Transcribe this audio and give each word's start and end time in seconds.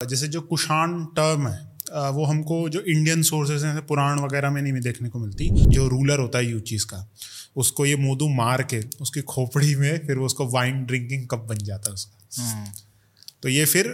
जैसे 0.00 0.26
जो 0.28 0.40
कुषाण 0.42 1.04
टर्म 1.16 1.46
है 1.48 2.10
वो 2.10 2.24
हमको 2.24 2.68
जो 2.68 2.80
इंडियन 2.82 3.22
सोर्सेज 3.22 3.64
हैं 3.64 3.86
पुराण 3.86 4.20
वगैरह 4.20 4.50
में 4.50 4.60
नहीं 4.62 4.80
देखने 4.82 5.08
को 5.08 5.18
मिलती 5.18 5.48
जो 5.68 5.86
रूलर 5.88 6.18
होता 6.18 6.38
है 6.38 6.46
यूचीज 6.46 6.84
का 6.84 7.06
उसको 7.56 7.86
ये 7.86 7.96
मोदू 7.98 8.28
मार 8.30 8.62
के 8.64 8.80
उसकी 9.00 9.20
खोपड़ी 9.28 9.74
में 9.74 10.06
फिर 10.06 10.18
वो 10.18 10.26
उसको 10.26 10.46
वाइन 10.48 10.84
ड्रिंकिंग 10.84 11.26
कप 11.28 11.46
बन 11.48 11.58
जाता 11.64 11.90
है 11.90 11.94
उसका 11.94 12.42
हम्म। 12.42 12.70
तो 13.42 13.48
ये 13.48 13.64
फिर 13.66 13.86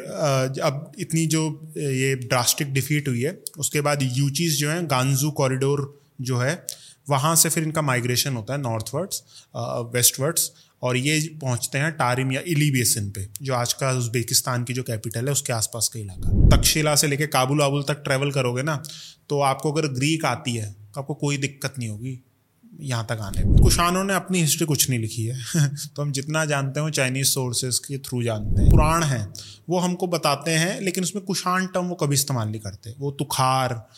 अब 0.63 0.93
इतनी 0.99 1.27
जो 1.27 1.43
ये 1.77 2.15
ड्रास्टिक 2.17 2.73
डिफीट 2.73 3.09
हुई 3.09 3.23
है 3.23 3.39
उसके 3.59 3.81
बाद 3.81 4.03
यूचीज 4.13 4.59
जो 4.61 4.71
है 4.71 4.87
गांजू 4.87 5.31
कॉरिडोर 5.33 5.85
जो 6.23 6.39
है 6.39 6.55
वहाँ 7.09 7.35
से 7.37 7.49
फिर 7.49 7.63
इनका 7.63 7.83
माइग्रेशन 7.85 8.37
होता 8.37 8.55
है 8.55 8.61
नॉर्थवर्ड्स 8.61 9.23
वेस्टवर्ड्स 9.91 10.51
और 10.87 10.97
ये 10.97 11.39
पहुँचते 11.43 11.79
हैं 11.79 11.93
टारिम 11.93 12.33
या 12.33 12.41
इली 12.47 12.71
बेसिन 12.71 13.11
पे, 13.11 13.29
जो 13.43 13.55
आज 13.55 13.73
का 13.73 13.91
उज्बेकिस्तान 13.91 14.65
की 14.65 14.73
जो 14.73 14.83
कैपिटल 14.83 15.27
है, 15.27 15.33
उसके 15.33 15.53
आसपास 15.53 15.89
का 15.89 16.01
इलाका। 16.01 16.57
तक्षशिला 16.57 16.95
से 16.97 17.07
लेके 17.07 17.27
काबुल 17.27 17.63
आबुल 17.63 17.83
तक 17.83 18.03
ट्रेवल 18.05 18.31
करोगे 18.31 18.63
ना 18.63 18.83
तो 19.29 19.41
आपको 19.41 19.73
अगर 19.73 19.89
ग्रीक 19.89 20.25
आती 20.25 20.55
है 20.55 20.73
तो 20.73 21.01
आपको 21.01 21.15
कोई 21.15 21.37
दिक्कत 21.37 21.75
नहीं 21.79 21.89
होगी 21.89 22.21
यहाँ 22.81 23.05
तक 23.05 23.19
आने 23.21 23.45
में। 23.45 23.59
कुशानों 23.63 24.05
ने 24.05 24.15
अपनी 24.15 24.41
हिस्ट्री 24.41 24.67
कुछ 24.67 24.91
नहीं 24.91 24.99
लिखी 25.01 25.25
है। 25.25 25.39
तो 25.97 26.03
हम 26.03 26.13
जितना 26.13 26.45
जानते 26.45 26.81
हैं 26.81 26.91
चाइनीज़ 26.91 27.27
सोर्सेज 27.27 27.79
के 27.79 27.99
थ्रू 27.99 28.23
जानते 28.23 28.63
हैं। 28.63 28.71
पुराण 28.71 29.05
हैं, 29.05 29.33
वो 29.69 29.79
हमको 29.79 30.07
बताते 30.07 30.51
हैं, 30.51 30.81
लेकिन 30.81 31.05
उसमें 31.05 31.25
कुशान 31.25 31.67
टर्म 31.67 31.85
वो 31.85 31.95
कभी 31.95 32.15
इस्तेमाल 32.15 32.49
नहीं 32.49 32.61
करते। 32.61 32.95
वो 32.99 33.11
तुखार 33.11 33.89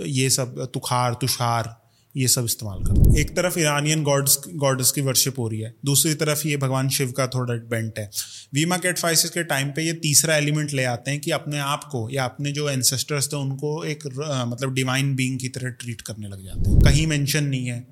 ये 0.00 0.30
सब, 0.30 0.70
तुखार, 0.74 1.14
तुषार 1.14 1.81
ये 2.14 2.28
सब 2.28 2.44
इस्तेमाल 2.44 2.82
करते 2.84 3.20
एक 3.20 3.30
तरफ़ 3.36 3.58
ईरानियन 3.58 4.02
गॉड्स 4.04 4.38
गॉड्स 4.56 4.90
की 4.92 5.00
वर्शिप 5.00 5.38
हो 5.38 5.48
रही 5.48 5.60
है, 5.60 5.74
दूसरी 5.84 6.14
तरफ़ 6.14 6.46
ये 6.48 6.56
भगवान 6.56 6.88
शिव 6.88 7.12
का 7.12 7.26
थोड़ा 7.26 7.54
बेंट 7.70 7.98
है। 7.98 8.10
वीमा 8.54 8.76
कैटफाइसिस 8.78 9.30
के 9.30 9.42
टाइम 9.44 9.70
पे 9.70 9.82
ये 9.82 9.92
तीसरा 10.02 10.36
एलिमेंट 10.36 10.72
ले 10.72 10.84
आते 10.86 11.10
हैं 11.10 11.20
कि 11.20 11.30
अपने 11.30 11.58
आप 11.60 11.84
को 11.92 12.08
या 12.10 12.24
अपने 12.24 12.52
जो 12.52 12.68
एंसेस्टर्स 12.70 13.32
थे, 13.32 13.36
उनको 13.36 13.84
एक 13.84 14.06
मतलब 14.48 14.74
डिवाइन 14.74 15.14
बींग 15.16 15.38
की 15.40 15.48
तरह 15.48 15.70
ट्रीट 15.72 16.00
करने 16.00 16.28
लग 16.28 16.44
जाते 16.44 16.70
हैं। 16.70 16.80
कहीं 16.80 17.06
मेंशन 17.06 17.44
नहीं 17.44 17.66
है 17.66 17.86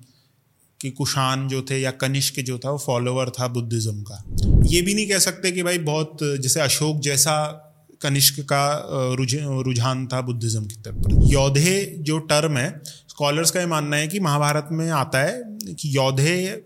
कि 0.81 0.91
कुशान 0.91 1.49
जो 1.49 1.63
थे 1.63 1.79
या 1.79 1.91
कनिष्क 1.97 2.41
जो 2.41 2.59
था, 2.59 2.71
वो 2.71 2.79
फॉलोअर 2.79 3.31
था 3.31 3.49
बुद्धिज़्म 3.49 4.03
का। 4.03 4.25
ये 4.67 4.81
भी 4.83 4.95
नहीं 4.95 5.09
कह 5.09 5.19
सकते 5.21 5.51
कि 5.53 5.63
भाई 5.63 5.79
बहुत, 5.81 6.19
जैसे 6.23 6.61
अशोक 6.61 7.01
जैसा 7.03 7.37
कनिष्क 8.03 8.41
का 8.43 8.63
रुझान 9.63 10.07
था 10.07 10.21
बुद्धिज्म 10.21 10.67
की 10.67 10.75
तरफ़ 10.75 11.29
योधे 11.33 11.97
जो 11.99 12.19
टर्म 12.19 12.57
है 12.59 12.71
स्कॉलर्स 12.85 13.51
का 13.51 13.61
ये 13.61 13.67
मानना 13.67 13.97
है 13.97 14.09
कि 14.09 14.21
महाभारत 14.21 14.69
में 14.73 14.91
आता 14.91 15.19
है 15.19 15.43
कि 15.75 15.97
योधे 15.97 16.65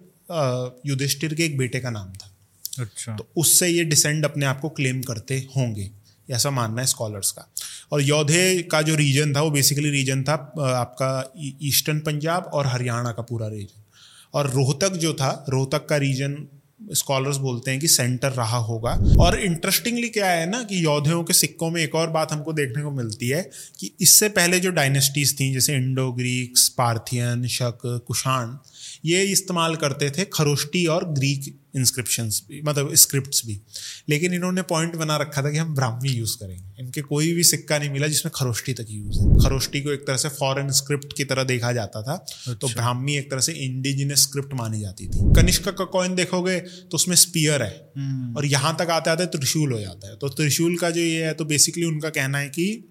युधिष्ठिर 0.86 1.34
के 1.34 1.44
एक 1.44 1.58
बेटे 1.58 1.80
का 1.80 1.90
नाम 1.90 2.12
था। 2.12 2.30
अच्छा। 2.78 3.16
तो 3.16 3.26
उससे 3.36 3.68
ये 3.68 3.84
डिसेंड 3.84 4.24
अपने 4.24 4.46
आप 4.46 4.60
को 4.60 4.68
क्लेम 4.68 5.02
करते 5.02 5.38
होंगे 5.56 5.90
ऐसा 6.28 6.50
मानना 6.50 6.80
है 6.80 6.86
स्कॉलर्स 6.86 7.30
का। 7.30 7.46
और 7.92 8.02
योधे 8.02 8.62
का 8.62 8.82
जो 8.82 8.94
रीजन 8.94 9.34
था 9.34 9.40
वो 9.40 9.50
बेसिकली 9.50 9.90
रीजन 9.90 10.22
था 10.22 10.34
आपका 10.58 11.32
ईस्टर्न 11.62 12.00
पंजाब 12.00 12.50
और 12.54 12.66
हरियाणा 12.66 13.12
का 13.12 13.22
पूरा 13.22 13.48
रीजन 13.48 13.82
और 14.34 14.50
रोहतक 14.50 14.96
जो 14.96 15.12
था 15.14 15.44
रोहतक 15.48 15.86
का 15.86 15.96
रीजन 15.96 16.36
स्कॉलर्स 16.80 17.36
बोलते 17.36 17.70
हैं 17.70 17.80
कि 17.80 17.88
सेंटर 17.88 18.28
रहा 18.28 18.56
होगा। 18.56 18.90
और 19.20 19.38
इंटरेस्टिंगली 19.40 20.08
क्या 20.08 20.26
है 20.26 20.50
ना 20.50 20.62
कि 20.62 20.84
योद्धाओं 20.84 21.24
के 21.24 21.32
सिक्कों 21.32 21.70
में 21.70 21.82
एक 21.82 21.94
और 21.94 22.10
बात 22.10 22.32
हमको 22.32 22.52
देखने 22.52 22.82
को 22.82 22.90
मिलती 22.90 23.28
है 23.28 23.50
कि 23.78 23.90
इससे 24.00 24.28
पहले 24.28 24.60
जो 24.60 24.70
डायनेस्टीज 24.70 25.40
थी, 25.40 25.52
जैसे 25.52 25.76
इंडो 25.76 26.12
ग्रीक्स 26.12 26.68
पार्थियन 26.68 27.46
शक 27.46 27.78
कुषाण 28.06 28.56
ये 29.04 29.22
इस्तेमाल 29.22 29.76
करते 29.76 30.10
थे 30.10 30.24
खरोष्टी 30.24 30.86
और 30.86 31.04
ग्रीक 31.04 31.60
इंस्क्रिप्शन 31.76 32.28
भी 32.28 32.62
मतलब 32.62 32.94
स्क्रिप्ट 32.94 33.46
भी। 33.46 33.60
लेकिन 34.08 34.34
इन्होंने 34.34 34.62
पॉइंट 34.62 34.96
बना 34.96 35.16
रखा 35.16 35.42
था 35.42 35.50
कि 35.50 35.56
हम 35.56 35.74
ब्राह्मी 35.74 36.08
यूज़ 36.08 36.36
करेंगे। 36.36 36.82
इनके 36.82 37.00
कोई 37.00 37.32
भी 37.32 37.44
सिक्का 37.44 37.78
नहीं 37.78 37.90
मिला 37.90 38.06
जिसमें 38.06 38.32
खरोष्टी 38.34 38.72
तक 38.72 38.86
यूज़ 38.90 39.18
है। 39.20 39.38
खरोष्टी 39.38 39.80
को 39.80 39.90
एक 39.90 40.00
तरह 40.00 40.16
से 40.16 40.28
फॉरेन 40.28 40.70
स्क्रिप्ट 40.70 41.16
की 41.16 41.24
तरह 41.24 41.44
देखा 41.44 41.72
जाता 41.72 42.02
था। 42.02 42.16
तो 42.16 42.24
अच्छा। 42.32 42.54
तो 42.54 42.68
ब्राह्मी 42.68 43.16
एक 43.16 43.30
तरह 43.30 43.40
से 43.40 43.52
इंडिजिनस 43.52 44.22
स्क्रिप्ट 44.22 44.54
मानी 44.54 44.80
जाती 44.80 45.06
थी। 45.06 45.34
कनिष्क 45.34 45.68
का 45.68 45.84
कॉइन 45.84 46.14
देखोगे 46.14 46.60
तो 46.60 46.94
उसमें 46.94 47.16
स्पीयर 47.16 47.62
है। 47.62 47.92
हम्म। 47.96 48.36
और 48.36 48.46
यहाँ 48.46 48.76
तक 48.76 48.90
आते 48.90 49.10
आते 49.10 49.26
त्रिशूल 49.26 49.72
हो 49.72 49.80
जाता 49.80 50.08
है। 50.08 50.16
तो 50.16 50.28
त्रिशूल 50.28 50.76
का 50.76 50.90
जो 50.90 51.00
ये 51.00 51.24
है 51.24 51.34
तो 51.34 51.44
बेसिकली 51.44 51.84
उनका 51.84 52.10
कहना 52.10 52.38
है 52.38 52.48
कि 52.48 52.84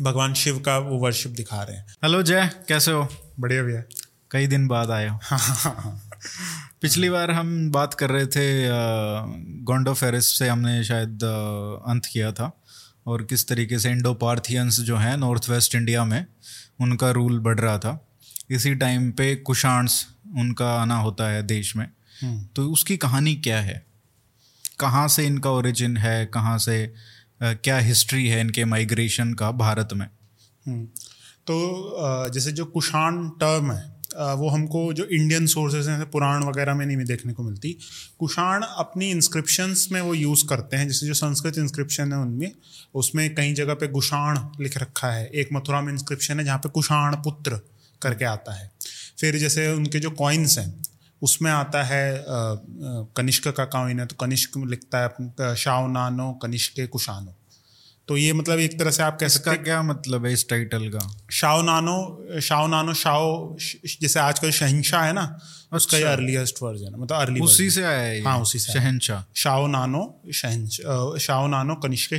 भगवान 0.00 0.34
शिव 0.34 0.58
का 0.58 0.78
वो 0.78 0.98
वर्शिप 0.98 1.32
दिखा 1.32 1.62
रहे 1.62 1.76
हैं। 1.76 1.86
हेलो 1.88 2.22
जय। 2.22 2.50
कैसे 2.68 2.90
हो? 2.90 3.08
बढ़िया 3.40 3.62
भैया। 3.62 3.82
कई 4.30 4.46
दिन 4.46 4.66
बाद 4.68 4.90
आए 4.90 5.08
हो। 5.08 5.18
हाँ, 5.22 5.38
हाँ, 5.38 5.74
हाँ, 5.74 6.10
पिछली 6.82 7.10
बार 7.10 7.30
हम 7.30 7.70
बात 7.70 7.94
कर 7.94 8.10
रहे 8.10 8.26
थे 8.26 8.46
गोंडो 9.64 9.94
फेरिस 9.94 10.38
से 10.38 10.48
हमने 10.48 10.82
शायद 10.84 11.24
अंत 11.88 12.06
किया 12.06 12.32
था 12.32 12.50
और 13.06 13.22
किस 13.22 13.46
तरीके 13.48 13.78
से 13.78 13.90
इंडो 13.90 14.14
पार्थियंस 14.14 14.80
जो 14.80 14.96
हैं 14.96 15.16
नॉर्थ 15.16 15.48
वेस्ट 15.50 15.74
इंडिया 15.74 16.04
में 16.04 16.24
उनका 16.80 17.10
रूल 17.10 17.38
बढ़ 17.38 17.58
रहा 17.60 17.78
था। 17.78 18.04
इसी 18.50 18.74
टाइम 18.74 19.10
पे 19.12 19.34
कुशांस 19.36 20.06
उनका 20.36 20.72
आना 20.72 20.96
होता 20.96 21.28
है 21.28 21.42
देश 21.42 21.74
में। 21.76 21.86
हम्म। 22.22 22.44
तो 22.56 22.70
उसकी 22.70 22.96
कहानी 22.96 23.34
क्या 23.34 23.60
है? 23.60 23.84
कहाँ 24.80 25.06
से 25.08 25.26
इनका 25.26 25.50
ओरिजिन 25.50 25.96
है? 25.96 26.24
कहाँ 26.26 26.58
से 26.58 26.94
क्या 27.42 27.78
हिस्ट्री 27.78 28.26
है 28.28 28.40
इनके 28.40 28.64
माइग्रेशन 28.64 29.32
का 29.34 29.50
भारत 29.52 29.88
में? 29.92 30.06
हम्म। 30.66 30.84
तो 31.46 32.30
जैसे 32.30 32.52
जो 32.52 32.64
कुशान 32.66 33.28
टर्म 33.40 33.72
है 33.72 33.97
वो 34.10 34.48
हमको 34.48 34.92
जो 34.92 35.04
इंडियन 35.04 35.46
सोर्सेज 35.46 35.88
हैं 35.88 36.10
पुराण 36.10 36.44
वगैरह 36.44 36.74
में 36.74 36.84
नहीं 36.86 37.04
देखने 37.06 37.32
को 37.32 37.42
मिलती। 37.42 37.76
कुषाण 38.18 38.62
अपनी 38.62 39.10
इंस्क्रिप्शंस 39.10 39.88
में 39.92 40.00
वो 40.00 40.14
यूज़ 40.14 40.46
करते 40.46 40.76
हैं, 40.76 40.88
जैसे 40.88 41.06
जो 41.06 41.14
संस्कृत 41.14 41.58
इंस्क्रिप्शन 41.58 42.12
है 42.12 42.18
उनमें, 42.18 42.52
उसमें 42.94 43.34
कई 43.34 43.52
जगह 43.54 43.74
पे 43.74 43.88
गुषाण 43.88 44.38
लिख 44.60 44.78
रखा 44.78 45.10
है। 45.10 45.26
एक 45.26 45.48
मथुरा 45.52 45.80
में 45.80 45.92
इंस्क्रिप्शन 45.92 46.38
है, 46.38 46.44
जहाँ 46.44 46.58
पे 46.58 46.68
कुषाण 46.68 47.16
पुत्र 47.16 47.60
करके 48.02 48.24
आता 48.24 48.52
है। 48.52 48.70
फिर 49.20 49.38
जैसे 49.38 49.72
उनके 49.72 50.00
जो 50.00 50.10
कॉइन्स 50.10 50.58
हैं, 50.58 50.82
उसमें 51.22 51.50
आता 51.50 51.82
है 51.82 52.24
कनिष्क 53.16 53.48
का 53.48 53.64
कॉइन 53.66 54.00
है 54.00 54.06
तो 54.06 54.16
कनिष्क 54.16 54.58
लिखता 54.66 54.98
है 55.00 55.54
शाव 55.56 55.90
नानो, 55.92 56.32
कनिष्क 56.42 56.88
कुशानो 56.92 57.37
तो 58.08 58.16
ये 58.16 58.32
मतलब 58.32 58.58
एक 58.58 58.78
तरह 58.78 58.90
से 58.90 59.02
आप 59.02 59.18
कह 59.20 59.28
सकते 59.28 59.50
हैं 59.50 59.62
क्या 59.64 59.82
मतलब 59.82 60.26
है 60.26 60.32
इस 60.32 60.48
टाइटल 60.48 60.88
का? 60.88 61.00
शाओ 61.30 61.62
नानो 61.62 62.40
शाओ 62.40 62.66
नानो 62.66 62.94
शाओ 62.94 63.56
जैसे 64.00 64.20
आजकल 64.20 64.50
शहनशाह 64.50 65.04
है 65.04 65.12
ना 65.12 65.24
उसका 65.72 65.98
ये 65.98 66.04
अर्लीस्ट 66.04 66.54
अच्छा। 66.54 66.66
वर्जन 66.66 66.94
है 66.94 67.00
मतलब 67.00 67.18
अर्ली 67.18 67.40
उसी 67.40 67.70
से 67.70 67.82
आया 67.82 67.98
है 67.98 68.22
हाँ 68.24 68.38
उसी 68.40 68.58
से 68.58 68.72
शहनशाह 68.72 69.24
शाओ 69.36 69.66
नानो 69.66 70.02
शहन 70.34 70.66
शाओ 71.18 71.46
नानो 71.46 71.74
कनिष्क 71.74 72.10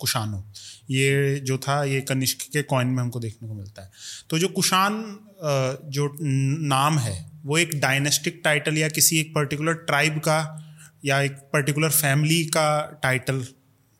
कुशानो। 0.00 0.44
ये 0.90 1.40
जो 1.40 1.58
था 1.58 1.82
ये 1.84 2.00
कनिष्क 2.00 2.38
के 2.52 2.62
कॉइन 2.62 2.88
में 2.88 3.02
हमको 3.02 3.20
देखने 3.20 3.48
को 3.48 3.54
मिलता 3.54 3.82
है। 3.82 3.90
तो 4.30 4.38
जो 4.38 4.48
कुशान 4.48 5.02
जो 5.90 6.16
नाम 6.20 6.98
है 6.98 7.30
वो 7.44 7.58
एक 7.58 7.78
डायनेस्टिक 7.80 8.40
टाइटल 8.44 8.78
या 8.78 8.88
किसी 8.88 9.20
एक 9.20 9.34
पर्टिकुलर 9.34 9.74
ट्राइब 9.90 10.18
का 10.18 10.40
या 11.04 11.20
एक 11.20 11.32
पर्टिकुलर 11.52 11.90
फैमिली 11.90 12.44
का 12.44 13.00
टाइटल 13.02 13.44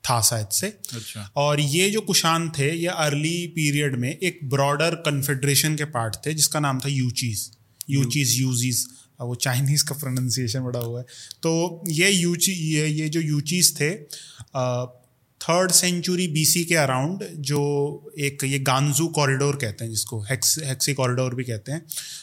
था 0.04 0.20
शायद 0.20 0.48
से। 0.52 0.66
अच्छा। 0.66 1.30
और 1.36 1.60
ये 1.60 1.90
जो 1.90 2.00
कुशान 2.00 2.48
थे 2.50 2.70
ये 2.74 2.86
अर्ली 2.86 3.46
पीरियड 3.46 3.98
में 3.98 4.10
एक 4.10 4.38
ब्रॉडर 4.50 4.94
कन्फेडरेशन 5.06 5.76
के 5.76 5.84
पार्ट 5.90 6.16
थे 6.26 6.34
जिसका 6.34 6.60
नाम 6.60 6.80
था 6.80 6.88
यूचीज 6.88 7.50
यूचीज 7.90 8.40
यूजीज 8.40 8.86
वो 9.20 9.34
चाइनीज़ 9.34 9.84
का 9.84 9.94
प्रोनाउंसिएशन 9.94 10.60
बड़ा 10.60 10.80
हुआ 10.80 11.00
है। 11.00 11.06
तो 11.42 11.84
ये 11.88 12.10
यूची 12.10 12.52
ये 12.52 12.86
ये 12.88 13.08
जो 13.08 13.20
यूचीज 13.20 13.74
थे 13.80 13.90
थर्ड 15.40 15.70
सेंचुरी 15.70 16.26
बीसी 16.28 16.64
के 16.64 16.74
अराउंड 16.74 17.24
जो 17.40 17.60
एक 18.18 18.44
ये 18.44 18.58
गांजू 18.58 19.06
कॉरिडोर 19.08 19.56
कहते 19.56 19.84
हैं 19.84 19.90
जिसको 19.90 20.20
हेक्स 20.20 20.58
हेक्सी 20.64 20.94
कॉरिडोर 20.94 21.34
भी 21.34 21.44
कहते 21.44 21.72
हैं 21.72 21.82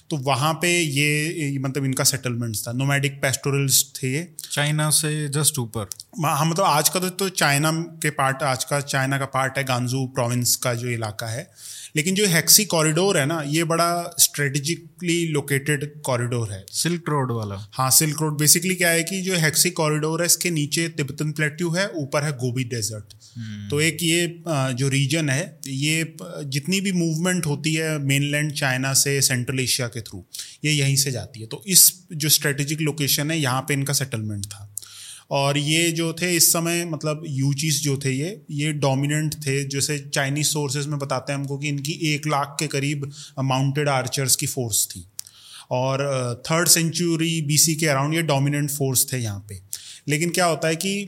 तो 0.09 0.17
वहाँ 0.17 0.53
पे 0.53 0.69
ये 0.79 1.57
मतलब 1.59 1.85
इनका 1.85 2.03
सेटलमेंट्स 2.03 2.67
था। 2.67 2.71
नोमैडिक 2.71 3.21
पेस्टोरल्स 3.21 3.83
थे 3.95 4.13
ये। 4.13 4.27
चाइना 4.51 4.89
से 4.89 5.27
जस्ट 5.29 5.59
ऊपर। 5.59 5.89
हाँ 6.25 6.45
मतलब 6.45 6.65
आज 6.65 6.89
का 6.89 6.99
तो, 6.99 7.09
तो 7.09 7.29
चाइना 7.29 7.71
के 7.71 8.09
पार्ट 8.09 8.43
आज 8.43 8.63
का 8.63 8.79
चाइना 8.81 9.17
का 9.17 9.25
पार्ट 9.25 9.57
है 9.57 9.63
गांजू 9.63 10.05
प्रोविंस 10.05 10.55
का 10.55 10.73
जो 10.73 10.87
इलाका 10.87 11.27
है। 11.27 11.49
लेकिन 11.95 12.15
जो 12.15 12.25
हैक्सी 12.27 12.65
कॉरिडोर 12.67 13.17
है 13.17 13.25
ना 13.25 13.41
ये 13.47 13.63
बड़ा 13.65 14.15
स्ट्रेटेजिकली 14.19 15.25
लोकेटेड 15.27 15.85
कॉरिडोर 16.01 16.51
है। 16.51 16.63
सिल्क 16.73 17.09
रोड 17.09 17.31
वाला। 17.31 17.55
हाँ 17.73 17.89
सिल्क 17.91 18.21
रोड 18.21 18.37
बेसिकली 18.39 18.75
क्या 18.75 18.89
है 18.89 19.03
कि 19.03 19.21
जो 19.21 19.35
हैक्सी 19.37 19.69
कॉरिडोर 19.71 20.21
है 20.21 20.25
इसके 20.25 20.49
नीचे 20.51 20.87
तिब्बतन 20.89 21.31
प्लेट्यू 21.31 21.69
है 21.71 21.87
ऊपर 21.97 22.23
है 22.23 22.31
गोबी 22.37 22.63
डेजर्ट 22.65 23.13
हम्म। 23.37 23.69
तो 23.69 23.81
एक 23.81 24.03
ये 24.03 24.43
जो 24.47 24.87
रीजन 24.89 25.29
है 25.29 25.59
ये 25.67 26.15
जितनी 26.47 26.81
भी 26.81 26.91
मूवमेंट 26.93 27.45
होती 27.45 27.73
है 27.73 27.97
मेनलैंड 28.03 28.51
चाइना 28.53 28.93
से 28.95 29.19
सेंट्रल 29.23 29.59
एशिया 29.59 29.87
के 29.87 30.01
थ्रू 30.01 30.23
ये 30.65 30.71
यहीं 30.71 30.95
से 30.95 31.11
जाती 31.11 31.39
है। 31.39 31.47
तो 31.47 31.63
इस 31.67 31.91
जो 32.13 32.29
स्ट्रेटेजिक 32.29 32.81
लोकेशन 32.81 33.31
है 33.31 33.39
यहाँ 33.39 33.61
पे 33.61 33.73
इनका 33.73 33.93
सेटलमेंट 33.93 34.45
था। 34.45 34.73
और 35.31 35.57
ये 35.57 35.91
जो 35.91 36.11
थे 36.13 36.35
इस 36.35 36.51
समय 36.53 36.83
मतलब 36.85 37.23
यूचीज 37.27 37.81
जो 37.83 37.97
थे 37.97 38.11
ये 38.11 38.41
ये 38.51 38.71
डोमिनेंट 38.73 39.35
थे। 39.45 39.63
जैसे 39.63 39.97
चाइनीज़ 39.99 40.47
सोर्सेज 40.47 40.87
में 40.87 40.97
बताते 40.99 41.31
हैं 41.31 41.39
हमको 41.39 41.57
कि 41.57 41.67
इनकी 41.67 41.93
एक 42.13 42.27
लाख 42.27 42.55
के 42.59 42.67
करीब 42.67 43.11
माउंटेड 43.39 43.89
आर्चर्स 43.89 44.35
की 44.35 44.47
फोर्स 44.47 44.85
थी। 44.87 45.05
और 45.71 46.41
थर्ड 46.45 46.67
सेंचुरी 46.67 47.41
बीसी 47.41 47.75
के 47.75 47.87
अराउंड 47.87 48.13
ये 48.13 48.21
डोमिनेंट 48.23 48.69
फोर्स 48.71 49.05
थे 49.13 49.17
यहाँ 49.17 49.45
पे। 49.49 49.59
लेकिन 50.07 50.29
क्या 50.29 50.45
होता 50.45 50.67
है 50.67 50.75
कि 50.75 51.01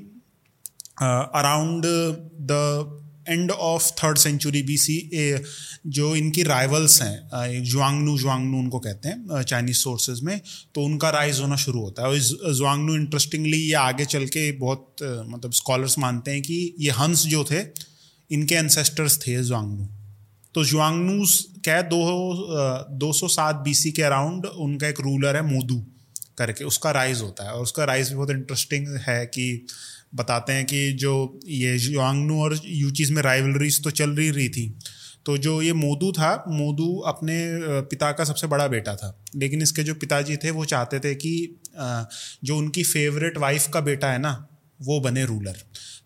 around 1.02 1.86
the 1.86 3.06
end 3.30 3.52
of 3.52 3.90
third 3.94 4.18
century 4.18 4.62
B 4.64 4.78
C 4.78 4.98
जो 5.88 6.16
इनकी 6.16 6.44
राइवल्स 6.44 7.02
हैं 7.02 7.64
जुआंगनू 7.64 8.18
जुआंगनू 8.18 8.58
उनको 8.58 8.80
कहते 8.80 9.10
हैं 9.10 9.42
चाइनीज़ 9.44 9.78
सोर्सेज 9.78 10.22
में 10.22 10.40
तो 10.76 10.84
उनका 10.84 11.10
राइज 11.10 11.40
होना 11.40 11.56
शुरू 11.58 11.82
होता 11.82 12.04
है। 12.04 12.10
और 12.10 12.54
जुआंगनू 12.54 12.96
इंटरेस्टिंगली 12.96 13.58
ये 13.58 13.74
आगे 13.76 14.06
चल 14.06 14.26
के 14.28 14.52
बहुत 14.58 14.96
मतलब 15.04 15.52
स्कॉलर्स 15.54 15.98
मानते 16.00 16.32
हैं 16.32 16.42
कि 16.42 16.76
ये 16.80 16.92
हंस 16.92 17.26
जो 17.28 17.44
थे, 17.44 17.62
इनके 18.32 18.56
एंसेस्टर्स 18.56 19.18
थे 19.18 19.42
जुआंगनू 19.44 19.88
तो 20.56 20.64
जुआंगनूस 20.66 21.46
क्या 21.64 21.82
दो 21.84 21.98
दो 22.98 23.12
सौ 23.14 23.28
सात 23.28 23.56
बी 23.56 23.74
सी 23.74 23.92
के 23.92 24.02
अराउंड 24.02 24.46
उनका 24.46 24.88
एक 24.88 25.00
रूलर 25.02 25.36
है 25.36 25.42
मोदू 25.46 25.76
करके, 26.38 26.64
उसका 26.64 26.92
राइज 26.92 27.22
होता 27.22 27.44
है। 27.44 27.52
और 27.52 27.64
उसका 27.64 27.84
राइज 27.84 28.10
भी 28.10 28.16
बहुत 28.16 28.30
इंटरेस्टिंग 28.30 28.88
है 29.00 29.26
कि 29.26 29.66
बताते 30.14 30.54
हैं 30.54 30.66
कि 30.66 30.92
जो 30.94 31.40
ये 31.48 31.78
जुआंगनू 31.80 32.40
और 32.44 32.60
यूचीज 32.66 33.12
में 33.12 33.22
राइवलरीज 33.22 33.84
तो 33.84 33.92
चल 33.92 34.10
रही 34.12 34.30
रही 34.32 34.50
थी। 34.50 34.68
तो 35.26 35.38
जो 35.38 35.62
ये 35.62 35.74
मोदू 35.74 36.12
था, 36.12 36.32
मोदू 36.50 36.94
अपने 37.08 37.36
पिता 37.90 38.12
का 38.12 38.24
सबसे 38.24 38.48
बड़ा 38.48 38.68
बेटा 38.68 38.96
था। 38.96 39.14
लेकिन 39.36 39.62
इसके 39.62 39.84
जो 39.84 39.94
पिताजी 39.96 40.36
थे, 40.36 40.52
वो 40.52 40.66
चाहते 40.66 41.00
थे 41.00 41.14
कि 41.16 41.62
जो 42.44 42.58
उनकी 42.58 42.84
फेवरेट 42.84 43.38
वाइफ 43.38 43.68
का 43.74 43.82
बेटा 43.82 44.12
है 44.12 44.20
ना, 44.20 44.46
वो 44.80 45.00
बने 45.00 45.26
रूलर 45.26 45.58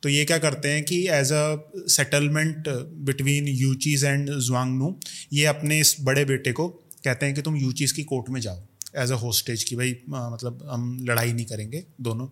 तो 0.03 0.09
ये 0.09 0.23
क्या 0.25 0.37
करते 0.37 0.69
हैं 0.69 0.83
कि 0.83 0.97
as 1.07 1.31
a 1.31 1.85
settlement 1.89 2.69
between 3.05 3.47
Yuezhi 3.47 4.03
and 4.03 4.29
Xiongnu 4.29 4.95
ये 5.33 5.45
अपने 5.45 5.79
इस 5.79 5.95
बड़े 6.01 6.25
बेटे 6.25 6.51
को 6.51 6.67
कहते 6.67 7.25
हैं 7.25 7.35
कि 7.35 7.41
तुम 7.41 7.55
यूचीज 7.55 7.91
की 7.91 8.03
कोर्ट 8.03 8.29
में 8.29 8.39
जाओ। 8.41 8.57
एज 8.97 9.11
अ 9.11 9.15
होस्टेज 9.15 9.63
की 9.63 9.75
भाई 9.75 9.95
मतलब 10.09 10.67
हम 10.71 10.97
लड़ाई 11.01 11.33
नहीं 11.33 11.45
करेंगे 11.45 11.83
दोनों। 12.01 12.27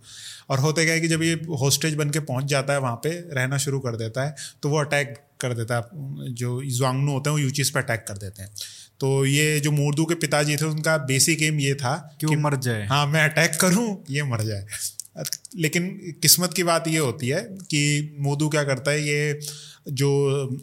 और 0.49 0.59
होते 0.59 0.85
क्या 0.85 0.93
है 0.93 1.01
कि 1.01 1.07
जब 1.07 1.23
ये 1.23 1.33
होस्टेज 1.61 1.95
बन 1.95 2.09
के 2.09 2.19
पहुँच 2.21 2.45
जाता 2.45 2.73
है 2.73 2.79
वहाँ 2.79 2.95
पे 2.95 3.09
रहना 3.31 3.57
शुरू 3.57 3.79
कर 3.79 3.95
देता 3.95 4.25
है 4.25 4.35
तो 4.63 4.69
वो 4.69 4.79
अटैक 4.79 5.17
कर 5.41 5.53
देता 5.53 5.75
है 5.75 6.33
जो 6.33 6.61
जुआंगनू 6.63 7.11
होते 7.11 7.29
हैं 7.29 7.37
वो 7.37 7.43
यूचिस 7.43 7.69
पे 7.69 7.79
अटैक 7.79 8.05
कर 8.07 8.17
देते 8.17 8.41
हैं। 8.41 8.49
तो 8.99 9.25
ये 9.25 9.59
जो 9.59 9.71
मोर्दू 9.71 10.05
के 10.05 10.15
पिताजी 10.15 10.55
थे 10.55 10.65
उनका 10.65 10.97
बेसिक 11.05 11.41
एम 11.43 11.59
ये 11.59 11.73
था 11.75 11.95
कि 12.21 12.27
कि 12.27 12.35
मर 12.35 12.55
जाए। 12.55 12.85
हाँ 12.87 13.05
मैं 13.07 13.23
अटैक 13.29 13.55
करूँ 13.61 14.03
ये 14.09 14.23
मर 14.23 14.41
जाए। 14.41 14.65
लेकिन 15.57 15.89
किस्मत 16.21 16.53
की 16.53 16.63
बात 16.63 16.87
ये 16.87 16.97
होती 16.97 17.27
है 17.27 17.41
कि 17.63 18.17
मोदू 18.19 18.47
क्या 18.49 18.63
करता 18.63 18.91
है, 18.91 19.01
ये 19.01 19.39
जो 19.89 20.09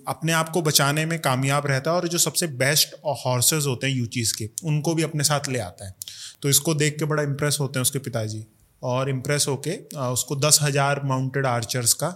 अपने 0.08 0.32
आप 0.32 0.48
को 0.48 0.62
बचाने 0.62 1.04
में 1.06 1.18
कामयाब 1.20 1.66
रहता 1.66 1.90
है 1.90 1.96
और 1.96 2.08
जो 2.08 2.18
सबसे 2.18 2.46
बेस्ट 2.58 2.94
हॉर्सेज 3.24 3.66
होते 3.66 3.86
हैं 3.86 3.94
यूचीज़ 3.94 4.34
के, 4.36 4.48
उनको 4.64 4.94
भी 4.94 5.02
अपने 5.02 5.24
साथ 5.24 5.48
ले 5.48 5.58
आता 5.60 5.86
है। 5.86 5.94
तो 6.42 6.48
इसको 6.48 6.74
देख 6.74 6.98
के 6.98 7.04
बड़ा 7.04 7.22
इम्प्रेस 7.22 7.56
होते 7.60 7.78
हैं 7.78 7.82
उसके 7.82 7.98
पिताजी 8.00 8.44
और 8.82 9.10
इम्प्रेस 9.10 9.46
होके 9.48 9.76
उसको 10.02 10.36
दस 10.38 10.58
हज़ार 10.62 11.00
माउंटेड 11.04 11.46
आर्चर्स 11.46 11.92
का 11.94 12.08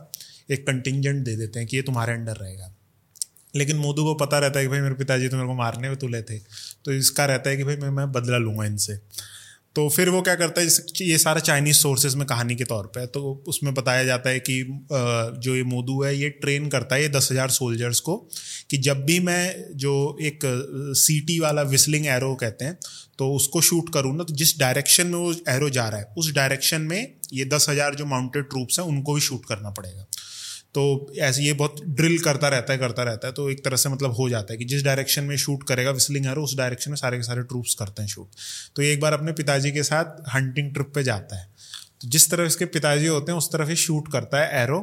एक 0.50 0.66
कंटिजेंट 0.66 1.24
दे 1.24 1.36
देते 1.36 1.58
हैं 1.58 1.68
कि 1.68 1.76
ये 1.76 1.82
तुम्हारे 1.82 2.12
अंडर 2.12 2.36
रहेगा। 2.36 2.74
लेकिन 3.54 3.76
मोदू 3.76 4.04
को 4.04 4.14
पता 4.16 4.38
रहता 4.38 4.58
है 4.58 4.64
कि 4.64 4.70
भाई 4.70 4.80
मेरे 4.80 4.94
पिताजी 4.94 5.28
तो 5.28 5.36
मेरे 5.36 5.48
को 5.48 5.54
मारने 5.54 5.88
में 5.88 5.96
तुले 5.98 6.22
थे 6.22 6.38
तो 6.84 6.92
इसका 6.92 7.24
रहता 7.26 7.50
है 7.50 7.56
कि 7.56 7.64
भाई 7.64 7.76
मैं 7.76 7.90
मैं 7.90 8.10
बदला 8.12 8.38
लूँगा 8.38 8.64
इनसे। 8.64 8.98
तो 9.76 9.88
फिर 9.88 10.08
वो 10.10 10.20
क्या 10.22 10.34
करता 10.34 10.60
है 10.60 10.66
ये 11.02 11.16
सारा 11.18 11.40
चाइनीज़ 11.40 11.76
सोर्सेज 11.76 12.14
में 12.14 12.26
कहानी 12.26 12.54
के 12.56 12.64
तौर 12.64 12.86
पे 12.86 13.06
तो 13.08 13.20
उसमें 13.48 13.72
बताया 13.74 14.04
जाता 14.04 14.30
है 14.30 14.40
कि 14.40 14.62
जो 14.92 15.54
ये 15.54 15.62
मोदू 15.64 16.02
है, 16.02 16.14
ये 16.16 16.28
ट्रेन 16.30 16.68
करता 16.68 16.94
है 16.94 17.02
ये 17.02 17.08
दस 17.08 17.28
हज़ार 17.32 17.50
सोल्जर्स 17.50 18.00
को 18.00 18.16
कि 18.70 18.76
जब 18.78 19.04
भी 19.04 19.18
मैं 19.20 19.54
जो 19.76 19.94
एक 20.22 20.40
सीटी 20.98 21.38
वाला 21.40 21.62
विस्लिंग 21.70 22.06
एरो 22.08 22.34
कहते 22.34 22.64
हैं 22.64 22.78
तो 23.18 23.32
उसको 23.34 23.60
शूट 23.62 23.92
करूँ 23.94 24.16
ना 24.16 24.24
तो 24.24 24.34
जिस 24.34 24.58
डायरेक्शन 24.58 25.06
में 25.06 25.18
वो 25.18 25.32
एरो 25.48 25.70
जा 25.70 25.88
रहा 25.88 26.00
है, 26.00 26.06
उस 26.18 26.32
डायरेक्शन 26.34 26.80
में 26.82 27.14
ये 27.32 27.44
दस 27.46 27.66
हज़ार 27.68 27.94
जो 27.94 28.06
माउंटेड 28.06 28.48
ट्रूप्स 28.50 28.78
हैं, 28.78 28.86
उनको 28.86 29.14
भी 29.14 29.20
शूट 29.20 29.44
करना 29.46 29.70
पड़ेगा। 29.70 30.06
तो 30.74 31.12
ऐसे 31.18 31.42
ये 31.42 31.52
बहुत 31.52 31.80
ड्रिल 31.86 32.18
करता 32.18 32.48
रहता 32.48 32.72
है, 32.72 32.78
करता 32.78 33.02
रहता 33.02 33.26
है 33.26 33.32
तो 33.32 33.48
एक 33.50 33.64
तरह 33.64 33.76
से 33.76 33.88
मतलब 33.88 34.12
हो 34.12 34.28
जाता 34.28 34.52
है 34.52 34.58
कि 34.58 34.64
जिस 34.64 34.84
डायरेक्शन 34.84 35.24
में 35.24 35.36
शूट 35.36 35.62
करेगा 35.62 35.90
विस्लिंग 35.90 36.26
एरो 36.26 36.42
उस 36.44 36.56
डायरेक्शन 36.56 36.90
में 36.90 36.96
सारे 36.96 37.16
के 37.16 37.22
सारे 37.22 37.42
ट्रूप्स 37.42 37.74
करते 37.74 38.02
हैं 38.02 38.08
शूट 38.08 38.28
तो 38.76 38.82
एक 38.82 39.00
बार 39.00 39.12
अपने 39.12 39.32
पिताजी 39.32 39.72
के 39.72 39.82
साथ 39.82 40.22
हंटिंग 40.34 40.72
ट्रिप 40.74 40.92
पे 40.94 41.02
जाता 41.02 41.40
है। 41.40 41.48
तो 42.00 42.08
जिस 42.08 42.30
तरफ़ 42.30 42.46
इसके 42.46 42.64
पिताजी 42.66 43.06
होते 43.06 43.32
हैं, 43.32 43.38
उस 43.38 43.52
तरफ़ 43.52 43.68
ही 43.68 43.76
शूट 43.76 44.12
करता 44.12 44.40
है 44.40 44.62
एरो 44.62 44.80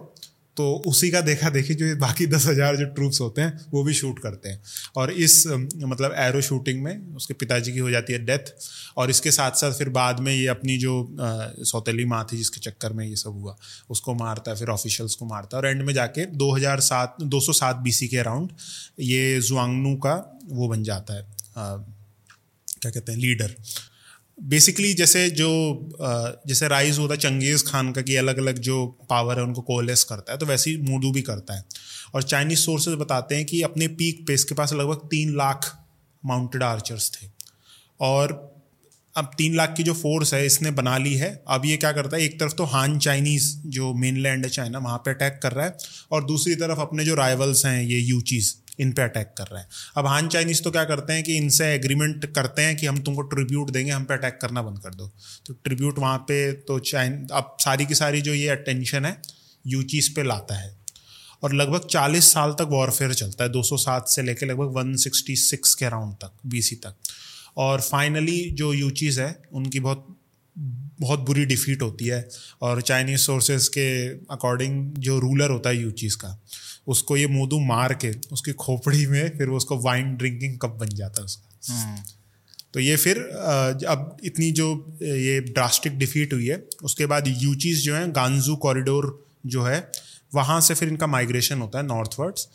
तो 0.60 0.66
उसी 0.88 1.10
का 1.12 1.20
देखा 1.22 1.50
देखी 1.50 1.74
जो 1.74 1.86
बाकी 1.96 2.26
दस 2.28 2.46
हज़ार 2.46 2.76
जो 2.76 2.86
ट्रूप्स 2.96 3.20
होते 3.22 3.42
हैं 3.42 3.66
वो 3.72 3.84
भी 3.84 3.94
शूट 3.94 4.18
करते 4.20 4.50
हैं। 4.50 4.62
और 4.96 5.12
इस 5.26 5.44
मतलब 5.48 6.14
एरो 6.18 6.42
शूटिंग 6.42 6.82
में 6.84 7.16
उसके 7.16 7.34
पिताजी 7.34 7.72
की 7.74 7.80
हो 7.80 7.90
जाती 7.90 8.14
है 8.14 8.20
डेथ 8.26 8.52
और 8.98 9.10
इसके 9.10 9.32
साथ 9.32 9.52
साथ 9.52 9.78
फिर 9.78 9.90
बाद 9.90 10.20
में 10.20 10.34
ये 10.34 10.48
अपनी 10.48 10.78
जो 10.78 10.96
सौतेली 11.64 12.06
माँ 12.06 12.26
थी 12.32 12.38
जिसके 12.38 12.60
चक्कर 12.60 12.94
में 12.94 13.06
ये 13.06 13.16
सब 13.16 13.40
हुआ 13.42 13.56
उसको 13.90 14.14
मारता 14.14 14.52
है 14.52 14.58
फिर 14.58 14.70
ऑफिशियल्स 14.70 15.16
को 15.16 15.26
मारता 15.26 15.58
है 15.58 15.64
और 15.64 15.70
एंड 15.70 15.84
में 15.84 15.94
जाके 15.94 16.26
2007 16.38 17.24
207 17.36 17.82
बीसी 17.84 18.08
के 18.08 18.18
अराउंड 18.18 18.52
ये 19.00 19.40
जुआंगनू 19.42 19.96
का 19.98 20.16
वो 20.52 20.68
बन 20.68 20.84
जाता 20.84 21.14
है 21.14 21.22
आ, 21.58 21.78
क्या 22.82 22.92
कहते 22.92 23.12
हैं 23.12 23.20
लीडर 23.20 23.56
बेसिकली 24.40 24.94
जैसे 24.94 25.30
जो 25.30 25.48
जैसे 26.48 26.68
राइज 26.68 26.98
होता 27.00 27.14
है, 27.14 27.20
चंगेज़ 27.20 27.64
खान 27.66 27.92
का 27.92 28.02
कि 28.02 28.16
अलग 28.16 28.38
अलग 28.38 28.60
जो 28.60 28.86
पावर 29.10 29.38
है, 29.38 29.44
उनको 29.44 29.62
कोलेस 29.62 30.04
करता 30.04 30.32
है 30.32 30.38
तो 30.38 30.46
वैसे 30.46 30.70
ही 30.72 30.78
मूडू 30.82 31.12
भी 31.12 31.22
करता 31.22 31.56
है। 31.56 31.64
और 32.16 32.24
चाइनीज़ 32.24 32.60
सोर्सेज 32.60 32.94
बताते 32.94 33.36
हैं 33.36 33.46
कि 33.46 33.62
अपने 33.62 33.88
पीक 33.88 34.26
पे 34.28 34.34
इसके 34.34 34.56
पास 34.56 34.74
लगभग 34.74 35.08
तीन 35.08 35.36
लाख 35.38 35.76
माउंटेड 36.24 36.64
आर्चर्स 36.64 37.12
थे। 37.12 37.28
और 38.00 38.34
अब 39.16 39.32
तीन 39.38 39.56
लाख 39.56 39.74
की 39.78 39.84
जो 39.84 39.94
फोर्स 39.94 40.34
है, 40.34 40.46
इसने 40.46 40.72
बना 40.72 40.98
ली 40.98 41.14
है। 41.14 41.32
अब 41.48 41.66
ये 41.66 41.78
क्या 41.78 41.92
करता 41.92 42.18
है, 42.18 42.24
एक 42.24 42.40
तरफ़ 42.40 42.54
तो 42.54 42.64
हान 42.66 42.98
चाइनीज़ 43.00 43.54
जो 43.68 43.94
मेन 43.94 44.18
लैंड 44.18 44.46
है 44.46 44.50
चाइना 44.52 44.80
वहाँ 44.80 44.98
पे 44.98 45.12
अटैक 45.12 45.40
कर 45.44 45.52
रहा 45.52 45.66
है। 45.66 45.78
और 46.12 46.26
दूसरी 46.26 46.56
तरफ़ 46.56 46.80
अपने 46.80 47.06
जो 47.06 47.16
राइवल्स 47.16 47.66
हैं, 47.66 47.82
ये 47.84 48.00
यूचीज़ 48.00 48.54
इन 48.80 48.92
पे 48.92 49.02
अटैक 49.02 49.34
कर 49.38 49.44
रहा 49.44 49.62
है। 49.62 49.68
अब 49.98 50.08
हान 50.08 50.28
चाइनीज़ 50.28 50.62
तो 50.62 50.72
क्या 50.72 50.84
करते 50.84 51.14
हैं 51.14 51.24
कि 51.24 51.38
इनसे 51.38 51.66
एग्रीमेंट 51.66 52.26
करते 52.26 52.62
हैं 52.62 52.78
कि 52.78 52.86
हम 52.86 53.02
तुमको 53.02 53.22
ट्रिब्यूट 53.22 53.70
देंगे, 53.70 53.92
हम 53.92 54.04
पे 54.04 54.14
अटैक 54.14 54.40
करना 54.42 54.62
बंद 54.62 54.80
कर 54.80 54.96
दो। 54.96 55.12
तो 55.46 55.54
ट्रिब्यूट 55.54 56.00
वहाँ 56.00 56.18
पे 56.18 56.52
तो 56.52 56.80
चाइन 56.80 57.28
अब 57.32 57.58
सारी 57.62 57.86
की 57.86 57.96
सारी 57.96 58.22
जो 58.22 58.34
ये 58.34 58.48
अटेंशन 58.48 59.06
है 59.06 59.22
यूचीज 59.68 60.16
पे 60.16 60.24
लाता 60.24 60.56
है। 60.56 60.78
और 61.44 61.54
लगभग 61.54 61.88
40 61.88 62.32
साल 62.34 62.52
तक 62.52 62.68
वॉरफेयर 62.70 63.14
चलता 63.14 63.44
है 63.44 63.50
207 63.50 64.08
से 64.08 64.22
लेकर 64.22 64.48
लगभग 64.48 64.74
166 64.74 65.74
के 65.74 65.86
अराउंड 65.86 66.14
तक 66.14 66.32
बीसी 66.46 66.76
तक। 66.76 66.96
और 67.58 67.82
फाइनली 67.82 68.50
जो 68.52 68.74
यूचीज़ 68.74 69.22
है, 69.22 69.42
उनकी 69.54 69.80
बहुत 69.80 70.16
बहुत 71.02 71.20
बुरी 71.20 71.46
डिफीट 71.46 71.82
होती 71.82 72.06
है। 72.06 72.30
और 72.62 72.82
चाइनीज़ 72.82 73.20
सोर्सेज 73.20 73.68
के 73.68 74.08
अकॉर्डिंग 74.10 74.94
जो 74.98 75.20
रूलर 75.20 75.50
होता 75.50 75.70
है 75.70 75.78
यूचीज़ 75.78 76.18
का 76.18 76.44
उसको 76.88 77.18
ये 77.18 77.28
मोदू 77.28 77.60
मार 77.60 77.94
के 77.94 78.12
उसकी 78.32 78.52
खोपड़ी 78.52 79.06
में 79.08 79.38
फिर 79.38 79.48
उसको 79.48 79.78
वाइन 79.78 80.16
ड्रिंकिंग 80.16 80.58
कप 80.60 80.70
बन 80.70 80.90
जाता 80.90 81.22
है 81.22 81.26
उसका। 81.26 81.74
हम्म। 81.74 82.04
तो 82.74 82.80
ये 82.80 82.96
फिर 82.96 83.18
अब 83.88 84.18
इतनी 84.24 84.52
जो 84.52 84.98
ये 85.02 85.40
ड्रास्टिक 85.42 85.98
डिफीट 85.98 86.34
हुई 86.34 86.48
है 86.48 86.64
उसके 86.84 87.06
बाद 87.06 87.28
यूचीज 87.28 87.84
जो 87.86 87.96
है 87.96 88.12
गांजू 88.12 88.56
कॉरिडोर 88.56 89.28
जो 89.46 89.64
है 89.64 89.92
वहाँ 90.34 90.60
से 90.62 90.74
फिर 90.74 90.90
इनका 90.90 91.08
माइग्रेशन 91.08 91.62
होता 91.62 91.80
है 91.80 91.86
नॉर्थवर्ड्स 91.86 92.48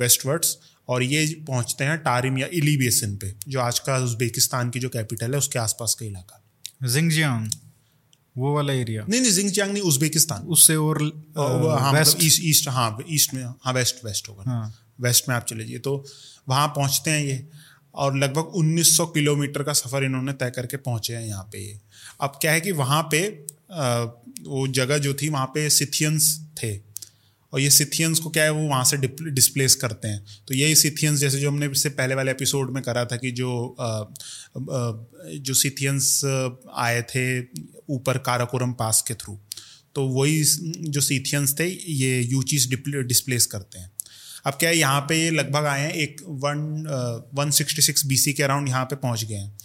वेस्टवर्ड्स 0.00 0.56
और 0.88 1.02
ये 1.02 1.24
पहुँचते 1.48 1.84
हैं 1.84 1.98
टारिम 1.98 2.38
या 2.38 2.46
इली 2.52 2.76
बेसिन 2.76 3.16
पे 3.16 3.34
जो 3.48 3.60
आज 3.60 3.78
का 3.78 3.96
उज्बेकिस्तान 3.96 4.70
की 4.70 4.80
जो 4.80 4.88
कैपिटल 4.88 5.32
है 5.32 5.38
उसके 5.38 5.58
आसपास 5.58 5.94
का 5.94 6.06
इलाका। 6.06 6.88
जिंगजियांग 6.88 7.50
वो 8.40 8.54
वाला 8.54 8.72
एरिया 8.72 9.04
नहीं 9.08 9.20
नहीं 9.20 9.32
जिंगजियांग 9.32 9.72
नहीं 9.72 9.82
उज्बेकिस्तान 9.82 10.46
उससे 10.48 10.76
और 10.76 11.02
हाँ 11.38 11.92
वेस्ट 11.92 12.22
ईस्ट 12.22 12.42
ईस्ट 12.44 12.68
हाँ 12.68 12.96
ईस्ट 13.10 13.34
में 13.34 13.42
हाँ 13.42 13.72
वेस्ट 13.74 14.04
वेस्ट 14.04 14.28
होगा। 14.28 14.50
हाँ. 14.50 14.74
वेस्ट 15.00 15.28
में 15.28 15.34
आप 15.36 15.44
चले 15.44 15.64
जाइए 15.64 15.78
तो 15.78 16.04
वहाँ 16.48 16.66
पहुँचते 16.68 17.10
हैं 17.10 17.24
ये। 17.24 17.46
और 17.94 18.16
लगभग 18.18 18.52
1900 18.58 19.06
किलोमीटर 19.14 19.62
का 19.62 19.72
सफ़र 19.72 20.04
इन्होंने 20.04 20.32
तय 20.32 20.50
करके 20.50 20.76
पहुँचे 20.78 21.14
हैं 21.14 21.26
यहाँ 21.26 21.42
पे 21.52 21.58
ये। 21.58 21.78
अब 22.20 22.38
क्या 22.40 22.52
है 22.52 22.60
कि 22.60 22.72
वहाँ 22.72 23.02
पे 23.14 23.26
वो 24.46 24.66
जगह 24.68 24.98
जो 24.98 25.14
थी 25.14 25.28
वहाँ 25.28 25.46
पे 25.46 25.68
सिथियंस 25.70 26.28
थे। 26.62 26.89
और 27.52 27.60
ये 27.60 27.70
सिथियंस 27.70 28.18
को 28.18 28.30
क्या 28.30 28.44
है 28.44 28.50
वो 28.50 28.66
वहाँ 28.68 28.84
से 28.84 28.96
डिस्प्लेस 28.96 29.74
करते 29.74 30.08
हैं। 30.08 30.24
तो 30.48 30.54
यही 30.54 30.74
सिथियंस 30.74 31.18
जैसे 31.18 31.38
जो 31.40 31.50
हमने 31.50 31.66
इससे 31.66 31.88
पहले 31.90 32.14
वाले 32.14 32.30
एपिसोड 32.30 32.70
में 32.70 32.82
करा 32.82 33.04
था 33.04 33.16
कि 33.16 33.30
जो 33.30 33.76
आ, 33.80 33.86
आ, 33.86 34.06
जो 35.38 35.54
सिथियंस 35.54 36.20
आए 36.76 37.02
थे 37.10 37.40
ऊपर 37.90 38.18
काराकोरम 38.20 38.72
पास 38.72 39.02
के 39.08 39.14
थ्रू 39.14 39.38
तो 39.94 40.06
वही 40.08 40.42
जो 40.88 41.00
सीथियंस 41.00 41.54
थे 41.60 41.66
ये 41.92 42.20
यूचीज 42.22 42.68
डिस्प्लेस 42.72 43.46
करते 43.46 43.78
हैं। 43.78 43.90
अब 44.46 44.52
क्या 44.52 44.70
है 44.70 44.76
यहाँ 44.76 45.00
पे 45.00 45.16
ये 45.22 45.30
लगभग 45.30 45.64
आए 45.66 45.80
हैं 45.80 45.92
एक 45.94 46.20
one 46.44 46.60
one 47.34 47.50
sixty 47.50 47.82
six 47.82 48.06
BC 48.06 48.32
के 48.32 48.42
अराउंड 48.42 48.68
यहाँ 48.68 48.84
पे 48.84 48.96
पहुँच 48.96 49.24
गए 49.24 49.34
हैं। 49.34 49.56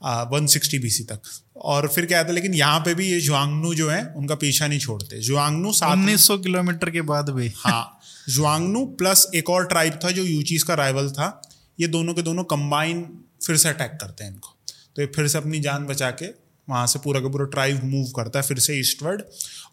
वन 0.00 0.46
सिक्सटी 0.48 0.78
बी 0.78 0.90
सी 0.90 1.04
तक। 1.04 1.20
और 1.56 1.88
फिर 1.88 2.06
क्या 2.06 2.22
था 2.24 2.32
लेकिन 2.32 2.54
यहाँ 2.54 2.80
पे 2.80 2.94
भी 2.94 3.06
ये 3.06 3.20
जुआंगनू 3.20 3.74
जो 3.74 3.88
है 3.90 4.04
उनका 4.16 4.34
पीछा 4.36 4.66
नहीं 4.66 4.78
छोड़ते। 4.80 5.20
जुआंगनू 5.20 5.72
उन्नीस 5.84 6.26
सौ 6.26 6.38
किलोमीटर 6.38 6.90
के 6.90 7.02
बाद 7.04 7.30
भी। 7.30 7.52
हाँ 7.56 7.98
जुआंगनू 8.28 8.84
प्लस 8.98 9.26
एक 9.34 9.50
और 9.50 9.66
ट्राइब 9.66 9.98
था 10.04 10.10
जो 10.10 10.24
यूचीज 10.24 10.62
का 10.62 10.74
राइवल 10.76 11.10
था। 11.10 11.28
ये 11.78 11.86
दोनों 11.88 12.14
के 12.14 12.22
दोनों 12.22 12.44
कंबाइन 12.46 13.06
फिर 13.46 13.56
से 13.56 13.68
अटैक 13.68 13.98
करते 14.00 14.24
हैं 14.24 14.32
इनको। 14.32 14.56
तो 14.96 15.02
ये 15.02 15.06
फिर 15.14 15.28
से 15.28 15.38
अपनी 15.38 15.60
जान 15.60 15.86
बचा 15.86 16.10
के 16.12 16.26
वहाँ 16.68 16.86
से 16.86 16.98
पूरा 16.98 17.20
का 17.20 17.28
पूरा 17.28 17.44
ट्राइब 17.46 17.82
मूव 17.84 18.10
करता 18.16 18.38
है 18.38 18.44
फिर 18.44 18.58
से 18.58 18.78
ईस्टवर्ड 18.78 19.22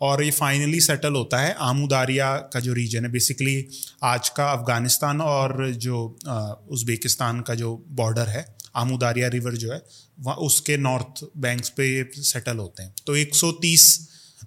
और 0.02 0.24
ये 0.24 0.32
फाइनली 0.32 0.80
सेटल 0.82 1.14
होता 1.16 1.40
है 1.40 1.54
आमुदारिया 1.62 2.36
का 2.54 2.60
जो 2.60 2.74
रीजन 2.74 3.06
है। 3.06 3.12
बेसिकली 3.12 3.68
आज 4.04 4.30
का 4.30 4.52
अफ़गानिस्तान 4.52 5.22
और 5.22 5.70
जो 5.78 6.06
उज़्बेकिस्तान 6.28 7.40
का 7.42 7.56
जो 7.56 7.76
बॉर्डर 7.92 8.28
है 8.30 8.46
आमुदारिया 8.76 9.28
रिवर 9.30 9.56
जो 9.56 9.72
है 9.72 9.82
उसके 10.22 10.78
नॉर्थ 10.78 11.24
बैंक्स 11.38 11.70
पे 11.78 11.86
सेटल 12.14 12.58
होते 12.58 12.84
हैं। 12.84 12.94
तो 13.06 13.16
130 13.18 13.86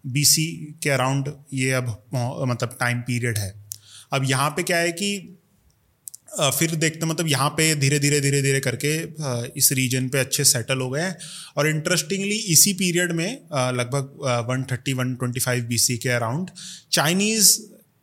बीसी 0.09 0.47
के 0.83 0.91
अराउंड 0.91 1.33
ये 1.55 1.71
अब 1.73 1.87
मतलब 2.49 2.77
टाइम 2.81 3.01
पीरियड 3.03 3.39
है। 3.39 3.53
अब 4.13 4.25
यहाँ 4.31 4.51
पे 4.51 4.63
क्या 4.63 4.79
है 4.79 4.93
कि 4.93 5.39
फिर 6.37 6.75
देखते 6.75 7.07
मतलब 7.07 7.27
यहाँ 7.29 7.49
पे 7.57 7.75
धीरे 7.77 7.99
धीरे 7.99 8.21
धीरे 8.21 8.41
धीरे 8.43 8.61
करके 8.61 8.95
इस 9.59 9.71
रीजन 9.73 10.09
पे 10.09 10.19
अच्छे 10.19 10.45
सेटल 10.45 10.81
हो 10.81 10.89
गए 10.91 11.03
हैं। 11.03 11.17
और 11.57 11.69
इंटरेस्टिंगली 11.69 12.37
इसी 12.53 12.73
पीरियड 12.75 13.13
में 13.13 13.29
लगभग 13.75 14.47
one 14.49 14.65
thirty 14.71 14.93
one 14.93 15.15
twenty 15.15 15.41
five 15.41 15.65
B 15.65 15.97
के 15.97 16.09
अराउंड 16.11 16.51
चाइनीज़ 16.93 17.59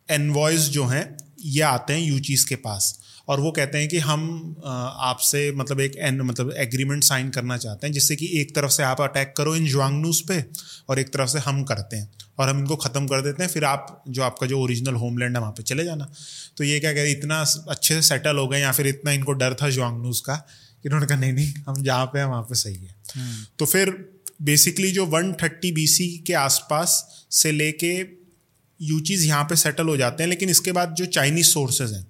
एनवॉयज़ 0.08 0.70
जो 0.70 0.84
हैं, 0.86 1.16
ये 1.40 1.62
आते 1.62 1.92
हैं 1.92 2.00
यूचीज़ 2.00 2.46
के 2.48 2.56
पास। 2.58 2.98
और 3.28 3.40
वो 3.40 3.50
कहते 3.52 3.78
हैं 3.78 3.88
कि 3.88 3.98
हम 4.00 4.24
आपसे 4.62 5.50
मतलब 5.56 5.80
एक 5.80 5.96
एन 6.00 6.20
मतलब 6.22 6.52
एग्रीमेंट 6.58 7.04
साइन 7.04 7.30
करना 7.30 7.56
चाहते 7.58 7.86
हैं 7.86 7.92
जिससे 7.94 8.16
कि 8.16 8.26
एक 8.40 8.54
तरफ़ 8.54 8.70
से 8.70 8.82
आप 8.82 9.00
अटैक 9.00 9.34
करो 9.36 9.54
इन 9.56 9.66
जुआंगनूस 9.66 10.20
पे 10.28 10.44
और 10.88 10.98
एक 10.98 11.12
तरफ़ 11.12 11.28
से 11.28 11.38
हम 11.40 11.62
करते 11.64 11.96
हैं 11.96 12.10
और 12.38 12.48
हम 12.48 12.58
इनको 12.58 12.76
ख़त्म 12.78 13.06
कर 13.06 13.20
देते 13.22 13.42
हैं 13.42 13.50
फिर 13.50 13.64
आप 13.64 14.02
जो 14.08 14.22
आपका 14.22 14.46
जो 14.46 14.60
ओरिजिनल 14.60 14.94
होमलैंड 14.96 15.36
है 15.36 15.40
वहाँ 15.40 15.52
पे 15.52 15.62
चले 15.64 15.84
जाना 15.84 16.08
तो 16.56 16.64
ये 16.64 16.80
क्या 16.80 16.92
कह 16.92 17.02
रहे 17.02 17.12
इतना 17.12 17.40
अच्छे 17.68 17.94
से 17.94 18.02
सेटल 18.04 18.36
हो 18.36 18.46
गए 18.48 18.60
या 18.60 18.72
फिर 18.72 18.86
इतना 18.88 19.12
इनको 19.12 19.32
डर 19.34 19.54
था 19.54 19.70
जुआंगनूस 19.70 20.20
का 20.20 20.36
कि 20.36 20.88
उन्होंने 20.88 21.06
कहा 21.06 21.18
नहीं 21.18 21.32
नहीं 21.32 21.52
हम 21.68 21.82
जहाँ 21.82 22.06
पे 22.06 22.18
हैं 22.18 22.26
वहाँ 22.26 22.42
पे 22.42 22.54
सही 22.56 22.74
है 22.76 22.94
हम्म। 23.14 23.44
तो 23.58 23.66
फिर 23.66 23.90
बेसिकली 24.42 24.90
जो 24.92 25.06
130 25.08 25.72
बीसी 25.74 26.06
के 26.26 26.32
आसपास 26.36 26.94
से 27.32 27.52
लेके 27.52 27.92
यू 28.80 28.98
चीज़ 29.02 29.26
यहाँ 29.26 29.44
पे 29.44 29.56
सेटल 29.56 29.88
हो 29.88 29.96
जाते 29.96 30.22
हैं 30.22 30.30
लेकिन 30.30 30.48
इसके 30.48 30.72
बाद 30.72 30.94
जो 30.94 31.06
चाइनीज़ 31.08 31.46
सोर्सेज 31.48 31.92
हैं 31.92 32.04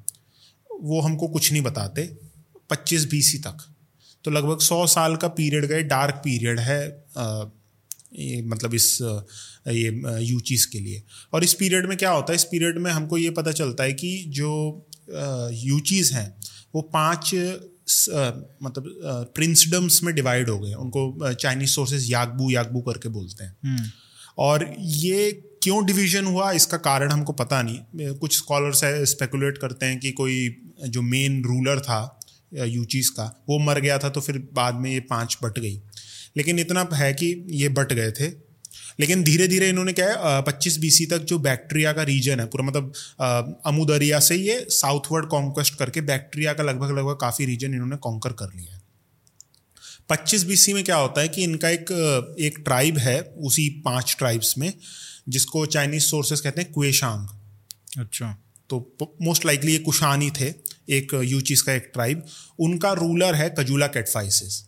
वो 0.83 1.01
हमको 1.01 1.29
कुछ 1.29 1.53
नहीं 1.53 1.63
बताते 1.63 2.05
पच्चीस 2.71 3.05
बीसी 3.11 3.39
तक। 3.39 3.65
तो 4.25 4.31
लगभग 4.31 4.59
सौ 4.61 4.87
साल 4.87 5.17
का 5.17 5.29
पीरियड 5.31 5.65
गए 5.67 5.83
डार्क 5.85 6.15
पीरियड 6.25 6.61
है 6.61 6.81
आ, 7.17 7.45
ये 8.15 8.41
मतलब 8.43 8.75
इस 8.75 8.99
ये 9.03 10.23
यू 10.25 10.41
चीज़ 10.41 10.67
के 10.69 10.81
लिए। 10.81 11.03
और 11.33 11.45
इस 11.45 11.55
पीरियड 11.55 11.87
में 11.87 11.97
क्या 11.99 12.11
होता 12.11 12.33
है 12.33 12.37
इस 12.37 12.45
पीरियड 12.45 12.79
में 12.79 12.91
हमको 12.91 13.19
ये 13.19 13.31
पता 13.31 13.53
चलता 13.53 13.85
है 13.85 13.93
कि 13.93 14.25
जो 14.29 14.51
यू 15.55 15.79
चीज़ 15.81 16.13
हैं 16.15 16.29
वो 16.75 16.83
पाँच 16.95 17.35
मतलब 18.63 18.85
प्रिंसडम्स 19.35 20.03
में 20.03 20.15
डिवाइड 20.15 20.49
हो 20.51 20.59
गए। 20.59 20.73
उनको 20.75 21.33
चाइनीज़ 21.35 21.71
सोर्सेज 21.71 22.11
यागबू 22.13 22.51
यागबू 22.51 22.81
करके 22.81 23.09
बोलते 23.09 23.45
हैं। 23.45 23.57
हम्म। 23.65 23.91
और 24.39 24.75
ये 24.79 25.31
क्यों 25.63 25.85
डिवीज़न 25.87 26.25
हुआ, 26.25 26.51
इसका 26.53 26.77
कारण 26.79 27.11
हमको 27.11 27.33
पता 27.33 27.63
नहीं। 27.63 28.15
कुछ 28.15 28.37
स्कॉलर्स 28.37 28.81
स्पेकुलेट 29.11 29.59
करते 29.59 29.87
हैं 29.87 29.99
कि 30.01 30.11
कोई 30.13 30.49
जो 30.87 31.03
मेन 31.03 31.43
रूलर 31.45 31.81
था 31.81 32.21
यूचीज 32.53 33.09
का, 33.09 33.25
वो 33.49 33.59
मर 33.59 33.81
गया 33.81 33.99
था 33.99 34.09
तो 34.09 34.21
फिर 34.21 34.39
बाद 34.53 34.75
में 34.75 34.91
ये 34.91 35.01
पाँच 35.11 35.39
बट 35.43 35.59
गई। 35.59 35.81
लेकिन 36.37 36.59
इतना 36.59 36.89
है 36.95 37.13
कि 37.15 37.35
ये 37.53 37.69
बट 37.71 37.93
गए 37.93 38.11
थे। 38.11 38.29
लेकिन 39.01 39.23
धीरे 39.25 39.47
धीरे 39.49 39.69
इन्होंने 39.69 39.93
क्या 39.93 40.07
है 40.07 40.43
पच्चीस 40.43 40.79
बीसी 40.79 41.07
तक 41.07 41.19
जो 41.25 41.39
बैक्टीरिया 41.39 41.93
का 41.93 42.03
रीजन 42.03 42.41
है, 42.41 42.47
पूरा 42.47 42.65
मतलब 42.65 42.93
अमुदरिया 43.67 44.21
से 44.21 44.37
ये 44.37 44.59
साउथवर्ड 44.71 45.27
कॉन्क्वेस्ट 45.27 45.75
करके 45.75 46.01
बैक्टीरिया 46.03 46.53
का 46.53 46.63
लगभग 46.63 46.99
लगभग 46.99 47.19
काफ़ी 47.21 47.45
रीजन 47.47 47.75
इन्होंने 47.75 47.97
कॉन्कर 47.99 48.33
कर 48.33 48.53
लिया 48.57 48.75
है। 48.75 48.81
पच्चीस 50.11 50.45
बीसी 50.45 50.73
में 50.73 50.83
क्या 50.85 50.97
होता 50.97 51.21
है 51.21 51.29
कि 51.29 51.43
इनका 51.45 51.69
एक 51.69 51.91
एक 52.41 52.59
ट्राइब 52.59 52.99
है, 52.99 53.21
उसी 53.21 53.69
पाँच 53.85 54.15
ट्राइब्स 54.19 54.57
में। 54.59 54.73
जिसको 55.29 55.67
चाइनीज़ 55.67 56.03
सोर्सेस 56.03 56.41
कहते 56.41 56.61
हैं 56.61 56.73
कुएशांग 56.73 57.29
अच्छा। 57.99 58.39
तो 58.69 58.95
मोस्ट 59.23 59.47
लाइकली 59.47 59.73
ये 59.73 59.79
कुशानी 59.79 60.31
थे 60.31 60.55
एक 60.89 61.21
यूचीज 61.25 61.61
का 61.61 61.73
एक 61.73 61.91
ट्राइब 61.95 62.25
उनका 62.59 62.93
रूलर 62.93 63.35
है 63.35 63.55
कजूला 63.59 63.87
कैटफाइसिस 63.87 64.65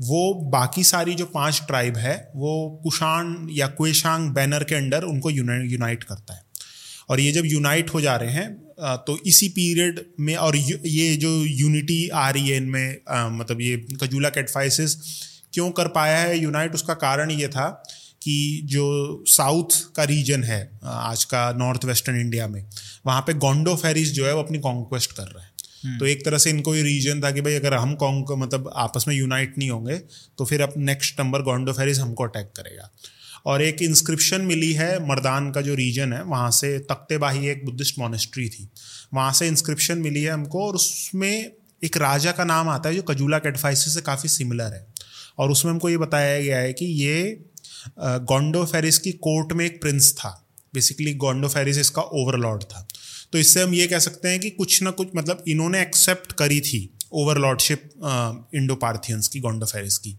वो 0.00 0.34
बाकी 0.34 0.84
सारी 0.84 1.14
जो 1.14 1.26
पाँच 1.26 1.62
ट्राइब 1.66 1.96
है 1.96 2.32
वो 2.36 2.80
कुशान 2.82 3.48
या 3.50 3.66
कुएशांग 3.66 4.30
बैनर 4.30 4.64
के 4.64 4.74
अंडर 4.74 5.02
उनको 5.02 5.30
यूनाइट 5.30 6.04
करता 6.04 6.34
है। 6.34 6.44
और 7.08 7.20
ये 7.20 7.32
जब 7.32 7.42
यूनाइट 7.44 7.94
हो 7.94 8.00
जा 8.00 8.16
रहे 8.16 8.30
हैं 8.30 8.64
तो 8.80 9.22
इसी 9.26 9.48
पीरियड 9.48 10.06
में 10.20 10.36
और 10.36 10.56
ये 10.56 11.16
जो 11.16 11.44
यूनिटी 11.44 12.08
आ 12.08 12.30
रही 12.30 12.48
है 12.48 12.56
इनमें 12.56 12.98
मतलब 13.10 13.60
ये 13.60 13.86
कजूला 14.02 14.28
कैटफाइसिस 14.28 14.96
क्यों 15.52 15.70
कर 15.70 15.88
पाया 15.88 16.18
है 16.18 16.38
यूनाइट 16.38 16.74
उसका 16.74 16.94
कारण 16.94 17.30
ये 17.30 17.48
था 17.48 17.82
कि 18.24 18.60
जो 18.64 19.24
साउथ 19.28 19.80
का 19.96 20.04
रीजन 20.04 20.44
है 20.44 20.60
आज 20.84 21.24
का 21.24 21.50
नॉर्थ 21.52 21.84
वेस्टर्न 21.84 22.20
इंडिया 22.20 22.46
में 22.48 22.64
वहाँ 23.06 23.20
पे 23.20 23.34
गोंडो 23.34 23.74
फेरिस 23.76 24.12
जो 24.12 24.26
है 24.26 24.34
वो 24.34 24.42
अपनी 24.42 24.58
कॉन्क्वेस्ट 24.58 25.12
कर 25.12 25.22
रहे 25.22 25.42
हैं। 25.42 25.50
हम्म। 25.84 25.98
तो 25.98 26.06
एक 26.06 26.24
तरह 26.24 26.38
से 26.38 26.50
इनको 26.50 26.74
ये 26.74 26.82
रीजन 26.82 27.20
था 27.22 27.30
कि 27.30 27.40
भाई 27.40 27.54
अगर 27.54 27.74
हम 27.74 27.94
कॉन्क 27.94 28.32
मतलब 28.38 28.70
आपस 28.76 29.04
में 29.08 29.14
यूनाइट 29.16 29.58
नहीं 29.58 29.70
होंगे 29.70 29.98
तो 30.38 30.44
फिर 30.44 30.62
अब 30.62 30.74
नेक्स्ट 30.76 31.20
नंबर 31.20 31.42
गोंडो 31.42 31.72
फेरिस 31.72 31.98
हमको 31.98 32.24
अटैक 32.24 32.52
करेगा। 32.56 32.90
और 33.46 33.62
एक 33.62 33.82
इंस्क्रिप्शन 33.82 34.40
मिली 34.40 34.72
है 34.72 35.08
मर्दान 35.08 35.50
का 35.52 35.60
जो 35.60 35.74
रीजन 35.74 36.12
है 36.12 36.22
वहाँ 36.24 36.50
से 36.50 36.78
तख्तेबाही 36.90 37.48
एक 37.48 37.64
बुद्धिस्ट 37.64 37.98
मोनेस्ट्री 37.98 38.48
थी। 38.48 38.68
वहाँ 39.14 39.32
से 39.32 39.46
इंस्क्रिप्शन 39.46 39.98
मिली 39.98 40.22
है 40.22 40.30
हमको 40.30 40.66
और 40.66 40.74
उसमें 40.74 41.50
एक 41.84 41.96
राजा 41.96 42.32
का 42.32 42.44
नाम 42.44 42.68
आता 42.68 42.88
है 42.88 42.94
जो 42.94 43.02
कजूला 43.02 43.38
कैटफाइसिस 43.38 43.94
से 43.94 44.00
काफ़ी 44.00 44.28
सिमिलर 44.28 44.74
है। 44.74 44.86
और 45.38 45.50
उसमें 45.50 45.72
हमको 45.72 45.88
ये 45.88 45.96
बताया 45.98 46.40
गया 46.40 46.58
है 46.58 46.72
कि 46.72 46.84
ये 46.84 47.44
गोंडो 47.98 48.64
फेरिस 48.64 48.98
की 48.98 49.12
कोर्ट 49.12 49.52
में 49.52 49.64
एक 49.66 49.80
प्रिंस 49.80 50.12
था। 50.12 50.40
बेसिकली 50.74 51.14
गोंडो 51.14 51.48
फेरिस 51.48 51.78
इसका 51.78 52.02
ओवरलॉर्ड 52.02 52.62
था। 52.62 52.86
तो 53.32 53.38
इससे 53.38 53.62
हम 53.62 53.74
ये 53.74 53.86
कह 53.86 53.98
सकते 53.98 54.28
हैं 54.28 54.40
कि 54.40 54.50
कुछ 54.50 54.82
ना 54.82 54.90
कुछ 54.90 55.08
मतलब 55.16 55.44
इन्होंने 55.48 55.80
एक्सेप्ट 55.82 56.32
करी 56.32 56.60
थी 56.60 56.88
ओवरलॉर्डशिप 57.12 57.90
इंडो 58.54 58.74
पार्थियंस 58.74 59.28
की 59.28 59.40
गोंडो 59.40 59.66
फेरिस 59.66 59.98
की। 59.98 60.16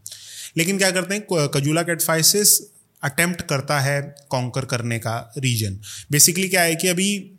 लेकिन 0.58 0.78
क्या 0.78 0.92
करते 0.92 1.16
हैं 1.16 1.48
कजूला 1.50 1.84
कैटफाइसिस 1.84 2.60
अटेम्प्ट 3.04 3.42
करता 3.42 3.80
है 3.80 4.02
कॉन्कर 4.30 4.66
करने 4.66 5.00
का 5.00 5.16
रीजन 5.38 5.80
बेसिकली 6.12 6.50
क्या 6.50 6.62
है 6.62 6.76
कि 6.76 6.88
अभी 6.88 7.32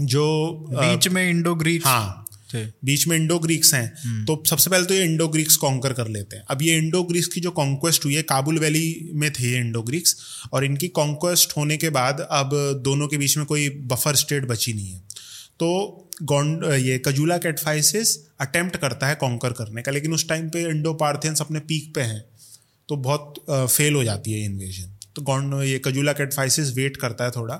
जो 0.00 0.24
बीच 0.70 1.08
में 1.08 1.28
इंडो 1.30 1.54
ग्रीक 1.54 1.86
हाँ 1.86 2.21
बीच 2.54 3.06
में 3.08 3.16
इंडो 3.16 3.38
ग्रीक्स 3.38 3.72
हैं। 3.74 3.92
हम्म। 4.04 4.24
तो 4.24 4.42
सबसे 4.46 4.70
पहले 4.70 4.86
तो 4.86 4.94
ये 4.94 5.04
इंडो 5.04 5.28
ग्रीक्स 5.28 5.56
कॉन्कर 5.56 5.92
कर 5.92 6.08
लेते 6.08 6.36
हैं। 6.36 6.44
अब 6.50 6.62
ये 6.62 6.76
इंडो 6.78 7.02
ग्रीक्स 7.02 7.26
की 7.26 7.40
जो 7.40 7.50
कॉन्क्वेस्ट 7.52 8.04
हुई 8.04 8.14
है 8.14 8.22
काबुल 8.24 8.58
वैली 8.58 9.10
में 9.14 9.30
थे 9.32 9.50
ये 9.50 9.58
इंडो 9.58 9.82
ग्रीक्स 9.82 10.16
और 10.52 10.64
इनकी 10.64 10.88
कॉन्क्वेस्ट 10.90 11.56
होने 11.56 11.76
के 11.76 11.90
बाद 11.90 12.26
अब 12.30 12.50
दोनों 12.84 13.08
के 13.08 13.16
बीच 13.16 13.36
में 13.36 13.46
कोई 13.46 13.68
बफर 13.86 14.16
स्टेट 14.16 14.46
बची 14.46 14.72
नहीं 14.72 14.92
है। 14.92 14.98
तो 15.60 16.08
गॉन्ड 16.22 16.64
ये 16.76 17.00
कजूला 17.06 17.38
कैटफाइसिस 17.38 18.16
अटेम्प्ट 18.40 18.76
करता 18.76 19.06
है 19.06 19.14
कॉन्कर 19.14 19.52
करने 19.52 19.82
का 19.82 19.92
लेकिन 19.92 20.12
उस 20.12 20.28
टाइम 20.28 20.48
पे 20.48 20.62
इंडो 20.70 20.92
पार्थियंस 20.94 21.40
अपने 21.40 21.60
पीक 21.60 21.94
पे 21.94 22.00
हैं। 22.02 22.24
तो 22.88 22.96
बहुत 22.98 23.34
फेल 23.48 23.94
हो 23.94 24.04
जाती 24.04 24.32
है 24.32 24.44
इन्वेजन 24.44 24.96
तो 25.16 25.22
गॉन्ड 25.22 25.62
ये 25.62 25.80
कजूला 25.84 26.12
कैटफाइसिस 26.12 26.74
वेट 26.74 26.96
करता 26.96 27.24
है 27.24 27.30
थोड़ा। 27.30 27.54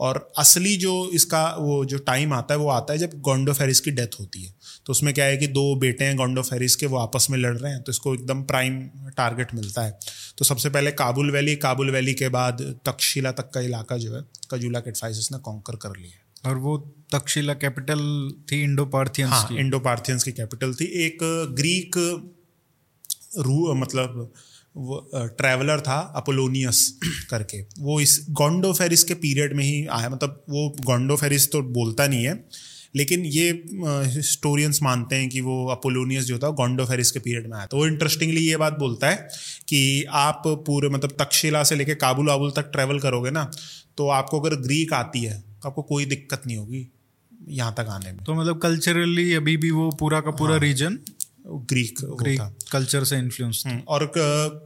और 0.00 0.32
असली 0.38 0.76
जो 0.76 0.92
इसका 1.14 1.42
वो 1.58 1.84
जो 1.84 1.98
टाइम 1.98 2.32
आता 2.32 2.54
है 2.54 2.60
वो 2.60 2.68
आता 2.70 2.92
है 2.92 2.98
जब 2.98 3.20
गोंडो 3.20 3.52
फेरिस 3.52 3.80
की 3.80 3.90
डेथ 3.90 4.18
होती 4.20 4.42
है। 4.42 4.54
तो 4.86 4.90
उसमें 4.90 5.12
क्या 5.14 5.24
है 5.24 5.36
कि 5.36 5.46
दो 5.48 5.74
बेटे 5.76 6.04
हैं 6.04 6.16
गोंडो 6.16 6.42
फेरिस 6.42 6.76
के 6.76 6.86
वो 6.86 6.98
आपस 6.98 7.26
में 7.30 7.38
लड़ 7.38 7.56
रहे 7.56 7.72
हैं 7.72 7.82
तो 7.82 7.92
इसको 7.92 8.14
एकदम 8.14 8.42
प्राइम 8.42 8.80
टारगेट 9.16 9.54
मिलता 9.54 9.82
है। 9.82 9.98
तो 10.38 10.44
सबसे 10.44 10.70
पहले 10.70 10.90
काबुल 10.92 11.30
वैली 11.30 11.56
काबुल 11.56 11.90
वैली 11.90 12.14
के 12.14 12.28
बाद 12.28 12.62
तक्षशिला 12.86 13.32
तक 13.32 13.50
का 13.54 13.60
इलाका 13.60 13.96
जो 13.96 14.14
है 14.16 14.22
कजूला 14.50 14.80
कैटफाइसिस 14.80 15.32
ने 15.32 15.38
कॉन्कर 15.38 15.76
कर 15.76 15.96
लिया 15.98 16.10
है। 16.10 16.28
और 16.44 16.58
वो 16.58 16.76
तक्षशिला 17.12 17.54
कैपिटल 17.54 17.98
थी 18.52 18.62
इंडो 18.62 18.84
पार्थियंस 18.86 19.30
हाँ, 19.30 19.46
की। 19.46 19.56
इंडो 19.56 19.78
पार्थियंस 19.80 20.24
की 20.24 20.32
कैपिटल 20.32 20.74
थी। 20.74 20.84
एक 21.04 21.18
ग्रीक 21.58 21.96
रू 23.38 23.74
मतलब 23.74 24.32
ट्रैवलर 24.74 25.80
था 25.80 25.98
अपोलोनियस 26.16 26.88
करके। 27.30 27.60
वो 27.80 28.00
इस 28.00 28.18
गोंडो 28.32 28.72
फेरिस 28.72 29.04
के 29.04 29.14
पीरियड 29.16 29.56
में 29.56 29.64
ही 29.64 29.86
आया। 29.88 30.08
मतलब 30.08 30.42
वो 30.50 30.68
गोंडो 30.86 31.16
फेरिस 31.16 31.50
तो 31.52 31.62
बोलता 31.72 32.06
नहीं 32.06 32.24
है 32.24 32.44
लेकिन 32.94 33.24
ये 33.26 33.50
हिस्टोरियंस 34.14 34.78
मानते 34.82 35.16
हैं 35.16 35.28
कि 35.28 35.40
वो 35.40 35.66
अपोलोनियस 35.70 36.24
जो 36.24 36.38
था 36.38 36.48
गोंडो 36.52 36.84
फेरिस 36.84 37.10
के 37.10 37.18
पीरियड 37.18 37.46
में 37.46 37.56
आया। 37.56 37.66
तो 37.66 37.76
वो 37.76 37.86
इंटरेस्टिंगली 37.86 38.40
ये 38.40 38.56
बात 38.56 38.78
बोलता 38.78 39.10
है 39.10 39.28
कि 39.68 40.04
आप 40.20 40.42
पूरे 40.66 40.88
मतलब 40.88 41.16
तक्षशिला 41.20 41.62
से 41.64 41.76
लेके 41.76 41.94
काबुल 41.96 42.30
आबुल 42.30 42.50
तक 42.50 42.70
ट्रैवल 42.72 42.98
करोगे 42.98 43.30
ना 43.30 43.50
तो 43.96 44.08
आपको 44.10 44.40
अगर 44.40 44.56
ग्रीक 44.62 44.92
आती 44.92 45.20
है 45.20 45.38
तो 45.40 45.68
आपको 45.68 45.82
कोई 45.82 46.04
दिक्कत 46.06 46.42
नहीं 46.46 46.56
होगी 46.56 46.86
यहाँ 47.50 47.74
तक 47.74 47.86
आने 47.90 48.12
में। 48.12 48.24
तो 48.24 48.34
मतलब 48.34 48.58
कल्चरली 48.58 49.32
अभी 49.34 49.56
भी 49.56 49.70
वो 49.70 49.90
पूरा 50.00 50.20
का 50.20 50.30
पूरा 50.30 50.52
हाँ, 50.52 50.60
रीजन 50.60 50.98
ग्रीक 51.46 51.98
ग्रीक 52.04 52.40
कल्चर 52.72 53.04
से 53.04 53.18
इन्फ्लुएंस 53.18 53.62
हम्म, 53.66 53.80
और 53.88 54.12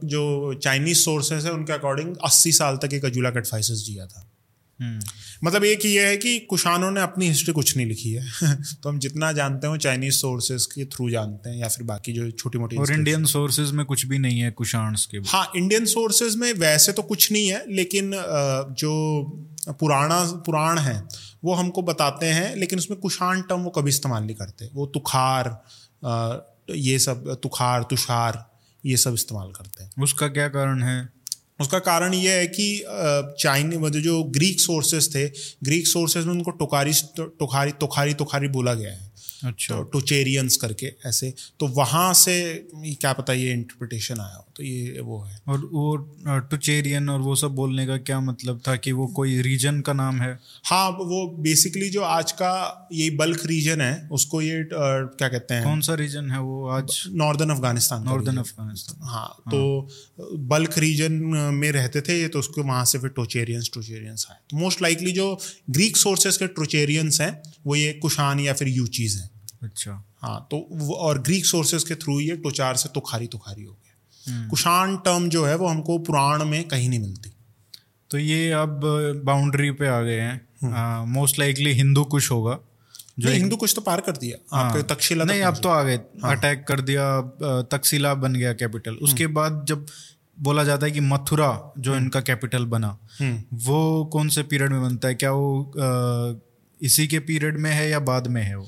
जो 0.03 0.53
चाइनीज़ 0.53 0.97
सोर्सेस 0.97 1.45
है 1.45 1.51
उनके 1.51 1.73
अकॉर्डिंग 1.73 2.15
अस्सी 2.15 2.51
साल 2.51 2.77
तक 2.77 2.93
एक 2.93 3.05
अजूला 3.05 3.29
कटफाइसिस 3.29 3.85
जिया 3.85 4.05
था। 4.05 4.31
हम्म। 4.81 4.99
मतलब 5.43 5.63
एक 5.63 5.85
ये 5.85 6.07
है 6.07 6.17
कि 6.17 6.39
कुशानों 6.39 6.91
ने 6.91 7.01
अपनी 7.01 7.27
हिस्ट्री 7.27 7.53
कुछ 7.53 7.77
नहीं 7.77 7.87
लिखी 7.87 8.11
है। 8.11 8.31
तो 8.83 8.89
हम 8.89 8.99
जितना 8.99 9.31
जानते 9.31 9.67
हो 9.67 9.77
चाइनीज़ 9.77 10.13
सोर्सेज 10.13 10.65
के 10.65 10.85
थ्रू 10.85 11.09
जानते 11.09 11.49
हैं 11.49 11.57
या 11.57 11.67
फिर 11.67 11.85
बाकी 11.85 12.13
जो 12.13 12.31
छोटी 12.31 12.57
मोटी 12.57 12.77
और 12.77 12.93
इंडियन 12.93 13.25
सोर्सेज 13.25 13.71
में 13.71 13.85
कुछ 13.85 14.05
भी 14.05 14.17
नहीं 14.17 14.39
है 14.39 14.51
कुशाण्स 14.51 15.05
के 15.05 15.17
हाँ 15.17 15.51
इंडियन 15.55 15.85
सोर्सेज 15.85 16.35
में 16.35 16.53
वैसे 16.53 16.91
तो 16.91 17.01
कुछ 17.01 17.31
नहीं 17.31 17.47
है 17.47 17.65
लेकिन 17.69 18.11
जो 18.79 19.23
पुराना 19.69 20.23
पुराण 20.45 20.79
है 20.79 21.07
वो 21.43 21.53
हमको 21.53 21.81
बताते 21.81 22.25
हैं 22.25 22.55
लेकिन 22.55 22.79
उसमें 22.79 22.99
कुशाण 22.99 23.41
टर्म 23.41 23.59
वो 23.59 23.69
कभी 23.69 23.89
इस्तेमाल 23.89 24.23
नहीं 24.23 24.35
करते। 24.35 24.69
वो 24.73 24.85
तुखार 24.85 25.49
ये 26.69 26.97
सब 26.99 27.33
तुखार 27.43 27.83
तुषार 27.83 28.43
ये 28.83 28.97
सब 28.97 29.13
इस्तेमाल 29.13 29.51
करते 29.51 29.83
हैं। 29.83 29.91
उसका 30.03 30.27
क्या 30.27 30.47
कारण 30.49 30.83
है? 30.83 31.09
उसका 31.61 31.79
कारण 31.79 32.13
ये 32.13 32.31
है 32.31 32.47
कि 32.47 32.83
चाइनी 33.39 33.77
मतलब 33.77 34.01
जो 34.01 34.23
ग्रीक 34.31 34.59
सोर्सेज 34.59 35.13
थे 35.15 35.27
ग्रीक 35.63 35.87
सोर्सेज 35.87 36.25
में 36.25 36.31
उनको 36.33 36.51
टोकारी 36.53 36.93
टोखारी 37.17 37.71
तुखारी 37.71 38.13
तोखारी 38.13 38.47
बोला 38.47 38.73
गया 38.73 38.91
है। 38.91 39.13
अच्छा। 39.43 39.75
तो 39.75 39.83
टोचेरियंस 39.83 40.55
करके 40.55 40.91
ऐसे 41.05 41.33
तो 41.59 41.67
वहाँ 41.69 42.13
से 42.13 42.35
क्या 42.73 43.13
पता 43.13 43.33
ये 43.33 43.51
इंटरप्रिटेशन 43.51 44.19
आया 44.19 44.35
हो। 44.35 44.54
तो 44.55 44.63
ये 44.63 45.01
वो 45.01 45.19
है। 45.21 45.37
और 45.47 45.65
वो 45.71 45.95
टुचेरियन 46.51 47.09
और 47.09 47.19
वो 47.21 47.35
सब 47.35 47.55
बोलने 47.55 47.85
का 47.87 47.97
क्या 47.99 48.19
मतलब 48.21 48.61
था 48.67 48.75
कि 48.77 48.91
वो 48.91 49.07
कोई 49.15 49.41
रीजन 49.41 49.79
का 49.81 49.93
नाम 49.93 50.21
है? 50.21 50.31
हाँ 50.65 50.89
वो 50.91 51.27
बेसिकली 51.39 51.89
जो 51.89 52.01
आज 52.03 52.31
का 52.31 52.53
ये 52.93 53.09
बल्क 53.17 53.45
रीजन 53.45 53.81
है 53.81 54.07
उसको 54.11 54.41
ये 54.41 54.63
क्या 54.71 55.27
कहते 55.27 55.53
हैं? 55.53 55.63
कौन 55.63 55.81
सा 55.81 55.93
रीजन 55.95 56.31
है 56.31 56.39
वो 56.41 56.67
आज? 56.69 57.03
नॉर्दर्न 57.15 57.49
अफ़गानिस्तान 57.49 58.03
नॉर्दर्न 58.05 58.37
अफ़गानिस्तान 58.37 59.07
हाँ 59.09 59.27
तो 59.45 59.87
बल्क 60.47 60.77
रीजन 60.77 61.13
में 61.53 61.71
रहते 61.71 62.01
थे 62.01 62.19
ये 62.21 62.27
तो 62.27 62.39
उसको 62.39 62.63
वहाँ 62.63 62.85
से 62.85 62.99
फिर 62.99 63.09
टोचेरियंस 63.11 63.69
टोचेरियंस 63.73 64.27
आए। 64.31 64.37
तो 64.49 64.57
मोस्ट 64.57 64.81
लाइकली 64.81 65.11
जो 65.11 65.37
ग्रीक 65.69 65.97
सोर्सेज 65.97 66.37
के 66.37 66.47
टोचेरियंस 66.55 67.21
हैं 67.21 67.31
वो 67.67 67.75
ये 67.75 67.93
कुशान 68.01 68.39
या 68.39 68.53
फिर 68.53 68.67
यूचीज 68.67 69.15
हैं। 69.15 69.29
अच्छा। 69.63 70.03
हाँ 70.21 70.39
तो 70.51 70.57
और 70.95 71.21
ग्रीक 71.21 71.45
सोर्सेज 71.45 71.83
के 71.83 71.95
थ्रू 71.95 72.19
ये 72.19 72.35
टोचार 72.37 72.75
से 72.75 72.89
तुखारी 72.89 73.27
तुखारी 73.27 73.63
हो 73.63 73.71
गया 73.71 73.84
हम्म। 74.29 74.47
कुशान 74.49 74.97
टर्म 74.97 75.29
जो 75.29 75.45
है 75.45 75.55
वो 75.55 75.67
हमको 75.67 75.97
पुराण 75.97 76.45
में 76.45 76.67
कहीं 76.67 76.89
नहीं 76.89 76.99
मिलती। 76.99 77.31
तो 78.09 78.17
ये 78.17 78.51
अब 78.51 78.81
बाउंड्री 79.25 79.71
पे 79.71 79.87
आ 79.87 80.01
गए 80.01 80.19
हम्म। 80.21 80.73
हैं 80.73 81.05
मोस्ट 81.05 81.39
लाइकली 81.39 81.71
हिंदू 81.73 82.03
कुछ 82.03 82.31
होगा 82.31 82.57
जो 83.19 83.29
हिंदू 83.29 83.55
कुछ 83.55 83.73
तो 83.75 83.81
पार 83.81 84.01
कर 84.01 84.11
दिया। 84.11 84.57
आपके 84.61 84.83
तक्षशिला 84.83 85.23
नहीं 85.23 85.41
अब 85.41 85.57
तो 85.63 85.69
आ 85.69 85.83
गए। 85.83 85.97
अटैक 86.23 86.65
कर 86.67 86.81
दिया 86.81 87.05
तक्षशिला 87.71 88.13
बन 88.13 88.33
गया 88.33 88.53
कैपिटल 88.53 88.95
उसके 89.01 89.27
बाद 89.27 89.65
जब 89.69 89.85
बोला 90.39 90.63
जाता 90.63 90.85
है 90.85 90.91
कि 90.91 90.99
मथुरा 90.99 91.73
जो 91.79 91.95
इनका 91.95 92.21
कैपिटल 92.21 92.65
बना 92.65 92.97
वो 93.53 94.05
कौन 94.05 94.29
से 94.29 94.43
पीरियड 94.43 94.71
में 94.71 94.81
बनता 94.81 95.07
है? 95.07 95.15
क्या 95.15 95.31
वो 95.31 95.63
अ, 95.63 96.39
इसी 96.81 97.07
के 97.07 97.19
पीरियड 97.19 97.57
में 97.59 97.71
है 97.71 97.89
या 97.89 97.99
बाद 97.99 98.27
में 98.27 98.41
है 98.43 98.55
वो? 98.57 98.65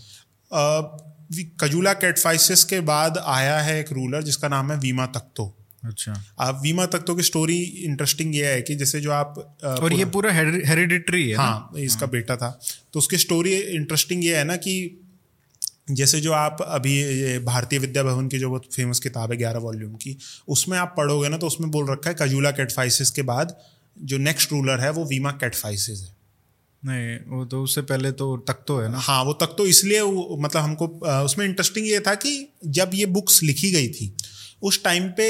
वी- 0.54 1.17
कजूला 1.62 1.94
कैटफाइसिस 1.96 2.64
के 2.64 2.80
बाद 2.82 3.18
आया 3.18 3.58
है 3.60 3.80
एक 3.80 3.92
रूलर 3.92 4.24
जिसका 4.24 4.48
नाम 4.48 4.72
है 4.72 4.78
वीमा 4.80 5.06
तख्तो 5.16 5.54
अच्छा। 5.84 6.14
अब 6.40 6.62
वीमा 6.62 6.86
तख्तो 6.86 7.16
की 7.16 7.24
स्टोरी 7.24 7.58
इंटरेस्टिंग 7.86 8.36
ये 8.36 8.46
है 8.48 8.62
कि 8.62 8.76
जैसे 8.76 9.02
जो 9.02 9.12
आप 9.12 9.36
और 9.64 9.94
ये 9.94 10.06
पूरा 10.14 10.32
हेरिडिटरी 10.32 11.28
है 11.30 11.36
हाँ 11.36 11.72
इसका 11.80 12.06
बेटा 12.08 12.36
था। 12.36 12.50
तो 12.94 13.00
उसकी 13.00 13.18
स्टोरी 13.18 13.56
इंटरेस्टिंग 13.56 14.24
ये 14.24 14.38
है 14.38 14.44
ना 14.44 14.56
कि 14.58 14.74
जैसे 15.92 16.20
जो 16.22 16.32
आप 16.34 16.62
अभी 16.62 17.40
भारतीय 17.46 17.80
विद्या 17.80 18.04
भवन 18.04 18.28
की 18.28 18.40
जो 18.40 18.50
बहुत 18.50 18.74
फ़ेमस 18.74 19.00
किताब 19.00 19.32
है 19.32 19.38
ग्यारह 19.38 19.60
वॉल्यूम 19.60 19.94
की 19.96 20.18
उसमें 20.48 20.78
आप 20.78 20.94
पढ़ोगे 20.98 21.30
ना 21.30 21.38
तो 21.38 21.48
उसमें 21.48 21.70
बोल 21.72 21.90
रखा 21.92 22.10
है 22.10 22.16
कजूला 22.20 22.52
कैटफाइसिस 22.52 23.10
के 23.10 23.22
बाद 23.22 23.56
जो 23.98 24.18
नेक्स्ट 24.20 24.52
रूलर 24.52 24.80
है 24.80 24.90
वो 24.92 25.06
वीमा 25.06 25.32
कैटफाइसिस 25.42 26.02
है। 26.02 26.16
नहीं 26.88 27.18
वो 27.30 27.44
तो 27.46 27.62
उससे 27.64 27.82
पहले 27.84 28.12
तो 28.14 28.36
तक 28.48 28.64
तो 28.68 28.80
है 28.80 28.90
ना। 28.92 28.98
हाँ 29.00 29.24
वो 29.24 29.34
तक 29.34 29.56
तो 29.58 29.66
इसलिए 29.68 30.02
मतलब 30.02 30.62
हमको 30.62 30.88
उसमें 31.26 31.46
इंटरेस्टिंग 31.46 31.88
ये 31.88 32.00
था 32.00 32.14
कि 32.16 32.34
जब 32.66 32.92
ये 32.94 33.06
बुक्स 33.12 33.42
लिखी 33.44 33.72
गई 33.72 33.88
थी 33.90 34.14
उस 34.64 34.84
टाइम 34.84 35.08
पे 35.18 35.26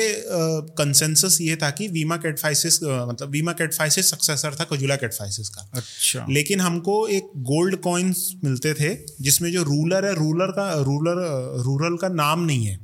कंसेंसस 0.78 1.38
ये 1.42 1.56
था 1.56 1.70
कि 1.70 1.88
वीमा 1.88 2.18
कैटफाइसिस 2.18 2.80
मतलब 2.84 3.30
वीमा 3.30 3.54
कैटफाइसिस 3.54 4.10
सक्सेसर 4.10 4.56
था 4.56 4.64
कजूला 4.64 4.96
कैटफाइसिस 4.96 5.50
का। 5.50 5.70
अच्छा। 5.74 6.26
लेकिन 6.30 6.62
हमको 6.62 6.96
एक 7.08 7.32
गोल्ड 7.46 7.76
कॉइन्स 7.82 8.32
मिलते 8.44 8.74
थे 8.74 8.94
जिसमें 9.22 9.52
जो 9.52 9.64
रूलर 9.64 10.06
है 10.06 10.14
रूलर 10.16 10.52
का 10.52 10.72
रूलर 10.82 11.22
रूरल 11.64 11.98
का 11.98 12.10
नाम 12.16 12.46
नहीं 12.46 12.66
है। 12.66 12.80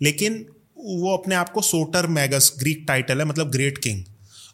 लेकिन 0.00 0.44
वो 0.78 1.16
अपने 1.16 1.34
आप 1.34 1.50
को 1.50 1.60
सोटर 1.62 2.06
मैगस 2.12 2.52
ग्रीक 2.58 2.84
टाइटल 2.88 3.18
है 3.18 3.24
मतलब 3.24 3.50
ग्रेट 3.50 3.78
किंग 3.78 4.04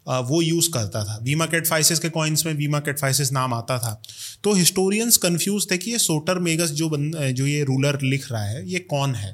वो 0.06 0.40
यूज़ 0.42 0.68
करता 0.70 1.04
था। 1.04 1.18
वीमा 1.22 1.46
कैटफाइसिस 1.46 1.98
के 1.98 2.08
कॉइन्स 2.08 2.44
में 2.46 2.52
वीमा 2.54 2.78
कैटफाइसिस 2.80 3.32
नाम 3.32 3.54
आता 3.54 3.78
था। 3.78 4.00
तो 4.44 4.52
हिस्टोरियंस 4.54 5.16
कन्फ्यूज़ 5.16 5.66
थे 5.70 5.78
कि 5.78 5.90
ये 5.90 5.98
सोटर 5.98 6.38
मेगस 6.38 6.70
जो 6.72 6.88
बन 6.88 7.10
जो 7.32 7.46
ये 7.46 7.62
रूलर 7.64 7.98
लिख 8.02 8.30
रहा 8.32 8.42
है 8.42 8.68
ये 8.70 8.78
कौन 8.90 9.14
है? 9.14 9.32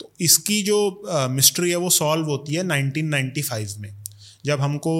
तो 0.00 0.12
इसकी 0.20 0.62
जो 0.62 0.78
मिस्ट्री 1.30 1.70
है 1.70 1.76
वो 1.76 1.90
सॉल्व 1.90 2.26
होती 2.26 2.54
है 2.54 2.62
1995 2.64 3.76
में। 3.78 3.94
जब 4.44 4.60
हमको 4.60 4.94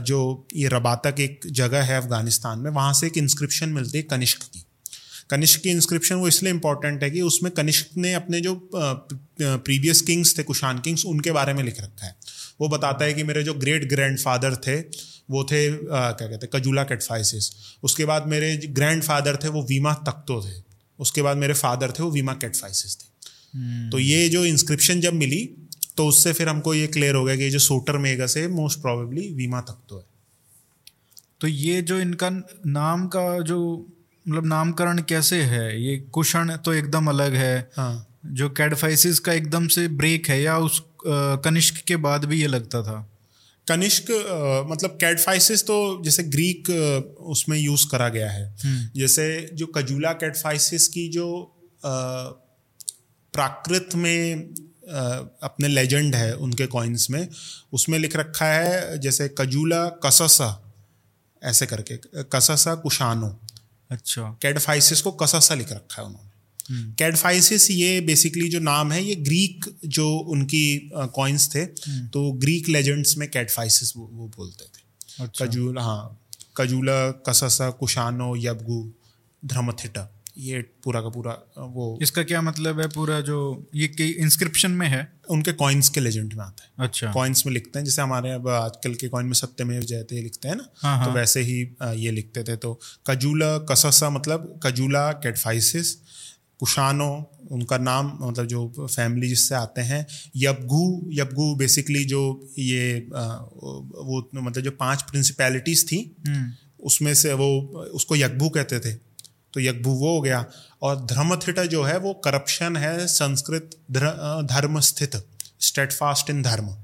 जो 0.00 0.48
ये 0.56 0.68
रबातक 0.68 1.20
एक 1.20 1.40
जगह 1.52 1.82
है 1.82 2.00
अफ़गानिस्तान 2.00 2.58
में 2.58 2.70
वहाँ 2.70 2.92
से 2.92 3.06
एक 3.06 3.18
इंस्क्रिप्शन 3.18 3.68
मिलती 3.68 3.98
है 3.98 4.04
कनिष्क 4.04 4.42
की। 4.44 4.64
कनिष्क 5.30 5.60
की 5.60 5.70
इंस्क्रिप्शन 5.70 6.14
वो 6.14 6.28
इसलिए 6.28 6.52
इंपॉर्टेंट 6.52 7.02
है 7.02 7.10
कि 7.10 7.20
उसमें 7.22 7.52
कनिष्क 7.52 7.96
ने 7.96 8.12
अपने 8.14 8.40
जो 8.40 8.54
प्रीवियस 8.72 10.00
किंग्स 10.00 10.36
थे 10.38 10.42
कुशान 10.42 10.78
किंग्स 10.78 11.04
उनके 11.06 11.32
बारे 11.32 11.54
में 11.54 11.62
लिख 11.64 11.80
रखा 11.80 12.06
है। 12.06 12.16
वो 12.62 12.68
बताता 12.68 13.04
है 13.04 13.14
कि 13.14 13.22
मेरे 13.24 13.42
जो 13.42 13.54
ग्रेट 13.56 13.88
ग्रैंड 13.88 14.18
फादर 14.18 14.56
थे 14.66 14.76
वो 15.30 15.44
थे 15.44 15.66
अ, 15.66 15.78
क्या 15.88 16.26
कहते 16.28 16.46
हैं 16.46 16.50
कजूला 16.54 16.82
कैटफाइसिस 16.84 17.50
उसके 17.82 18.04
बाद 18.04 18.26
मेरे 18.26 18.56
ग्रैंड 18.70 19.02
फादर 19.02 19.36
थे 19.36 19.48
वो 19.48 19.62
वीमा 19.62 19.94
तख्तो 20.08 20.40
थे। 20.42 20.60
उसके 20.98 21.22
बाद 21.22 21.36
मेरे 21.36 21.54
फादर 21.54 21.90
थे 21.90 22.02
वो 22.02 22.10
वीमा 22.10 22.32
कैटफाइसिस 22.34 22.96
थे। 22.96 23.90
तो 23.90 23.98
ये 23.98 24.28
जो 24.28 24.44
इंस्क्रिप्शन 24.44 25.00
जब 25.00 25.14
मिली 25.14 25.44
तो 25.96 26.06
उससे 26.06 26.32
फिर 26.32 26.48
हमको 26.48 26.74
ये 26.74 26.86
क्लियर 26.86 27.14
हो 27.14 27.24
गया 27.24 27.36
कि 27.36 27.42
ये 27.42 27.50
जो 27.50 27.58
सोटर 27.58 27.96
मेगस 27.98 28.36
है 28.36 28.46
मोस्ट 28.48 28.80
प्रोबेबली 28.80 29.28
वीमा 29.34 29.60
तख्तो 29.60 29.98
है। 29.98 30.04
तो 31.40 31.48
ये 31.48 31.82
जो 31.82 31.98
इनका 32.00 32.30
नाम 32.66 33.06
का 33.06 33.24
जो 33.40 33.58
मतलब 34.26 34.46
नामकरण 34.46 35.02
कैसे 35.02 35.42
है? 35.42 35.82
ये 35.82 35.96
कुषण 36.12 36.56
तो 36.56 36.72
एकदम 36.74 37.06
अलग 37.06 37.34
है। 37.34 37.70
हाँ। 37.76 38.08
जो 38.26 38.48
कैडफाइसिस 38.50 39.18
का 39.18 39.32
एकदम 39.32 39.66
से 39.68 39.86
ब्रेक 39.88 40.28
है 40.28 40.40
या 40.42 40.56
उस 40.58 40.82
कनिष्क 41.06 41.82
के 41.84 41.96
बाद 41.98 42.24
भी 42.24 42.40
ये 42.40 42.46
लगता 42.46 42.82
था। 42.82 43.08
कनिष्क 43.66 44.10
मतलब 44.70 44.96
कैटफाइसिस 45.00 45.62
तो 45.62 45.76
जैसे 46.04 46.22
ग्रीक 46.22 46.70
उसमें 47.30 47.58
यूज़ 47.58 47.86
करा 47.90 48.08
गया 48.08 48.30
है। 48.30 48.54
जैसे 48.96 49.26
जो 49.54 49.66
कजूला 49.66 50.12
कैटफाइसिस 50.12 50.88
की 50.88 51.08
जो 51.08 51.28
प्राकृत 53.34 53.94
में 53.94 54.54
अपने 55.42 55.68
लेजेंड 55.68 56.14
है 56.14 56.34
उनके 56.36 56.66
कॉइन्स 56.66 57.10
में 57.10 57.28
उसमें 57.72 57.98
लिख 57.98 58.16
रखा 58.16 58.46
है 58.46 58.98
जैसे 58.98 59.28
कजूला 59.38 59.84
कससा 60.04 60.50
ऐसे 61.42 61.66
करके 61.66 61.96
कससा 62.32 62.74
कुशानो। 62.74 63.28
अच्छा। 63.90 64.22
कैडफाइसिस 64.42 65.00
को 65.00 65.12
कससा 65.12 65.54
लिख 65.54 65.72
रखा 65.72 66.02
है 66.02 66.08
उन्होंने। 66.08 66.31
कैडफाइसिस 66.70 67.70
ये 67.70 68.00
बेसिकली 68.00 68.48
जो 68.48 68.60
नाम 68.60 68.92
है 68.92 69.02
ये 69.04 69.14
ग्रीक 69.24 69.64
जो 69.88 70.08
उनकी 70.30 70.90
कॉइन्स 70.94 71.48
थे 71.54 71.64
तो 72.08 72.30
ग्रीक 72.38 72.68
लेजेंड्स 72.68 73.16
में 73.16 73.30
कैडफाइसिस 73.30 73.92
वो, 73.96 74.08
वो 74.12 74.28
बोलते 74.36 74.64
थे। 74.64 75.22
अच्छा। 75.24 75.44
कजूला 75.44 75.82
हाँ 75.82 76.18
कजूला 76.56 77.10
कससा 77.26 77.70
कुशानो 77.70 78.34
यबगु 78.38 78.82
धर्मथिटा 79.42 80.08
ये 80.38 80.60
पूरा 80.84 81.00
का 81.00 81.08
पूरा 81.08 81.32
वो 81.70 81.86
इसका 82.02 82.22
क्या 82.22 82.40
मतलब 82.42 82.80
है 82.80 82.86
पूरा 82.88 83.20
जो 83.20 83.38
ये 83.74 83.86
इंस्क्रिप्शन 83.96 84.70
में 84.70 84.86
है? 84.88 85.00
उनके 85.30 85.52
कॉइन्स 85.52 85.88
के 85.88 86.00
लेजेंड 86.00 86.32
में 86.32 86.44
आता 86.44 86.64
है। 86.64 86.86
अच्छा। 86.86 87.12
कॉइन्स 87.12 87.44
में 87.46 87.52
लिखते 87.52 87.78
हैं 87.78 87.84
जैसे 87.86 88.02
हमारे 88.02 88.30
अब 88.30 88.48
आजकल 88.48 88.94
के 88.94 89.08
कॉइन 89.08 89.26
में 89.26 89.34
सत्यमेव 89.34 89.82
जयते 89.82 90.20
लिखते 90.22 90.48
हैं 90.48 90.56
ना 90.56 90.68
हाँ, 90.76 90.96
हाँ। 90.98 91.06
तो 91.06 91.12
वैसे 91.12 91.40
ही 91.40 91.60
ये 92.02 92.10
लिखते 92.10 92.44
थे। 92.44 92.56
तो 92.56 92.78
कजूला 93.06 93.56
कससा 93.70 94.10
मतलब 94.10 94.60
कजूला 94.64 95.10
कैटफाइसिस 95.12 95.96
कुशानो 96.62 97.10
उनका 97.50 97.78
नाम 97.78 98.18
मतलब 98.20 98.46
जो 98.46 98.60
फैमिली 98.80 99.28
जिससे 99.28 99.54
आते 99.54 99.80
हैं 99.80 100.06
यबगू 100.36 101.10
यबगू 101.12 101.54
बेसिकली 101.54 102.04
जो 102.04 102.22
ये 102.58 102.82
वो 103.08 104.30
मतलब 104.34 104.62
जो 104.64 104.70
पाँच 104.70 105.02
प्रिंसिपैलिटीज 105.02 105.84
थी 105.92 105.98
हम्म। 106.28 106.52
उसमें 106.84 107.14
से 107.14 107.32
वो 107.32 107.48
उसको 107.94 108.16
यज्ञभू 108.16 108.48
कहते 108.48 108.78
थे। 108.78 108.92
तो 109.54 109.60
यज्ञभू 109.60 109.90
वो 109.90 110.14
हो 110.14 110.20
गया। 110.20 110.44
और 110.82 110.96
धर्मथिटा 111.06 111.64
जो 111.64 111.82
है 111.82 111.98
वो 111.98 112.12
करप्शन 112.24 112.76
है 112.76 113.06
संस्कृत 113.06 113.76
धर्म 114.52 114.80
स्थित 114.80 115.16
स्टेटफास्ट 115.60 116.30
इन 116.30 116.42
धर्म। 116.42 116.74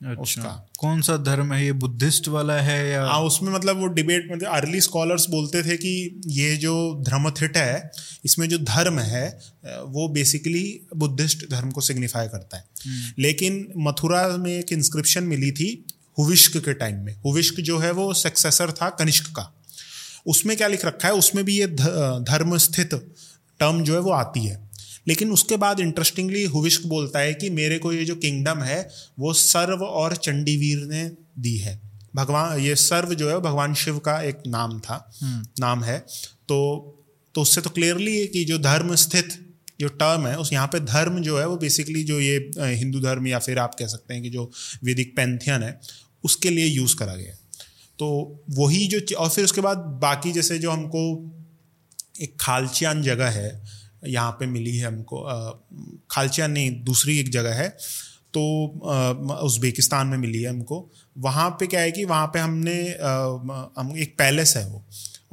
अच्छा। 0.00 0.22
उसका। 0.22 0.70
कौन 0.78 1.00
सा 1.02 1.16
धर्म 1.16 1.52
है? 1.52 1.64
ये 1.64 1.72
बुद्धिस्ट 1.72 2.28
वाला 2.28 2.54
है 2.54 2.90
या 2.90 3.04
हाँ 3.04 3.20
उसमें 3.20 3.52
मतलब 3.52 3.76
वो 3.76 3.86
डिबेट 3.86 4.28
मतलब 4.32 4.50
अर्ली 4.50 4.80
स्कॉलर्स 4.80 5.28
बोलते 5.28 5.62
थे 5.62 5.76
कि 5.76 6.20
ये 6.26 6.56
जो 6.56 6.74
धर्मथिट 7.02 7.56
है 7.56 7.90
इसमें 8.24 8.48
जो 8.48 8.58
धर्म 8.58 8.98
है 8.98 9.26
वो 9.64 10.08
बेसिकली 10.08 10.80
बुद्धिस्ट 10.96 11.50
धर्म 11.50 11.70
को 11.70 11.80
सिग्निफाई 11.80 12.28
करता 12.28 12.56
है। 12.56 12.64
लेकिन 13.18 13.72
मथुरा 13.76 14.28
में 14.36 14.58
एक 14.58 14.72
इंस्क्रिप्शन 14.72 15.24
मिली 15.24 15.50
थी 15.52 15.86
हुविश्क 16.18 16.56
के 16.56 16.72
टाइम 16.74 16.96
में। 16.96 17.14
हुविश्क 17.26 17.60
जो 17.60 17.78
है 17.78 17.90
वो 17.90 18.12
सक्सेसर 18.14 18.72
था 18.72 18.88
कनिष्क 18.90 19.30
का। 19.30 19.52
उसमें 20.26 20.56
क्या 20.56 20.68
लिख 20.68 20.84
रखा 20.84 21.08
है? 21.08 21.14
उसमें 21.14 21.44
भी 21.44 21.58
ये 21.58 21.66
धर्म 21.66 22.56
स्थित 22.56 22.94
टर्म 23.60 23.82
जो 23.84 23.94
है 23.94 24.00
वो 24.00 24.10
आती 24.10 24.46
है। 24.46 24.67
लेकिन 25.08 25.30
उसके 25.32 25.56
बाद 25.56 25.80
इंटरेस्टिंगली 25.80 26.44
हुविश्क 26.44 26.86
बोलता 26.86 27.18
है 27.18 27.34
कि 27.34 27.50
मेरे 27.50 27.78
को 27.78 27.92
ये 27.92 28.04
जो 28.04 28.14
किंगडम 28.14 28.62
है 28.62 28.88
वो 29.18 29.32
सर्व 29.32 29.84
और 29.84 30.16
चंडीवीर 30.16 30.78
ने 30.78 31.10
दी 31.38 31.56
है। 31.56 31.80
भगवान 32.14 32.58
ये 32.60 32.74
सर्व 32.74 33.14
जो 33.14 33.30
है 33.30 33.38
भगवान 33.40 33.74
शिव 33.74 33.98
का 33.98 34.20
एक 34.22 34.42
नाम 34.46 34.78
था 34.80 35.10
हम्म। 35.22 35.46
नाम 35.60 35.84
है। 35.84 35.98
तो 36.48 36.58
तो 37.34 37.42
उससे 37.42 37.60
तो 37.60 37.70
क्लियरली 37.70 38.18
है 38.18 38.26
कि 38.26 38.44
जो 38.44 38.58
धर्म 38.58 38.94
स्थित 38.94 39.44
जो 39.80 39.88
टर्म 39.88 40.26
है 40.26 40.36
उस 40.38 40.52
यहाँ 40.52 40.66
पे 40.66 40.80
धर्म 40.80 41.18
जो 41.22 41.38
है 41.38 41.46
वो 41.46 41.56
बेसिकली 41.56 42.04
जो 42.04 42.20
ये 42.20 42.36
हिंदू 42.58 43.00
धर्म 43.00 43.26
या 43.26 43.38
फिर 43.38 43.58
आप 43.58 43.74
कह 43.74 43.86
सकते 43.86 44.14
हैं 44.14 44.22
कि 44.22 44.30
जो 44.30 44.50
वैदिक 44.84 45.16
पैंथियन 45.16 45.62
है 45.62 45.80
उसके 46.24 46.50
लिए 46.50 46.66
यूज़ 46.66 46.96
करा 46.96 47.14
गया 47.16 47.34
तो 47.98 48.08
वही 48.50 48.86
जो 48.86 49.00
और 49.16 49.28
फिर 49.28 49.44
उसके 49.44 49.60
बाद 49.60 49.78
बाकी 50.02 50.32
जैसे 50.32 50.58
जो 50.58 50.70
हमको 50.70 51.02
एक 52.20 52.36
खालचियान 52.40 53.02
जगह 53.02 53.28
है 53.30 53.50
यहाँ 54.06 54.30
पे 54.30 54.46
मिली 54.46 54.76
है 54.76 54.86
हमको। 54.86 55.22
खालचियान 56.10 56.50
नहीं 56.50 56.70
दूसरी 56.84 57.18
एक 57.20 57.30
जगह 57.30 57.54
है। 57.54 57.68
तो 58.34 58.40
उज़्बेकिस्तान 59.44 60.06
में 60.06 60.16
मिली 60.18 60.42
है 60.42 60.50
हमको। 60.50 60.90
वहाँ 61.16 61.48
पे 61.50 61.66
क्या 61.66 61.80
है 61.80 61.90
कि 61.90 62.04
वहाँ 62.04 62.26
पे 62.26 62.38
हमने 62.38 62.74
हम 63.78 63.92
एक 63.98 64.14
पैलेस 64.18 64.56
है 64.56 64.66
वो। 64.68 64.84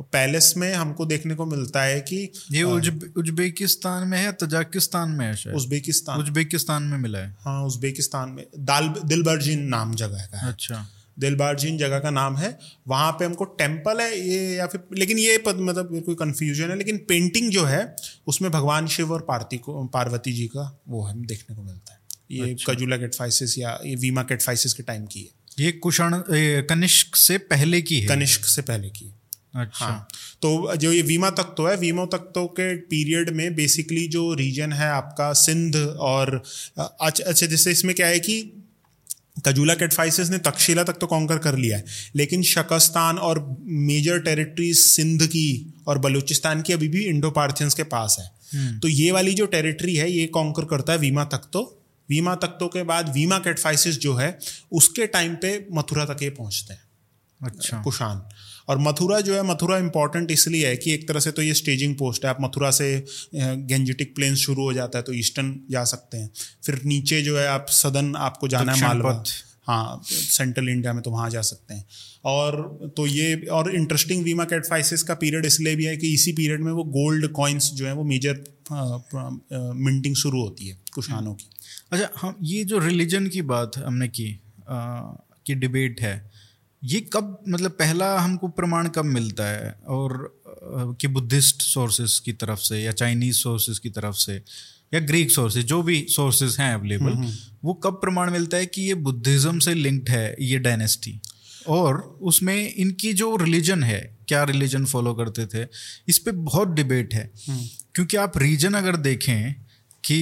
पैलेस 0.04 0.54
में 0.58 0.74
हमको 0.74 1.06
देखने 1.06 1.36
को 1.36 1.46
मिलता 1.46 1.84
है 1.84 2.00
कि 2.02 2.18
ये 2.52 2.64
उज्बेकिस्तान 2.64 4.08
में 4.08 4.18
है 4.18 4.32
तजाकिस्तान 4.34 5.12
में 5.12 5.26
है 5.26 5.54
उज्बेकिस्तान। 5.54 6.20
उज्बेकिस्तान 6.20 6.84
में 6.84 6.98
मिला 6.98 7.20
है। 7.20 7.36
हाँ 7.40 7.64
उज्बेकिस्तान 7.66 8.30
में। 8.30 8.44
दाल 8.66 8.94
दिलबर्जिन 9.06 9.64
नाम 9.68 9.94
जगह 9.96 10.26
का 10.26 10.40
है। 10.40 10.52
अच्छा। 10.54 10.86
दिलबारजीन 11.18 11.78
जगह 11.78 12.00
का 12.00 12.10
नाम 12.10 12.38
है 12.38 12.58
वहाँ 12.88 13.12
पे 13.12 13.26
हमको 13.26 13.46
टेंपल 13.60 14.02
है 14.02 14.20
ये 14.20 14.56
या 14.56 14.68
फिर 14.68 14.82
लेकिन 14.98 15.18
ये 15.18 15.38
पद 15.38 15.60
मतलब 15.60 16.02
कोई 16.06 16.16
कन्फ्यूज़न 16.16 16.72
है 16.72 16.78
लेकिन 16.78 16.98
पेंटिंग 17.10 17.50
जो 17.52 17.64
है 17.66 17.96
उसमें 18.28 18.52
भगवान 18.52 18.88
शिव 18.88 19.14
और 19.14 19.22
पार्ती 19.22 19.58
को 19.58 19.84
पार्वती 19.94 20.34
जी 20.34 20.48
का 20.48 20.70
वो 20.88 21.02
हमें 21.02 21.26
देखने 21.26 21.56
को 21.56 21.62
मिलता 21.62 21.94
है। 21.94 22.00
ये 22.32 22.52
अच्छा। 22.52 22.74
कजूला 22.74 22.98
केटफाइसिस 22.98 23.58
या 23.58 23.80
ये 23.86 23.96
वीमा 23.96 24.24
केटफाइसिस 24.24 24.74
के 24.74 24.84
टाइम 24.84 25.06
की 25.06 25.20
है। 25.20 25.66
ये 25.66 25.72
कुषण 25.72 26.22
कनिष्क 26.70 27.16
से 27.16 27.38
पहले 27.50 27.82
की 27.82 28.00
है? 28.00 28.08
कनिष्क 28.08 28.46
से 28.46 28.62
पहले 28.62 28.90
की 28.90 29.06
है। 29.06 29.14
अच्छा। 29.56 29.86
हाँ 29.86 30.08
तो 30.42 30.76
जो 30.76 30.92
ये 30.92 31.02
वीमा 31.02 31.30
तख्तो 31.30 31.66
है 31.66 31.76
वीमा 31.78 32.06
तख्तो 32.06 32.46
के 32.60 32.76
पीरियड 32.86 33.30
में 33.30 33.56
बेसिकली 33.56 34.08
जो 34.08 34.34
रीजन 34.34 34.74
है 34.74 34.90
आपका 34.90 35.32
सिंध 35.34 35.76
और 35.76 36.36
अच्छा 36.78 37.24
अच्छा 37.24 37.46
जैसे 37.46 37.72
इसमें 37.72 37.96
क्या 37.96 38.08
है 38.08 38.20
कि 38.20 38.42
कजूला 39.46 39.74
कैटफाइसिस 39.74 40.30
ने 40.30 40.38
तक्षशिला 40.38 40.84
तक 40.84 40.94
तो 40.94 41.08
कॉन्कर 41.08 41.38
कर 41.38 41.56
लिया 41.56 41.78
है 41.78 41.86
लेकिन 42.16 42.44
शकस्तान 42.44 43.18
और 43.18 43.58
मेजर 43.64 44.20
टेरिटरीज 44.20 44.78
सिंध 44.78 45.28
की 45.28 45.74
और 45.88 45.98
बलूचिस्तान 45.98 46.62
की 46.62 46.74
अभी 46.74 46.88
भी 46.88 47.04
इंडो 47.04 47.32
पार्थियंस 47.32 47.74
के 47.74 47.84
पास 47.84 48.16
है। 48.20 48.32
हम्म। 48.54 48.80
तो 48.80 48.88
ये 48.88 49.12
वाली 49.12 49.34
जो 49.34 49.46
टेरिटरी 49.46 49.96
है 49.96 50.12
ये 50.12 50.26
कॉन्कर 50.28 50.66
करता 50.66 50.94
है 50.94 51.00
वीमा 51.00 51.24
तक 51.24 51.50
तो। 51.54 51.82
वीमा 52.10 52.36
तख्तों 52.36 52.68
के 52.68 52.84
बाद 52.84 53.14
वीमा 53.14 53.38
कैटफाइसिस 53.40 54.00
जो 54.00 54.16
है 54.16 54.40
उसके 54.72 55.08
टाइम 55.08 55.36
पे 55.36 55.68
मथुरा 55.72 56.06
तक 56.06 56.24
ये 56.24 56.30
पहुँचते 56.30 56.74
हैं। 56.74 56.82
अच्छा। 57.42 57.82
कुशान। 57.82 58.22
और 58.68 58.78
मथुरा 58.80 59.20
जो 59.22 59.34
है 59.36 59.44
मथुरा 59.44 59.78
इंपॉर्टेंट 59.78 60.32
इसलिए 60.32 60.68
है 60.68 60.76
कि 60.78 60.94
एक 60.94 61.08
तरह 61.08 61.20
से 61.20 61.32
तो 61.32 61.42
ये 61.42 61.54
स्टेजिंग 61.54 61.96
पोस्ट 61.96 62.24
है। 62.26 62.30
आप 62.30 62.38
मथुरा 62.42 62.72
से 62.72 62.88
गेंजेटिक 63.36 64.16
प्लेन 64.16 64.36
शुरू 64.38 64.64
हो 64.64 64.74
जाता 64.74 64.98
है 64.98 65.04
तो 65.04 65.14
ईस्टर्न 65.14 65.56
जा 65.72 65.84
सकते 65.86 66.18
हैं। 66.18 66.30
फिर 66.66 66.82
नीचे 66.86 67.22
जो 67.22 67.38
है 67.38 67.48
आप 67.48 67.66
सदन 67.72 68.16
आपको 68.20 68.48
जाना 68.48 68.74
है 68.74 68.82
मालवा। 68.82 69.24
हाँ 69.68 70.02
सेंट्रल 70.06 70.70
इंडिया 70.70 70.92
में 70.94 71.02
तो 71.04 71.12
वहाँ 71.12 71.30
जा 71.30 71.42
सकते 71.42 71.74
हैं। 71.74 71.86
और 72.26 72.94
तो 72.98 73.06
ये 73.08 73.36
और 73.52 73.74
इंटरेस्टिंग 73.76 74.24
वीमा 74.24 74.44
कैटफाइसिस 74.44 75.04
का 75.04 75.14
पीरियड 75.16 75.46
इसलिए 75.46 75.76
भी 75.76 75.86
है 75.86 75.96
कि 75.98 76.14
इसी 76.14 76.32
पीरियड 76.32 76.62
में 76.62 76.72
वो 76.72 76.84
गोल्ड 76.94 77.28
कॉइन्स 77.32 77.72
जो 77.74 77.86
है 77.88 77.94
वो 77.94 78.04
मेजर 78.04 78.44
मिंटिंग 78.72 80.16
शुरू 80.16 80.42
होती 80.42 80.68
है 80.68 80.78
कुशानों 80.94 81.34
की। 81.34 81.50
अच्छा 81.92 82.10
हम 82.22 82.36
ये 82.44 82.64
जो 82.64 82.80
रिलीजन 82.80 83.28
की 83.28 83.42
बात 83.44 83.78
हमने 83.78 84.08
की 84.08 84.30
आ, 84.70 85.02
की 85.46 85.56
डिबेट 85.56 86.02
है 86.02 86.16
ये 86.86 87.00
कब 87.14 87.38
मतलब 87.48 87.72
पहला 87.72 88.18
हमको 88.20 88.48
प्रमाण 88.52 88.88
कब 88.88 89.06
मिलता 89.08 89.44
है 89.46 89.72
और 89.90 90.18
कि 91.00 91.08
बुद्धिस्ट 91.10 91.62
सोर्सेज 91.64 92.18
की 92.20 92.34
तरफ़ 92.34 92.60
से 92.60 92.82
या 92.82 92.92
चाइनीज़ 92.94 93.38
सोर्सेज 93.38 93.80
की 93.80 93.90
तरफ़ 93.90 94.16
से 94.16 94.42
या 94.94 95.00
ग्रीक 95.02 95.32
सोर्सेज 95.32 95.66
जो 95.66 95.82
भी 95.84 96.06
सोर्सेज 96.10 96.58
हैं 96.60 96.74
अवेलेबल 96.74 97.06
हम्म, 97.06 97.18
हम्म। 97.18 97.34
वो 97.64 97.74
कब 97.76 97.94
प्रमाण 98.02 98.32
मिलता 98.32 98.58
है 98.58 98.66
कि 98.66 98.82
ये 98.82 98.94
बुद्धिज्म 99.04 99.60
से 99.60 99.74
लिंक्ड 99.74 100.10
है 100.10 100.36
ये 100.42 100.60
डायनेस्टी 100.60 101.20
और 101.68 102.02
उसमें 102.24 102.74
इनकी 102.74 103.14
जो 103.14 103.36
रिलीजन 103.36 103.84
है 103.84 104.00
क्या 104.28 104.44
रिलीजन 104.44 104.86
फॉलो 104.86 105.14
करते 105.14 105.46
थे 105.46 105.66
इस 106.08 106.20
पर 106.20 106.32
बहुत 106.44 106.70
डिबेट 106.72 107.14
है 107.14 107.30
हम्म। 107.48 107.66
क्योंकि 107.96 108.18
आप 108.18 108.38
रीजन 108.38 108.74
अगर 108.74 108.96
देखें 109.00 109.54
कि 110.04 110.20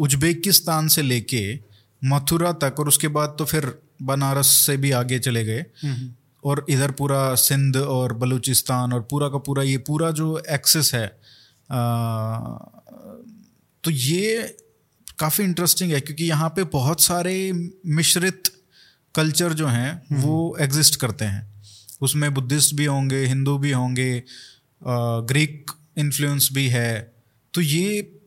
उज्बेकिस्तान 0.00 0.88
से 0.88 1.02
लेके 1.02 1.42
मथुरा 2.02 2.52
तक 2.58 2.80
और 2.80 2.88
उसके 2.88 3.08
बाद 3.10 3.34
तो 3.38 3.44
फिर 3.44 3.72
बनारस 4.02 4.46
से 4.66 4.76
भी 4.76 4.90
आगे 4.90 5.18
चले 5.18 5.44
गए। 5.44 5.64
और 6.44 6.64
इधर 6.68 6.90
पूरा 6.90 7.34
सिंध 7.34 7.76
और 7.76 8.12
बलूचिस्तान 8.12 8.92
और 8.92 9.00
पूरा 9.02 9.28
का 9.28 9.38
पूरा 9.38 9.62
ये 9.62 9.78
पूरा 9.78 10.10
जो 10.10 10.38
एक्सेस 10.50 10.94
है 10.94 11.06
आ, 11.70 12.38
तो 13.84 13.90
ये 13.90 14.56
काफ़ी 15.18 15.44
इंटरेस्टिंग 15.44 15.92
है 15.92 16.00
क्योंकि 16.00 16.24
यहाँ 16.24 16.48
पे 16.48 16.64
बहुत 16.64 17.00
सारे 17.00 17.52
मिश्रित 17.86 18.50
कल्चर 19.14 19.52
जो 19.52 19.66
हैं 19.66 20.20
वो 20.22 20.56
एग्जिस्ट 20.60 20.96
करते 20.96 21.24
हैं। 21.24 21.46
उसमें 22.00 22.32
बुद्धिस्ट 22.34 22.74
भी 22.74 22.84
होंगे 22.84 23.24
हिंदू 23.24 23.56
भी 23.58 23.70
होंगे 23.70 24.22
ग्रीक 24.82 25.70
इन्फ्लुएंस 25.98 26.48
भी 26.52 26.66
है। 26.68 27.14
तो 27.54 27.60
ये 27.60 28.17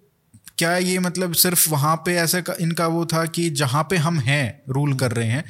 क्या 0.61 0.75
ये 0.77 0.99
मतलब 0.99 1.33
सिर्फ़ 1.33 1.69
वहाँ 1.69 1.95
पे 2.05 2.15
ऐसे 2.15 2.41
इनका 2.61 2.87
वो 2.87 3.05
था 3.05 3.25
कि 3.25 3.49
जहाँ 3.49 3.83
पे 3.83 3.97
हम 3.97 4.19
हैं 4.19 4.61
रूल 4.69 4.93
कर 4.93 5.11
रहे 5.11 5.27
हैं, 5.27 5.43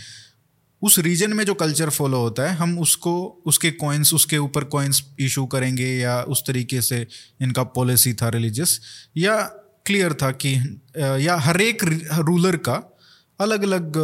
उस 0.82 0.98
रीजन 1.00 1.34
में 1.34 1.44
जो 1.46 1.54
कल्चर 1.54 1.90
फॉलो 1.90 2.20
होता 2.20 2.44
है, 2.44 2.56
हम 2.56 2.78
उसको, 2.80 3.44
उसके 3.46 3.72
कॉइन्स 3.72 4.14
उसके 4.14 4.38
ऊपर 4.38 4.64
कॉइन्स 4.64 5.04
इशू 5.20 5.46
करेंगे 5.46 5.88
या 5.88 6.22
उस 6.24 6.44
तरीके 6.48 6.82
से 6.82 7.06
इनका 7.42 7.64
पॉलिसी 7.76 8.14
था 8.14 8.30
रिलीजियस 8.30 8.80
या 9.18 9.36
क्लियर 9.86 10.14
था 10.14 10.32
कि 10.32 10.54
या 10.98 11.36
हर 11.40 11.62
एक 11.62 11.84
रूलर 12.20 12.58
का 12.58 12.76
अलग 13.40 13.64
अलग 13.64 13.98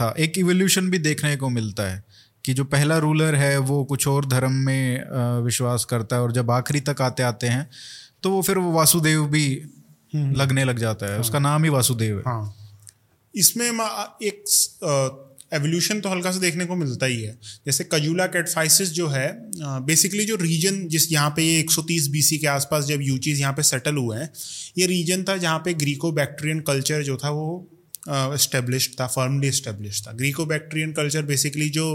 था 0.00 0.14
एक 0.18 0.38
इवोल्यूशन 0.38 0.90
भी 0.90 0.98
देखने 0.98 1.34
को 1.36 1.48
मिलता 1.48 1.82
है 1.82 2.02
कि 2.44 2.54
जो 2.54 2.64
पहला 2.66 2.98
रूलर 2.98 3.34
है, 3.34 3.56
वो 3.58 3.84
कुछ 3.84 4.06
और 4.08 4.26
धर्म 4.26 4.52
में 4.66 5.42
विश्वास 5.44 5.84
करता 5.84 6.16
है 6.16 6.22
और 6.22 6.32
जब 6.32 6.50
आखिरी 6.50 6.80
तक 6.80 7.02
आते 7.02 7.22
आते 7.22 7.46
हैं 7.46 7.68
तो 8.22 8.30
वो 8.30 8.42
फिर 8.42 8.58
वो 8.58 8.72
वासुदेव 8.72 9.26
भी। 9.26 9.46
लगने 10.12 10.64
लग 10.64 10.78
जाता 10.78 11.06
है। 11.06 11.12
हाँ। 11.12 11.20
उसका 11.20 11.38
नाम 11.38 11.64
ही 11.64 11.70
वासुदेव 11.70 12.16
है। 12.16 12.22
हाँ। 12.22 12.54
इसमें 13.34 13.66
एक 13.66 14.44
एवोल्यूशन 15.52 16.00
तो 16.00 16.08
हल्का 16.08 16.30
सा 16.30 16.38
देखने 16.38 16.64
को 16.66 16.74
मिलता 16.76 17.06
ही 17.06 17.22
है। 17.22 17.32
जैसे 17.66 17.84
कजूला 17.92 18.26
कैटफाइसिस 18.26 18.92
जो 18.92 19.06
है 19.08 19.28
बेसिकली 19.82 20.24
जो 20.24 20.36
रीजन 20.36 20.86
जिस 20.88 21.10
यहाँ 21.12 21.30
पे 21.30 21.42
ये 21.42 21.62
130 21.62 22.08
बीसी 22.08 22.38
के 22.38 22.46
आसपास 22.46 22.84
जब 22.84 23.02
यूचीज 23.02 23.40
यहाँ 23.40 23.52
पे 23.52 23.62
सेटल 23.62 23.96
हुए 23.96 24.18
हैं 24.18 24.30
ये 24.78 24.86
रीजन 24.86 25.24
था 25.24 25.36
जहाँ 25.36 25.58
पे 25.58 25.74
ग्रीको 25.74 26.12
बैक्टीरियन 26.12 26.60
कल्चर 26.62 27.02
जो 27.02 27.16
था 27.16 27.30
वो 27.30 27.46
इस्टेब्लिश 28.06 28.88
था 29.00 29.06
फर्मली 29.06 29.48
इस्टेब्लिश 29.48 30.02
था। 30.02 30.12
ग्रीको 30.12 30.46
बैक्टीरियन 30.46 30.92
कल्चर 30.92 31.22
बेसिकली 31.22 31.68
जो 31.70 31.86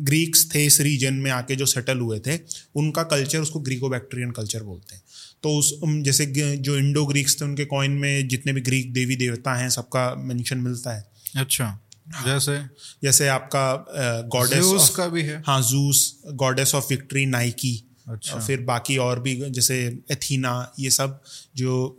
ग्रीक्स 0.00 0.46
थे 0.54 0.64
इस 0.66 0.80
रीजन 0.80 1.14
में 1.14 1.30
आके 1.30 1.56
जो 1.56 1.66
सेटल 1.66 1.98
हुए 1.98 2.18
थे 2.18 2.38
उनका 2.76 3.02
कल्चर 3.04 3.38
उसको 3.38 3.60
ग्रीको 3.60 3.88
बैक्टीरियन 3.88 4.30
कल्चर 4.30 4.62
बोलते 4.62 4.94
हैं। 4.94 5.02
तो 5.42 5.56
उस 5.58 5.72
जैसे 6.04 6.26
जो 6.58 6.76
इंडो 6.78 7.04
ग्रीक्स 7.06 7.40
थे 7.40 7.44
उनके 7.44 7.64
कॉइन 7.66 7.92
में 7.92 8.28
जितने 8.28 8.52
भी 8.52 8.60
ग्रीक 8.60 8.92
देवी 8.92 9.16
देवता 9.16 9.54
हैं 9.54 9.68
सबका 9.70 10.14
मेंशन 10.16 10.58
मिलता 10.58 10.96
है। 10.96 11.04
अच्छा 11.36 11.78
जैसे? 12.26 12.56
जैसे 13.02 13.28
आपका 13.28 14.22
गॉडेस 14.28 14.88
का 14.96 15.06
भी 15.08 15.22
है। 15.22 15.42
हाँ 15.46 15.60
Zeus 15.62 16.22
goddess 16.34 16.74
of 16.74 16.86
victory 16.90 17.26
Nike 17.26 17.76
अच्छा। 18.12 18.38
फिर 18.38 18.60
बाकी 18.60 18.96
और 18.96 19.20
भी 19.20 19.50
जैसे 19.50 20.00
एथीना 20.10 20.72
ये 20.78 20.90
सब 20.90 21.22
जो 21.56 21.98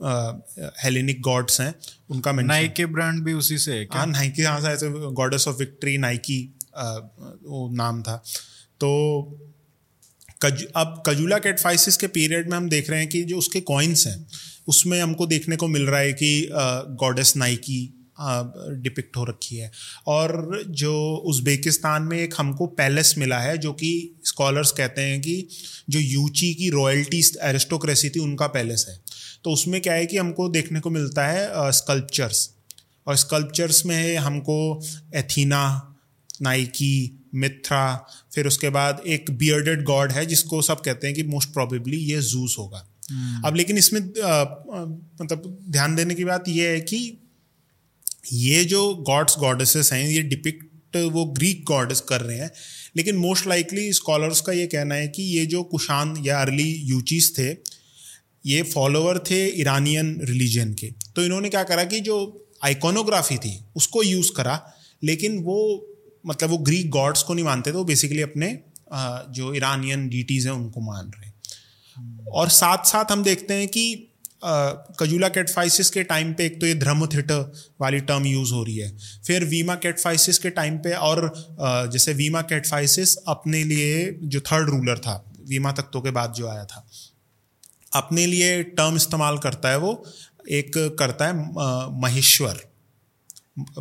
हेलेनिक 0.83 1.21
गॉड्स 1.21 1.61
हैं 1.61 1.75
उनका 2.09 2.31
नाइके 2.31 2.85
ब्रांड 2.85 3.23
भी 3.23 3.33
उसी 3.33 3.57
से 3.57 3.73
है 3.73 3.87
हाँ 3.91 4.05
नाइकी 4.07 4.41
हाँ 4.41 4.59
ऐसे 4.61 4.89
गॉडेस 4.89 5.47
ऑफ़ 5.47 5.57
विक्ट्री 5.57 5.97
नाइकी 5.97 6.53
वो 6.77 7.69
नाम 7.73 8.01
था। 8.01 8.23
तो 8.79 8.91
कज 10.45 10.65
अब 10.75 11.03
कजूला 11.07 11.37
कैटफाइसिस 11.37 11.97
के 11.97 12.07
पीरियड 12.07 12.49
में 12.49 12.57
हम 12.57 12.69
देख 12.69 12.89
रहे 12.89 12.99
हैं 12.99 13.09
कि 13.09 13.23
जो 13.23 13.37
उसके 13.37 13.61
कॉइन्स 13.61 14.07
हैं 14.07 14.27
उसमें 14.67 15.01
हमको 15.01 15.25
देखने 15.25 15.55
को 15.55 15.67
मिल 15.67 15.85
रहा 15.87 15.99
है 15.99 16.13
कि 16.13 16.49
गॉडेस 16.99 17.35
नाइकी 17.35 18.00
डिपिक्ट 18.81 19.17
हो 19.17 19.23
रखी 19.25 19.55
है। 19.55 19.71
और 20.07 20.63
जो 20.69 20.93
उज़्बेकिस्तान 21.25 22.03
में 22.03 22.17
एक 22.19 22.33
हमको 22.37 22.67
पैलेस 22.77 23.13
मिला 23.17 23.39
है 23.39 23.57
जो 23.57 23.73
कि 23.73 23.91
स्कॉलर्स 24.25 24.71
कहते 24.71 25.01
हैं 25.01 25.19
कि 25.21 25.47
जो 25.89 25.99
यूची 25.99 26.53
की 26.53 26.69
रॉयल्टी 26.69 27.21
एरिस्टोक्रेसी 27.43 28.09
थी 28.09 28.19
उनका 28.19 28.47
पैलेस 28.49 28.85
है। 28.89 28.99
तो 29.43 29.51
उसमें 29.51 29.81
क्या 29.81 29.93
है 29.93 30.05
कि 30.05 30.17
हमको 30.17 30.49
देखने 30.49 30.79
को 30.79 30.89
मिलता 30.89 31.27
है 31.27 31.71
स्कल्पचर्स 31.73 32.49
और 33.07 33.15
स्कल्पचर्स 33.17 33.85
में 33.85 33.95
है 33.95 34.15
हमको 34.17 34.59
एथीना 35.15 35.63
नाइकी 36.41 37.17
मिथ्रा 37.35 37.83
फिर 38.33 38.47
उसके 38.47 38.69
बाद 38.69 39.01
एक 39.07 39.29
बियर्डेड 39.31 39.83
गॉड 39.83 40.11
है 40.11 40.25
जिसको 40.25 40.61
सब 40.61 40.81
कहते 40.81 41.07
हैं 41.07 41.15
कि 41.15 41.23
मोस्ट 41.23 41.49
प्रोबेबली 41.49 41.97
ये 42.05 42.21
जूस 42.21 42.55
होगा। 42.59 42.87
अब 43.45 43.55
लेकिन 43.55 43.77
इसमें 43.77 43.99
मतलब 44.01 45.57
ध्यान 45.69 45.95
देने 45.95 46.15
की 46.15 46.25
बात 46.25 46.47
यह 46.47 46.69
है 46.69 46.79
कि 46.81 46.99
ये 48.33 48.63
जो 48.65 48.93
गॉड्स 48.95 49.35
गॉडेसेस 49.39 49.93
हैं, 49.93 50.09
ये 50.09 50.21
डिपिक्ट 50.21 50.95
वो 50.95 51.25
ग्रीक 51.25 51.63
गॉडेस 51.65 51.99
कर 52.01 52.21
रहे 52.21 52.37
हैं। 52.37 52.51
लेकिन 52.95 53.15
मोस्ट 53.15 53.47
लाइकली 53.47 53.93
स्कॉलर्स 53.93 54.41
का 54.41 54.51
ये 54.51 54.67
कहना 54.67 54.95
है 54.95 55.07
कि 55.07 55.23
ये 55.23 55.45
जो 55.45 55.63
कुशान 55.63 56.17
या 56.25 56.41
अर्ली 56.41 56.71
यूचीज 56.71 57.37
थे, 57.37 57.55
ये 58.45 58.61
फॉलोअर 58.63 59.19
थे 59.19 59.61
ईरानियन 59.61 60.19
रिलीजन 60.23 60.73
के। 60.73 60.87
तो 61.15 61.23
इन्होंने 61.23 61.49
क्या 61.49 61.63
करा 61.63 61.83
कि 61.83 61.99
जो 61.99 62.47
आइकोनोग्राफी 62.63 63.37
थी, 63.37 63.59
उसको 63.75 64.03
यूज़ 64.03 64.31
करा, 64.37 64.73
लेकिन 65.03 65.39
वो 65.39 65.87
मतलब 66.27 66.49
वो 66.49 66.57
ग्रीक 66.57 66.89
गॉड्स 66.89 67.23
को 67.23 67.33
नहीं 67.33 67.45
मानते 67.45 67.71
थे 67.71 67.75
वो 67.75 67.83
बेसिकली 67.83 68.21
अपने 68.21 68.59
जो 69.29 69.53
ईरानियन 69.53 70.09
डीटीज़ 70.09 70.47
हैं, 70.47 70.55
उनको 70.55 70.81
मान 70.81 71.05
रहे 71.05 71.25
हैं। 71.25 71.31
और 72.25 72.49
साथ 72.49 72.85
साथ 72.85 73.11
हम 73.11 73.23
देखते 73.23 73.53
हैं 73.53 73.67
कि 73.67 74.10
कजूला 74.43 75.29
कैटफाइसिस 75.29 75.89
के 75.89 76.03
टाइम 76.03 76.33
पे 76.33 76.45
एक 76.45 76.59
तो 76.61 76.67
ये 76.67 76.73
ध्रम 76.75 77.05
थिटर 77.07 77.51
वाली 77.81 77.99
टर्म 77.99 78.25
यूज़ 78.25 78.53
हो 78.53 78.63
रही 78.63 78.77
है। 78.77 78.97
फिर 79.27 79.45
वीमा 79.45 79.75
कैटफाइसिस 79.75 80.39
के 80.39 80.49
टाइम 80.49 80.77
पे 80.77 80.93
और 80.93 81.27
uh, 81.27 81.91
जैसे 81.91 82.13
वीमा 82.13 82.41
कैटफाइसिस 82.41 83.15
अपने 83.27 83.63
लिए 83.63 84.19
जो 84.23 84.39
थर्ड 84.41 84.69
रूलर 84.69 84.97
था 84.97 85.15
वीमा 85.49 85.71
तख्तों 85.71 86.01
के 86.01 86.11
बाद 86.11 86.33
जो 86.33 86.47
आया 86.47 86.65
था 86.65 86.87
अपने 87.95 88.25
लिए 88.25 88.63
टर्म 88.63 88.95
इस्तेमाल 88.95 89.37
करता 89.37 89.69
है 89.69 89.77
वो 89.77 90.03
एक 90.49 90.71
करता 90.99 91.27
है 91.27 91.33
महेश्वर। 92.01 92.59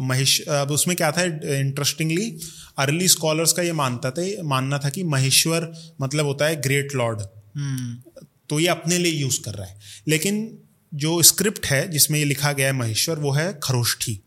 महेश 0.00 0.40
अब 0.48 0.70
उसमें 0.70 0.96
क्या 0.96 1.10
था 1.12 1.22
इंटरेस्टिंगली 1.56 2.38
अर्ली 2.78 3.08
स्कॉलर्स 3.08 3.52
का 3.52 3.62
ये 3.62 3.72
मानता 3.72 4.10
था 4.10 4.22
मानना 4.44 4.78
था 4.78 4.88
कि 4.88 5.04
महेश्वर 5.04 5.72
मतलब 6.00 6.26
होता 6.26 6.46
है 6.46 6.60
ग्रेट 6.60 6.94
लॉर्ड 6.94 7.20
हम्म। 7.56 8.09
तो 8.50 8.60
ये 8.60 8.68
अपने 8.68 8.98
लिए 8.98 9.12
यूज़ 9.12 9.40
कर 9.40 9.54
रहा 9.54 9.66
है। 9.66 9.78
लेकिन 10.08 10.58
जो 10.94 11.22
स्क्रिप्ट 11.22 11.66
है 11.66 11.90
जिसमें 11.90 12.18
ये 12.18 12.24
लिखा 12.24 12.52
गया 12.52 12.66
है 12.66 12.72
महेश्वर 12.72 13.18
वो 13.18 13.32
है 13.32 13.60
खरोष्ठी। 13.62 14.20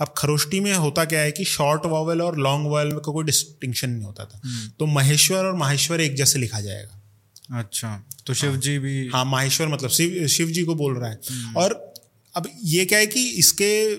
अब 0.00 0.14
खरोष्ठी 0.16 0.60
में 0.60 0.74
होता 0.74 1.04
क्या 1.04 1.20
है 1.20 1.32
कि 1.32 1.44
शॉर्ट 1.44 1.86
वॉवल 1.86 2.22
और 2.22 2.38
लॉन्ग 2.38 2.66
वॉवल 2.66 2.90
का 2.90 2.98
को 2.98 3.12
कोई 3.12 3.24
डिस्टिंक्शन 3.24 3.90
नहीं 3.90 4.04
होता 4.04 4.24
था। 4.24 4.40
हम्म। 4.44 4.68
तो 4.68 4.86
महेश्वर 4.86 5.38
और 5.38 5.56
माहेश्वर 5.56 6.00
एक 6.00 6.14
जैसे 6.14 6.38
लिखा 6.38 6.60
जाएगा। 6.60 7.02
अच्छा 7.58 8.06
तो 8.26 8.34
शिव 8.34 8.56
जी 8.56 8.78
भी 8.78 9.08
हाँ 9.08 9.24
माहेश्वर 9.24 9.68
मतलब 9.68 9.90
शिव 9.90 10.26
शिव 10.26 10.48
जी 10.48 10.62
को 10.62 10.74
बोल 10.74 10.98
रहा 10.98 11.10
है। 11.10 11.20
हम्म। 11.30 11.56
और 11.56 11.94
अब 12.36 12.48
ये 12.64 12.84
क्या 12.84 12.98
है 12.98 13.06
कि 13.06 13.28
इसके 13.28 13.94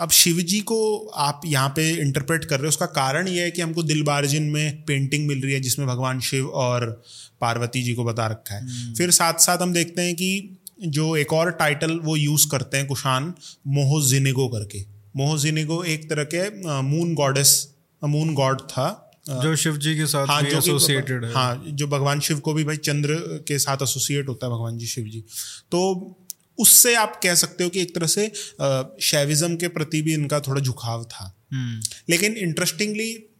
अब 0.00 0.10
शिव 0.10 0.36
जी 0.36 0.60
को 0.60 0.96
आप 1.06 1.40
यहाँ 1.46 1.68
पे 1.68 1.90
इंटरप्रेट 1.90 2.44
कर 2.44 2.56
रहे 2.56 2.62
हो 2.62 2.68
उसका 2.68 2.86
कारण 2.86 3.28
यह 3.28 3.42
है 3.42 3.50
कि 3.50 3.62
हमको 3.62 3.82
दिलबारजिन 3.82 4.42
में 4.42 4.82
पेंटिंग 4.82 5.26
मिल 5.26 5.42
रही 5.42 5.52
है 5.52 5.60
जिसमें 5.60 5.88
भगवान 5.88 6.20
शिव 6.20 6.48
और 6.48 7.02
पार्वती 7.40 7.82
जी 7.82 7.94
को 7.94 8.04
बता 8.04 8.26
रखा 8.26 8.54
है। 8.54 8.62
हम्म। 8.62 8.94
फिर 8.94 9.10
साथ 9.10 9.34
साथ 9.34 9.58
हम 9.58 9.72
देखते 9.72 10.02
हैं 10.02 10.14
कि 10.14 10.58
जो 10.86 11.16
एक 11.16 11.32
और 11.32 11.50
टाइटल 11.50 11.98
वो 11.98 12.16
यूज़ 12.16 12.48
करते 12.48 12.76
हैं 12.76 12.86
कुशान 12.86 13.34
मोहोजिनिगो 13.66 14.48
करके। 14.48 14.84
मोहोजिनिगो 15.16 15.82
एक 15.84 16.10
तरह 16.10 16.24
के 16.24 16.48
मून 16.82 17.14
गॉडेस 17.14 17.72
मून 18.04 18.34
गॉड 18.34 18.60
था। 18.60 19.02
जो 19.30 19.56
शिव 19.56 19.76
जी 19.76 19.96
के 19.96 20.06
साथ 20.06 20.26
हाँ, 20.26 20.42
जो 20.42 20.58
एसोसिएटेड 20.58 21.24
है। 21.24 21.32
हाँ 21.34 21.64
जो 21.68 21.86
भगवान 21.86 22.20
शिव 22.20 22.38
को 22.38 22.52
भी 22.52 22.64
भाई 22.64 22.76
चंद्र 22.76 23.14
के 23.48 23.58
साथ 23.58 23.76
एसोसिएट 23.82 24.28
होता 24.28 24.46
है 24.46 24.52
भगवान 24.52 24.78
जी 24.78 24.86
शिव 24.86 25.04
जी 25.04 25.20
तो 25.70 26.16
उससे 26.58 26.94
आप 26.94 27.20
कह 27.22 27.34
सकते 27.34 27.64
हो 27.64 27.70
कि 27.70 27.80
एक 27.82 27.94
तरह 27.94 28.06
से 28.06 28.32
शैविज्म 29.02 29.56
के 29.56 29.68
प्रति 29.68 30.02
भी 30.02 30.14
इनका 30.14 30.40
थोड़ा 30.40 30.60
झुकाव 30.60 31.04
था। 31.04 31.36
हम्म। 31.52 31.82
लेकिन 32.10 32.32
इंटरेस्टिंगली 32.32 33.32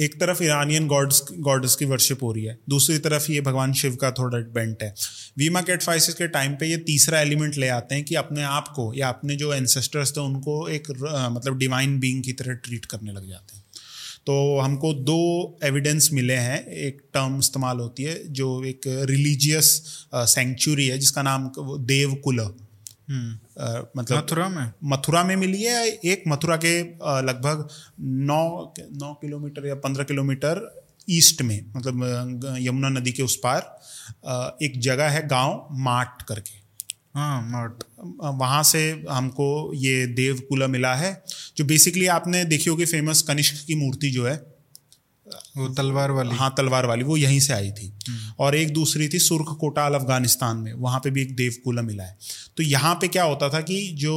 एक 0.00 0.20
तरफ़ 0.20 0.42
ईरानियन 0.42 0.86
गॉड्स 0.86 1.22
गॉड्स 1.32 1.74
की 1.76 1.84
वर्शिप 1.84 2.22
हो 2.22 2.32
रही 2.32 2.44
है 2.44 2.58
दूसरी 2.68 2.98
तरफ़ 2.98 3.32
ये 3.32 3.40
भगवान 3.40 3.72
शिव 3.72 3.96
का 3.96 4.10
थोड़ा 4.10 4.38
बेंट 4.38 4.82
है। 4.82 4.94
वीमा 5.38 5.60
कैटफाइसिस 5.60 6.14
के 6.14 6.28
टाइम 6.28 6.52
पे 6.52 6.66
ये 6.66 6.76
तीसरा 6.76 7.20
एलिमेंट 7.20 7.56
ले 7.56 7.68
आते 7.68 7.94
हैं 7.94 8.04
कि 8.04 8.14
अपने 8.14 8.42
आप 8.42 8.68
को 8.68 8.94
या 8.94 9.08
अपने 9.08 9.36
जो 9.36 9.54
एंसेस्टर्स 9.54 10.16
थे 10.16 10.20
उनको 10.20 10.68
एक 10.68 10.90
मतलब 11.32 11.58
डिवाइन 11.58 11.98
बीइंग 12.00 12.24
की 12.24 12.32
तरह 12.32 12.54
ट्रीट 12.54 12.84
करने 12.84 13.12
लग 13.12 13.28
जाते 13.28 13.56
हैं। 13.56 13.65
तो 14.26 14.58
हमको 14.60 14.92
दो 14.94 15.18
एविडेंस 15.64 16.08
मिले 16.12 16.34
हैं। 16.34 16.66
एक 16.66 17.02
टर्म 17.14 17.38
इस्तेमाल 17.38 17.78
होती 17.78 18.02
है 18.02 18.32
जो 18.32 18.64
एक 18.64 18.80
रिलीजियस 18.86 19.66
सेंचुरी 20.14 20.86
है 20.86 20.98
जिसका 20.98 21.22
नाम 21.22 21.50
देवकुल। 21.60 22.40
हम्म। 22.40 24.00
मतलब 24.00 24.18
मथुरा 24.18 24.48
में? 24.48 24.72
मथुरा 24.84 25.24
में 25.24 25.36
मिली 25.36 25.62
है। 25.62 25.86
एक 25.88 26.22
मथुरा 26.28 26.56
के 26.56 26.82
लगभग 27.26 27.68
नौ 28.00 28.74
नौ 28.80 29.14
किलोमीटर 29.14 29.66
या 29.66 29.74
पंद्रह 29.74 30.04
किलोमीटर 30.04 30.84
ईस्ट 31.10 31.42
में 31.42 31.64
मतलब 31.76 32.56
यमुना 32.60 32.88
नदी 32.88 33.12
के 33.12 33.22
उस 33.22 33.36
पार 33.36 33.80
एक 34.62 34.80
जगह 34.80 35.08
है 35.08 35.28
गाँव 35.28 35.68
माट 35.72 36.22
करके। 36.22 36.65
हाँ 37.16 37.78
वहाँ 38.34 38.62
से 38.62 38.80
हमको 39.10 39.48
ये 39.74 40.06
देवकुला 40.06 40.66
मिला 40.66 40.94
है 40.94 41.12
जो 41.56 41.64
बेसिकली 41.64 42.06
आपने 42.06 42.44
देखी 42.44 42.70
होगी 42.70 42.84
फ़ेमस 42.84 43.22
कनिष्क 43.22 43.64
की 43.66 43.74
मूर्ति 43.74 44.10
जो 44.10 44.26
है। 44.26 44.34
वो 45.56 45.68
तलवार 45.74 46.10
वाली। 46.10 46.36
हाँ 46.36 46.52
तलवार 46.58 46.86
वाली 46.86 47.04
वो 47.04 47.16
यहीं 47.16 47.38
से 47.40 47.52
आई 47.52 47.70
थी। 47.70 47.86
हम्म। 48.08 48.32
और 48.38 48.54
एक 48.54 48.72
दूसरी 48.72 49.08
थी 49.08 49.18
सुर्ख 49.18 49.56
कोटाल 49.60 49.94
अफ़गानिस्तान 49.94 50.56
में 50.56 50.72
वहाँ 50.72 51.00
पे 51.04 51.10
भी 51.10 51.22
एक 51.22 51.34
देवकुला 51.36 51.82
मिला 51.82 52.04
है। 52.04 52.16
तो 52.56 52.62
यहाँ 52.62 52.94
पे 52.94 53.08
क्या 53.08 53.24
होता 53.24 53.48
था 53.48 53.60
कि 53.60 53.80
जो 53.96 54.14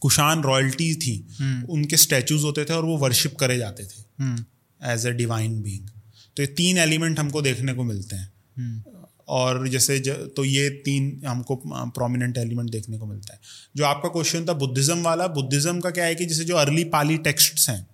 कुशान 0.00 0.42
रॉयल्टी 0.42 0.94
थी 0.94 1.14
हम्म। 1.38 1.72
उनके 1.72 1.96
स्टैचूज 1.96 2.44
होते 2.44 2.64
थे 2.64 2.74
और 2.74 2.84
वो 2.84 2.96
वर्शिप 2.98 3.36
करे 3.36 3.58
जाते 3.58 3.84
थे। 3.84 4.02
एज 4.80 5.06
ए 5.06 5.12
डिवाइन 5.12 5.60
बींग 5.62 5.88
तो 6.36 6.42
ये 6.42 6.46
तीन 6.46 6.78
एलिमेंट 6.78 7.18
हमको 7.18 7.42
देखने 7.42 7.72
को 7.74 7.84
मिलते 7.84 8.16
हैं। 8.16 8.32
हम्म। 8.58 8.95
और 9.28 9.68
जैसे 9.68 9.98
ज, 9.98 10.08
तो 10.08 10.44
ये 10.44 10.68
तीन 10.70 11.22
हमको 11.26 11.56
प्रोमिनेंट 11.66 12.38
एलिमेंट 12.38 12.70
देखने 12.70 12.98
को 12.98 13.06
मिलता 13.06 13.34
है। 13.34 13.40
जो 13.76 13.84
आपका 13.84 14.08
क्वेश्चन 14.08 14.46
था 14.46 14.52
बुद्धिज्म 14.52 15.02
वाला 15.02 15.26
बुद्धिज्म 15.26 15.80
का 15.80 15.90
क्या 15.90 16.04
है 16.04 16.14
कि 16.14 16.26
जैसे 16.26 16.44
जो 16.44 16.56
अर्ली 16.56 16.84
पाली 16.84 17.16
टेक्स्ट्स 17.18 17.68
हैं 17.70 17.86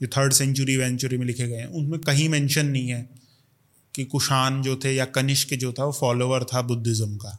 जो 0.00 0.06
थर्ड 0.06 0.32
सेंचुरी 0.32 0.76
वेंचुरी 0.76 1.16
में 1.16 1.26
लिखे 1.26 1.46
गए 1.48 1.56
हैं 1.56 1.66
उनमें 1.66 2.00
कहीं 2.00 2.28
मेंशन 2.28 2.66
नहीं 2.66 2.88
है 2.88 3.08
कि 3.94 4.04
कुशान 4.04 4.62
जो 4.62 4.76
थे 4.76 4.94
या 4.94 5.04
कनिष्क 5.04 5.54
जो 5.54 5.72
था 5.72 5.84
वो 5.84 5.92
फॉलोअर 5.92 6.44
था 6.44 6.62
बुद्धिज्म 6.62 7.16
का। 7.16 7.38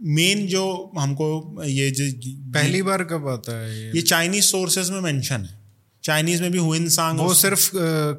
मेन 0.00 0.46
जो 0.46 0.92
हमको 0.98 1.64
ये 1.64 1.90
जो 1.90 2.04
पहली 2.52 2.82
बार 2.82 3.04
कब 3.04 3.28
आता 3.28 3.60
है 3.60 3.82
ये, 3.82 3.90
ये 3.94 4.02
चाइनीज़ 4.02 4.44
सोर्सेज 4.44 4.90
में 4.90 5.00
मेंशन 5.00 5.44
है। 5.44 5.59
चाइनीज़ 6.04 6.42
में 6.42 6.52
भी 6.52 6.58
हुइन 6.58 6.88
सांग 6.88 7.18
वो 7.18 7.34
सिर्फ़ 7.34 7.70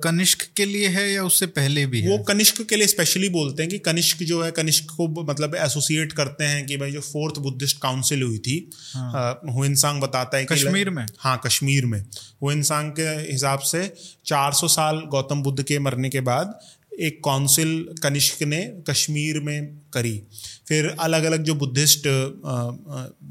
कनिष्क 0.03 0.41
के 0.57 0.65
लिए 0.65 0.87
है 0.87 1.13
या 1.13 1.23
उससे 1.23 1.45
पहले 1.45 1.85
भी 1.85 2.01
है? 2.01 2.09
वो 2.09 2.23
कनिष्क 2.23 2.61
के 2.61 2.75
लिए 2.75 2.87
स्पेशली 2.87 3.29
बोलते 3.29 3.63
हैं 3.63 3.69
कि 3.71 3.79
कनिष्क 3.79 4.23
जो 4.23 4.41
है 4.43 4.51
कनिष्क 4.51 4.83
को 4.97 5.07
मतलब 5.07 5.55
एसोसिएट 5.55 6.13
करते 6.13 6.43
हैं 6.43 6.65
कि 6.65 6.77
भाई 6.77 6.91
जो 6.91 7.01
फोर्थ 7.01 7.39
बुद्धिस्ट 7.39 7.81
काउंसिल 7.81 8.21
हुई 8.21 8.37
थी 8.37 8.69
हाँ। 8.93 9.41
हुइन 9.49 9.75
सांग 9.75 10.01
बताता 10.01 10.37
है 10.37 10.45
कश्मीर 10.45 10.89
में? 10.89 11.05
हाँ 11.19 11.41
कश्मीर 11.45 11.85
में। 11.85 12.05
हुइन 12.43 12.61
सांग 12.63 12.91
के 12.91 13.31
हिसाब 13.31 13.59
से 13.59 13.93
400 14.25 14.67
साल 14.67 14.99
गौतम 14.99 15.41
बुद्ध 15.43 15.63
के 15.63 15.79
मरने 15.79 16.09
के 16.09 16.21
बाद 16.21 16.59
एक 16.99 17.19
काउंसिल 17.25 17.89
कनिष्क 18.03 18.43
ने 18.43 18.73
कश्मीर 18.89 19.39
में 19.39 19.77
करी। 19.93 20.21
फिर 20.71 20.87
अलग 20.99 21.23
अलग 21.23 21.43
जो 21.43 21.55
बुद्धिस्ट 21.55 22.07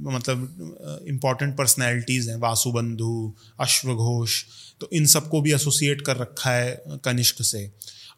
मतलब 0.04 1.04
इंपॉर्टेंट 1.08 1.56
पर्सनैलिटीज़ 1.56 2.30
हैं 2.30 2.36
वासुबंधु 2.38 3.12
अश्वघोष 3.60 4.42
तो 4.80 4.88
इन 4.92 5.06
सबको 5.06 5.40
भी 5.40 5.52
एसोसिएट 5.54 6.00
कर 6.00 6.16
रखा 6.16 6.50
है 6.50 6.82
कनिष्क 7.04 7.42
से। 7.42 7.70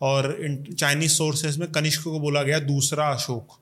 और 0.02 0.36
चाइनीज़ 0.78 1.12
सोर्सेज 1.12 1.56
में 1.58 1.70
कनिष्क 1.72 2.02
को 2.02 2.18
बोला 2.20 2.42
गया 2.42 2.58
दूसरा 2.60 3.08
अशोक। 3.08 3.58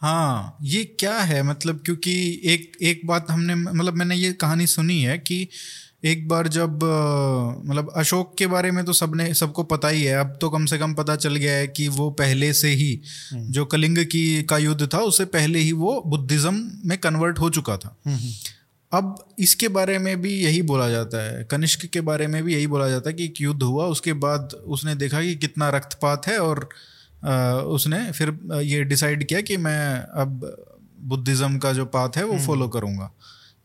हाँ 0.00 0.56
ये 0.62 0.84
क्या 1.00 1.18
है? 1.20 1.42
मतलब 1.42 1.82
क्योंकि 1.84 2.14
एक 2.44 2.76
एक 2.82 3.00
बात 3.06 3.30
हमने 3.30 3.54
मतलब 3.54 3.94
मैंने 3.94 4.16
ये 4.16 4.32
कहानी 4.32 4.66
सुनी 4.66 5.00
है 5.02 5.18
कि 5.18 5.48
एक 6.02 6.26
बार 6.28 6.48
जब 6.48 6.80
मतलब 7.64 7.92
अशोक 7.96 8.34
के 8.38 8.46
बारे 8.46 8.70
में 8.70 8.84
तो 8.84 8.92
सबने 8.92 9.32
सबको 9.34 9.62
पता 9.64 9.88
ही 9.88 10.02
है 10.02 10.14
अब 10.14 10.36
तो 10.40 10.48
कम 10.50 10.64
से 10.66 10.78
कम 10.78 10.94
पता 10.94 11.14
चल 11.16 11.36
गया 11.36 11.52
है 11.52 11.66
कि 11.68 11.86
वो 11.90 12.10
पहले 12.12 12.52
से 12.52 12.68
ही 12.70 12.92
हम्म। 13.32 13.52
जो 13.52 13.64
कलिंग 13.66 13.98
की 14.06 14.42
का 14.42 14.58
युद्ध 14.58 14.88
था 14.94 14.98
उससे 15.02 15.24
पहले 15.30 15.58
ही 15.58 15.72
वो 15.74 16.00
बुद्धिज्म 16.06 16.70
में 16.84 16.96
कन्वर्ट 16.98 17.38
हो 17.38 17.50
चुका 17.50 17.76
था 17.76 17.96
हम्म, 18.06 18.16
हम्म। 18.16 18.32
अब 18.92 19.34
इसके 19.38 19.68
बारे 19.68 19.98
में 19.98 20.20
भी 20.20 20.32
यही 20.34 20.62
बोला 20.62 20.88
जाता 20.88 21.22
है 21.22 21.44
कनिष्क 21.44 21.86
के 21.86 22.00
बारे 22.00 22.26
में 22.26 22.42
भी 22.42 22.54
यही 22.54 22.66
बोला 22.66 22.88
जाता 22.88 23.10
है 23.10 23.14
कि 23.14 23.24
एक 23.24 23.40
युद्ध 23.40 23.62
हुआ 23.62 23.86
उसके 23.86 24.12
बाद 24.24 24.54
उसने 24.66 24.94
देखा 24.94 25.20
कि 25.20 25.34
कितना 25.36 25.68
रक्तपात 25.70 26.26
है 26.26 26.38
और 26.38 26.68
उसने 27.68 28.00
फिर 28.12 28.36
ये 28.62 28.82
डिसाइड 28.84 29.24
किया 29.24 29.40
कि 29.40 29.56
मैं 29.58 29.84
अब 30.16 30.50
बुद्धिज़्म 31.04 31.58
का 31.58 31.72
जो 31.72 31.84
पाथ 31.88 32.16
है 32.16 32.24
वो 32.24 32.38
फॉलो 32.38 32.68
करूँगा 32.68 33.10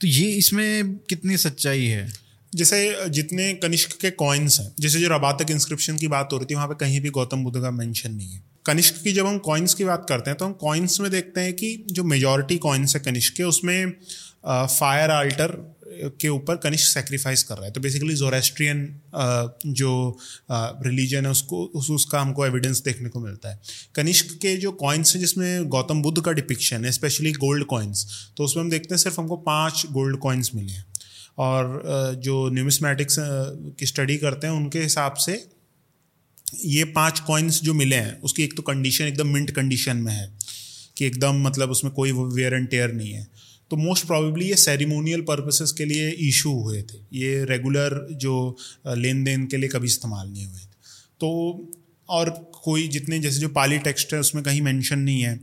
तो 0.01 0.07
ये 0.07 0.29
इसमें 0.31 0.95
कितनी 1.09 1.37
सच्चाई 1.37 1.85
है 1.85 2.07
जैसे 2.57 3.09
जितने 3.11 3.53
कनिष्क 3.55 3.97
के 4.01 4.11
कॉइन्स 4.17 4.59
हैं 4.59 4.71
जैसे 4.79 4.99
जो 4.99 5.07
रबातक 5.09 5.51
इंस्क्रिप्शन 5.51 5.97
की 5.97 6.07
बात 6.07 6.33
हो 6.33 6.37
रही 6.37 6.45
थी 6.45 6.55
वहाँ 6.55 6.67
पे 6.67 6.75
कहीं 6.75 6.99
भी 7.01 7.09
गौतम 7.11 7.43
बुद्ध 7.43 7.61
का 7.61 7.71
मेंशन 7.73 8.11
नहीं 8.11 8.31
है। 8.31 8.41
कनिष्क 8.65 9.01
की 9.03 9.11
जब 9.13 9.25
हम 9.25 9.37
कॉइन्स 9.39 9.73
की 9.73 9.85
बात 9.85 10.05
करते 10.09 10.29
हैं 10.29 10.37
तो 10.37 10.45
हम 10.45 10.53
कॉइन्स 10.61 10.99
में 11.01 11.09
देखते 11.11 11.41
हैं 11.41 11.53
कि 11.53 11.75
जो 11.91 12.03
मेजॉरिटी 12.05 12.57
कॉइन्स 12.59 12.95
है 12.95 13.01
कनिष्क 13.01 13.33
के 13.33 13.43
उसमें 13.45 13.91
फायर 14.45 15.11
आल्टर 15.11 15.55
के 16.21 16.29
ऊपर 16.29 16.55
कनिष्क 16.55 16.87
सेक्रीफाइस 16.87 17.43
कर 17.43 17.55
रहा 17.55 17.65
है। 17.65 17.71
तो 17.71 17.81
बेसिकली 17.81 18.15
जोरेस्ट्रियन 18.15 18.83
जो 19.67 20.17
रिलीजन 20.51 21.25
है 21.25 21.31
उसको 21.31 21.63
उस, 21.65 21.89
उसका 21.91 22.21
हमको 22.21 22.45
एविडेंस 22.45 22.81
देखने 22.81 23.09
को 23.09 23.19
मिलता 23.19 23.49
है। 23.49 23.59
कनिष्क 23.95 24.33
के 24.41 24.55
जो 24.57 24.71
कॉइन्स 24.73 25.13
हैं 25.15 25.21
जिसमें 25.21 25.67
गौतम 25.67 26.01
बुद्ध 26.01 26.21
का 26.21 26.31
डिपिक्शन 26.31 26.85
है 26.85 26.91
स्पेशली 26.91 27.31
गोल्ड 27.35 27.65
कॉइन्स 27.65 28.05
तो 28.37 28.43
उसमें 28.43 28.63
हम 28.63 28.69
देखते 28.69 28.95
हैं 28.95 29.01
सिर्फ़ 29.01 29.19
हमको 29.21 29.37
पाँच 29.47 29.85
गोल्ड 29.91 30.17
कॉइन्स 30.19 30.51
मिले 30.55 30.71
हैं। 30.71 30.85
और 31.37 32.15
जो 32.23 32.49
न्यूमिसमैटिक्स 32.49 33.15
की 33.19 33.85
स्टडी 33.85 34.17
करते 34.17 34.47
हैं, 34.47 34.53
उनके 34.53 34.79
हिसाब 34.79 35.13
से 35.13 35.45
ये 36.65 36.83
पाँच 36.83 37.19
कॉइन्स 37.19 37.61
जो 37.63 37.73
मिले 37.73 37.95
हैं, 37.95 38.21
उसकी 38.21 38.43
एक 38.43 38.55
तो 38.57 38.63
कंडीशन 38.63 39.05
एकदम 39.05 39.27
मिंट 39.27 39.51
कंडीशन 39.51 39.97
में 39.97 40.13
है 40.13 40.31
कि 40.97 41.05
एकदम 41.05 41.41
मतलब 41.41 41.71
उसमें 41.71 41.93
कोई 41.93 42.11
वेयर 42.11 42.53
एंड 42.53 42.69
टेयर 42.69 42.91
नहीं 42.91 43.11
है। 43.11 43.27
तो 43.71 43.77
मोस्ट 43.77 44.05
प्रॉबेबली 44.05 44.45
ये 44.45 44.55
सेरिमोनियल 44.55 45.21
पर्पसेस 45.21 45.71
के 45.71 45.85
लिए 45.85 46.09
इशू 46.09 46.51
हुए 46.51 46.81
थे। 46.81 46.97
ये 47.13 47.43
रेगुलर 47.45 48.07
जो 48.11 48.57
लेन 48.87 49.23
देन 49.23 49.45
के 49.45 49.57
लिए 49.57 49.69
कभी 49.69 49.87
इस्तेमाल 49.87 50.27
नहीं 50.27 50.45
हुए 50.45 50.59
थे। 50.59 50.65
तो 51.19 51.71
और 52.09 52.29
कोई 52.63 52.87
जितने, 52.87 53.19
जैसे 53.19 53.39
जो 53.39 53.49
पाली 53.49 53.77
टेक्स्ट 53.79 54.13
है, 54.13 54.19
उसमें 54.19 54.43
कहीं 54.43 54.61
मेंशन 54.61 54.99
नहीं 54.99 55.21
है। 55.21 55.39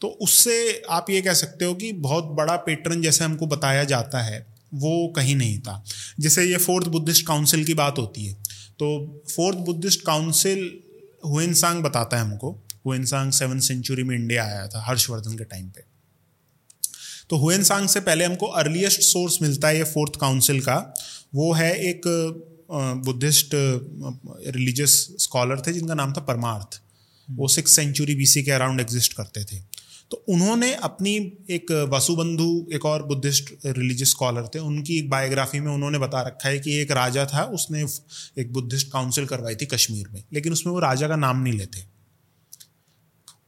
तो 0.00 0.08
उससे 0.08 0.82
आप 0.90 1.10
ये 1.10 1.22
कह 1.22 1.34
सकते 1.34 1.64
हो 1.64 1.74
कि 1.74 1.92
बहुत 1.92 2.24
बड़ा 2.24 2.56
पेटर्न 2.56 3.02
जैसे 3.02 3.24
हमको 3.24 3.46
बताया 3.46 3.84
जाता 3.84 4.22
है। 4.22 4.51
वो 4.72 5.08
कहीं 5.16 5.36
नहीं 5.36 5.58
था। 5.58 5.82
जैसे 6.20 6.44
ये 6.44 6.56
फोर्थ 6.58 6.88
बुद्धिस्ट 6.88 7.26
काउंसिल 7.26 7.64
की 7.64 7.74
बात 7.74 7.98
होती 7.98 8.24
है 8.26 8.34
तो 8.78 8.88
फोर्थ 9.30 9.58
बुद्धिस्ट 9.60 10.04
काउंसिल 10.06 10.70
हुएनसांग 11.24 11.82
बताता 11.82 12.16
है 12.16 12.22
हमको। 12.22 12.50
हुएनसांग 12.86 13.32
सेवन 13.32 13.58
सेंचुरी 13.60 14.02
में 14.02 14.14
इंडिया 14.16 14.44
आया 14.44 14.66
था, 14.68 14.84
हर्षवर्धन 14.84 15.36
के 15.38 15.44
टाइम 15.44 15.68
पे। 15.68 15.84
तो 17.30 17.36
हुएनसांग 17.36 17.88
से 17.88 18.00
पहले 18.00 18.24
हमको 18.24 18.46
अर्लीस्ट 18.46 19.00
सोर्स 19.00 19.38
मिलता 19.42 19.68
है 19.68 19.76
ये 19.78 19.84
फोर्थ 19.86 20.16
काउंसिल 20.20 20.60
का। 20.60 20.76
वो 21.34 21.52
है 21.52 21.72
एक 21.80 22.02
बुद्धिस्ट 23.04 23.50
रिलीजियस 23.54 24.92
स्कॉलर 25.18 25.60
थे, 25.60 25.72
जिनका 25.72 25.94
नाम 25.94 26.12
था 26.12 26.20
परमार्थ। 26.22 26.80
वो 27.28 27.48
सिक्स 27.48 27.72
सेंचुरी 27.72 28.14
बीसी 28.14 28.42
के 28.42 28.50
अराउंड 28.50 28.80
एग्जिस्ट 28.80 29.12
करते 29.12 29.44
थे। 29.44 29.60
तो 30.12 30.16
उन्होंने 30.28 30.72
अपनी 30.84 31.14
एक 31.50 31.70
वसुबंधु, 31.92 32.66
एक 32.72 32.84
और 32.86 33.02
बुद्धिस्ट 33.02 33.50
रिलीजियस 33.66 34.10
स्कॉलर 34.10 34.48
थे, 34.54 34.58
उनकी 34.60 34.98
एक 34.98 35.08
बायोग्राफी 35.10 35.60
में 35.60 35.70
उन्होंने 35.72 35.98
बता 35.98 36.22
रखा 36.22 36.48
है 36.48 36.58
कि 36.58 36.74
एक 36.80 36.90
राजा 36.92 37.24
था, 37.26 37.44
उसने 37.54 37.84
एक 38.42 38.52
बुद्धिस्ट 38.52 38.90
काउंसिल 38.92 39.26
करवाई 39.26 39.54
थी 39.54 39.66
कश्मीर 39.66 40.08
में, 40.14 40.22
लेकिन 40.32 40.52
उसमें 40.52 40.72
वो 40.72 40.78
राजा 40.80 41.08
का 41.08 41.16
नाम 41.16 41.42
नहीं 41.42 41.54
लेते। 41.54 41.84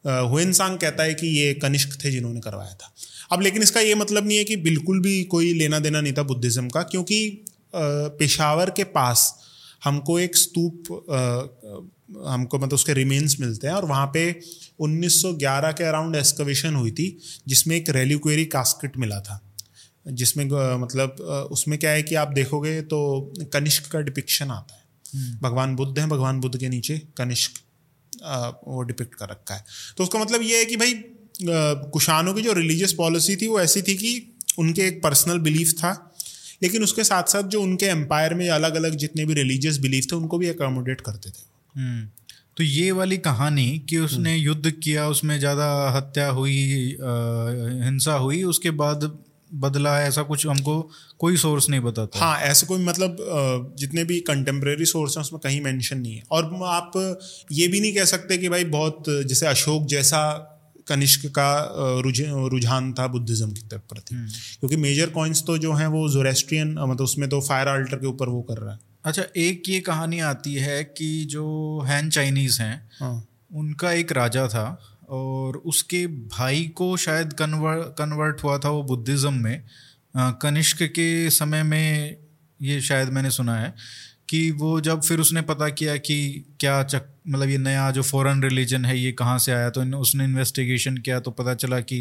हुएन 0.05 0.53
सांग 0.53 0.79
कहता 0.79 1.03
है 1.03 1.15
कि 1.15 1.27
ये 1.29 1.53
कनिष्क 1.55 1.99
थे 2.05 2.11
जिन्होंने 2.11 2.41
करवाया 2.41 2.75
था। 2.75 2.93
अब 3.33 3.43
लेकिन 3.43 3.63
इसका 3.63 3.81
ये 3.81 3.95
मतलब 3.95 4.27
नहीं 4.27 4.39
है 4.39 4.45
कि 4.45 4.57
बिल्कुल 4.63 5.01
भी 5.01 5.23
कोई 5.27 5.53
लेना 5.53 5.79
देना 5.79 6.01
नहीं 6.01 6.13
था 6.13 6.23
बुद्धिज़्म 6.25 6.69
का, 6.69 6.83
क्योंकि 6.85 7.45
पेशावर 7.75 8.71
के 8.71 8.85
पास 8.93 9.33
हमको 9.85 10.19
एक 10.19 10.37
स्तूप 10.37 10.93
हमको 12.27 12.59
मतलब 12.59 12.73
उसके 12.75 12.93
रिमेन्स 12.95 13.41
मिलते 13.41 13.67
हैं 13.67 13.75
और 13.75 13.85
वहाँ 13.85 14.11
पे 14.15 14.31
1911 14.79 15.73
के 15.73 15.85
अराउंड 15.85 16.17
एक्सकवेशन 16.17 16.75
हुई 16.75 16.91
थी 16.91 17.17
जिसमें 17.49 17.77
एक 17.77 17.91
रेलिक्वेरी 17.91 18.45
कास्केट 18.51 18.97
मिला 18.97 19.21
था 19.21 19.41
जिसमें 20.07 20.45
मतलब 20.79 21.21
उसमें 21.51 21.79
क्या 21.79 21.91
है 21.91 22.03
कि 22.03 22.15
आप 22.15 22.33
देखोगे 22.33 22.81
तो 22.85 22.99
कनिष्क 23.53 23.91
का 23.93 24.01
डिपिक्शन 24.03 24.51
आता 24.51 24.75
है 24.75 24.83
हम्म। 25.15 25.39
भगवान 25.41 25.77
बुद्ध 25.77 25.99
हैं 25.99 26.09
भगवान 26.09 26.41
बुद्ध 26.41 26.57
के 26.59 26.69
नीचे 26.69 26.99
कनिष्क 27.17 27.61
वो 28.67 28.83
डिपिक्ट 28.83 29.15
कर 29.15 29.29
रखा 29.29 29.55
है 29.55 29.65
तो 29.97 30.05
उसका 30.05 30.19
मतलब 30.19 30.43
ये 30.43 30.59
है 30.59 30.65
कि 30.65 30.77
भाई 30.77 30.95
कुशानों 31.91 32.35
की 32.35 32.43
जो 32.43 32.53
रिलीजियस 32.53 32.93
पॉलिसी 32.93 33.37
थी 33.37 33.47
वो 33.49 33.61
ऐसी 33.61 33.83
थी 33.83 33.95
कि 33.97 34.13
उनके 34.59 34.83
एक 34.83 35.03
पर्सनल 35.03 35.39
बिलीफ 35.41 35.73
था 35.75 35.93
लेकिन 36.63 36.83
उसके 36.83 37.05
साथ 37.05 37.23
साथ 37.29 37.43
जो 37.49 37.63
उनके 37.63 37.87
एम्पायर 37.87 38.35
में 38.35 38.49
अलग 38.51 38.75
अलग 38.75 38.97
जितने 38.97 39.25
भी 39.25 39.35
रिलीजियस 39.35 39.79
बिलीफ 39.79 40.07
थे 40.13 40.17
उनको 40.17 40.39
भी 40.39 40.49
अकोमोडेट 40.49 41.01
करते 41.01 41.31
थे 41.31 41.43
हम्म। 41.75 42.09
तो 42.57 42.65
ये 42.65 42.91
वाली 42.93 43.17
कहानी 43.19 43.67
कि 43.91 43.99
उसने 43.99 44.33
हम्म। 44.33 44.43
युद्ध 44.43 44.71
किया 44.73 45.07
उसमें 45.09 45.39
ज़्यादा 45.39 45.67
हत्या 45.91 46.29
हुई 46.31 46.57
हिंसा 47.83 48.15
हुई 48.17 48.43
उसके 48.45 48.71
बाद 48.77 49.11
बदला 49.57 50.01
ऐसा 50.03 50.23
कुछ 50.23 50.47
हमको 50.47 50.81
कोई 51.19 51.37
सोर्स 51.37 51.69
नहीं 51.71 51.81
बताता 51.81 52.19
हाँ 52.19 52.39
ऐसे 52.43 52.67
कोई 52.67 52.85
मतलब 52.85 53.17
जितने 53.79 54.05
भी 54.05 54.19
कंटेम्प्रेरी 54.23 54.85
सोर्स 54.87 55.17
हैं 55.17 55.25
उसमें 55.25 55.41
कहीं 55.41 55.61
मेंशन 55.61 55.99
नहीं 55.99 56.15
है 56.15 56.23
और 56.31 56.51
आप 56.69 56.93
ये 57.53 57.69
भी 57.69 57.81
नहीं 57.81 57.95
कह 57.95 58.05
सकते 58.07 58.39
कि 58.39 58.49
भाई 58.49 58.65
बहुत 58.71 59.05
जैसे 59.27 59.47
अशोक 59.47 59.87
जैसा 59.89 60.23
कनिष्क 60.89 61.27
का 61.39 61.51
रुझान 62.03 62.93
था 62.93 63.07
बुद्धिज्म 63.09 63.53
की 63.53 63.63
तरफ़ 63.63 63.83
प्रति 63.89 64.15
हम्म। 64.15 64.27
क्योंकि 64.61 64.77
मेजर 64.79 65.11
कॉइन्स 65.11 65.43
तो 65.43 65.59
जो 65.59 65.73
हैं 65.73 65.87
वो 65.89 66.09
जोरेस्ट्रियन 66.09 66.75
मतलब 66.81 67.01
उसमें 67.03 67.29
तो 67.29 67.41
फायर 67.41 67.69
आल्टर 67.69 67.97
के 67.97 68.07
ऊपर 68.07 68.29
वो 68.29 68.43
कर 68.43 68.59
रहा 68.59 68.75
है 68.75 68.81
अच्छा 69.05 69.23
एक 69.37 69.69
ये 69.69 69.81
कहानी 69.81 70.21
आती 70.23 70.55
है 70.55 70.83
कि 70.85 71.09
जो 71.31 71.47
हैन 71.87 72.09
चाइनीज़ 72.11 72.61
हैं 72.63 72.77
हाँ। 73.01 73.27
उनका 73.53 73.91
एक 73.93 74.13
राजा 74.13 74.47
था 74.49 74.67
और 75.09 75.57
उसके 75.67 76.07
भाई 76.07 76.65
को 76.77 76.97
शायद 76.97 77.33
कन्वर्ट 77.33 77.89
कन्वर्ट 77.99 78.43
हुआ 78.45 78.59
था 78.59 78.69
वो 78.69 78.83
बुद्धिज़्म 78.83 79.33
में 79.35 79.63
कनिष्क 80.17 80.83
के 80.91 81.31
समय 81.31 81.63
में 81.63 82.17
ये 82.61 82.81
शायद 82.81 83.09
मैंने 83.09 83.31
सुना 83.31 83.57
है 83.57 83.75
कि 84.29 84.51
वो 84.51 84.81
जब 84.81 85.01
फिर 85.01 85.21
उसने 85.21 85.41
पता 85.43 85.69
किया 85.71 85.97
कि 85.97 86.17
क्या 86.61 86.83
चक 86.83 87.09
मतलब 87.29 87.49
ये 87.49 87.59
नया 87.59 87.91
जो 87.91 88.03
फॉरेन 88.03 88.43
रिलीजन 88.43 88.85
है 88.85 88.99
ये 88.99 89.13
कहाँ 89.13 89.39
से 89.39 89.53
आया 89.53 89.71
तो 89.71 89.83
उसने 89.99 90.25
इन्वेस्टिगेशन 90.25 90.97
किया 90.97 91.19
तो 91.21 91.31
पता 91.31 91.55
चला 91.55 91.81
कि 91.83 92.01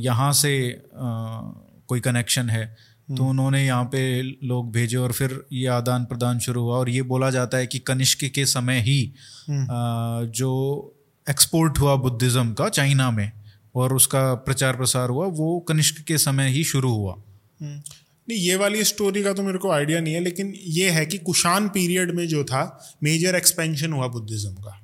यहाँ 0.00 0.32
से 0.32 0.52
आ, 0.72 1.40
कोई 1.88 2.00
कनेक्शन 2.00 2.50
है 2.50 2.64
तो 3.08 3.14
हम्म। 3.14 3.28
उन्होंने 3.30 3.64
यहाँ 3.66 3.84
पे 3.84 4.22
लोग 4.22 4.72
भेजे 4.72 4.96
और 4.96 5.12
फिर 5.12 5.44
ये 5.52 5.66
आदान 5.66 6.04
प्रदान 6.04 6.38
शुरू 6.38 6.62
हुआ 6.62 6.76
और 6.76 6.88
ये 6.90 7.02
बोला 7.02 7.30
जाता 7.30 7.58
है 7.58 7.66
कि 7.66 7.78
कनिष्क 7.78 8.24
के 8.24 8.46
समय 8.46 8.80
ही 8.80 9.12
हम्म। 9.48 9.62
आ, 9.62 10.22
जो 10.24 10.92
एक्सपोर्ट 11.30 11.78
हुआ 11.78 11.94
बुद्धिज़्म 11.96 12.52
का 12.52 12.68
चाइना 12.68 13.10
में 13.10 13.32
और 13.74 13.94
उसका 13.94 14.34
प्रचार 14.34 14.76
प्रसार 14.76 15.08
हुआ 15.08 15.26
वो 15.26 15.60
कनिष्क 15.60 16.02
के 16.02 16.18
समय 16.18 16.48
ही 16.48 16.64
शुरू 16.64 16.90
हुआ। 16.90 17.12
हम्म। 17.60 17.82
नहीं 18.28 18.38
ये 18.38 18.56
वाली 18.56 18.84
स्टोरी 18.84 19.22
का 19.22 19.32
तो 19.32 19.42
मेरे 19.42 19.58
को 19.58 19.70
आइडिया 19.70 20.00
नहीं 20.00 20.14
है 20.14 20.20
लेकिन 20.20 20.52
ये 20.56 20.90
है 20.90 21.06
कि 21.06 21.18
कुशान 21.18 21.68
पीरियड 21.68 22.10
में 22.10 22.28
जो 22.28 22.44
था 22.44 22.80
मेजर 23.02 23.34
एक्सपेंशन 23.34 23.92
हुआ 23.92 24.06
बुद्धिज्म 24.08 24.50
का। 24.50 24.80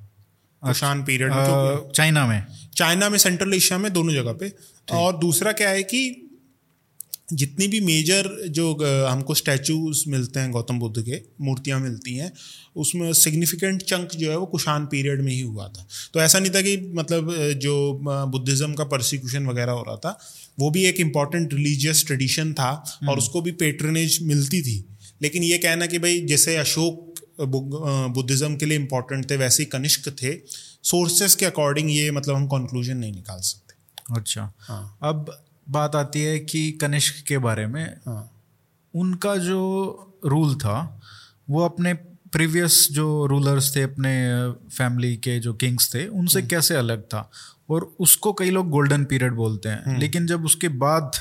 कुशान 0.63 1.03
पीरियड 1.03 1.31
में 1.31 1.91
चाइना 1.95 2.27
में। 2.27 2.45
चाइना 2.75 3.09
में 3.09 3.17
सेंट्रल 3.17 3.53
एशिया 3.53 3.79
में 3.79 3.93
दोनों 3.93 4.13
जगह 4.13 4.33
पे। 4.33 4.53
और 4.91 5.17
दूसरा 5.17 5.51
क्या 5.51 5.69
है 5.69 5.83
कि 5.83 6.29
जितनी 7.29 7.67
भी 7.67 7.79
मेजर 7.81 8.27
जो 8.49 8.71
हमको 9.07 9.33
स्टैचूज 9.33 10.03
मिलते 10.07 10.39
हैं 10.39 10.51
गौतम 10.51 10.79
बुद्ध 10.79 11.01
के 11.01 11.21
मूर्तियाँ 11.41 11.79
मिलती 11.79 12.15
हैं 12.15 12.31
उसमें 12.75 13.11
सिग्निफिकेंट 13.13 13.81
चंक 13.83 14.15
जो 14.15 14.29
है 14.31 14.37
वो 14.37 14.45
कुशान 14.45 14.85
पीरियड 14.85 15.21
में 15.21 15.31
ही 15.31 15.39
हुआ 15.41 15.67
था। 15.67 15.87
तो 16.13 16.21
ऐसा 16.21 16.39
नहीं 16.39 16.51
था 16.51 16.61
कि 16.61 16.75
मतलब 16.95 17.33
जो 17.61 17.75
बुद्धिज़्म 18.03 18.73
का 18.73 18.83
परसिक्यूशन 18.85 19.47
वगैरह 19.47 19.71
हो 19.71 19.83
रहा 19.83 19.95
था 19.95 20.17
वो 20.57 20.69
भी 20.71 20.83
एक 20.85 20.99
इंपॉर्टेंट 20.99 21.53
रिलीजियस 21.53 22.05
ट्रेडिशन 22.07 22.53
था 22.53 22.69
और 22.69 22.99
हम्म। 22.99 23.17
उसको 23.17 23.41
भी 23.41 23.51
पेट्रनेज 23.59 24.19
मिलती 24.23 24.61
थी। 24.61 24.83
लेकिन 25.21 25.43
ये 25.43 25.57
कहना 25.57 25.85
कि 25.85 25.99
भाई 25.99 26.19
जैसे 26.27 26.55
अशोक 26.57 27.09
बुद्धिज़्म 27.39 28.55
के 28.55 28.65
लिए 28.65 28.77
इंपॉर्टेंट 28.77 29.29
थे 29.29 29.37
वैसे 29.37 29.63
ही 29.63 29.69
कनिष्क 29.69 30.09
थे 30.21 30.33
सोर्सेस 30.83 31.35
के 31.35 31.45
अकॉर्डिंग 31.45 31.89
ये 31.91 32.11
मतलब 32.11 32.35
हम 32.35 32.45
कंक्लूजन 32.47 32.97
नहीं 32.97 33.13
निकाल 33.13 33.39
सकते। 33.41 34.15
अच्छा। 34.15 34.51
हाँ। 34.59 34.97
अब 35.03 35.35
बात 35.67 35.95
आती 35.95 36.21
है 36.21 36.39
कि 36.39 36.71
कनिष्क 36.71 37.23
के 37.27 37.37
बारे 37.37 37.67
में 37.67 37.85
हाँ 38.05 38.29
उनका 38.93 39.35
जो 39.37 39.61
रूल 40.25 40.55
था 40.55 40.77
वो 41.49 41.63
अपने 41.65 41.93
प्रीवियस 42.33 42.87
जो 42.91 43.25
रूलर्स 43.25 43.75
थे 43.75 43.81
अपने 43.81 44.11
फैमिली 44.77 45.15
के 45.17 45.39
जो 45.39 45.53
किंग्स 45.53 45.93
थे 45.93 46.05
उनसे 46.07 46.39
हम्म। 46.39 46.49
कैसे 46.49 46.75
अलग 46.75 47.01
था 47.03 47.29
और 47.69 47.83
उसको 47.99 48.33
कई 48.33 48.49
लोग 48.49 48.69
गोल्डन 48.69 49.03
पीरियड 49.05 49.33
बोलते 49.33 49.69
हैं 49.69 49.83
हम्म। 49.85 49.99
लेकिन 49.99 50.27
जब 50.27 50.45
उसके 50.45 50.67
बाद 50.77 51.11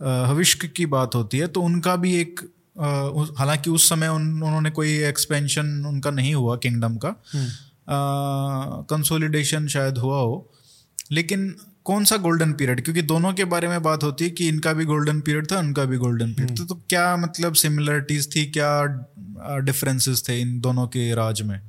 हविष्क 0.00 0.66
की 0.66 0.86
बात 0.86 1.14
होती 1.14 1.38
है 1.38 1.46
तो 1.46 1.62
उनका 1.62 1.96
भी 1.96 2.14
एक 2.20 2.40
हालाँकि 2.78 3.70
उस 3.70 3.88
समय 3.88 4.08
उन, 4.08 4.42
उन्होंने 4.42 4.70
कोई 4.70 4.96
एक्सपेंशन 5.04 5.84
उनका 5.86 6.10
नहीं 6.10 6.34
हुआ 6.34 6.56
किंगडम 6.56 6.96
का 6.96 7.14
कंसोलिडेशन 8.88 9.56
हम्म। 9.56 9.68
शायद 9.68 9.98
हुआ 9.98 10.18
हो 10.18 10.50
लेकिन 11.12 11.54
कौन 11.86 12.04
सा 12.04 12.16
गोल्डन 12.18 12.52
पीरियड 12.52 12.82
क्योंकि 12.84 13.02
दोनों 13.04 13.32
के 13.32 13.44
बारे 13.44 13.68
में 13.68 13.82
बात 13.82 14.02
होती 14.02 14.24
है 14.24 14.30
कि 14.30 14.48
इनका 14.48 14.72
भी 14.72 14.84
गोल्डन 14.84 15.20
पीरियड 15.20 15.50
था 15.52 15.58
उनका 15.58 15.84
भी 15.84 15.96
गोल्डन 15.96 16.32
पीरियड 16.34 16.58
था 16.60 16.64
तो 16.64 16.74
क्या 16.90 17.16
मतलब 17.16 17.54
सिमिलरिटीज 17.54 18.34
थी 18.36 18.44
क्या 18.50 18.70
डिफरेंसेस 19.60 20.22
थे 20.28 20.40
इन 20.40 20.58
दोनों 20.60 20.86
के 20.88 21.12
राज 21.14 21.42
में? 21.42 21.60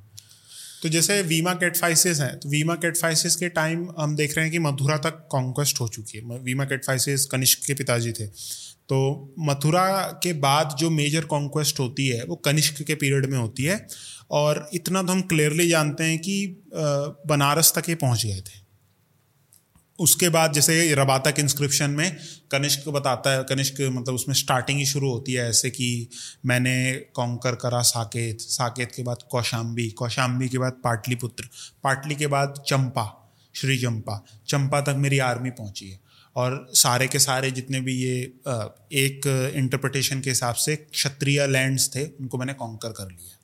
तो 0.84 0.90
जैसे 0.90 1.22
वीमा 1.22 1.54
कैटफाइसिस 1.54 2.20
है 2.22 2.36
तो 2.36 2.50
वीमा 2.50 2.76
कैटफाइसिस 2.76 3.36
के 3.36 3.50
टाइम 3.50 3.88
हम 4.00 4.16
देख 4.16 4.36
रहे 4.38 4.46
हैं 4.46 4.52
कि 4.52 4.60
मथुरा 4.60 4.98
तक 4.98 5.28
कॉन्क्वेस्ट 5.32 5.82
हो 5.82 5.88
चुकी 5.88 6.18
है। 6.18 6.40
वीमा 6.40 6.66
कैटफाइसिस 6.66 7.26
कनिष्क 7.26 7.66
के 7.68 7.74
पिताजी 7.74 8.12
थे। 8.12 8.26
तो 8.26 9.00
मथुरा 9.40 9.86
के 10.24 10.34
बाद 10.40 10.76
जो 10.80 10.90
मेजर 10.90 11.26
कॉन्क्वेस्ट 11.26 11.80
होती 11.80 12.08
है 12.08 12.24
वो 12.26 12.36
कनिष्क 12.46 12.82
के 12.84 12.96
पीरियड 12.96 13.26
में 13.26 13.38
होती 13.38 13.64
है। 13.64 13.86
और 14.32 14.70
इतना 14.74 15.04
तो 15.04 15.12
हम 15.12 15.22
क्लियरली 15.22 15.70
जानते 15.70 16.04
हैं 16.04 16.18
कि 16.20 16.36
बनारस 17.28 17.74
तक 17.78 17.90
ये 17.90 17.96
पहुँच 17.96 18.26
गए 18.26 18.42
थे। 18.42 18.61
उसके 20.02 20.30
बाद 20.30 20.54
जैसे 20.54 20.94
रबातक 20.96 21.40
इंस्क्रिप्शन 21.40 21.90
में 21.90 22.18
कनिष्क 22.52 22.88
बताता 22.90 23.32
है, 23.32 23.44
कनिष्क 23.44 23.82
मतलब 23.82 24.16
उसमें 24.16 24.36
स्टार्टिंग 24.36 24.80
ही 24.80 24.86
शुरू 24.86 25.10
होती 25.10 25.34
है 25.34 25.50
ऐसे 25.50 25.70
कि 25.70 26.08
मैंने 26.46 26.94
कॉन्कर 27.16 27.56
करा 27.56 27.82
साकेत 27.82 28.42
साकेत 28.42 28.92
के 28.96 29.04
बाद 29.04 29.18
कौशाम्बी 29.32 29.90
कौशाम्बी 29.90 30.50
के 30.50 30.58
बाद 30.58 30.82
पाटलिपुत्र, 30.84 31.48
पाटली 31.84 32.16
के 32.16 32.28
बाद 32.28 32.64
चंपा, 32.68 33.06
श्री 33.56 33.78
चंपा 33.78 34.26
चंपा 34.48 34.82
तक 34.82 34.96
मेरी 34.98 35.20
आर्मी 35.20 35.50
पहुँची 35.50 35.90
है। 35.90 36.00
और 36.36 36.72
सारे 36.74 37.08
के 37.08 37.20
सारे 37.20 37.52
जितने 37.52 37.82
भी 37.82 37.94
ये 37.94 38.20
एक 38.94 39.52
इंटरप्रिटेशन 39.56 40.22
के 40.22 40.30
हिसाब 40.30 40.56
से 40.56 40.76
क्षत्रिय 40.76 41.48
लैंड्स 41.48 41.90
थे, 41.96 42.06
उनको 42.06 42.38
मैंने 42.38 42.54
कॉन्कर 42.54 42.90
कर 42.90 43.08
लिया। 43.08 43.38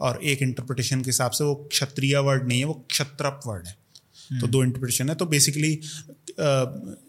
और 0.00 0.20
एक 0.24 0.42
इंटरप्रिटेशन 0.42 1.00
के 1.00 1.08
हिसाब 1.08 1.30
से 1.30 1.44
वो 1.44 1.54
क्षत्रिय 1.54 2.18
वर्ड 2.18 2.48
नहीं 2.48 2.58
है, 2.58 2.64
वो 2.64 2.74
क्षत्रप 2.90 3.40
वर्ड 3.46 3.66
है। 3.66 3.79
तो 4.32 4.46
दो 4.46 4.62
इंटरप्रिटेशन 4.64 5.08
है। 5.08 5.14
तो 5.14 5.26
बेसिकली 5.26 5.80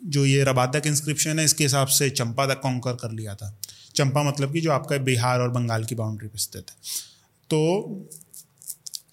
जो 0.05 0.25
ये 0.25 0.43
रबादक 0.43 0.87
इंस्क्रिप्शन 0.87 1.39
है, 1.39 1.45
इसके 1.45 1.63
हिसाब 1.63 1.87
से 1.87 2.09
चंपा 2.09 2.45
तक 2.45 2.59
कॉन्कर 2.61 2.93
कर 2.93 3.11
लिया 3.11 3.35
था। 3.35 3.57
चंपा 3.95 4.23
मतलब 4.23 4.53
कि 4.53 4.61
जो 4.61 4.71
आपका 4.71 4.97
बिहार 4.97 5.39
और 5.39 5.49
बंगाल 5.49 5.83
की 5.83 5.95
बाउंड्री 5.95 6.27
पर 6.27 6.37
स्थित 6.37 6.69
है। 6.69 6.75
तो 7.49 7.59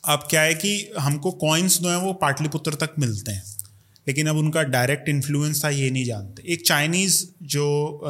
अब 0.04 0.26
क्या 0.30 0.40
है 0.40 0.54
कि 0.54 0.92
हमको 0.98 1.30
कॉइन्स 1.30 1.78
जो 1.80 1.88
हैं 1.88 1.96
वो 1.96 2.12
पाटलिपुत्र 2.12 2.74
तक 2.74 2.94
मिलते 2.98 3.32
हैं। 3.32 3.42
लेकिन 4.08 4.26
अब 4.26 4.36
उनका 4.36 4.62
डायरेक्ट 4.62 5.08
इन्फ्लुएंस 5.08 5.64
था, 5.64 5.68
ये 5.68 5.90
नहीं 5.90 6.04
जानते। 6.04 6.42
एक 6.52 6.66
चाइनीज़ 6.66 7.24
जो 7.42 8.00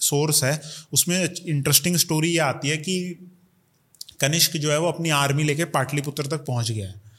सोर्स 0.00 0.44
है, 0.44 0.60
उसमें 0.92 1.34
इंटरेस्टिंग 1.46 1.96
स्टोरी 1.96 2.28
ये 2.28 2.38
आती 2.38 2.68
है 2.68 2.76
कि 2.76 3.28
कनिष्क 4.20 4.56
जो 4.56 4.70
है 4.70 4.78
वो 4.78 4.88
अपनी 4.88 5.10
आर्मी 5.10 5.44
लेके 5.44 5.64
पाटलिपुत्र 5.64 6.26
तक 6.26 6.44
पहुँच 6.44 6.70
गया 6.70 6.88
है। 6.88 7.09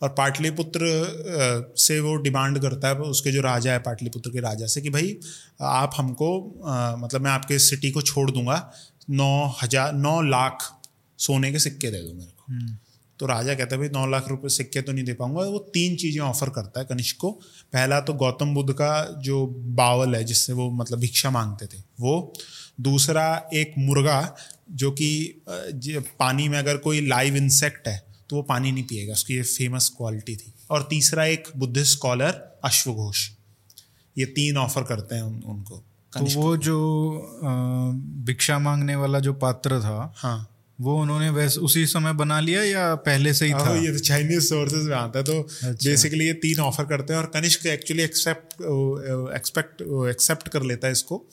और 0.00 0.08
पाटलिपुत्र 0.18 1.72
से 1.78 1.98
वो 2.00 2.14
डिमांड 2.18 2.58
करता 2.58 2.88
है 2.88 2.94
उसके 3.10 3.32
जो 3.32 3.40
राजा 3.42 3.72
है 3.72 3.78
पाटलिपुत्र 3.80 4.30
के 4.30 4.40
राजा 4.40 4.66
से 4.66 4.80
कि 4.80 4.90
भाई 4.90 5.16
आप 5.62 5.94
हमको 5.96 6.30
मतलब 6.98 7.20
मैं 7.20 7.30
आपके 7.30 7.58
सिटी 7.60 7.90
को 7.90 8.02
छोड़ 8.02 8.30
दूँगा 8.30 8.70
नौ 9.12 9.32
हज़ार 9.62 9.92
नौ 9.94 10.20
लाख 10.22 10.70
सोने 11.18 11.52
के 11.52 11.58
सिक्के 11.58 11.90
दे 11.90 11.98
दो 11.98 12.12
मेरे 12.14 12.30
को। 12.30 12.52
हम्म। 12.52 12.76
तो 13.20 13.26
राजा 13.26 13.54
कहता 13.54 13.76
है 13.76 13.80
भाई 13.80 13.88
नौ 13.90 14.06
लाख 14.06 14.28
रुपए 14.28 14.48
सिक्के 14.48 14.82
तो 14.82 14.92
नहीं 14.92 15.04
दे 15.04 15.12
पाऊँगा। 15.14 15.42
वो 15.42 15.58
तीन 15.74 15.96
चीज़ें 15.96 16.20
ऑफ़र 16.22 16.48
करता 16.50 16.80
है 16.80 16.86
कनिष्क 16.86 17.16
को। 17.16 17.30
पहला 17.72 18.00
तो 18.00 18.14
गौतम 18.14 18.54
बुद्ध 18.54 18.72
का 18.72 18.92
जो 19.22 19.46
बावल 19.76 20.14
है 20.14 20.22
जिससे 20.24 20.52
वो 20.52 20.70
मतलब 20.72 20.98
भिक्षा 20.98 21.30
मांगते 21.30 21.66
थे 21.66 21.82
वो। 22.00 22.32
दूसरा 22.80 23.24
एक 23.54 23.74
मुर्गा 23.78 24.36
जो 24.72 24.90
कि 24.92 25.42
पानी 25.48 26.48
में 26.48 26.58
अगर 26.58 26.76
कोई 26.78 27.06
लाइव 27.06 27.36
इंसेक्ट 27.36 27.88
है 27.88 27.98
तो 28.30 28.36
वो 28.36 28.42
पानी 28.42 28.72
नहीं 28.72 28.84
पिएगा 28.84 29.12
उसकी 29.12 29.34
ये 29.34 29.42
फ़ेमस 29.42 29.88
क्वालिटी 29.96 30.36
थी। 30.36 30.52
और 30.70 30.86
तीसरा 30.90 31.24
एक 31.26 31.48
बुद्धिस्ट 31.56 31.92
स्कॉलर 31.92 32.60
अश्वघोष 32.64 33.28
ये 34.16 34.24
तीन 34.26 34.56
ऑफ़र 34.56 34.82
करते 34.82 35.14
हैं 35.14 35.22
उन, 35.22 35.42
उनको। 35.46 35.82
तो 36.12 36.24
वो 36.34 36.56
जो 36.56 36.76
भिक्षा 38.26 38.58
मांगने 38.58 38.96
वाला 38.96 39.18
जो 39.20 39.32
पात्र 39.32 39.80
था 39.80 40.12
हाँ। 40.16 40.46
वो 40.78 40.96
उन्होंने 41.00 41.28
वैसे 41.30 41.60
उसी 41.60 41.84
समय 41.86 42.12
बना 42.12 42.38
लिया 42.40 42.62
या 42.62 42.94
पहले 43.06 43.32
से 43.34 43.46
ही 43.46 43.52
था? 43.52 43.74
ये 43.76 43.92
तो 43.92 43.98
चाइनीज़ 43.98 44.44
सोर्सेज 44.44 44.86
में 44.86 44.96
आता 44.96 45.18
है 45.18 45.24
तो 45.24 45.40
अच्छा। 45.42 45.68
बेसिकली 45.68 46.26
ये 46.26 46.32
तीन 46.32 46.60
ऑफ़र 46.60 46.84
करते 46.84 47.12
हैं 47.12 47.20
और 47.20 47.26
Kanishka 47.26 47.66
actually 47.66 48.02
accept 48.02 48.62
expect 49.36 49.82
accept 50.10 50.48
कर 50.48 50.62
लेता 50.62 50.86
है 50.86 50.92
इसको 50.92 51.24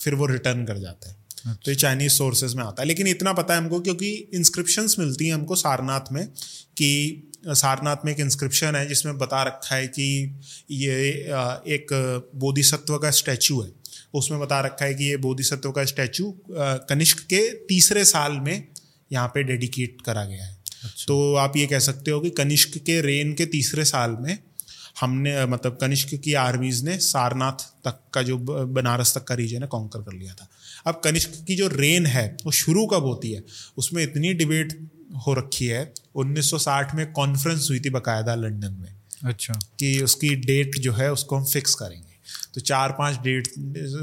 फिर 0.00 0.14
वो 0.14 0.26
रिटर्न 0.26 0.64
कर 0.64 0.78
जाता 0.78 1.10
है। 1.10 1.16
तो 1.46 1.70
ये 1.70 1.74
चाइनीज़ 1.74 2.12
सोर्सेज 2.12 2.54
में 2.54 2.62
आता 2.64 2.82
है। 2.82 2.88
लेकिन 2.88 3.06
इतना 3.06 3.32
पता 3.32 3.54
है 3.54 3.60
हमको 3.60 3.80
क्योंकि 3.80 4.10
इंस्क्रिप्शन 4.34 4.88
मिलती 4.98 5.26
हैं 5.26 5.34
हमको 5.34 5.56
सारनाथ 5.56 6.12
में 6.12 6.26
कि 6.76 7.30
सारनाथ 7.48 8.04
में 8.04 8.12
एक 8.12 8.20
इंस्क्रिप्शन 8.20 8.76
है 8.76 8.86
जिसमें 8.88 9.18
बता 9.18 9.42
रखा 9.42 9.76
है 9.76 9.86
कि 9.88 10.40
ये 10.70 10.94
एक 11.74 11.86
बोधिसत्व 12.34 12.96
का 12.98 13.10
स्टैचू 13.10 13.60
है। 13.62 13.70
उसमें 14.14 14.40
बता 14.40 14.60
रखा 14.60 14.84
है 14.84 14.94
कि 14.94 15.04
ये 15.04 15.16
बोधिसत्व 15.16 15.70
का 15.70 15.84
स्टैचू 15.84 16.34
कनिष्क 16.50 17.20
के 17.24 17.48
तीसरे 17.66 18.04
साल 18.04 18.32
में 18.32 18.66
यहाँ 19.12 19.28
पे 19.28 19.42
डेडिकेट 19.42 20.00
करा 20.06 20.24
गया 20.24 20.44
है। 20.44 20.52
अच्छा। 20.84 21.04
तो 21.06 21.34
आप 21.34 21.56
ये 21.56 21.66
कह 21.66 21.78
सकते 21.78 22.10
हो 22.10 22.20
कि 22.20 22.30
कनिष्क 22.30 22.78
के 22.78 23.00
रेन 23.00 23.32
के 23.34 23.46
तीसरे 23.46 23.84
साल 23.84 24.16
में 24.20 24.38
हमने 25.00 25.44
मतलब 25.46 25.78
कनिष्क 25.80 26.14
की 26.14 26.34
आर्मीज 26.34 26.82
ने 26.84 26.98
सारनाथ 26.98 27.64
तक 27.84 28.00
का 28.14 28.22
जो 28.22 28.38
बनारस 28.66 29.14
तक 29.14 29.24
का 29.24 29.34
रीजन 29.34 29.62
है 29.62 29.68
कॉन्कर 29.68 30.00
कर 30.00 30.12
लिया 30.12 30.34
था। 30.34 30.48
अब 30.86 31.00
कनिष्क 31.04 31.44
की 31.46 31.56
जो 31.56 31.68
रेन 31.68 32.06
है 32.06 32.36
वो 32.44 32.52
शुरू 32.52 32.86
कब 32.86 33.02
होती 33.02 33.32
है? 33.32 33.44
उसमें 33.76 34.02
इतनी 34.02 34.32
डिबेट 34.34 34.72
हो 35.26 35.34
रखी 35.34 35.66
है 35.66 35.92
1960 36.16 36.94
में 36.94 37.12
कॉन्फ्रेंस 37.12 37.66
हुई 37.70 37.80
थी 37.80 37.90
बकायदा 37.90 38.34
लंदन 38.34 38.72
में। 38.72 38.94
अच्छा। 39.24 39.54
कि 39.80 40.00
उसकी 40.00 40.34
डेट 40.34 40.78
जो 40.78 40.92
है 40.92 41.12
उसको 41.12 41.36
हम 41.36 41.44
फिक्स 41.44 41.74
करेंगे। 41.74 42.12
तो 42.54 42.60
चार 42.60 42.92
पाँच 42.92 43.18
डेट 43.18 43.48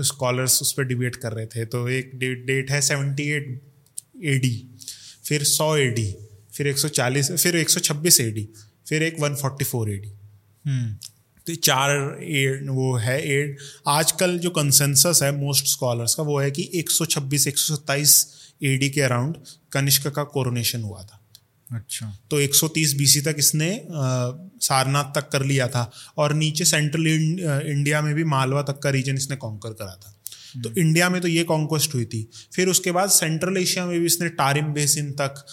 स्कॉलर्स 0.05 0.61
उस 0.61 0.73
पर 0.73 0.83
डिबेट 0.83 1.15
कर 1.15 1.31
रहे 1.31 1.45
थे 1.45 1.65
तो 1.65 1.89
एक 1.89 2.11
डेट 2.15 2.45
डेट 2.45 2.71
है 2.71 2.81
सेवेंटी 2.81 3.23
एट 3.23 3.61
ए 4.23 4.37
डी 4.39 4.69
फिर 5.23 5.43
सौ 5.43 5.75
ए 5.77 5.87
डी 5.87 6.15
फिर 6.53 6.67
एक 6.67 6.77
सौ 6.77 6.87
चालीस 6.87 7.31
फिर 7.31 7.55
एक 7.55 7.69
सौ 7.69 7.79
छब्बीस 7.79 8.19
ए 8.21 8.31
डी 8.31 8.49
फिर 8.87 9.03
एक 9.03 9.19
one 9.19 9.35
forty 9.35 9.65
four 9.65 9.91
A 9.91 9.97
D 9.97 10.11
तो 11.47 11.55
चार 11.55 11.91
एड 12.23 12.69
वो 12.69 12.95
है 12.95 13.17
एड 13.31 13.57
आजकल 13.87 14.37
जो 14.39 14.49
कंसेंसस 14.49 15.19
है 15.23 15.31
मोस्ट 15.37 15.65
स्कॉलर्स 15.65 16.15
का 16.15 16.23
वो 16.23 16.39
है 16.39 16.51
कि 16.51 16.69
126 16.75 17.47
127 17.47 18.13
एडी 18.63 18.89
के 18.89 19.01
अराउंड 19.01 19.37
कनिष्क 19.71 20.07
का 20.07 20.23
कोरोनेशन 20.23 20.81
हुआ 20.81 21.03
था। 21.03 21.17
अच्छा। 21.69 22.05
तो 22.31 22.41
130 22.41 22.93
बीसी 22.93 23.21
तक 23.21 23.35
इसने 23.37 23.69
सारनाथ 24.61 25.13
तक 25.15 25.29
कर 25.29 25.45
लिया 25.45 25.67
था 25.67 25.91
और 26.17 26.33
नीचे 26.33 26.65
सेंट्रल 26.65 27.07
इंडिया 27.07 28.01
में 28.01 28.13
भी 28.15 28.23
मालवा 28.23 28.61
तक 28.61 28.79
का 28.79 28.89
रीजन 28.89 29.15
इसने 29.15 29.35
कॉन्कर 29.35 29.73
करा 29.73 29.95
था। 29.95 30.10
तो 30.53 30.69
इंडिया 30.77 31.09
में 31.09 31.19
तो 31.21 31.27
ये 31.27 31.43
कॉन्क्वेस्ट 31.43 31.93
हुई 31.95 32.05
थी। 32.05 32.27
फिर 32.53 32.67
उसके 32.67 32.91
बाद 32.91 33.09
सेंट्रल 33.09 33.57
एशिया 33.57 33.85
में 33.85 33.99
भी 33.99 34.05
इसने 34.05 34.29
टारिम 34.31 34.73
बेसिन 34.73 35.11
तक 35.21 35.43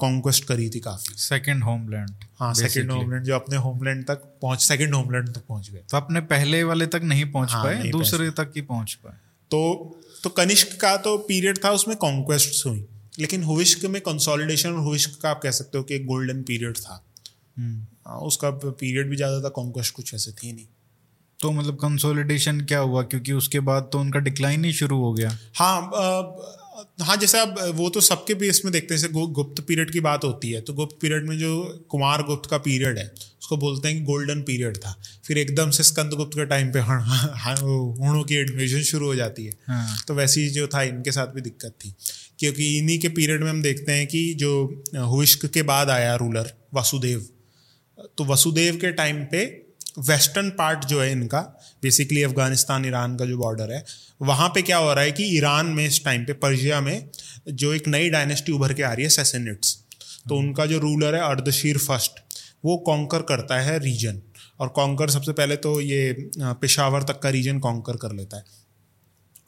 कॉन्क्वेस्ट 0.00 0.44
करी 0.44 0.68
थी 0.70 0.80
काफ़ी। 0.80 1.14
सेकंड 1.18 1.64
होमलैंड 1.64 2.10
हाँ 2.38 2.52
सेकंड 2.54 2.90
होमलैंड 2.90 3.24
जो 3.24 3.34
अपने 3.34 3.56
होमलैंड 3.58 4.04
तक 4.06 4.22
पहुँच 4.42 4.60
सेकंड 4.60 4.94
होमलैंड 4.94 5.28
तक 5.28 5.46
पहुँच 5.48 5.70
गए। 5.70 5.82
तो 5.90 5.96
अपने 5.96 6.20
पहले 6.26 6.62
वाले 6.64 6.86
तक 6.86 7.02
नहीं 7.04 7.30
पहुँच 7.32 7.52
हाँ, 7.52 7.64
पाए 7.64 7.90
दूसरे 7.90 8.30
तक 8.32 8.52
ही 8.56 8.62
पहुँच 8.62 8.94
पाए। 8.94 9.16
तो 9.50 10.00
तो 10.24 10.30
कनिष्क 10.32 10.76
का 10.80 10.96
तो 10.96 11.16
पीरियड 11.18 11.64
था 11.64 11.70
उसमें 11.70 11.96
कॉन्क्वेस्ट 11.96 12.66
हुई। 12.66 12.84
लेकिन 13.18 13.42
हुविश्क 13.42 13.84
में 13.84 14.00
कंसोलिडेशन 14.02 14.70
और 14.70 14.80
हुविश्क 14.80 15.18
का 15.22 15.30
आप 15.30 15.40
कह 15.42 15.50
सकते 15.52 15.78
हो 15.78 15.84
कि 15.84 15.94
एक 15.94 16.06
गोल्डन 16.06 16.42
पीरियड 16.42 16.76
था। 16.76 17.04
हम्म। 17.56 17.86
हाँ, 18.06 18.18
उसका 18.18 18.50
पीरियड 18.50 19.10
भी 19.10 19.16
ज़्यादा 19.16 19.40
था 19.40 19.48
कॉन्क्वेस्ट 19.48 19.94
कुछ 19.94 20.14
ऐसे 20.14 20.32
थी 20.32 20.52
नहीं। 20.52 20.66
तो 21.40 21.50
मतलब 21.50 21.74
कंसोलिडेशन 21.74 22.60
क्या 22.62 22.78
हुआ? 22.80 23.02
क्योंकि 23.04 23.32
उसके 23.32 23.60
बाद 23.62 23.88
तो 23.92 24.00
उनका 24.00 24.18
डिक्लाइन 24.20 24.64
ही 24.64 24.72
शुरू 24.72 24.98
हो 24.98 25.12
गया। 25.12 25.36
हाँ 25.54 25.90
आ, 25.96 26.22
हाँ 27.00 27.16
जैसे 27.16 27.38
अब 27.40 27.54
वो 27.74 27.88
तो 27.90 28.00
सबके 28.00 28.34
बेस 28.34 28.60
में 28.64 28.72
देखते 28.72 28.94
हैं 28.94 29.00
जैसे 29.00 29.12
गुप्त 29.12 29.60
पीरियड 29.60 29.90
की 29.90 30.00
बात 30.00 30.24
होती 30.24 30.50
है 30.50 30.60
तो 30.60 30.72
गुप्त 30.72 30.96
पीरियड 31.02 31.28
में 31.28 31.36
जो 31.38 31.52
कुमार 31.90 32.22
गुप्त 32.22 32.48
का 32.50 32.58
पीरियड 32.58 32.98
है 32.98 33.06
उसको 33.42 33.56
बोलते 33.56 33.88
हैं 33.88 33.96
कि 33.98 34.04
गोल्डन 34.04 34.40
पीरियड 34.42 34.76
था। 34.76 34.94
फिर 35.26 35.38
एकदम 35.38 35.70
से 35.70 35.82
स्कंद 35.82 36.12
गुप्त 36.12 36.36
के 36.36 36.44
टाइम 36.46 36.72
पे 36.72 36.80
हणों 36.80 38.22
की 38.22 38.34
एडमिशन 38.34 38.82
शुरू 38.82 39.06
हो 39.06 39.14
जाती 39.14 39.44
है। 39.44 39.52
हाँ। 39.68 39.96
तो 40.08 40.14
वैसे 40.14 40.40
ही 40.40 40.48
जो 40.48 40.66
था 40.66 40.82
इनके 40.82 41.12
साथ 41.12 41.26
भी 41.26 41.40
दिक्कत 41.40 41.74
थी। 41.80 41.94
क्योंकि 42.38 42.76
इन्हीं 42.78 42.98
के 42.98 43.08
पीरियड 43.10 43.42
में 43.42 43.50
हम 43.50 43.62
देखते 43.62 43.92
हैं 43.92 44.06
कि 44.06 44.22
जो 44.34 44.82
हुश्क 44.96 45.46
के 45.46 45.62
बाद 45.64 45.90
आया 45.90 46.14
रूलर 46.16 46.52
वसुदेव। 46.74 47.26
तो 48.18 48.24
वसुदेव 48.24 48.76
के 48.76 48.90
टाइम 48.92 49.24
पे 49.24 49.44
वेस्टर्न 49.98 50.50
पार्ट 50.50 50.84
जो 50.84 51.00
है 51.02 51.10
इनका 51.12 51.40
बेसिकली 51.82 52.22
अफ़गानिस्तान 52.22 52.84
ईरान 52.84 53.16
का 53.16 53.24
जो 53.24 53.36
बॉर्डर 53.38 53.72
है 53.72 53.84
वहाँ 54.22 54.48
पे 54.48 54.62
क्या 54.62 54.76
हो 54.76 54.92
रहा 54.94 55.04
है 55.04 55.12
कि 55.12 55.24
ईरान 55.36 55.66
में 55.66 55.86
इस 55.86 56.04
टाइम 56.04 56.24
पे 56.24 56.32
पर्जिया 56.32 56.80
में 56.80 57.10
जो 57.48 57.72
एक 57.74 57.88
नई 57.88 58.10
डायनेस्टी 58.10 58.52
उभर 58.52 58.72
के 58.72 58.82
आ 58.82 58.92
रही 58.92 59.02
है 59.02 59.08
सेसेनिट्स 59.08 59.78
तो 60.28 60.36
उनका 60.36 60.66
जो 60.66 60.78
रूलर 60.78 61.14
है 61.14 61.20
अर्दशीर 61.20 61.78
फ़र्स्ट 61.78 62.20
वो 62.64 62.76
कॉन्कर 62.76 63.22
करता 63.22 63.60
है 63.60 63.78
रीजन 63.78 64.20
और 64.60 64.68
कॉन्कर 64.68 65.10
सबसे 65.10 65.32
पहले 65.32 65.56
तो 65.56 65.80
ये 65.80 66.30
पेशावर 66.40 67.02
तक 67.02 67.20
का 67.20 67.28
रीजन 67.28 67.58
कॉन्कर 67.58 67.96
कर 67.96 68.12
लेता 68.12 68.36
है. 68.36 68.44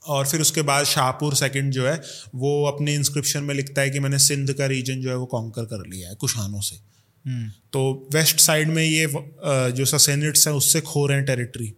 और 0.06 0.26
फिर 0.26 0.40
उसके 0.40 0.62
बाद 0.62 0.84
शाहपुर 0.84 1.34
सेकंड 1.34 1.72
जो 1.72 1.86
है 1.88 2.00
वो 2.34 2.50
अपने 2.66 2.94
इंस्क्रिप्शन 2.94 3.42
में 3.42 3.54
लिखता 3.54 3.80
है 3.80 3.90
कि 3.90 4.00
मैंने 4.00 4.18
सिंध 4.18 4.52
का 4.52 4.66
रीजन 4.66 5.00
जो 5.00 5.10
है 5.10 5.16
वो 5.16 5.26
कॉन्कर 5.26 5.64
कर 5.64 5.86
लिया 5.86 6.08
है 6.08 6.14
कुशानों 6.14 6.60
से. 6.60 6.76
तो 7.72 8.08
वेस्ट 8.12 8.40
साइड 8.40 8.68
में 8.68 8.84
ये 8.84 9.06
जो 9.72 9.84
ससेनेट्स 9.84 10.48
हैं 10.48 10.54
उससे 10.54 10.80
खो 10.80 11.06
रहे 11.06 11.16
हैं 11.16 11.26
टेरिटरी 11.26 11.72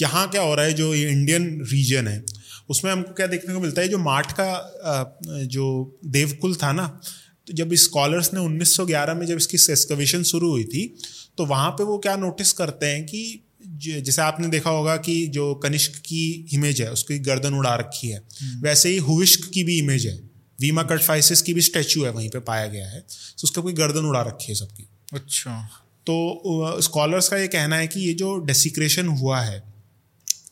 यहाँ 0.00 0.30
क्या 0.30 0.42
हो 0.42 0.54
रहा 0.54 0.64
है 0.64 0.72
जो 0.72 0.94
इंडियन 0.94 1.66
रीजन 1.72 2.08
है 2.08 2.24
उसमें 2.68 2.92
हमको 2.92 3.12
क्या 3.12 3.26
देखने 3.26 3.54
को 3.54 3.60
मिलता 3.60 3.82
है 3.82 3.88
जो 3.88 3.98
माठ 3.98 4.32
का 4.32 5.20
जो 5.26 5.98
देवकुल 6.04 6.54
था 6.54 6.72
ना 6.72 7.00
तो 7.46 7.52
जब 7.52 7.74
स्कॉलर्स 7.74 8.34
ने 8.34 8.40
1911 8.40 9.14
में 9.14 9.26
जब 9.26 9.36
इसकी 9.36 9.72
एक्सकवेशन 9.72 10.22
शुरू 10.22 10.50
हुई 10.50 10.64
थी 10.64 10.96
तो 11.36 11.46
वहाँ 11.46 11.70
पे 11.70 11.84
वो 11.84 11.98
क्या 11.98 12.16
नोटिस 12.16 12.52
करते 12.52 12.86
हैं 12.86 13.06
कि 13.06 13.46
जैसे 13.66 14.22
आपने 14.22 14.48
देखा 14.48 14.70
होगा 14.70 14.96
कि 14.96 15.26
जो 15.26 15.54
कनिष्क 15.54 15.92
की 15.92 16.48
इमेज 16.52 16.82
है 16.82 16.92
उसकी 16.92 17.18
गर्दन 17.18 17.54
उड़ा 17.54 17.74
रखी 17.74 18.08
है। 18.08 18.22
हम्म। 18.42 18.62
वैसे 18.62 18.88
ही 18.88 18.96
हुविश्क 18.96 19.50
की 19.54 19.64
भी 19.64 19.78
इमेज 19.78 20.06
है। 20.06 20.29
वीमा 20.60 20.82
कटफाइसिस 20.82 21.42
की 21.42 21.54
भी 21.54 21.60
स्टैचू 21.62 22.04
है 22.04 22.10
वहीं 22.10 22.28
पे 22.28 22.38
पाया 22.46 22.66
गया 22.66 22.88
है। 22.88 23.00
तो 23.00 23.44
उसका 23.44 23.62
कोई 23.62 23.72
गर्दन 23.72 24.06
उड़ा 24.06 24.22
रखी 24.22 24.46
है 24.48 24.54
सबकी। 24.54 24.88
अच्छा। 25.12 25.60
तो 26.06 26.80
स्कॉलर्स 26.82 27.28
का 27.28 27.36
ये 27.36 27.48
कहना 27.48 27.76
है 27.76 27.86
कि 27.86 28.00
ये 28.00 28.12
जो 28.14 28.36
डेसिक्रेशन 28.44 29.08
हुआ 29.18 29.40
है 29.40 29.62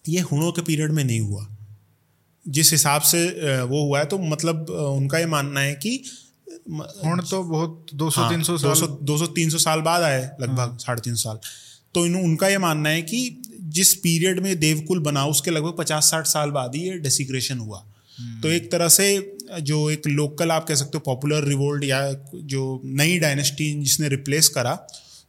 ये 0.09 0.21
हुणों 0.23 0.53
के 0.53 0.63
पीरियड 0.63 0.93
में 0.93 1.05
नहीं 1.05 1.21
हुआ। 1.21 1.47
जिस 2.47 2.71
हिसाब 2.73 3.03
से 3.03 3.21
वो 3.63 3.85
हुआ 3.87 3.99
है 3.99 4.05
तो 4.05 4.19
मतलब 4.19 4.71
उनका 4.71 5.19
ये 5.19 5.27
मानना 5.27 5.61
है 5.61 5.75
कि 5.77 5.91
हुण 6.71 7.21
तो 7.23 7.43
बहुत 7.43 7.87
दो 7.95 8.11
सौ 8.11 8.21
हाँ, 8.21 8.31
तीन 8.31 8.43
सौ 8.43 8.57
दो 9.03 9.17
सौ 9.19 9.27
तीन 9.27 9.51
सौ 9.51 9.59
साल 9.59 9.81
बाद 9.81 10.03
आए 10.03 10.23
लगभग 10.41 10.59
हाँ। 10.59 10.77
साढ़े 10.79 11.01
तीन 11.01 11.15
साल। 11.15 11.39
तो 11.95 12.07
इन 12.07 12.17
उनका 12.17 12.49
ये 12.49 12.59
मानना 12.59 12.89
है 12.89 13.03
कि 13.03 13.43
जिस 13.77 13.95
पीरियड 13.97 14.41
में 14.41 14.59
देवकुल 14.61 14.99
बना 15.03 15.25
उसके 15.27 15.51
लगभग 15.51 15.77
पचास 15.79 16.11
साठ 16.11 16.27
साल 16.27 16.51
बाद 16.51 16.75
ही 16.75 16.83
ये 16.83 16.99
डेसिक्रेशन 16.99 17.59
हुआ। 17.59 17.85
हम्म। 18.19 18.41
तो 18.41 18.49
एक 18.49 18.71
तरह 18.73 18.89
से 18.89 19.07
जो 19.61 19.89
एक 19.91 20.07
लोकल 20.07 20.51
आप 20.51 20.67
कह 20.67 20.75
सकते 20.75 20.99
हो 20.99 21.01
पॉपुलर 21.07 21.45
रिवोल्ट 21.45 21.85
या 21.85 22.01
जो 22.35 22.81
नई 22.85 23.19
डायनेस्टी 23.19 23.73
जिसने 23.75 24.09
रिप्लेस 24.09 24.49
करा 24.49 24.79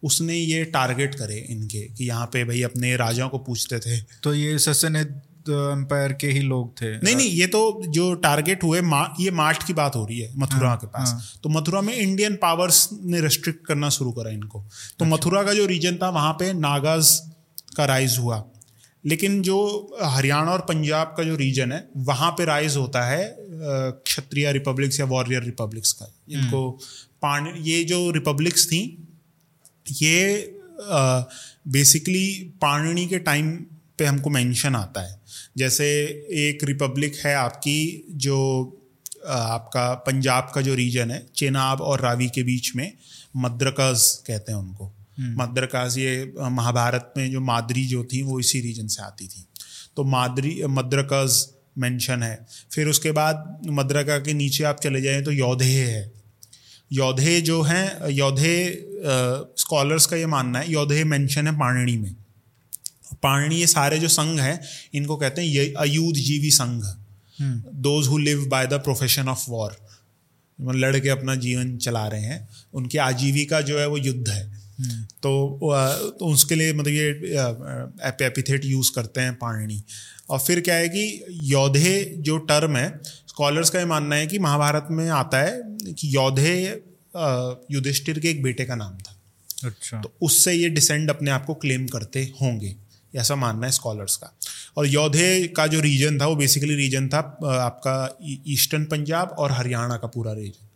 उसने 0.03 0.35
ये 0.35 0.63
टारगेट 0.65 1.15
करे 1.15 1.37
इनके 1.49 1.79
कि 1.87 2.07
यहाँ 2.07 2.25
पे 2.25 2.43
भाई 2.43 2.61
अपने 2.61 2.95
राजाओं 2.95 3.29
को 3.29 3.37
पूछते 3.37 3.79
थे। 3.79 3.99
तो 4.23 4.33
ये 4.33 4.57
ससनिद 4.59 5.21
एम्पायर 5.49 6.13
के 6.13 6.27
ही 6.27 6.39
लोग 6.39 6.71
थे। 6.71 6.91
नहीं 6.97 7.15
नहीं 7.15 7.29
ये 7.29 7.47
तो 7.47 7.81
जो 7.87 8.13
टारगेट 8.15 8.63
हुए 8.63 8.81
मा, 8.81 9.15
ये 9.19 9.31
मार्ट 9.31 9.63
की 9.63 9.73
बात 9.73 9.95
हो 9.95 10.05
रही 10.05 10.19
है 10.19 10.31
मथुरा 10.37 10.69
हाँ, 10.69 10.77
के 10.77 10.87
पास। 10.87 11.09
हाँ. 11.09 11.21
तो 11.43 11.49
मथुरा 11.49 11.81
में 11.81 11.93
इंडियन 11.95 12.35
पावर्स 12.35 12.89
ने 12.93 13.21
रेस्ट्रिक्ट 13.21 13.65
करना 13.65 13.89
शुरू 13.89 14.11
करा 14.11 14.31
इनको। 14.31 14.59
तो 14.59 15.05
अच्छा। 15.05 15.05
मथुरा 15.05 15.43
का 15.43 15.53
जो 15.53 15.65
रीजन 15.65 15.95
था 15.95 16.09
वहाँ 16.09 16.33
पे 16.33 16.53
नागाज 16.53 17.19
का 17.77 17.85
राइज 17.85 18.17
हुआ। 18.17 18.37
लेकिन 19.03 19.41
जो 19.41 19.57
हरियाणा 20.03 20.51
और 20.51 20.61
पंजाब 20.61 21.13
का 21.17 21.23
जो 21.23 21.35
रीजन 21.35 21.71
है 21.71 21.87
वहाँ 22.05 22.31
पे 22.31 22.45
राइज 22.45 22.75
होता 22.77 23.05
है 23.05 23.35
क्षत्रिय 23.39 24.51
रिपब्लिक्स 24.51 24.99
या 24.99 25.05
वॉरियर 25.05 25.43
रिपब्लिक्स 25.43 25.91
का 25.93 26.11
इनको 26.31 26.67
हम्म। 26.69 26.87
पाण 27.21 27.53
ये 27.57 27.83
जो 27.83 28.09
रिपब्लिक्स 28.11 28.67
थी 28.67 28.81
ये 29.93 30.55
बेसिकली 31.67 32.27
पाणनी 32.61 33.05
के 33.07 33.19
टाइम 33.19 33.55
पे 33.97 34.05
हमको 34.05 34.29
मेंशन 34.29 34.75
आता 34.75 35.01
है 35.01 35.19
जैसे 35.57 35.87
एक 36.39 36.63
रिपब्लिक 36.63 37.15
है 37.15 37.33
आपकी 37.35 37.79
जो 38.17 38.37
आपका 39.27 39.93
पंजाब 40.05 40.51
का 40.55 40.61
जो 40.61 40.73
रीजन 40.73 41.11
है 41.11 41.25
चेनाब 41.35 41.81
और 41.81 42.01
रावी 42.01 42.27
के 42.29 42.43
बीच 42.43 42.75
में 42.75 42.91
मद्रकज 43.37 44.05
कहते 44.27 44.51
हैं 44.51 44.59
उनको। 44.59 44.91
मद्रकाज 45.19 45.97
ये 45.97 46.33
महाभारत 46.41 47.13
में 47.17 47.31
जो 47.31 47.41
मादरी 47.41 47.85
जो 47.85 48.03
थी 48.03 48.21
वो 48.21 48.39
इसी 48.39 48.59
रीजन 48.59 48.87
से 48.87 49.01
आती 49.03 49.27
थी। 49.27 49.45
तो 49.95 50.03
मादरी 50.03 50.61
मद्रकज 50.65 51.47
मेंशन 51.77 52.23
है। 52.23 52.45
फिर 52.71 52.87
उसके 52.87 53.11
बाद 53.11 53.61
मद्रका 53.69 54.17
के 54.17 54.33
नीचे 54.33 54.63
आप 54.63 54.79
चले 54.79 55.01
जाएँ 55.01 55.21
तो 55.21 55.31
योधे 55.31 55.65
है। 55.65 56.11
योधे 56.91 57.41
जो 57.41 57.61
हैं 57.61 58.09
योधे 58.09 58.85
स्कॉलर्स 59.57 60.05
का 60.05 60.17
ये 60.17 60.25
मानना 60.25 60.59
है 60.59 60.71
योधे 60.71 61.03
मेंशन 61.03 61.47
है 61.47 61.53
पाणिणी 61.53 61.97
में। 61.97 62.15
पाणनी 63.23 63.55
ये 63.55 63.67
सारे 63.67 63.99
जो 63.99 64.07
संघ 64.07 64.39
हैं 64.39 64.61
इनको 64.93 65.15
कहते 65.17 65.41
हैं 65.41 65.73
अयुध 65.73 66.15
जीवी 66.15 66.51
संघ। 66.51 66.83
Those 67.75 68.07
who 68.07 68.17
live 68.17 68.45
by 68.45 68.67
the 68.67 68.73
profession 68.73 69.27
of 69.27 69.45
war 69.49 69.77
लड़के 70.59 71.09
अपना 71.09 71.35
जीवन 71.35 71.77
चला 71.77 72.07
रहे 72.07 72.21
हैं। 72.21 72.49
उनकी 72.73 72.97
आजीविका 72.97 73.61
जो 73.61 73.79
है 73.79 73.87
वो 73.87 73.97
युद्ध 73.97 74.29
है। 74.29 74.47
हम्म। 74.47 74.58
तो, 74.79 76.11
तो 76.19 76.25
उसके 76.25 76.55
लिए 76.55 76.73
मतलब 76.73 76.87
ये 76.87 78.25
एपिथेट 78.25 78.65
यूज़ 78.65 78.91
करते 78.95 79.21
हैं 79.21 79.33
पाणनी। 79.35 79.83
और 80.29 80.39
फिर 80.39 80.61
क्या 80.61 80.75
है 80.75 80.89
कि 80.89 81.39
योधे 81.43 82.15
जो 82.17 82.37
टर्म 82.37 82.75
है 82.77 82.89
स्कॉलर्स 83.03 83.69
का 83.69 83.79
ये 83.79 83.85
मानना 83.85 84.15
है 84.15 84.27
कि 84.27 84.39
महाभारत 84.39 84.87
में 84.91 85.09
आता 85.09 85.37
है 85.37 85.61
कि 85.93 86.15
योधे 86.15 86.83
युधिष्ठिर 87.71 88.19
के 88.19 88.29
एक 88.29 88.43
बेटे 88.43 88.65
का 88.65 88.75
नाम 88.75 88.97
था। 88.97 89.15
अच्छा। 89.65 90.01
तो 90.01 90.11
उससे 90.21 90.53
ये 90.53 90.69
डिसेंड 90.69 91.09
अपने 91.09 91.31
आप 91.31 91.45
को 91.45 91.53
क्लेम 91.53 91.87
करते 91.87 92.23
होंगे 92.41 92.75
ऐसा 93.15 93.35
मानना 93.35 93.65
है 93.65 93.71
स्कॉलर्स 93.71 94.15
का। 94.15 94.31
और 94.77 94.87
योधे 94.87 95.47
का 95.47 95.67
जो 95.67 95.79
रीजन 95.79 96.19
था 96.19 96.25
वो 96.25 96.35
बेसिकली 96.35 96.75
रीजन 96.75 97.07
था 97.07 97.19
आपका 97.43 98.17
ईस्टर्न 98.47 98.85
पंजाब 98.85 99.35
और 99.39 99.51
हरियाणा 99.51 99.97
का 99.97 100.07
पूरा 100.07 100.33
रीजन 100.33 100.67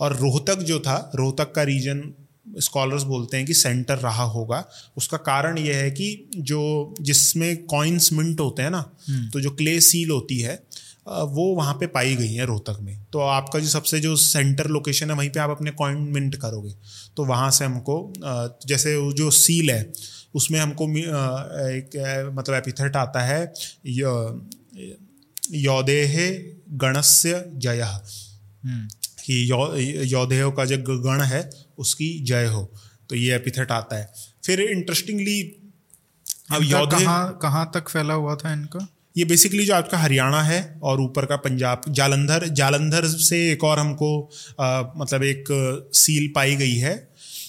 और 0.00 0.16
रोहतक 0.16 0.62
जो 0.62 0.78
था 0.80 1.10
रोहतक 1.14 1.52
का 1.52 1.62
रीजन 1.62 2.02
स्कॉलर्स 2.46 3.02
बोलते 3.04 3.36
हैं 3.36 3.46
कि 3.46 3.54
सेंटर 3.54 3.98
रहा 3.98 4.22
होगा 4.26 4.64
उसका 4.96 5.16
कारण 5.22 5.58
यह 5.58 5.76
है 5.76 5.90
कि 5.90 6.30
जो 6.42 6.62
जिसमें 7.00 7.64
कॉइन्स 7.66 8.12
मिंट 8.12 8.40
होते 8.40 8.62
हैं 8.62 8.70
ना 8.70 8.84
हम्म। 9.08 9.28
तो 9.30 9.40
जो 9.40 9.50
क्ले 9.52 9.80
सील 9.82 10.10
होती 10.10 10.38
है 10.40 10.62
वो 11.06 11.44
वहाँ 11.54 11.74
पे 11.74 11.86
पाई 11.88 12.14
गई 12.16 12.32
है 12.32 12.44
रोहतक 12.46 12.78
में 12.80 12.96
तो 13.12 13.18
आपका 13.20 13.58
जो 13.58 13.68
सबसे 13.68 14.00
जो 14.00 14.14
सेंटर 14.16 14.66
लोकेशन 14.68 15.10
है 15.10 15.16
वहीं 15.16 15.30
पे 15.30 15.40
आप 15.40 15.50
अपने 15.50 15.70
कॉइन 15.72 15.96
मिंट 16.12 16.36
करोगे 16.36 16.74
तो 17.16 17.24
वहाँ 17.24 17.50
से 17.50 17.64
हमको 17.64 18.12
जैसे 18.66 18.94
जो 19.12 19.30
सील 19.36 19.70
है 19.70 19.92
उसमें 20.34 20.58
हमको 20.60 20.88
एक 20.88 21.96
मतलब 22.34 22.54
एपिथेट 22.54 22.96
आता 22.96 23.20
है 23.22 23.40
यौदेह 25.54 26.16
गणस्य 26.76 27.44
जय 27.56 27.82
हम्म। 27.82 28.88
कि 29.20 29.42
यौदेह 30.08 30.48
का 30.50 30.64
जो 30.64 30.98
गण 31.00 31.22
है 31.24 31.42
उसकी 31.80 32.08
जय 32.24 32.46
हो 32.46 32.62
तो 33.10 33.16
ये 33.16 33.34
एपिथेट 33.36 33.72
आता 33.72 33.96
है। 33.96 34.12
फिर 34.44 34.60
इंटरेस्टिंगली 34.62 35.40
अब 36.52 36.62
यौधे 36.64 36.96
कहाँ 36.96 37.38
कहाँ 37.42 37.70
तक 37.74 37.88
फैला 37.88 38.14
हुआ 38.14 38.34
था 38.36 38.52
इनका? 38.52 38.86
ये 39.16 39.24
बेसिकली 39.24 39.64
जो 39.66 39.74
आपका 39.74 39.98
हरियाणा 39.98 40.42
है 40.42 40.60
और 40.82 41.00
ऊपर 41.00 41.24
का 41.26 41.36
पंजाब 41.38 41.82
जालंधर। 41.90 42.46
जालंधर 42.50 43.06
से 43.20 43.38
एक 43.52 43.64
और 43.64 43.78
हमको 43.78 44.10
आ, 44.60 44.82
मतलब 44.96 45.22
एक 45.24 45.44
सील 45.94 46.30
पाई 46.34 46.56
गई 46.56 46.76
है 46.76 46.94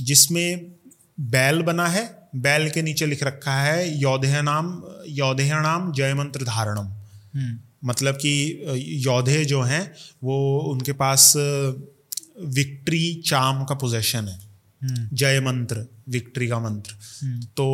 जिसमें 0.02 0.72
बैल 1.20 1.62
बना 1.62 1.88
है। 1.88 2.06
बैल 2.38 2.70
के 2.70 2.82
नीचे 2.82 3.06
लिख 3.06 3.24
रखा 3.24 3.54
है 3.54 4.00
योधे 4.00 4.42
नाम 4.42 4.68
योधे 5.10 5.50
नाम 5.52 5.92
जय 5.94 6.14
मंत्र 6.14 6.44
धारणम। 6.46 6.88
हम्म। 7.36 7.60
मतलब 7.84 8.16
कि 8.16 8.32
योधे 9.06 9.44
जो 9.46 9.62
हैं 9.62 9.84
वो 10.24 10.38
उनके 10.72 10.94
पास 10.94 11.34
विक्ट्री 12.40 13.22
चाम 13.26 13.64
का 13.64 13.76
पोजेशन 13.76 14.28
है। 14.28 14.40
हम्म। 14.84 15.10
जय 15.14 15.40
मंत्र 15.40 15.86
विक्ट्री 16.10 16.48
का 16.48 16.60
मंत्र। 16.60 16.96
हम्म। 17.22 17.42
तो 17.42 17.68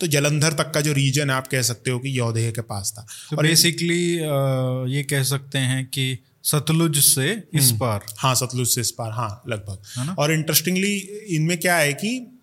तो 0.00 0.06
जलंधर 0.06 0.52
तक 0.52 0.70
का 0.70 0.80
जो 0.80 0.92
रीजन 0.92 1.30
है 1.30 1.36
आप 1.36 1.46
कह 1.46 1.62
सकते 1.62 1.90
हो 1.90 1.98
कि 1.98 2.18
योधे 2.18 2.52
के 2.52 2.60
पास 2.60 2.94
था। 2.98 3.06
तो 3.30 3.36
और 3.36 3.42
बेसिकली 3.42 4.14
ये 4.96 5.02
कह 5.02 5.22
सकते 5.22 5.58
हैं 5.58 5.86
कि 5.86 6.18
सतलुज 6.44 6.98
से 6.98 7.44
इस 7.54 7.70
पार। 7.70 8.00
हाँ 8.18 8.34
सतलुज 8.34 8.68
से 8.68 8.80
इस 8.80 8.90
पार 8.90 9.10
हाँ 9.10 9.42
लगभग। 9.48 9.78
और 10.18 10.32
इंटरेस्टिंगली 10.32 10.96
इनमें 11.28 11.58
क्या 11.58 11.76
है 11.76 11.92
कि 11.92 12.40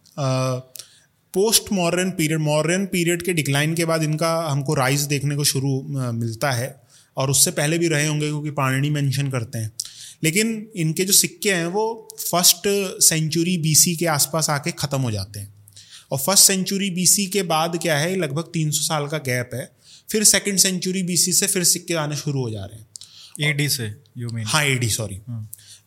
post 1.33 1.63
modern 1.73 2.11
period 2.11 2.39
modern 2.39 2.85
period 2.85 3.21
के 3.21 3.33
डिक्लाइन 3.33 3.75
के 3.75 3.85
बाद 3.85 4.03
इनका 4.03 4.47
हमको 4.47 4.73
राइज 4.73 5.01
देखने 5.01 5.35
को 5.35 5.43
शुरू 5.43 5.81
मिलता 6.11 6.51
है। 6.51 6.81
और 7.17 7.29
उससे 7.29 7.51
पहले 7.51 7.77
भी 7.77 7.87
रहे 7.87 8.07
होंगे 8.07 8.27
क्योंकि 8.27 8.49
पाणिनी 8.51 8.89
मेंशन 8.89 9.29
करते 9.29 9.59
हैं। 9.59 9.71
लेकिन 10.23 10.71
इनके 10.75 11.05
जो 11.05 11.13
सिक्के 11.13 11.53
हैं 11.53 11.65
वो 11.67 11.85
फ़र्स्ट 12.21 12.67
सेंचुरी 13.03 13.57
बीसी 13.57 13.95
के 13.95 14.05
आसपास 14.07 14.49
आके 14.49 14.71
ख़त्म 14.73 15.01
हो 15.01 15.11
जाते 15.11 15.39
हैं। 15.39 15.53
और 16.11 16.19
फ़र्स्ट 16.19 16.43
सेंचुरी 16.43 16.89
बीसी 16.91 17.25
के 17.27 17.43
बाद 17.43 17.77
क्या 17.81 17.97
है 17.97 18.15
लगभग 18.15 18.51
300 18.53 18.81
साल 18.81 19.07
का 19.07 19.17
गैप 19.27 19.49
है। 19.53 19.69
फिर 20.09 20.23
सेकंड 20.23 20.57
सेंचुरी 20.57 21.03
बीसी 21.03 21.33
से 21.33 21.47
फिर 21.47 21.63
सिक्के 21.65 21.93
आने 21.95 22.15
शुरू 22.15 22.41
हो 22.41 22.49
जा 22.49 22.65
रहे 22.65 22.79
हैं। 22.79 23.49
एडी 23.49 23.69
से 23.69 23.85
यू 24.17 24.29
मीन 24.29 24.45
हाँ 24.47 24.63
AD 24.65 24.89
sorry 24.89 25.21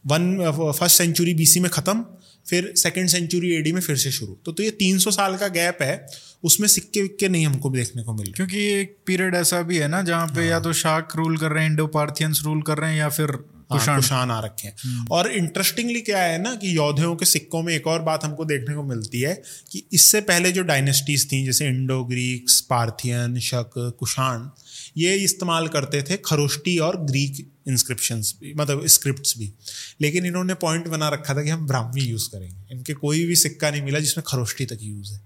one 0.04 0.50
first 0.78 0.96
century 0.96 1.34
BC 1.34 1.60
में 1.60 1.70
ख़त्म 1.70 2.04
फिर 2.46 2.72
सेकेंड 2.76 3.08
सेंचुरी 3.08 3.52
एडी 3.54 3.72
में 3.72 3.80
फिर 3.80 3.96
से 3.96 4.10
शुरू। 4.10 4.36
तो 4.44 4.52
तो 4.52 4.62
ये 4.62 4.70
तीन 4.72 4.98
सौ 4.98 5.10
साल 5.10 5.36
का 5.36 5.48
गैप 5.48 5.78
है 5.82 6.06
उसमें 6.44 6.66
सिक्के 6.68 7.02
विक्के 7.02 7.28
नहीं 7.28 7.46
हमको 7.46 7.70
देखने 7.70 8.02
को 8.02 8.14
मिले 8.14 8.32
क्योंकि 8.32 8.64
एक 8.72 8.96
पीरियड 9.06 9.34
ऐसा 9.34 9.60
भी 9.62 9.76
है 9.76 9.88
ना 9.88 10.02
जहाँ 10.02 10.26
पे 10.26 10.40
हाँ। 10.40 10.48
या 10.48 10.60
तो 10.60 10.72
शाक 10.72 11.16
रूल 11.16 11.36
कर 11.36 11.52
रहे 11.52 11.64
हैं 11.64 11.70
इंडो 11.70 11.86
पार्थियंस 11.86 12.40
रूल 12.44 12.62
कर 12.62 12.78
रहे 12.78 12.90
हैं 12.90 12.98
या 12.98 13.08
फिर 13.08 13.32
कुशान 13.72 14.00
कुशान 14.00 14.30
आ 14.30 14.40
रखे 14.40 14.68
हैं। 14.68 14.76
हम्म। 14.84 15.06
और 15.10 15.32
इंटरेस्टिंगली 15.32 16.00
क्या 16.00 16.22
है 16.22 16.42
ना 16.42 16.54
कि 16.54 16.76
योद्धियों 16.76 17.16
के 17.16 17.26
सिक्कों 17.26 17.62
में 17.62 17.74
एक 17.74 17.86
और 17.86 18.02
बात 18.02 18.24
हमको 18.24 18.44
देखने 18.44 18.74
को 18.74 18.82
मिलती 18.82 19.20
है 19.20 19.42
कि 19.70 19.84
इससे 19.92 20.20
पहले 20.20 20.52
जो 20.52 20.62
डायनेस्टीज 20.62 21.32
थी 21.32 21.44
जैसे 21.44 21.66
इंडो 21.66 22.04
ग्रीक्स 22.04 22.60
पार्थियन 22.60 23.38
शक 23.38 23.70
कुशान 23.76 24.50
ये 24.96 25.14
इस्तेमाल 25.14 25.68
करते 25.68 26.02
थे 26.02 26.16
खरोष्टी 26.16 26.78
और 26.78 26.96
ग्रीक 26.96 27.52
इंस्क्रिप्शन 27.68 28.20
भी 28.20 28.54
मतलब 28.54 28.86
स्क्रिप्ट 28.86 29.38
भी। 29.38 29.52
लेकिन 30.00 30.26
इन्होंने 30.26 30.54
पॉइंट 30.54 30.88
बना 30.88 31.08
रखा 31.08 31.34
था 31.34 31.42
कि 31.42 31.50
हम 31.50 31.66
ब्राह्मी 31.66 32.00
यूज़ 32.00 32.28
करेंगे। 32.28 32.74
इनके 32.74 32.92
कोई 32.94 33.24
भी 33.24 33.36
सिक्का 33.36 33.70
नहीं 33.70 33.82
मिला 33.82 33.98
जिसमें 33.98 34.24
खरोष्टी 34.28 34.64
तक 34.64 34.78
यूज़ 34.82 35.12
है। 35.12 35.20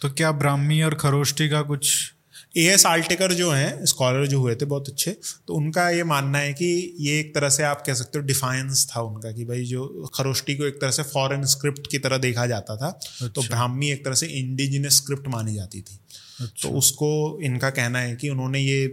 तो 0.00 0.10
क्या 0.10 0.32
ब्राह्मी 0.32 0.82
और 0.82 0.94
खरोष्टी 0.94 1.48
का 1.48 1.62
कुछ 1.62 2.13
ए 2.54 2.64
एस 2.64 2.84
आल्टेकर 2.86 3.32
जो 3.32 3.50
हैं 3.50 3.84
स्कॉलर 3.86 4.26
जो 4.26 4.40
हुए 4.40 4.54
थे 4.54 4.64
बहुत 4.64 4.88
अच्छे 4.88 5.10
तो 5.48 5.54
उनका 5.54 5.88
ये 5.90 6.04
मानना 6.04 6.38
है 6.38 6.52
कि 6.52 6.66
ये 6.98 7.18
एक 7.20 7.34
तरह 7.34 7.48
से 7.48 7.62
आप 7.62 7.82
कह 7.86 7.94
सकते 7.94 8.18
हो 8.18 8.24
डिफाइंस 8.24 8.86
था 8.90 9.00
उनका 9.02 9.32
कि 9.32 9.44
भाई 9.44 9.64
जो 9.64 10.10
खरोष्टी 10.14 10.54
को 10.54 10.64
एक 10.64 10.80
तरह 10.80 10.90
से 10.90 11.02
फॉरेन 11.04 11.44
स्क्रिप्ट 11.54 11.90
की 11.90 11.98
तरह 11.98 12.18
देखा 12.18 12.46
जाता 12.46 12.76
था 12.76 12.90
तो 12.90 13.26
अच्छा। 13.26 13.28
तो 13.30 13.42
ब्राह्मी 13.48 13.90
एक 13.90 14.04
तरह 14.04 14.14
से 14.14 14.26
इंडिजिनस 14.34 14.96
स्क्रिप्ट 14.96 15.28
मानी 15.28 15.54
जाती 15.54 15.80
थी 15.80 15.98
अच्छा। 16.40 16.68
तो 16.68 16.74
उसको 16.76 17.10
इनका 17.42 17.70
कहना 17.70 17.98
है 17.98 18.14
कि 18.16 18.28
उन्होंने 18.28 18.60
ये 18.60 18.84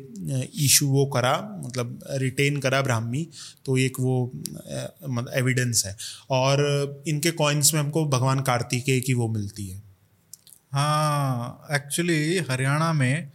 इशू 0.65 0.87
वो 0.87 1.05
करा 1.15 1.35
मतलब 1.65 1.99
रिटेन 2.21 2.59
करा 2.61 2.81
ब्राह्मी 2.81 3.27
तो 3.65 3.77
एक 3.77 3.99
वो 3.99 4.17
मतलब 4.55 5.31
एविडेंस 5.35 5.85
है 5.85 5.95
और 6.31 7.03
इनके 7.07 7.31
कॉइन्स 7.37 7.73
में 7.73 7.81
हमको 7.81 8.05
भगवान 8.07 8.41
कार्तिकेय 8.41 8.99
की 8.99 9.13
वो 9.13 9.27
मिलती 9.27 9.67
है 9.67 9.90
हाँ 10.71 11.67
एक्चुअली 11.71 12.37
हरियाणा 12.49 12.91
में 12.93 13.31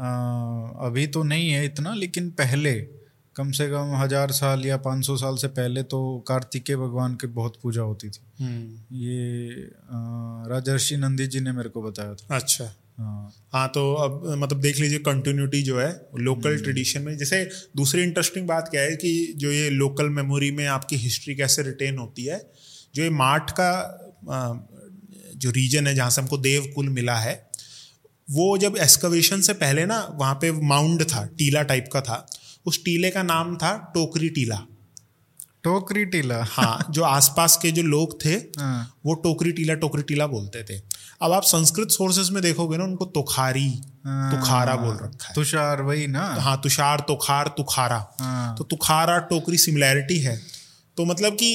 आ, 0.00 0.08
अभी 0.86 1.06
तो 1.06 1.22
नहीं 1.22 1.50
है 1.50 1.64
इतना 1.64 1.94
लेकिन 1.94 2.30
पहले 2.30 2.72
कम 3.36 3.50
से 3.50 3.66
कम 3.70 3.94
हज़ार 3.96 4.30
साल 4.30 4.64
या 4.66 4.76
पाँच 4.76 5.04
सौ 5.06 5.16
साल 5.16 5.36
से 5.36 5.48
पहले 5.48 5.82
तो 5.82 5.98
कार्तिकेय 6.28 6.76
भगवान 6.76 7.14
की 7.14 7.26
बहुत 7.26 7.58
पूजा 7.62 7.82
होती 7.82 8.08
थी। 8.10 8.20
हम्म। 8.40 8.96
ये 8.96 9.50
राजर्षि 10.50 10.96
नंदी 10.96 11.26
जी 11.26 11.40
ने 11.40 11.52
मेरे 11.52 11.68
को 11.68 11.82
बताया 11.82 12.14
था। 12.14 12.36
अच्छा। 12.36 12.64
हाँ। 12.98 13.32
हाँ 13.52 13.66
तो 13.68 13.92
अब 13.94 14.22
मतलब 14.38 14.60
देख 14.60 14.78
लीजिए 14.78 14.98
कंटिन्यूटी 14.98 15.62
जो 15.62 15.78
है 15.80 15.90
लोकल 16.18 16.58
ट्रेडिशन 16.62 16.98
हम्म। 16.98 17.10
में 17.10 17.18
जैसे 17.18 17.44
दूसरी 17.76 18.02
इंटरेस्टिंग 18.02 18.46
बात 18.48 18.68
क्या 18.68 18.82
है 18.82 18.96
कि 18.96 19.32
जो 19.36 19.50
ये 19.50 19.70
लोकल 19.70 20.08
मेमोरी 20.10 20.50
में 20.50 20.66
आपकी 20.66 20.96
हिस्ट्री 20.96 21.34
कैसे 21.34 21.62
रिटेन 21.62 21.98
होती 21.98 22.24
है 22.24 22.40
जो 22.94 23.02
ये 23.02 23.10
माठ 23.10 23.50
का 23.50 23.70
जो 25.38 25.50
रीजन 25.50 25.86
है 25.86 25.94
जहाँ 25.94 26.10
से 26.10 26.20
हमको 26.20 26.38
देवकुल 26.38 26.88
मिला 26.88 27.16
है 27.16 27.34
वो 28.28 28.56
जब 28.58 28.76
एस्कवेशन 28.76 29.40
से 29.40 29.52
पहले 29.52 29.84
ना 29.86 30.00
वहाँ 30.14 30.34
पे 30.34 30.50
माउंड 30.68 31.02
था 31.04 31.24
टीला 31.38 31.62
टाइप 31.62 31.88
का 31.92 32.00
था 32.00 32.26
उस 32.66 32.84
टीले 32.84 33.10
का 33.10 33.22
नाम 33.22 33.56
था 33.56 33.76
टोकरी 33.94 34.28
टीला। 34.28 34.56
टोकरी 35.64 36.04
टीला। 36.04 36.42
हाँ 36.48 36.86
जो 36.90 37.02
आसपास 37.02 37.56
के 37.62 37.70
जो 37.70 37.82
लोग 37.82 38.24
थे 38.24 38.34
हाँ। 38.58 38.98
वो 39.06 39.14
टोकरी 39.14 39.52
टीला 39.52 39.74
टोकरी 39.74 40.02
टीला 40.02 40.26
बोलते 40.26 40.62
थे। 40.64 40.80
अब 41.22 41.32
आप 41.32 41.42
संस्कृत 41.42 41.90
सोर्सेस 41.90 42.28
में 42.32 42.42
देखोगे 42.42 42.76
ना 42.76 42.84
उनको 42.84 43.04
तुखारी 43.04 43.68
हाँ। 44.04 44.30
तुखारा 44.32 44.76
बोल 44.76 44.94
रखा 44.94 45.28
है। 45.28 45.34
तुषार 45.34 45.82
वही 45.82 46.06
ना? 46.06 46.26
हाँ 46.40 46.60
तुषार 46.62 47.00
तुखार 47.00 47.48
तुखारा। 47.56 48.04
हाँ। 48.20 48.54
तो 48.56 48.64
तुखारा 48.64 49.18
टोकरी 49.30 49.58
सिमिलैरिटी 49.58 50.18
है। 50.18 50.40
तो 50.96 51.04
मतलब 51.04 51.36
कि 51.42 51.54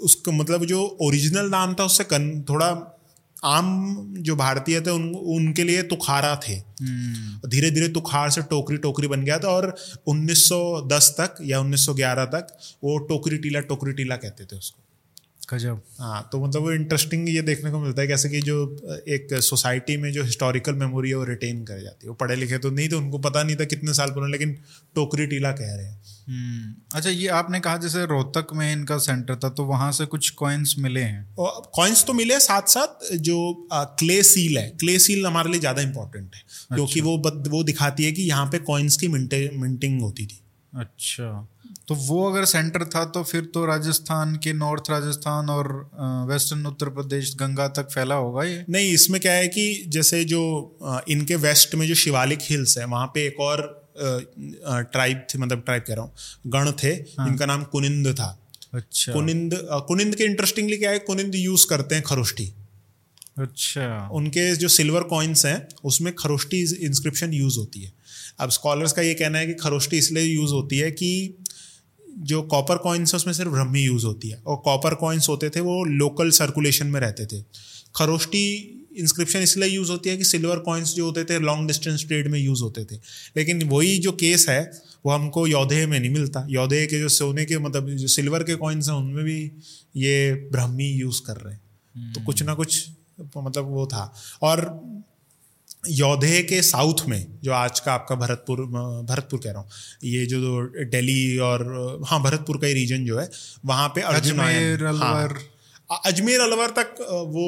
उसका 0.00 0.32
मतलब 0.32 0.64
जो 0.64 0.98
ओरिजिनल 1.00 1.50
नाम 1.50 1.74
था 1.74 1.84
उससे 1.84 2.04
कन 2.04 2.44
थोड़ा 2.48 2.96
आम 3.44 3.96
जो 4.18 4.36
भारतीय 4.36 4.80
थे 4.80 4.90
उन 4.90 5.14
उनके 5.14 5.64
लिए 5.64 5.82
तुखारा 5.82 6.40
थे। 6.48 6.52
हम्म। 6.52 7.48
धीरे 7.48 7.70
धीरे 7.70 7.88
तुखार 7.88 8.30
से 8.30 8.42
टोकरी 8.42 8.76
टोकरी 8.76 9.06
बन 9.06 9.24
गया 9.24 9.38
था 9.38 9.48
और 9.48 9.76
1910 10.06 11.08
तक 11.20 11.34
या 11.42 11.60
1911 11.60 12.24
तक 12.24 12.46
वो 12.84 12.98
टोकरी 12.98 13.38
टीला 13.38 13.60
टोकरी 13.60 13.92
टीला 13.92 14.16
कहते 14.16 14.44
थे 14.44 14.56
उसको। 14.56 14.84
गजब। 15.54 15.82
हाँ 15.98 16.28
तो 16.32 16.46
मतलब 16.46 16.62
वो 16.62 16.72
इंटरेस्टिंग 16.72 17.28
ये 17.28 17.42
देखने 17.42 17.70
को 17.70 17.78
मिलता 17.78 18.02
है 18.02 18.08
कैसे 18.08 18.28
कि 18.28 18.40
जो 18.40 18.76
एक 19.08 19.28
सोसाइटी 19.34 19.96
में 19.96 20.12
जो 20.12 20.24
हिस्टोरिकल 20.24 20.74
मेमोरी 20.74 21.08
है 21.08 21.14
वो 21.14 21.24
रिटेन 21.24 21.64
कर 21.64 21.82
जाती 21.82 22.06
है। 22.06 22.08
वो 22.08 22.14
पढ़े 22.14 22.36
लिखे 22.36 22.58
तो 22.58 22.70
नहीं 22.70 22.88
थे 22.88 22.94
उनको 22.94 23.18
पता 23.18 23.42
नहीं 23.42 23.56
था 23.56 23.64
कितने 23.64 23.94
साल 23.94 24.10
पुराने 24.10 24.32
लेकिन 24.32 24.58
टोकरी 24.94 25.26
टीला 25.26 25.52
कह 25.52 25.74
रहे 25.74 25.86
हैं। 25.86 26.02
अच्छा 26.94 27.10
ये 27.10 27.28
आपने 27.28 27.60
कहा 27.60 27.76
जैसे 27.76 28.06
रोहतक 28.06 28.46
में 28.54 28.72
इनका 28.72 28.98
सेंटर 28.98 29.36
था 29.36 29.48
तो 29.48 29.64
वहाँ 29.64 29.92
से 29.92 30.06
कुछ 30.06 30.30
कॉइन्स 30.30 30.74
मिले 30.78 31.00
हैं? 31.00 31.34
कॉइन्स 31.40 32.04
तो 32.04 32.12
मिले 32.12 32.40
साथ 32.40 32.62
साथ 32.62 33.16
जो 33.16 33.68
आ, 33.72 33.84
क्ले 33.84 34.22
सील 34.22 34.58
है 34.58 34.68
क्ले 34.70 34.98
सील 34.98 35.26
हमारे 35.26 35.50
लिए 35.50 35.60
ज़्यादा 35.60 35.82
इंपॉर्टेंट 35.82 36.34
है 36.34 36.40
अच्छा। 36.40 36.74
क्योंकि 36.74 37.00
वो 37.00 37.16
वो 37.50 37.62
दिखाती 37.62 38.04
है 38.04 38.12
कि 38.12 38.22
यहाँ 38.22 38.46
पे 38.46 38.58
कॉइन्स 38.58 38.96
की 38.96 39.08
मिंटिंग 39.08 40.02
होती 40.02 40.26
थी। 40.26 40.40
अच्छा 40.72 41.48
तो 41.88 41.94
वो 41.94 42.30
अगर 42.30 42.44
सेंटर 42.44 42.84
था 42.84 43.04
तो 43.04 43.22
फिर 43.22 43.44
तो 43.44 43.64
राजस्थान 43.66 44.36
के 44.36 44.52
नॉर्थ 44.52 44.90
राजस्थान 44.90 45.50
और 45.50 45.90
वेस्टर्न 46.30 46.66
उत्तर 46.66 46.88
प्रदेश 46.88 47.34
गंगा 47.36 47.68
तक 47.68 47.88
फैला 47.90 48.14
होगा 48.14 48.44
ये? 48.44 48.64
नहीं 48.70 48.92
इसमें 48.92 49.20
क्या 49.20 49.32
है 49.32 49.48
कि 49.48 49.84
जैसे 49.88 50.24
जो 50.24 50.42
इनके 51.08 51.36
वेस्ट 51.36 51.74
में 51.74 51.86
जो 51.88 51.94
शिवालिक 51.94 52.38
हिल्स 52.42 52.78
है 52.78 52.84
वहाँ 52.84 53.06
पे 53.06 53.26
एक 53.26 53.40
और 53.40 53.79
ट्राइब 53.96 55.26
थे 55.30 55.38
मतलब 55.38 55.62
ट्राइब 55.62 55.82
कह 55.82 55.94
रहा 55.94 56.04
हूँ 56.04 56.12
गण 56.46 56.70
थे 56.82 56.88
हाँ। 56.88 57.28
इनका 57.28 57.46
नाम 57.46 57.64
कुनिंद 57.64 58.08
था। 58.14 58.36
अच्छा। 58.74 59.12
कुनिंद 59.12 59.58
कुनिंद 59.88 60.14
के 60.16 60.24
इंटरेस्टिंगली 60.24 60.76
क्या 60.76 60.90
है 60.90 60.98
कुनिंद 60.98 61.34
यूज़ 61.34 61.66
करते 61.66 61.94
हैं 61.94 62.04
खरोष्टी। 62.04 62.52
अच्छा। 63.38 64.08
उनके 64.12 64.54
जो 64.56 64.68
सिल्वर 64.68 65.02
कॉइन्स 65.02 65.44
हैं 65.46 65.68
उसमें 65.84 66.12
खरोष्टी 66.14 66.60
इंस्क्रिप्शन 66.86 67.32
यूज़ 67.32 67.58
होती 67.58 67.82
है। 67.82 67.92
अब 68.40 68.50
स्कॉलर्स 68.50 68.92
का 68.92 69.02
ये 69.02 69.14
कहना 69.14 69.38
है 69.38 69.46
कि 69.46 69.54
खरोष्टी 69.54 69.98
इसलिए 69.98 70.24
यूज़ 70.24 70.52
होती 70.52 70.78
है 70.78 70.90
कि 70.90 71.36
जो 72.24 72.42
कॉपर 72.42 72.76
कॉइन्स 72.76 73.14
है 73.14 73.16
उसमें 73.16 73.32
सिर्फ़ 73.34 73.50
ब्रह्मी 73.50 73.80
यूज़ 73.80 74.06
होती 74.06 74.28
है। 74.28 74.42
और 74.46 74.56
कॉपर 74.56 74.94
कॉइन्स 74.94 75.28
होते 75.28 75.50
थे 75.50 75.60
वो 75.60 75.82
लोकल 75.84 76.30
सर्कुलेशन 76.30 76.86
में 76.86 77.00
रहते 77.00 77.26
थे। 77.26 77.42
खरोष्टी 77.96 78.44
इंस्क्रिप्शन 78.90 79.40
इसलिए 79.40 79.68
यूज़ 79.68 79.90
होती 79.90 80.10
है 80.10 80.16
कि 80.16 80.24
सिल्वर 80.24 80.58
कॉइन्स 80.60 80.94
जो 80.94 81.04
होते 81.04 81.24
थे 81.24 81.38
लॉन्ग 81.38 81.66
डिस्टेंस 81.66 82.04
ट्रेड 82.06 82.28
में 82.28 82.38
यूज़ 82.38 82.62
होते 82.62 82.84
थे। 82.84 82.96
लेकिन 83.36 83.62
वही 83.68 83.98
जो 83.98 84.12
केस 84.12 84.48
है 84.48 84.60
वो 85.06 85.12
हमको 85.12 85.46
यौधे 85.46 85.84
में 85.86 85.98
नहीं 86.00 86.10
मिलता। 86.10 86.46
यौधे 86.50 86.86
के 86.86 86.98
जो 86.98 87.08
सोने 87.10 87.44
के 87.44 87.58
मतलब 87.58 87.88
जो 87.90 88.08
सिल्वर 88.08 88.42
के 88.42 88.54
कॉइन्स 88.54 88.88
हैं 88.88 88.96
उनमें 88.96 89.24
भी 89.24 89.40
ये 89.96 90.32
ब्राह्मी 90.52 90.90
यूज़ 90.90 91.20
कर 91.26 91.36
रहे 91.36 91.54
हैं। 91.54 92.12
तो 92.12 92.24
कुछ 92.24 92.42
ना 92.42 92.54
कुछ 92.54 92.86
मतलब 93.36 93.64
वो 93.68 93.86
था। 93.86 94.12
और 94.42 94.64
यौधे 95.88 96.42
के 96.42 96.60
साउथ 96.62 97.06
में 97.08 97.38
जो 97.44 97.52
आज 97.52 97.80
का 97.80 97.92
आपका 97.92 98.14
भरतपुर 98.14 98.60
भरतपुर 99.06 99.40
कह 99.40 99.50
रहा 99.50 99.60
हूँ 99.60 99.70
ये 100.04 100.24
जो 100.26 100.40
दिल्ली 100.86 101.38
और 101.38 101.62
हाँ 102.06 102.22
भरतपुर 102.22 102.56
का 102.58 102.66
ही 102.66 102.72
रीजन 102.74 103.04
जो 103.04 103.18
है 103.18 103.28
वहाँ 103.64 103.88
पे 103.88 104.00
अजमेर 104.00 104.84
अलवर। 104.84 105.36
हाँ, 105.90 106.00
अजमेर 106.06 106.40
अलवर 106.40 106.70
तक 106.78 107.00
वो 107.28 107.46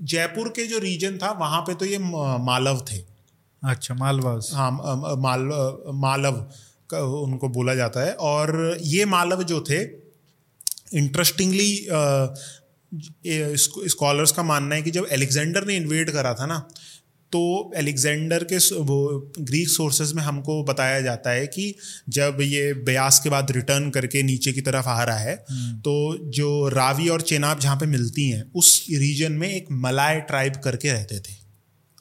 जयपुर 0.00 0.48
के 0.48 0.66
जो 0.66 0.78
रीजन 0.78 1.18
था 1.18 1.30
वहाँ 1.40 1.60
पे 1.60 1.74
तो 1.74 1.84
ये 1.84 1.98
मालव 1.98 2.80
थे। 2.90 2.98
अच्छा 3.62 3.94
मालवा 3.94 4.38
हाँ 4.52 4.70
माल 5.18 5.40
मालव 5.96 6.36
उनको 6.96 7.48
बोला 7.48 7.74
जाता 7.74 8.00
है। 8.00 8.12
और 8.14 8.78
ये 8.82 9.04
मालव 9.06 9.42
जो 9.42 9.60
थे 9.60 9.82
इंटरेस्टिंगली 10.94 11.86
स्कॉलर्स 13.88 14.32
का 14.32 14.42
मानना 14.42 14.74
है 14.74 14.82
कि 14.82 14.90
जब 14.90 15.06
एलेक्जेंडर 15.12 15.66
ने 15.66 15.76
इन्वेट 15.76 16.10
करा 16.10 16.34
था 16.34 16.46
ना 16.46 16.56
तो 17.32 17.72
एलेक्जेंडर 17.76 18.44
के 18.44 18.56
वो 18.82 18.98
ग्रीक 19.40 19.68
सोर्सेज 19.68 20.12
में 20.12 20.22
हमको 20.22 20.62
बताया 20.64 21.00
जाता 21.00 21.30
है 21.30 21.46
कि 21.46 21.74
जब 22.08 22.38
ये 22.42 22.72
ब्यास 22.84 23.20
के 23.20 23.30
बाद 23.30 23.50
रिटर्न 23.50 23.90
करके 23.90 24.22
नीचे 24.22 24.52
की 24.52 24.60
तरफ़ 24.60 24.88
आ 24.88 25.02
रहा 25.04 25.18
है 25.18 25.34
हम्म। 25.50 25.78
तो 25.80 25.94
जो 26.30 26.68
रावी 26.70 27.08
और 27.08 27.20
चेनाब 27.22 27.60
जहाँ 27.60 27.76
पे 27.76 27.86
मिलती 27.88 28.28
हैं 28.30 28.50
उस 28.54 28.74
रीजन 28.96 29.32
में 29.34 29.48
एक 29.48 29.66
मलाय 29.80 30.20
ट्राइब 30.28 30.56
करके 30.64 30.92
रहते 30.92 31.18
थे 31.20 31.38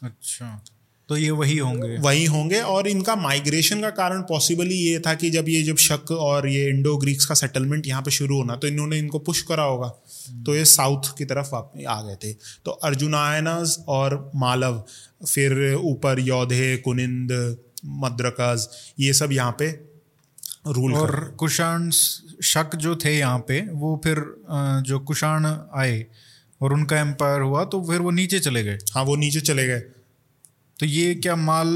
अच्छा 0.01 0.61
तो 1.09 1.17
ये 1.17 1.29
वही 1.31 1.57
होंगे। 1.57 1.97
वही 1.99 2.25
होंगे 2.25 2.59
और 2.63 2.87
इनका 2.87 3.15
माइग्रेशन 3.17 3.81
का 3.81 3.89
कारण 3.91 4.21
पॉसिबली 4.23 4.75
ये 4.75 4.99
था 4.99 5.13
कि 5.13 5.29
जब 5.29 5.49
ये 5.49 5.61
जब 5.63 5.77
शक 5.79 6.11
और 6.11 6.47
ये 6.47 6.67
इंडो 6.69 6.95
ग्रीक्स 6.97 7.25
का 7.25 7.35
सेटलमेंट 7.35 7.87
यहाँ 7.87 8.01
पे 8.01 8.11
शुरू 8.11 8.37
होना 8.37 8.55
तो 8.55 8.67
इन्होंने 8.67 8.97
इनको 8.97 9.19
पुश 9.21 9.41
करा 9.41 9.63
होगा। 9.63 9.87
तो 10.45 10.55
ये 10.55 10.65
साउथ 10.67 11.09
की 11.17 11.25
तरफ़ 11.25 11.53
आ 11.55 12.01
गए 12.01 12.15
थे। 12.15 12.33
तो 12.65 12.71
अर्जुनायनस 12.71 13.77
और 13.89 14.31
मालव 14.35 14.83
फिर 15.25 15.73
ऊपर 15.75 16.19
योधे 16.19 16.75
कुनिंद 16.77 17.31
मद्रकज 17.85 18.67
ये 18.99 19.13
सब 19.13 19.31
यहाँ 19.31 19.55
पे 19.59 19.69
रूल 20.67 20.93
और 20.95 21.11
कुषाण 21.39 21.89
शक 21.89 22.75
जो 22.75 22.95
थे 22.95 23.17
यहाँ 23.17 23.39
पे 23.47 23.61
वो 23.73 23.99
फिर 24.03 24.25
जो 24.87 24.99
कुषाण 25.01 25.45
आए 25.45 26.05
और 26.61 26.73
उनका 26.73 26.99
एम्पायर 26.99 27.41
हुआ 27.41 27.63
तो 27.65 27.81
फिर 27.83 28.01
वो 28.01 28.11
नीचे 28.11 28.39
चले 28.39 28.63
गए। 28.63 28.77
हाँ 28.93 29.03
वो 29.05 29.15
नीचे 29.15 29.41
चले 29.41 29.65
गए। 29.67 29.83
तो 30.79 30.85
ये 30.85 31.15
क्या 31.15 31.35
माल 31.35 31.67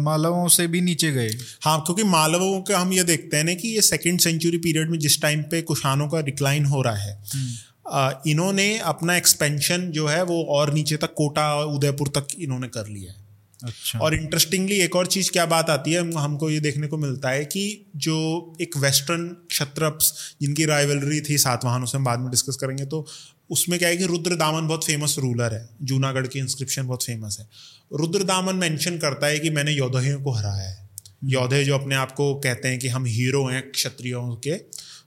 मालवों 0.00 0.48
से 0.48 0.66
भी 0.66 0.80
नीचे 0.80 1.10
गए? 1.12 1.30
हाँ 1.62 1.80
क्योंकि 1.80 2.04
मालवों 2.04 2.60
का 2.60 2.78
हम 2.78 2.92
ये 2.92 3.04
देखते 3.04 3.36
हैं 3.36 3.44
ना 3.44 3.54
कि 3.54 3.68
ये 3.68 3.82
सेकेंड 3.82 4.20
सेंचुरी 4.20 4.58
पीरियड 4.58 4.90
में 4.90 4.98
जिस 4.98 5.20
टाइम 5.22 5.42
पे 5.42 5.62
कुशानों 5.62 6.08
का 6.08 6.20
डिक्लाइन 6.20 6.64
हो 6.64 6.82
रहा 6.82 6.96
है 6.96 7.14
हम्म। 7.34 8.30
इन्होंने 8.30 8.66
अपना 8.86 9.16
एक्सपेंशन 9.16 9.90
जो 9.90 10.06
है 10.06 10.22
वो 10.22 10.42
और 10.50 10.72
नीचे 10.74 10.96
तक 10.96 11.14
कोटा 11.14 11.54
और 11.54 11.66
उदयपुर 11.66 12.08
तक 12.08 12.26
इन्होंने 12.38 12.68
कर 12.68 12.86
लिया 12.86 13.12
है। 13.12 13.26
अच्छा। 13.64 13.98
और 13.98 14.14
इंटरेस्टिंगली 14.14 14.76
एक 14.80 14.96
और 14.96 15.06
चीज़ 15.06 15.30
क्या 15.30 15.46
बात 15.46 15.70
आती 15.70 15.92
है 15.92 16.00
हमको 16.14 16.50
ये 16.50 16.60
देखने 16.60 16.86
को 16.86 16.96
मिलता 16.96 17.30
है 17.30 17.44
कि 17.44 17.62
जो 17.96 18.18
एक 18.60 18.76
वेस्टर्न 18.76 19.26
क्षत्रप्स 19.50 20.12
जिनकी 20.40 20.64
राइवलरी 20.64 21.20
थी 21.20 21.38
सातवाहनों 21.38 21.86
से 21.86 21.98
हम 21.98 22.04
बाद 22.04 22.20
में 22.20 22.30
डिस्कस 22.30 22.56
करेंगे 22.56 22.84
तो 22.84 23.06
उसमें 23.50 23.78
क्या 23.78 23.88
है 23.88 23.96
कि 23.96 24.06
रुद्र 24.06 24.36
दामन 24.36 24.66
बहुत 24.66 24.84
फ़ेमस 24.84 25.14
रूलर 25.18 25.54
है 25.54 25.68
जूनागढ़ 25.82 26.26
की 26.26 26.38
इंस्क्रिप्शन 26.38 26.86
बहुत 26.86 27.04
फ़ेमस 27.04 27.36
है 27.40 27.46
रुद्र 27.92 28.24
दामन 28.24 28.56
मैंशन 28.56 28.98
करता 28.98 29.26
है 29.26 29.38
कि 29.38 29.50
मैंने 29.50 29.72
योद्धों 29.72 30.20
को 30.22 30.32
हराया 30.32 30.68
है 30.68 30.76
हम्म। 30.76 31.30
योद्धे 31.30 31.64
जो 31.64 31.74
अपने 31.74 31.94
आप 31.94 32.12
को 32.12 32.34
कहते 32.36 32.68
हैं 32.68 32.78
कि 32.78 32.88
हम 32.88 33.06
हीरो 33.06 33.44
हैं 33.46 33.62
क्षत्रियों 33.70 34.34
के 34.38 34.60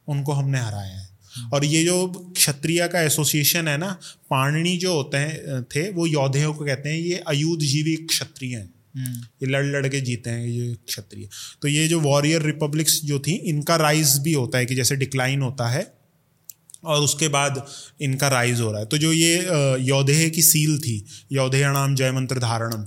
उनको 0.07 0.33
हमने 0.33 0.59
हराया 0.59 0.91
है 0.91 1.09
हम्म। 1.33 1.49
और 1.49 1.65
ये 1.65 1.83
जो 1.83 2.07
क्षत्रिय 2.33 2.87
का 2.87 3.01
एसोसिएशन 3.01 3.67
है 3.67 3.77
ना 3.77 3.91
पाणनी 4.29 4.77
जो 4.77 4.93
होते 4.93 5.17
हैं 5.17 5.63
थे 5.65 5.89
वो 5.91 6.07
योद्धों 6.07 6.53
को 6.53 6.65
कहते 6.65 6.89
हैं 6.89 6.97
ये 6.97 7.23
अयुद्ध 7.27 7.61
जीवी 7.63 7.95
क्षत्रिय 8.05 8.55
हैं 8.55 8.69
हम्म। 8.95 9.21
ये 9.41 9.47
लड़ 9.47 9.65
लड़ 9.65 9.87
के 9.87 10.01
जीते 10.01 10.29
हैं 10.29 10.47
ये 10.47 10.73
क्षत्रिय 10.87 11.27
तो 11.61 11.67
ये 11.67 11.87
जो 11.87 11.99
वॉरियर 12.01 12.41
रिपब्लिक्स 12.43 12.99
जो 13.05 13.19
थी 13.19 13.33
इनका 13.49 13.75
राइज 13.77 14.17
भी 14.19 14.33
होता 14.33 14.57
है 14.57 14.65
कि 14.65 14.75
जैसे 14.75 14.95
डिक्लाइन 14.97 15.41
होता 15.41 15.69
है 15.69 15.83
और 16.83 17.01
उसके 17.01 17.27
बाद 17.29 17.63
इनका 18.01 18.27
राइज 18.29 18.61
हो 18.61 18.71
रहा 18.71 18.79
है 18.79 18.85
तो 18.85 18.97
जो 18.97 19.11
ये 19.13 19.35
यौधेय 19.81 20.29
की 20.29 20.41
सील 20.43 20.77
थी 20.79 21.03
यौधेय 21.31 21.65
नाम 21.69 21.95
जय 21.95 22.11
मंत्र 22.11 22.39
धारणम 22.39 22.85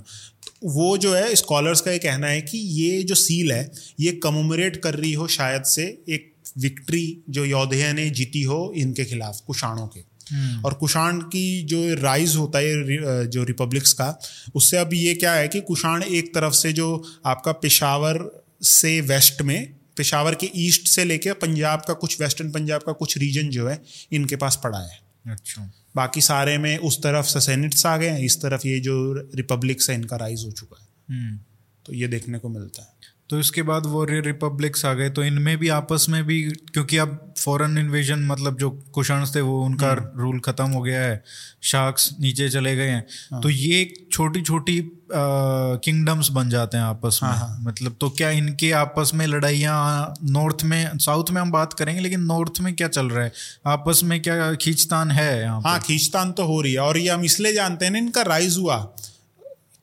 वो 0.65 0.97
जो 0.97 1.13
है 1.13 1.35
स्कॉलर्स 1.35 1.81
का 1.81 1.91
ये 1.91 1.99
कहना 1.99 2.27
है 2.27 2.41
कि 2.43 2.57
ये 2.57 3.03
जो 3.03 3.15
सील 3.17 3.51
है 3.51 3.69
ये 3.99 4.11
कमोमरेट 4.23 4.81
कर 4.83 4.95
रही 4.95 5.13
हो 5.13 5.27
शायद 5.29 5.63
से 5.67 5.83
एक 6.09 6.33
विक्ट्री 6.57 7.05
जो 7.29 7.45
यौधेय 7.45 7.91
ने 7.93 8.09
जीती 8.11 8.41
हो 8.43 8.71
इनके 8.75 9.05
खिलाफ 9.05 9.39
कुषाणों 9.47 9.87
के 9.87 9.99
हम्म। 10.27 10.61
और 10.65 10.73
कुषाण 10.73 11.19
की 11.27 11.61
जो 11.63 11.81
राइज 11.95 12.35
होता 12.35 12.59
है 12.59 13.25
जो 13.27 13.43
रिपब्लिक्स 13.43 13.93
का 13.93 14.17
उससे 14.55 14.77
अब 14.77 14.93
ये 14.93 15.13
क्या 15.15 15.33
है 15.33 15.47
कि 15.47 15.61
कुषाण 15.61 16.03
एक 16.03 16.33
तरफ़ 16.35 16.53
से 16.53 16.71
जो 16.73 16.87
आपका 17.25 17.51
पेशावर 17.57 18.19
से 18.65 18.99
वेस्ट 19.03 19.41
में 19.41 19.59
पेशावर 19.97 20.35
के 20.35 20.51
ईस्ट 20.55 20.87
से 20.87 21.05
लेके 21.05 21.33
पंजाब 21.33 21.81
का 21.87 21.93
कुछ 21.93 22.21
वेस्टर्न 22.21 22.51
पंजाब 22.51 22.81
का 22.81 22.91
कुछ 22.91 23.17
रीजन 23.17 23.49
जो 23.49 23.67
है 23.67 23.83
इनके 24.11 24.35
पास 24.35 24.61
पड़ा 24.63 24.79
है। 24.79 24.99
अच्छा। 25.27 25.71
बाकी 25.95 26.21
सारे 26.21 26.57
में 26.57 26.77
उस 26.77 26.99
तरफ़ 26.99 27.25
ससेनिट्स 27.25 27.85
आ 27.85 27.97
गए 27.97 28.09
हैं 28.09 28.19
इस 28.19 28.41
तरफ़ 28.41 28.67
ये 28.67 28.79
जो 28.79 29.13
रिपब्लिक्स 29.35 29.89
है 29.89 29.95
इनका 29.95 30.15
राइज 30.15 30.45
हो 30.45 30.51
चुका 30.51 30.81
है। 30.81 31.19
हम्म। 31.19 31.39
तो 31.85 31.93
ये 31.93 32.07
देखने 32.07 32.39
को 32.39 32.49
मिलता 32.49 32.81
है। 32.81 33.14
तो 33.29 33.39
इसके 33.39 33.61
बाद 33.61 33.85
वो 33.85 34.03
रे 34.05 34.19
रिपब्लिक्स 34.21 34.85
आ 34.85 34.93
गए। 34.93 35.09
तो 35.09 35.23
इनमें 35.23 35.57
भी 35.57 35.69
आपस 35.69 36.05
में 36.09 36.23
भी 36.23 36.41
क्योंकि 36.73 36.97
अब 36.97 37.33
फॉरेन 37.37 37.77
इन्वेजन 37.77 38.19
मतलब 38.25 38.57
जो 38.57 38.69
कुशन 38.93 39.25
थे 39.35 39.41
वो 39.41 39.63
उनका 39.65 39.91
रूल 39.93 40.25
हम्म। 40.25 40.39
खत्म 40.41 40.69
हो 40.71 40.81
गया 40.81 41.01
है। 41.01 41.23
शार्क्स 41.63 42.09
नीचे 42.21 42.49
चले 42.49 42.75
गए 42.75 42.87
हैं। 42.87 43.05
हाँ। 43.31 43.41
तो 43.41 43.49
ये 43.49 43.93
छोटी 44.11 44.41
छोटी 44.41 44.79
किंगडम्स 45.11 46.29
बन 46.31 46.49
जाते 46.49 46.77
हैं 46.77 46.83
आपस 46.83 47.19
में। 47.23 47.29
हाँ, 47.29 47.37
हाँ। 47.37 47.57
मतलब 47.61 47.95
तो 48.01 48.09
क्या 48.09 48.29
इनके 48.31 48.71
आपस 48.73 49.11
में 49.15 49.25
लड़ाइयाँ 49.27 50.13
नॉर्थ 50.23 50.63
में 50.63 50.97
साउथ 50.99 51.31
में 51.31 51.41
हम 51.41 51.51
बात 51.51 51.73
करेंगे 51.73 52.01
लेकिन 52.01 52.23
नॉर्थ 52.23 52.61
में 52.61 52.73
क्या 52.75 52.87
चल 52.89 53.09
रहा 53.09 53.23
है? 53.23 53.31
आपस 53.67 54.01
में 54.03 54.21
क्या 54.21 54.53
खींचतान 54.55 55.11
है 55.11 55.41
यहाँ 55.41 55.61
हाँ 55.61 55.79
खींचतान 55.79 56.31
तो 56.31 56.45
हो 56.45 56.61
रही 56.61 56.73
है। 56.73 56.79
और 56.79 56.97
ये 56.97 57.09
हम 57.09 57.23
इसलिए 57.23 57.53
जानते 57.53 57.85
हैं 57.85 57.91
ना 57.91 57.97
इनका 57.97 58.21
राइज 58.23 58.57
हुआ। 58.57 58.77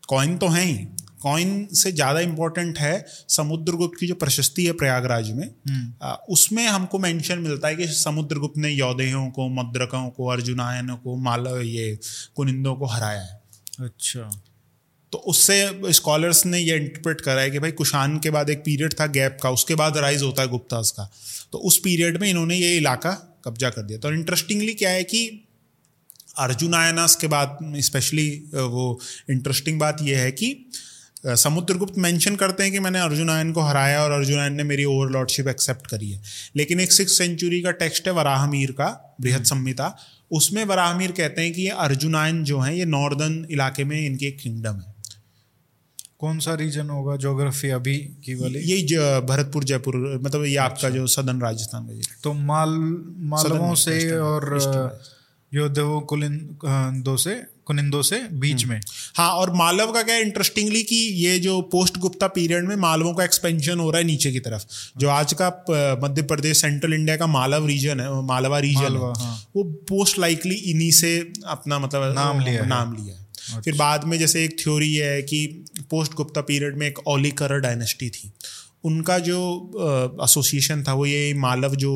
कॉइन 0.09 0.36
तो 0.38 0.49
है 0.49 0.64
ही। 0.64 0.86
कॉइन 1.23 1.66
से 1.75 1.93
ज़्यादा 1.93 2.20
इम्पोर्टेंट 2.20 2.79
है 2.79 2.95
समुद्रगुप्त 3.29 3.99
की 4.01 4.07
जो 4.07 4.14
प्रशस्ति 4.14 4.66
है 4.66 4.73
प्रयागराज 4.73 5.31
में। 5.31 5.45
हम्म। 5.68 6.16
उसमें 6.29 6.66
हमको 6.66 6.99
मेंशन 6.99 7.39
मिलता 7.39 7.68
है 7.68 7.77
कि 7.77 7.87
समुद्रगुप्त 7.87 8.59
ने 8.59 8.70
यौदेयों 8.70 9.29
को 9.31 9.49
मद्रकों 9.49 10.09
को 10.11 10.27
अर्जुनायन 10.27 10.95
को 10.95 11.16
मालव 11.16 11.61
ये 11.61 11.99
कुनिंदों 12.37 12.75
को 12.77 12.87
हराया 12.87 13.20
है। 13.20 13.41
अच्छा। 13.81 14.31
तो 15.12 15.18
उससे 15.18 15.93
स्कॉलर्स 15.93 16.45
ने 16.47 16.59
ये 16.59 16.77
इंटरप्रेट 16.77 17.20
करा 17.20 17.41
है 17.41 17.51
कि 17.51 17.59
भाई 17.59 17.70
कुशान 17.73 18.18
के 18.18 18.31
बाद 18.31 18.51
एक 18.51 18.59
पीरियड 18.59 18.95
था 19.01 19.07
गैप 19.07 19.39
का 19.43 19.51
उसके 19.51 19.75
बाद 19.75 19.97
राइज 19.97 20.23
होता 20.23 20.43
है 20.43 20.49
गुप्तास 20.49 20.91
का। 20.91 21.11
तो 21.53 21.59
उस 21.59 21.79
पीरियड 21.79 22.20
में 22.20 22.29
इन्होंने 22.31 22.57
ये 22.57 22.77
इलाका 22.77 23.12
कब्जा 23.45 23.70
कर 23.70 23.83
दिया। 23.83 23.99
तो 23.99 24.12
इंटरेस्टिंगली 24.12 24.75
क्या 24.75 24.91
है 24.91 25.05
कि 25.05 25.49
अर्जुन 26.39 26.75
आयनास 26.75 27.16
के 27.16 27.27
बाद 27.27 27.59
स्पेशली 27.81 28.29
वो 28.55 29.01
इंटरेस्टिंग 29.31 29.79
बात 29.81 29.99
यह 30.03 30.20
है 30.20 30.31
कि 30.33 30.49
समुद्रगुप्त 31.27 31.99
मेंशन 31.99 32.37
करते 32.37 32.62
हैं 32.62 32.73
कि 32.73 32.79
मैंने 32.79 33.01
अर्जुनायन 33.01 33.53
को 33.53 33.61
हराया 33.61 34.03
और 34.03 34.11
अर्जुनायन 34.11 34.55
ने 34.55 34.62
मेरी 34.62 34.85
ओवरलॉर्डशिप 34.85 35.49
एक्सेप्ट 35.49 35.87
करी 35.87 36.11
है। 36.11 36.23
लेकिन 36.57 36.81
एक 36.81 36.93
सिक्स 36.93 37.18
सेंचुरी 37.18 37.61
का 37.61 37.70
टेक्स्ट 37.70 38.07
है 38.07 38.12
वराहमीर 38.12 38.70
का 38.70 39.16
बृहद 39.20 39.35
हम्म। 39.35 39.45
संहिता। 39.45 39.97
उसमें 40.31 40.64
वराहमीर 40.64 41.12
कहते 41.12 41.43
हैं 41.43 41.53
कि 41.53 41.62
ये 41.62 41.68
अर्जुनायन 41.68 42.45
जो 42.45 42.61
है 42.61 42.79
ये 42.79 42.85
नॉर्दर्न 42.85 43.47
इलाके 43.51 43.85
में 43.85 44.07
इनकी 44.07 44.27
एक 44.27 44.39
किंगडम 44.41 44.75
है। 44.75 44.93
कौन 46.18 46.39
सा 46.39 46.55
रीजन 46.55 46.91
होगा 46.91 47.16
जोग्राफी 47.16 47.68
अभी 47.68 47.97
की 47.99 48.35
वाली? 48.35 48.59
यही 48.59 48.83
भरतपुर 49.27 49.64
जयपुर 49.64 50.20
मतलब 50.23 50.45
ये 50.45 50.57
आपका 50.57 50.75
अच्छा। 50.75 50.91
जो 50.91 51.07
सदन 51.07 51.41
राजस्थान 51.41 51.85
का 51.85 52.01
तो 52.25 52.33
माल 52.33 52.68
मालवों 53.16 53.75
से 53.75 54.18
और 54.18 54.59
योद्धवों 55.53 56.00
कुलिन 56.03 56.38
दो 57.05 57.16
से 57.16 57.34
कुनिंदो 57.64 58.03
से 58.03 58.18
बीच 58.34 58.62
हम्म। 58.62 58.72
में 58.72 58.80
हाँ 59.16 59.30
और 59.32 59.53
मालव 59.55 59.92
का 59.92 60.03
क्या 60.03 60.16
इंटरेस्टिंगली 60.18 60.82
कि 60.82 60.96
ये 60.96 61.38
जो 61.38 61.61
पोस्ट 61.72 61.98
गुप्ता 61.98 62.26
पीरियड 62.28 62.64
में 62.64 62.74
मालवों 62.76 63.12
का 63.14 63.24
एक्सपेंशन 63.24 63.78
हो 63.78 63.90
रहा 63.90 63.98
है 63.98 64.07
नीचे 64.07 64.32
की 64.32 64.40
तरफ़ 64.40 64.64
जो 64.98 65.09
आज 65.11 65.32
का 65.42 65.48
मध्य 66.03 66.22
प्रदेश 66.24 66.61
सेंट्रल 66.61 66.94
इंडिया 66.94 67.16
का 67.16 67.26
मालव 67.28 67.66
रीजन 67.66 68.00
है 68.00 68.22
मालवा 68.24 68.59
रीजन 68.59 68.96
है 68.96 69.12
हाँ। 69.16 69.36
वो 69.57 69.64
पोस्ट 69.88 70.18
लाइकली 70.18 70.55
इन्हीं 70.70 70.90
से 70.92 71.18
अपना 71.48 71.78
मतलब 71.78 72.14
नाम 72.14 72.40
लिया 72.40 72.64
नाम 72.66 72.96
लिया 72.96 73.14
है 73.14 73.20
अच्छा। 73.20 73.61
फिर 73.61 73.74
बाद 73.76 74.05
में 74.05 74.18
जैसे 74.18 74.44
एक 74.44 74.59
थ्योरी 74.61 74.94
है 74.94 75.22
कि 75.22 75.46
पोस्ट 75.90 76.14
गुप्ता 76.14 76.40
पीरियड 76.42 76.76
में 76.78 76.86
एक 76.86 76.98
ओलिकर 77.09 77.59
डायनेस्टी 77.61 78.11
थी 78.11 78.32
उनका 78.84 79.18
जो 79.20 79.38
एसोसिएशन 80.24 80.82
था 80.82 80.92
वो 80.92 81.07
ये 81.07 81.32
मालव 81.38 81.74
जो 81.76 81.94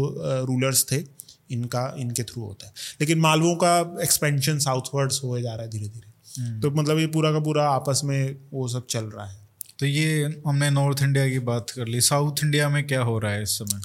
रूलर्स 0.49 0.85
थे 0.93 1.03
इनका 1.51 1.95
इनके 1.99 2.23
थ्रू 2.23 2.43
होता 2.43 2.67
है। 2.67 2.73
लेकिन 3.01 3.19
मालवों 3.19 3.55
का 3.57 4.03
एक्सपेंशन 4.03 4.59
साउथवर्ड्स 4.59 5.21
हो 5.25 5.41
जा 5.41 5.55
रहा 5.55 5.63
है 5.63 5.71
धीरे 5.71 5.89
धीरे 5.89 6.43
हम्म। 6.43 6.61
तो 6.61 6.71
मतलब 6.71 6.99
ये 6.99 7.07
पूरा 7.07 7.33
का 7.33 7.39
पूरा 7.39 7.69
आपस 7.71 8.01
में 8.05 8.37
वो 8.53 8.69
सब 8.69 8.87
चल 8.87 9.05
रहा 9.05 9.27
है। 9.27 9.47
तो 9.79 9.87
ये 9.87 10.43
हमने 10.47 10.71
नॉर्थ 10.71 11.03
इंडिया 11.03 11.29
की 11.29 11.39
बात 11.39 11.71
कर 11.71 11.87
ली। 11.87 12.01
साउथ 12.01 12.45
इंडिया 12.45 12.69
में 12.69 12.87
क्या 12.87 13.01
हो 13.01 13.19
रहा 13.19 13.33
है 13.33 13.43
इस 13.43 13.59
समय? 13.59 13.81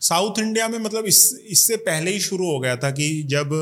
साउथ 0.00 0.38
इंडिया 0.38 0.68
में 0.68 0.78
मतलब 0.78 1.04
इस 1.04 1.40
इससे 1.48 1.76
पहले 1.76 2.10
ही 2.10 2.20
शुरू 2.20 2.50
हो 2.50 2.58
गया 2.60 2.76
था 2.76 2.90
कि 2.90 3.22
जब 3.22 3.52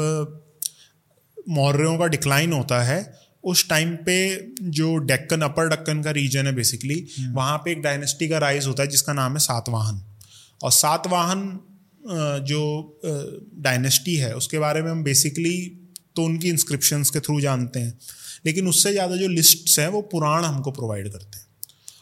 मौर्यों 1.49 1.99
का 1.99 2.07
डिक्लाइन 2.07 2.53
होता 2.53 2.83
है 2.83 3.25
उस 3.45 3.69
टाइम 3.69 3.97
पे 3.97 4.17
जो 4.63 4.97
डेक्कन 4.97 5.41
अपर 5.41 5.69
डक्कन 5.69 6.03
का 6.03 6.11
रीजन 6.11 6.47
है 6.47 6.55
बेसिकली 6.55 6.95
हम्म। 7.19 7.35
वहाँ 7.35 7.59
पे 7.59 7.73
एक 7.73 7.83
डायनेस्टी 7.83 8.29
का 8.29 8.39
राइज 8.39 8.67
होता 8.67 8.83
है 8.83 8.89
जिसका 8.89 9.13
नाम 9.13 9.33
है 9.33 9.39
सातवाहन। 9.39 10.03
और 10.65 10.73
सातवाहन 10.73 11.61
जो 12.07 12.61
डायनेस्टी 13.61 14.15
है 14.17 14.35
उसके 14.37 14.59
बारे 14.59 14.83
में 14.83 14.91
हम 14.91 15.03
बेसिकली 15.05 15.57
तो 16.17 16.25
उनकी 16.25 16.49
इंस्क्रिप्शंस 16.49 17.11
के 17.11 17.21
थ्रू 17.21 17.41
जानते 17.41 17.81
हैं। 17.81 17.99
लेकिन 18.47 18.69
उससे 18.69 18.93
ज़्यादा 18.93 19.17
जो 19.17 19.29
लिस्ट्स 19.29 19.79
हैं 19.79 19.89
वो 19.89 20.01
पुराण 20.11 20.45
हमको 20.45 20.71
प्रोवाइड 20.71 21.09
करते 21.09 21.39
हैं। 21.39 21.47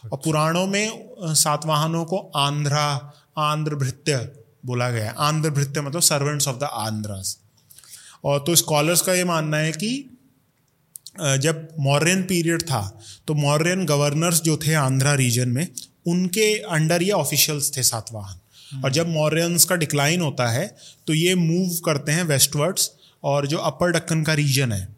और 0.03 0.09
अच्छा। 0.09 0.23
पुराणों 0.23 0.65
में 0.67 1.33
सातवाहनों 1.35 2.03
को 2.05 2.17
आंध्रा 2.37 2.85
आंध्र 3.39 3.75
भृत्य 3.75 4.17
बोला 4.65 4.89
गया 4.89 5.05
है। 5.05 5.13
आंध्र 5.19 5.49
भृत्य 5.49 5.81
मतलब 5.81 6.01
सर्वेंट्स 6.01 6.47
ऑफ़ 6.47 6.57
द 6.57 6.69
आंध्रास 6.79 7.37
और 8.23 8.43
तो 8.47 8.55
स्कॉलर्स 8.55 9.01
का 9.01 9.13
ये 9.13 9.23
मानना 9.23 9.57
है 9.57 9.71
कि 9.73 10.09
जब 11.39 11.67
मौर्यन 11.79 12.21
पीरियड 12.23 12.61
था 12.61 12.81
तो 13.27 13.33
मौर्यन 13.35 13.85
गवर्नर्स 13.85 14.41
जो 14.41 14.57
थे 14.57 14.73
आंध्रा 14.75 15.13
रीजन 15.15 15.49
में 15.49 15.67
उनके 16.07 16.47
अंडर 16.71 17.03
ये 17.03 17.11
ऑफिशियल्स 17.13 17.75
थे 17.77 17.83
सातवाहन 17.83 18.39
और 18.85 18.91
जब 18.91 19.09
मॉरियंस 19.09 19.65
का 19.65 19.75
डिक्लाइन 19.75 20.21
होता 20.21 20.47
है 20.47 20.75
तो 21.07 21.13
ये 21.13 21.35
मूव 21.35 21.75
करते 21.85 22.11
हैं 22.11 22.23
वेस्टवर्ड्स 22.23 22.91
और 23.23 23.47
जो 23.47 23.57
अपर 23.57 23.91
डक्कन 23.91 24.23
का 24.23 24.33
रीजन 24.33 24.71
है 24.71 24.95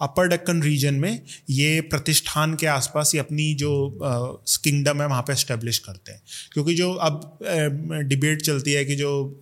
अपर 0.00 0.28
डक्कन 0.28 0.62
रीजन 0.62 0.94
में 0.94 1.22
ये 1.50 1.80
प्रतिष्ठान 1.80 2.54
के 2.54 2.66
आसपास 2.66 3.12
ही 3.12 3.18
अपनी 3.18 3.54
जो 3.54 3.98
किंगडम 4.64 5.02
है 5.02 5.08
वहाँ 5.08 5.22
पे 5.22 5.32
एस्टेब्लिश 5.32 5.78
करते 5.78 6.12
हैं। 6.12 6.22
क्योंकि 6.52 6.74
जो 6.74 6.92
अब 6.92 7.38
डिबेट 8.04 8.42
चलती 8.42 8.72
है 8.72 8.84
कि 8.84 8.96
जो 8.96 9.40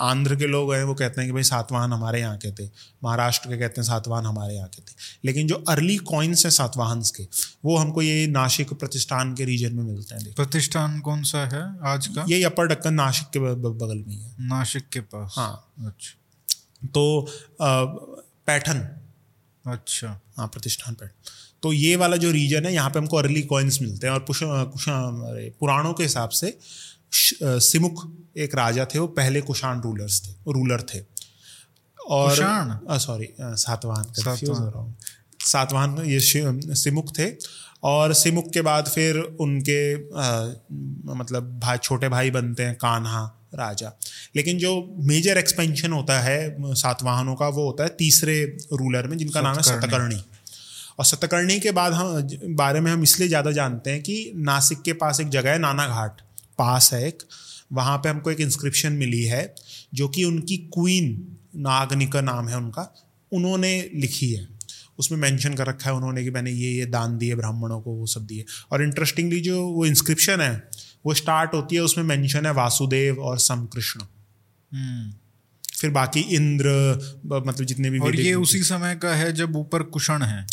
आंध्र 0.00 0.36
के 0.36 0.46
लोग 0.46 0.72
हैं 0.74 0.82
वो 0.84 0.94
कहते 0.94 1.20
हैं 1.20 1.28
कि 1.28 1.32
भाई 1.32 1.42
सातवाहन 1.42 1.92
हमारे 1.92 2.20
यहाँ 2.20 2.36
के 2.36 2.50
थे। 2.52 2.68
महाराष्ट्र 3.04 3.48
के 3.48 3.58
कहते 3.58 3.80
हैं 3.80 3.86
सातवाहन 3.86 4.26
हमारे 4.26 4.54
यहाँ 4.54 4.68
के 4.68 4.82
थे। 4.82 4.94
लेकिन 5.24 5.46
जो 5.48 5.54
अर्ली 5.68 5.96
कॉइन्स 6.06 6.44
हैं 6.46 6.50
सातवाहन 6.52 7.02
के 7.16 7.26
वो 7.64 7.76
हमको 7.76 8.02
ये 8.02 8.26
नासिक 8.28 8.72
प्रतिष्ठान 8.74 9.34
के 9.34 9.44
रीजन 9.44 9.74
में 9.74 9.84
मिलते 9.84 10.14
हैं 10.14 10.34
प्रतिष्ठान 10.34 10.98
कौन 11.00 11.22
सा 11.22 11.44
है 11.46 11.62
आज 11.92 12.06
का? 12.06 12.24
ये 12.28 12.42
अपर 12.44 12.66
डक्कन 12.66 12.94
नासिक 12.94 13.28
के 13.28 13.38
बगल 13.38 13.96
में 13.98 14.14
ही 14.14 14.20
है। 14.20 14.34
नासिक 14.48 14.88
के 14.92 15.00
पास? 15.00 15.34
हाँ। 15.36 15.86
अच्छा। 15.86 16.88
तो 16.88 17.26
पैठन। 18.46 18.88
अच्छा। 19.64 20.20
हाँ 20.36 20.46
प्रतिष्ठान 20.46 20.94
पैठन। 20.94 21.30
तो 21.62 21.72
ये 21.72 21.96
वाला 21.96 22.16
जो 22.16 22.30
रीजन 22.30 22.64
है 22.66 22.72
यहाँ 22.74 22.90
पे 22.90 22.98
हमको 22.98 23.16
अर्ली 23.16 23.42
कॉइन्स 23.42 23.80
मिलते 23.82 24.06
हैं 24.06 24.14
और 24.14 24.24
पुराणों 25.60 25.92
के 25.92 26.02
हिसाब 26.02 26.28
से 26.30 26.58
सिमुख 27.12 28.06
एक 28.38 28.54
राजा 28.54 28.84
थे 28.84 28.98
वो 28.98 29.06
पहले 29.16 29.40
कुषाण 29.42 29.80
रूलर्स 29.80 30.20
थे 30.22 30.32
रूलर 30.52 30.82
थे। 30.84 31.00
और 31.98 32.34
सॉरी 33.00 33.28
सातवाहन 33.40 34.12
सातवाहन। 35.40 35.98
ये 36.06 36.20
सिमुख 36.20 37.12
थे। 37.18 37.26
और 37.84 38.12
सिमुख 38.14 38.50
के 38.52 38.60
बाद 38.62 38.88
फिर 38.88 39.16
उनके 39.18 39.82
आ, 39.94 40.52
मतलब 41.14 41.58
भाई 41.60 41.78
छोटे 41.78 42.08
भाई 42.08 42.30
बनते 42.30 42.62
हैं 42.62 42.74
कान्हा 42.76 43.22
राजा। 43.54 43.92
लेकिन 44.36 44.58
जो 44.58 44.74
मेजर 45.08 45.38
एक्सपेंशन 45.38 45.92
होता 45.92 46.18
है 46.20 46.74
सातवाहनों 46.74 47.34
का 47.34 47.48
वो 47.48 47.64
होता 47.66 47.84
है 47.84 47.90
तीसरे 47.98 48.42
रूलर 48.72 49.06
में 49.08 49.16
जिनका 49.18 49.40
नाम 49.40 49.56
है 49.56 49.62
सतकर्णी। 49.62 50.22
और 50.98 51.04
सतकर्णी 51.04 51.58
के 51.60 51.70
बाद 51.72 51.92
हम 51.92 52.54
बारे 52.56 52.80
में 52.80 52.90
हम 52.92 53.02
इसलिए 53.02 53.28
ज़्यादा 53.28 53.52
जानते 53.52 53.90
हैं 53.90 54.02
कि 54.02 54.32
नासिक 54.46 54.82
के 54.82 54.92
पास 54.94 55.20
एक 55.20 55.28
जगह 55.30 55.50
है 55.50 55.58
नाना 55.58 55.86
घाट 55.88 56.20
पास 56.62 56.92
है 56.92 57.06
एक 57.08 57.22
वहाँ 57.72 57.98
पे 57.98 58.08
हमको 58.08 58.30
एक 58.30 58.40
इंस्क्रिप्शन 58.40 58.92
मिली 58.92 59.22
है 59.24 59.54
जो 59.94 60.08
कि 60.08 60.24
उनकी 60.24 60.56
क्वीन 60.56 61.36
नागनिका 61.56 62.20
नाम 62.20 62.48
है 62.48 62.56
उनका 62.56 62.84
उन्होंने 63.32 63.90
लिखी 63.94 64.32
है। 64.32 64.48
उसमें 64.98 65.18
मेंशन 65.18 65.54
कर 65.54 65.66
रखा 65.66 65.90
है 65.90 65.96
उन्होंने 65.96 66.24
कि 66.24 66.30
मैंने 66.30 66.50
ये 66.50 66.70
ये 66.70 66.86
दान 66.86 67.18
दिए 67.18 67.34
ब्राह्मणों 67.34 67.80
को 67.80 67.92
वो 67.92 68.06
सब 68.06 68.26
दिए। 68.26 68.44
और 68.70 68.82
इंटरेस्टिंगली 68.82 69.40
जो 69.40 69.62
वो 69.68 69.86
इंस्क्रिप्शन 69.86 70.40
है 70.40 70.68
वो 71.06 71.14
स्टार्ट 71.14 71.54
होती 71.54 71.76
है 71.76 71.82
उसमें 71.82 72.04
मेंशन 72.04 72.46
है 72.46 72.52
वासुदेव 72.52 73.18
और 73.18 73.38
समकृष्ण। 73.38 74.00
हम्म। 74.72 75.12
फिर 75.80 75.90
बाकी 75.90 76.20
इंद्र 76.20 76.68
मतलब 77.26 77.66
जितने 77.66 77.90
भी 77.90 77.98
और 77.98 78.20
ये 78.20 78.34
उसी 78.34 78.62
समय 78.62 78.94
का 78.96 79.14
है 79.14 79.32
जब 79.32 79.56
ऊपर 79.56 79.82
कुषण 79.82 80.22
है। 80.22 80.46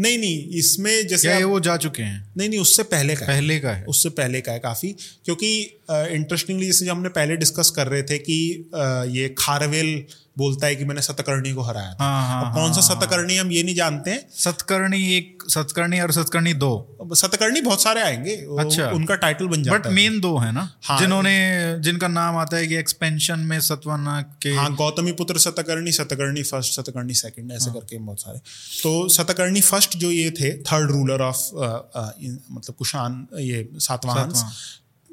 नहीं 0.00 0.18
नहीं 0.18 0.48
इसमें 0.48 1.06
जैसे 1.06 1.28
क्या 1.28 1.36
आप- 1.36 1.44
वो 1.44 1.60
जा 1.60 1.76
चुके 1.76 2.02
हैं 2.02 2.32
नहीं 2.36 2.48
नहीं 2.48 2.58
उससे 2.60 2.82
पहले 2.82 3.14
का 3.16 3.26
है। 3.26 3.32
पहले 3.32 3.58
का 3.60 3.70
है 3.72 3.84
उससे 3.84 4.08
पहले 4.08 4.40
का 4.40 4.52
है 4.52 4.58
काफ़ी 4.58 4.92
क्योंकि 5.24 5.50
इंटरेस्टिंगली 5.90 6.66
जैसे 6.66 6.88
हमने 6.88 7.08
पहले 7.08 7.36
डिस्कस 7.36 7.70
कर 7.76 7.86
रहे 7.86 8.02
थे 8.02 8.18
कि 8.18 8.38
आ, 8.74 9.04
ये 9.04 9.34
खारवेल 9.38 10.04
बोलता 10.38 10.66
है 10.66 10.76
कि 10.76 10.84
मैंने 10.84 11.02
सतकर्णी 11.02 11.52
को 11.52 11.62
हराया 11.62 11.92
था। 11.92 12.04
हाँ 12.04 12.28
हाँ 12.28 12.46
अब 12.46 12.54
कौन 12.54 12.72
सा 12.72 12.80
सतकर्णी 12.84 13.36
हम 13.36 13.50
ये 13.52 13.62
नहीं 13.62 13.74
जानते 13.74 14.10
हैं। 14.10 14.26
सतकर्णी 14.36 15.02
एक 15.16 15.42
सतकर्णी 15.48 16.00
और 16.00 16.12
सतकर्णी 16.12 16.52
दो। 16.54 16.70
अब 17.00 17.14
सतकर्णी 17.14 17.60
बहुत 17.60 17.82
सारे 17.82 18.00
आएँगे 18.02 18.34
अच्छा। 18.60 18.90
उनका 18.90 19.14
टाइटल 19.16 19.46
बन 19.46 19.62
जाता 19.62 19.78
बट 19.78 19.86
मेन 19.94 20.20
दो 20.20 20.36
है 20.38 20.52
ना 20.52 20.68
हाँ। 20.84 20.98
जिन्होंने 21.00 21.34
जिनका 21.80 22.08
नाम 22.08 22.36
आता 22.36 22.56
है 22.56 22.66
कि 22.66 22.76
एक्सपेंशन 22.76 23.40
में 23.40 23.58
सतवाना 23.60 24.20
के 24.42 24.54
हाँ 24.54 24.74
गौतमी 24.74 25.12
पुत्र 25.12 25.38
सतकर्णी 25.38 25.92
सतकर्णी 25.92 26.42
फ़र्स्ट 26.42 26.80
सतकर्णी 26.80 27.14
सेकंड 27.14 27.52
ऐसे 27.52 27.70
हाँ। 27.70 27.74
करके 27.74 27.98
बहुत 27.98 28.20
सारे। 28.20 28.38
तो 28.82 29.08
सतकर्णी 29.08 29.60
फ़र्स्ट 29.62 29.96
जो 29.96 30.10
ये 30.10 30.30
थे 30.30 30.56
थर्ड 30.62 30.90
रूलर 30.90 31.22
ऑफ़ 31.22 31.44
मतलब 31.54 32.74
कुशान 32.74 33.26
ये 33.40 33.68
सातवाहन। 33.78 34.32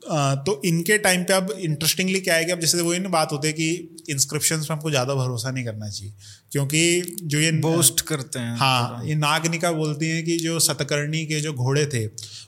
तो 0.05 0.61
इनके 0.65 0.97
टाइम 0.99 1.23
पे 1.23 1.33
अब 1.33 1.51
इंटरेस्टिंगली 1.59 2.19
क्या 2.21 2.35
है 2.35 2.45
कि 2.45 2.51
अब 2.51 2.59
जैसे 2.59 2.81
वही 2.81 2.99
ना 2.99 3.09
बात 3.09 3.31
होती 3.31 3.47
है 3.47 3.53
कि 3.53 3.69
इंस्क्रिप्शन 4.09 4.57
पे 4.57 4.73
हमको 4.73 4.89
ज़्यादा 4.89 5.13
भरोसा 5.15 5.51
नहीं 5.51 5.63
करना 5.65 5.89
चाहिए। 5.89 6.13
क्योंकि 6.51 7.17
जो 7.23 7.39
ये 7.39 7.51
बोस्ट 7.61 8.01
करते 8.01 8.39
हैं। 8.39 8.55
हाँ 8.57 9.05
ये 9.05 9.15
नागनिका 9.17 9.71
बोलती 9.73 10.09
हैं 10.09 10.23
कि 10.25 10.37
जो 10.39 10.59
सतकर्णी 10.61 11.25
के 11.25 11.39
जो 11.41 11.53
घोड़े 11.55 11.85
थे 11.85 12.05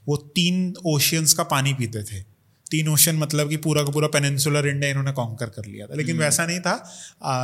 वो 0.08 0.18
तीन 0.36 0.74
ओशियंस 0.88 1.34
का 1.34 1.44
पानी 1.46 1.74
पीते 1.74 2.04
थे। 2.04 2.22
तीन 2.68 2.88
ओशन 2.90 3.16
मतलब 3.16 3.50
कि 3.50 3.58
पूरा 3.60 3.84
का 3.84 3.92
पूरा 3.92 4.08
पेनिनसुलर 4.10 4.68
इंडिया 4.68 4.90
इन्होंने 4.92 5.12
कॉन्कर 5.14 5.50
कर 5.50 5.66
लिया 5.66 5.88
था। 5.88 5.96
लेकिन 5.96 6.18
वैसा 6.18 6.46
नहीं 6.46 6.60
था। 6.60 6.76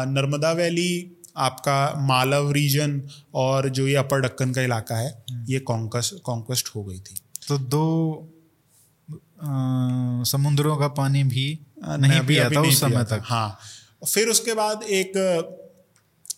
नर्मदा 0.10 0.52
वैली 0.52 1.18
आपका 1.40 1.94
मालव 2.08 2.52
रीजन 2.52 3.02
और 3.36 3.70
जो 3.70 3.88
ये 3.88 3.96
अपर 3.96 4.22
डक्कन 4.22 4.52
का 4.54 4.62
इलाका 4.62 4.96
है 4.96 5.14
ये 5.50 5.60
कॉन्कस 5.62 6.12
कॉन्क्वेस्ट 6.24 6.70
हो 6.76 6.84
गई 6.84 7.00
थी। 7.00 7.20
तो 7.48 7.58
दो 7.58 7.84
समुद्रों 10.26 10.78
का 10.78 10.88
पानी 10.88 11.24
भी 11.24 11.60
नहीं 11.86 12.22
पिया 12.22 12.50
था 12.50 12.62
उस 12.62 12.80
समय 12.80 13.04
तक। 13.04 13.22
हाँ। 13.26 13.60
फिर 14.14 14.28
उसके 14.28 14.54
बाद 14.54 14.84
एक 14.84 15.12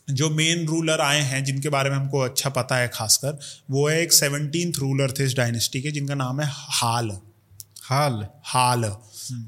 जो 0.10 0.30
मेन 0.30 0.68
रूलर 0.68 1.02
आए 1.02 1.22
हैं 1.22 1.44
जिनके 1.44 1.70
बारे 1.70 1.90
में 1.90 1.98
हमको 1.98 2.20
अच्छा 2.20 2.50
पता 2.50 2.76
है 2.76 2.88
खासकर 2.88 3.40
वो 3.72 3.90
है 3.90 4.02
एक 4.02 4.14
सेवनटीन 4.14 4.74
रूलर 4.74 5.12
थे 5.12 5.24
इस 5.24 5.36
डायनेस्टी 5.36 5.82
के 5.82 5.92
जिनका 5.92 6.16
नाम 6.16 6.42
है 6.42 6.48
हाल। 6.52 7.20
हाल। 7.84 8.28
हाल। 8.44 8.86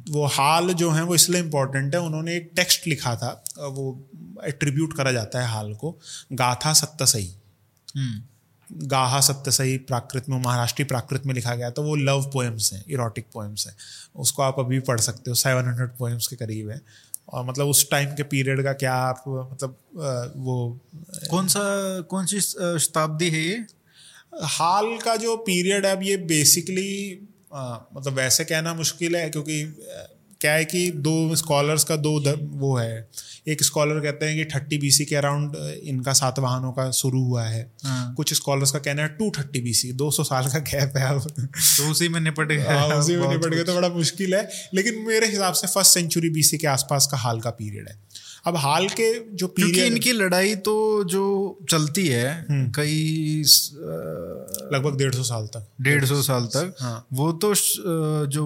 वो 0.09 0.25
हाल 0.25 0.73
जो 0.73 0.91
है 0.91 1.03
वो 1.03 1.15
इसलिए 1.15 1.41
इम्पोर्टेंट 1.41 1.95
है 1.95 2.01
उन्होंने 2.01 2.35
एक 2.35 2.51
टेक्स्ट 2.55 2.87
लिखा 2.87 3.15
था 3.15 3.43
वो 3.59 4.09
एट्रीब्यूट 4.43 4.97
करा 4.97 5.11
जाता 5.11 5.41
है 5.41 5.47
हाल 5.47 5.73
को 5.73 5.99
गाथा 6.31 6.73
सत्तसई 6.73 7.35
हम्म। 7.97 8.21
गाहा 8.71 9.19
सत्यसई 9.21 9.77
प्राकृत 9.77 10.29
में 10.29 10.37
महाराष्ट्रीय 10.39 10.85
प्राकृत 10.85 11.25
में 11.25 11.33
लिखा 11.33 11.55
गया 11.55 11.69
तो 11.69 11.83
वो 11.83 11.95
लव 11.95 12.23
पोएम्स 12.33 12.71
हैं 12.73 12.83
इरोटिक 12.89 13.25
पोएम्स 13.33 13.67
हैं। 13.67 13.75
उसको 14.15 14.41
आप 14.41 14.59
अभी 14.59 14.79
पढ़ 14.79 14.99
सकते 14.99 15.31
हो 15.31 15.35
सेवन 15.35 15.65
हंड्रेड 15.65 15.89
पोएम्स 15.89 16.27
के 16.27 16.35
करीब 16.35 16.69
है। 16.69 16.81
और 17.29 17.45
मतलब 17.45 17.67
उस 17.67 17.89
टाइम 17.91 18.09
के 18.09 18.23
पीरियड 18.23 18.63
का 18.63 18.73
क्या 18.73 18.93
आप 18.93 19.23
मतलब 19.53 19.77
वो 20.37 20.79
कौन 21.29 21.47
सा 21.47 21.61
कौन 22.01 22.25
सी 22.25 22.41
शताब्दी 22.41 23.29
है 23.29 23.41
ये? 23.41 23.65
हाल 24.43 24.97
का 24.97 25.15
जो 25.15 25.35
पीरियड 25.37 25.85
है 25.85 25.95
अब 25.95 26.03
ये 26.03 26.17
बेसिकली 26.17 27.19
मतलब 27.53 28.13
वैसे 28.13 28.43
कहना 28.45 28.73
मुश्किल 28.73 29.15
है 29.15 29.29
क्योंकि 29.29 29.63
क्या 30.41 30.53
है 30.53 30.65
कि 30.65 30.89
दो 30.99 31.35
स्कॉलर्स 31.35 31.83
का 31.83 31.95
दो 31.97 32.19
द, 32.19 32.35
वो 32.53 32.75
है 32.77 33.07
एक 33.47 33.63
स्कॉलर 33.63 33.99
कहते 33.99 34.25
हैं 34.25 34.35
कि 34.35 34.45
थर्टी 34.55 34.77
बीसी 34.77 35.05
के 35.05 35.15
अराउंड 35.15 35.55
इनका 35.83 36.13
सातवाहनों 36.13 36.71
का 36.71 36.89
शुरू 36.91 37.21
हुआ 37.23 37.43
है 37.43 37.61
हाँ। 37.83 38.13
कुछ 38.13 38.33
स्कॉलर्स 38.33 38.71
का 38.71 38.79
कहना 38.79 39.01
है 39.01 39.07
टू 39.17 39.31
थर्टी 39.37 39.61
बीसी 39.61 39.91
दो 39.93 40.09
सौ 40.11 40.23
साल 40.23 40.47
का 40.47 40.59
गैप 40.71 40.97
है 40.97 41.09
अब 41.09 41.27
तो 41.29 41.91
उसी 41.91 42.09
में 42.09 42.19
निपट 42.19 42.47
गया 42.47 42.79
हाँ, 42.79 42.97
उसी 42.97 43.15
में 43.15 43.27
निपट 43.27 43.49
कुछ। 43.49 43.65
तो 43.67 43.75
बड़ा 43.75 43.89
मुश्किल 43.89 44.35
है 44.35 44.47
लेकिन 44.73 45.03
मेरे 45.07 45.27
हिसाब 45.27 45.53
से 45.53 45.67
फ़र्स्ट 45.67 45.93
सेंचुरी 45.93 46.29
बीसी 46.29 46.57
के 46.57 46.67
आसपास 46.67 47.07
का 47.11 47.17
हाल 47.17 47.39
का 47.41 47.49
पीरियड 47.51 47.89
है 47.89 47.99
अब 48.47 48.57
हाल 48.57 48.87
के 48.89 49.11
जो 49.35 49.47
क्योंकि 49.49 49.83
इनकी 49.83 50.11
लड़ाई 50.11 50.55
तो 50.65 51.03
जो 51.03 51.23
चलती 51.69 52.07
है 52.07 52.31
हम्म। 52.49 52.71
कई 52.71 53.43
लगभग 54.73 54.97
डेढ़ 54.97 55.15
सौ 55.15 55.23
साल 55.23 55.47
तक 55.47 55.67
डेढ़ 55.81 56.05
सौ 56.05 56.21
साल 56.21 56.45
तक 56.55 56.75
हाँ। 56.79 57.07
वो 57.13 57.31
तो 57.43 57.53
जो 58.27 58.45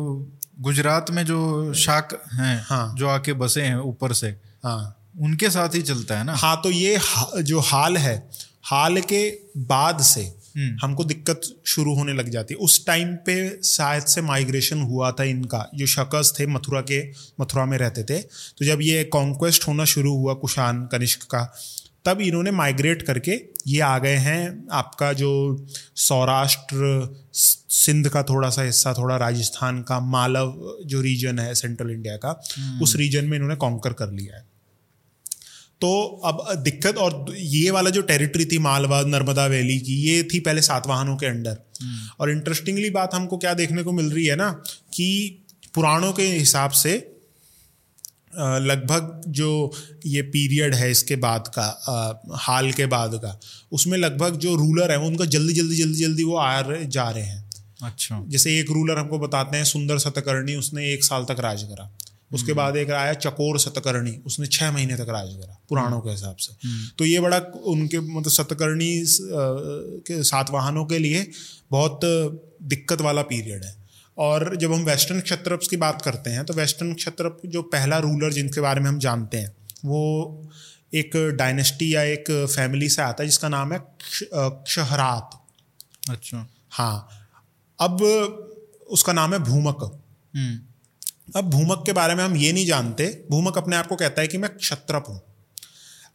गुजरात 0.62 1.12
में 1.12 1.26
जो 1.26 1.74
शाक 1.74 2.24
हैं 2.34 2.66
हाँ। 2.70 2.96
जो 2.96 3.08
आके 3.08 3.34
बसे 3.34 3.62
हैं 3.62 3.78
ऊपर 3.78 4.14
से 4.14 4.28
हाँ। 4.64 5.10
उनके 5.20 5.50
साथ 5.50 5.76
ही 5.76 5.82
चलता 5.82 6.18
है 6.18 6.24
ना? 6.24 6.36
हाँ 6.36 6.62
तो 6.64 6.72
ये 6.72 6.96
हा- 6.96 7.42
जो 7.42 7.60
हाल 7.60 7.98
है 7.98 8.30
हाल 8.64 9.02
के 9.02 9.40
बाद 9.58 10.02
से 10.02 10.36
हम्म। 10.58 10.78
हमको 10.84 11.04
दिक्कत 11.04 11.42
शुरू 11.66 11.96
होने 11.96 12.14
लग 12.14 12.30
जाती 12.30 12.54
है। 12.54 12.58
उस 12.58 12.86
टाइम 12.86 13.16
पे 13.16 13.62
शायद 13.64 14.04
से 14.04 14.22
माइग्रेशन 14.22 14.82
हुआ 14.82 15.12
था 15.12 15.24
इनका। 15.24 15.70
जो 15.76 15.86
शकस 15.86 16.34
थे 16.40 16.48
मथुरा 16.48 16.82
के 16.82 17.10
मथुरा 17.42 17.66
में 17.66 17.78
रहते 17.78 18.04
थे। 18.04 18.20
तो 18.58 18.66
जब 18.66 18.80
ये 18.82 19.04
कॉन्क्वेस्ट 19.04 19.68
होना 19.68 19.86
शुरू 19.86 20.14
हुआ 20.14 20.34
कुशान 20.34 20.88
कनिष्क 20.92 21.24
का 21.24 21.54
तब 22.06 22.22
इन्होंने 22.22 22.52
माइग्रेट 22.52 23.02
करके 23.02 23.32
ये 23.68 23.80
आ 23.80 23.98
गए 23.98 24.16
हैं। 24.16 24.68
आपका 24.72 25.14
जो 25.14 25.32
सौराष्ट्र 25.96 27.16
सिंध 27.34 28.10
का 28.10 28.24
थोड़ा 28.24 28.50
सा 28.50 28.62
हिस्सा 28.62 28.94
थोड़ा 28.94 29.18
राजस्थान 29.18 29.82
का 29.82 30.00
मालव 30.00 30.78
जो 30.86 31.02
रीजन 31.02 31.40
है 31.40 31.54
सेंट्रल 31.56 31.90
इंडिया 31.90 32.16
का 32.18 32.32
उस 32.82 32.96
रीजन 32.96 33.26
में 33.26 33.36
इन्होंने 33.38 33.56
कॉन्कर 33.56 33.94
कर 33.94 34.12
लिया 34.12 34.36
है। 34.36 34.48
तो 35.82 36.04
अब 36.26 36.44
दिक्कत 36.64 36.98
और 36.98 37.26
ये 37.38 37.72
वाला 37.72 37.90
जो 37.90 38.02
टेरिटरी 38.02 38.46
थी 38.46 38.58
मालवा 38.58 39.02
नर्मदा 39.02 39.46
वैली 39.46 39.80
की 39.80 39.94
ये 40.02 40.24
थी 40.24 40.40
पहले 40.40 40.62
सातवाहनों 40.62 41.16
के 41.18 41.26
अंडर। 41.26 41.58
और 42.20 42.32
इंटरेस्टिंगली 42.32 42.90
बात 42.90 43.14
हमको 43.14 43.38
क्या 43.38 43.54
देखने 43.54 43.84
को 43.84 43.92
मिल 43.92 44.12
रही 44.12 44.26
है 44.26 44.36
ना 44.36 44.52
कि 44.94 45.08
पुराणों 45.74 46.12
के 46.14 46.24
हिसाब 46.24 46.72
से 46.72 47.19
लगभग 48.34 49.22
जो 49.28 49.50
ये 50.06 50.22
पीरियड 50.32 50.76
है 50.76 50.90
इसके 50.92 51.16
बाद 51.16 51.48
का 51.58 51.64
अ, 51.64 52.36
हाल 52.38 52.72
के 52.72 52.86
बाद 52.86 53.16
का 53.16 53.40
उसमें 53.72 53.98
लगभग 53.98 54.36
जो 54.38 54.56
रूलर 54.56 54.92
है 54.92 54.98
उनका 55.00 55.26
जल्दी 55.28 55.54
जल्दी 55.54 55.76
जल्दी 55.76 56.00
जल्दी 56.00 56.24
वो 56.24 56.36
आ 56.38 56.60
रहे 56.60 56.86
जा 56.88 57.10
रहे 57.10 57.24
हैं। 57.24 57.50
अच्छा। 57.84 58.24
जैसे 58.28 58.60
एक 58.60 58.72
रूलर 58.72 58.98
हमको 58.98 59.20
बताते 59.20 59.58
हैं 59.58 59.64
सुंदर 59.66 59.98
सतकर्णी 60.00 60.56
उसने 60.56 60.92
एक 60.94 61.04
साल 61.04 61.26
तक 61.26 61.40
राज 61.40 61.64
करा। 61.64 61.90
उसके 62.34 62.54
बाद 62.54 62.76
एक 62.78 62.90
आया 62.92 63.14
चकोर 63.16 63.60
सतकर्णी 63.60 64.12
उसने 64.26 64.48
छह 64.48 64.72
महीने 64.72 64.96
तक 64.96 65.10
राज 65.10 65.34
करा 65.36 65.58
पुराणों 65.70 66.00
के 66.02 66.10
हिसाब 66.10 66.36
से। 66.36 66.54
तो 66.98 67.06
ये 67.06 67.20
बड़ा 67.20 67.38
उनके 67.66 68.00
मतलब 68.00 68.32
सतकर्णी 68.32 68.92
के 70.08 70.22
सातवाहनों 70.24 70.86
के 70.86 71.00
लिए 71.00 71.26
बहुत 71.72 72.00
दिक्कत 72.74 73.02
वाला 73.02 73.22
पीरियड 73.22 73.64
है। 73.64 73.74
और 74.20 74.56
जब 74.56 74.74
हम 74.74 74.84
वेस्टर्न 74.84 75.20
क्षत्रप्स 75.20 75.68
की 75.68 75.78
बात 75.78 76.02
करते 76.02 76.30
हैं 76.30 76.46
तो 76.46 76.54
वेस्टर्न 76.54 76.94
क्षत्रप 76.94 77.42
जो 77.46 77.62
पहला 77.62 77.98
रूलर 77.98 78.34
जिनके 78.34 78.62
बारे 78.62 78.82
में 78.82 78.88
हम 78.90 79.00
जानते 79.00 79.38
हैं 79.38 79.56
वो 79.86 80.02
एक 80.94 81.12
डायनेस्टी 81.36 81.96
या 81.96 82.04
एक 82.04 82.32
फैमिली 82.56 82.90
से 82.90 83.02
आता 83.02 83.24
है 83.24 83.30
जिसका 83.30 83.50
नाम 83.50 83.74
है 83.74 83.80
क्षहरात। 84.34 85.46
अच्छा। 86.10 86.50
हाँ। 86.70 87.10
अब 87.80 88.02
उसका 88.90 89.14
नाम 89.14 89.34
है 89.34 89.40
भूमक। 89.40 90.02
हम्म। 90.36 90.60
अब 91.36 91.50
भूमक 91.50 91.84
के 91.86 91.94
बारे 91.94 92.16
में 92.16 92.24
हम 92.24 92.36
ये 92.36 92.52
नहीं 92.54 92.66
जानते 92.66 93.28
भूमक 93.32 93.58
अपने 93.58 93.76
आप 93.76 93.88
को 93.88 93.96
कहता 93.96 94.22
है 94.22 94.28
कि 94.28 94.38
मैं 94.38 94.58
क्षत्रप 94.58 95.06
हूँ। 95.10 95.22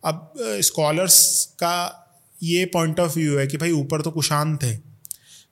अब 0.05 0.33
स्कॉलर्स 0.39 1.45
का 1.45 2.01
ये 2.43 2.65
पॉइंट 2.65 3.01
ऑफ़ 3.01 3.15
व्यू 3.15 3.39
है 3.39 3.47
कि 3.47 3.57
भाई 3.57 3.71
ऊपर 3.71 4.03
तो 4.03 4.11
कुशान 4.11 4.57
थे। 4.57 4.77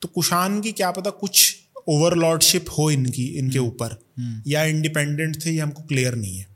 तो 0.02 0.08
कुशान 0.08 0.60
की 0.60 0.72
क्या 0.72 0.90
पता 0.90 1.10
कुछ 1.10 1.61
ओवरलॉर्डशिप 1.88 2.64
हो 2.78 2.90
इनकी 2.90 3.26
इनके 3.38 3.58
ऊपर। 3.58 3.98
या 4.46 4.64
इंडिपेंडेंट 4.64 5.44
थे 5.44 5.50
ये 5.50 5.60
हमको 5.60 5.82
क्लियर 5.82 6.14
नहीं 6.14 6.36
है। 6.38 6.46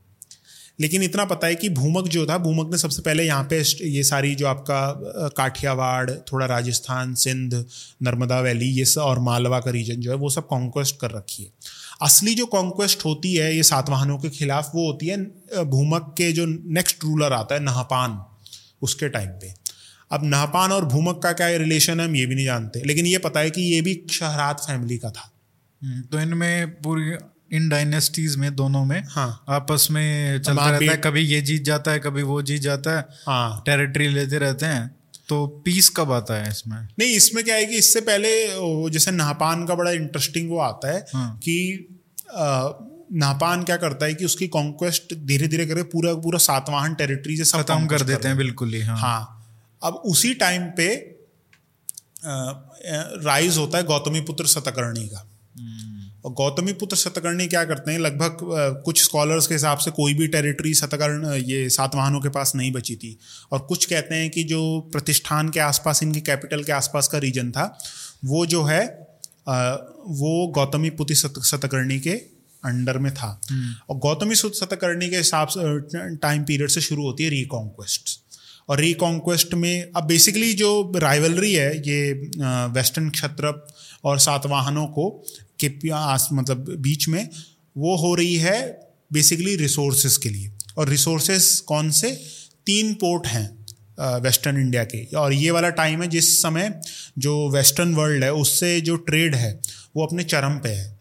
लेकिन 0.81 1.03
इतना 1.03 1.25
पता 1.25 1.47
है 1.47 1.55
कि 1.55 1.69
भूमक 1.69 2.09
जो 2.09 2.25
था 2.27 2.37
भूमक 2.39 2.71
ने 2.73 2.79
सबसे 2.79 3.03
पहले 3.03 3.25
यहाँ 3.25 3.45
पे 3.45 3.63
ये 3.89 4.03
सारी 4.05 4.35
जो 4.35 4.47
आपका 4.47 5.29
काठियावाड़ 5.37 6.11
थोड़ा 6.11 6.47
राजस्थान 6.47 7.15
सिंध 7.15 7.55
नर्मदा 8.03 8.41
वैली 8.41 8.67
ये 8.71 8.85
सब 8.85 9.01
और 9.01 9.19
मालवा 9.19 9.61
का 9.61 9.71
रीजन 9.71 9.95
जो 9.95 10.11
है 10.11 10.17
वो 10.17 10.31
सब 10.31 10.47
कॉन्क्वेस्ट 10.47 10.97
कर 11.01 11.11
रखी 11.11 11.43
है। 11.43 11.49
असली 12.03 12.35
जो 12.35 12.47
कॉन्क्वेस्ट 12.47 13.05
होती 13.05 13.35
है 13.35 13.55
ये 13.57 13.63
सातवाहनों 13.63 14.19
के 14.19 14.31
खिलाफ 14.31 14.71
वो 14.75 14.87
होती 14.87 15.07
है 15.07 15.17
भूमक 15.65 16.15
के 16.19 16.33
जो 16.33 16.47
नेक्स्ट 16.47 17.05
रूलर 17.05 17.33
आता 17.33 17.55
है 17.55 17.61
नहपान 17.61 18.25
उसके 18.83 19.09
टाइम 19.09 19.29
पे। 19.29 19.55
अब 20.13 20.25
नहपान 20.25 20.73
और 20.73 20.85
भूमक 20.85 21.21
का 21.23 21.33
क्या 21.33 21.49
रिलेशन 21.49 22.01
है 22.01 22.07
हम 22.07 22.17
ये 22.17 22.27
भी 22.27 22.35
नहीं 22.35 22.45
जानते। 22.45 22.83
लेकिन 22.87 23.07
ये 23.07 23.19
पता 23.19 23.41
है 23.41 23.51
कि 23.51 23.63
ये 23.63 23.81
भी 23.81 24.07
शहरात 24.11 24.61
फैमिली 24.61 24.99
का 24.99 25.11
था। 25.11 25.33
हम्म, 25.83 26.03
तो 26.03 26.21
इनमें 26.21 26.71
पूरी 26.83 27.13
इन 27.53 27.69
डायनेस्टीज 27.69 28.37
में 28.37 28.55
दोनों 28.57 28.85
में 28.85 29.03
हाँ। 29.09 29.45
आपस 29.49 29.89
में 29.91 30.39
चलता 30.39 30.71
रहता 30.71 30.93
है 30.93 30.97
कभी 30.97 31.21
ये 31.21 31.41
जीत 31.41 31.65
जाता 31.65 31.91
है 31.91 31.99
कभी 31.99 32.23
वो 32.23 32.43
जीत 32.43 32.63
जाता 32.63 32.97
है 32.99 33.07
हाँ। 33.27 33.63
टेरिटरी 33.67 34.09
लेते 34.09 34.39
रहते 34.39 34.67
हैं। 34.67 34.95
तो 35.29 35.47
पीस 35.47 35.89
कब 35.91 36.13
आता 36.13 36.35
है 36.35 36.51
इसमें? 36.51 36.89
नहीं 36.99 37.09
इसमें 37.09 37.45
क्या 37.45 37.55
है 37.55 37.67
कि 37.67 37.77
इससे 37.77 38.01
पहले 38.01 38.29
जैसे 38.91 39.11
नहपान 39.11 39.67
का 39.67 39.75
बड़ा 39.75 39.91
इंटरेस्टिंग 39.91 40.51
वो 40.51 40.59
आता 40.59 40.93
है 40.93 41.05
हाँ। 41.15 41.37
कि 41.39 41.89
नापान 43.13 43.63
क्या 43.63 43.77
करता 43.77 44.07
है 44.07 44.15
कि 44.15 44.25
उसकी 44.25 44.49
कॉन्क्वेस्ट 44.49 45.15
धीरे 45.15 45.49
धीरे 45.49 45.67
करके 45.67 45.83
पूरा 45.83 46.15
पूरा 46.15 46.39
सातवाहन 46.39 46.95
टेरिटरी 46.95 47.37
से 47.37 47.59
खत्म 47.59 47.87
कर 47.87 48.03
देते 48.03 48.29
हैं। 48.29 48.37
बिल्कुल 48.37 48.75
ही 48.75 48.81
हाँ। 48.83 48.99
हाँ। 48.99 49.33
अब 49.83 49.95
उसी 50.07 50.35
टाइम 50.35 50.71
पे 50.77 50.95
राइज 53.25 53.57
होता 53.59 53.79
है 53.79 53.85
गौतमी 53.85 54.21
पुत्र 54.21 54.47
सतकर्णी 54.47 55.07
का। 55.09 55.31
और 56.25 56.33
गौतमी 56.33 56.73
पुत्र 56.73 56.97
सतकर्णी 56.97 57.47
क्या 57.47 57.65
करते 57.65 57.93
हैं? 57.93 57.99
लगभग 57.99 58.39
कुछ 58.85 59.03
स्कॉलर्स 59.03 59.47
के 59.47 59.55
हिसाब 59.55 59.79
से 59.79 59.91
कोई 59.91 60.15
भी 60.15 60.27
टेरिटरी 60.29 60.75
सतकर्ण 60.75 61.35
ये 61.43 61.69
सातवाहनों 61.71 62.21
के 62.21 62.29
पास 62.29 62.53
नहीं 62.57 62.73
बची 62.73 62.97
थी। 62.97 63.17
और 63.53 63.59
कुछ 63.59 63.85
कहते 63.85 64.15
हैं 64.15 64.31
कि 64.31 64.45
जो 64.45 64.81
प्रतिष्ठान 64.93 65.49
के 65.49 65.61
आसपास 65.61 66.03
इनकी 66.03 66.21
कैपिटल 66.21 66.65
के 66.65 66.73
आसपास 66.73 67.09
का 67.09 67.19
रीजन 67.19 67.51
था 67.51 67.67
वो 68.25 68.47
जो 68.47 68.65
है 68.65 68.85
वो 69.47 70.47
गौतमी 70.55 70.91
पुत्र 70.91 71.15
सतकर्णी 71.15 72.01
के 72.01 72.15
अंडर 72.63 72.99
में 72.99 73.13
था। 73.15 73.41
और 73.91 73.97
गौतमी 73.99 74.35
सुत 74.35 74.55
सतकर्णी 74.55 75.09
के 75.11 75.17
हिसाब 75.17 75.49
से 75.49 76.17
टाइम 76.17 76.45
पीरियड 76.45 76.71
से 76.71 76.81
शुरू 76.81 77.03
होती 77.03 77.25
है 77.25 77.31
रिकॉन्क्वेस्ट 77.31 78.21
और 78.69 78.81
रिकॉन्क्वेस्ट 78.81 79.55
में, 79.55 79.91
अब 79.97 80.05
बेसिकली 80.05 80.53
जो 80.55 80.93
राइवलरी 80.97 81.53
है, 81.53 81.77
ये 81.79 82.13
वेस्टर्न 82.73 83.11
क्षत्रप 83.11 83.67
और 84.05 84.19
सातवाहनों 84.19 84.87
को 84.89 85.09
के 85.61 85.69
मतलब 86.35 86.75
बीच 86.79 87.09
में, 87.09 87.29
वो 87.77 87.97
हो 87.97 88.15
रही 88.15 88.37
है 88.37 88.61
बेसिकली 89.11 89.57
रिसोर्सेज 89.57 90.17
के 90.17 90.29
लिए। 90.29 90.51
और 90.79 90.89
रिसोर्सेज 90.89 91.49
कौन 91.61 91.91
से? 91.91 92.11
तीन 92.67 92.93
पोर्ट 92.95 93.27
हैं 93.27 94.21
वेस्टर्न 94.23 94.57
इंडिया 94.57 94.83
के। 94.85 95.05
और 95.17 95.33
ये 95.33 95.51
वाला 95.51 95.69
टाइम 95.71 96.03
है 96.03 96.09
जिस 96.09 96.37
समय 96.43 96.81
जो 97.19 97.49
वेस्टर्न 97.51 97.95
वर्ल्ड 97.95 98.25
है, 98.25 98.33
उससे 98.33 98.81
जो 98.81 98.97
ट्रेड 98.97 99.35
है, 99.35 99.61
वो 99.97 100.07
अपने 100.07 100.25
चरम 100.25 100.59
पे 100.59 100.69
है। 100.69 100.95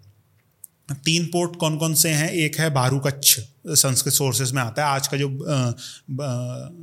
तीन 1.05 1.25
पोर्ट 1.25 1.55
कौन 1.55 1.77
कौन 1.77 1.93
से 1.93 2.09
हैं? 2.09 2.29
एक 2.29 2.59
है 2.59 2.69
भारू 2.73 2.99
कच्छ 2.99 3.39
संस्कृत 3.67 4.13
सोर्सेज 4.13 4.51
में 4.51 4.61
आता 4.63 4.85
है। 4.85 4.89
आज 4.89 5.07
का 5.07 5.17
जो 5.17 5.29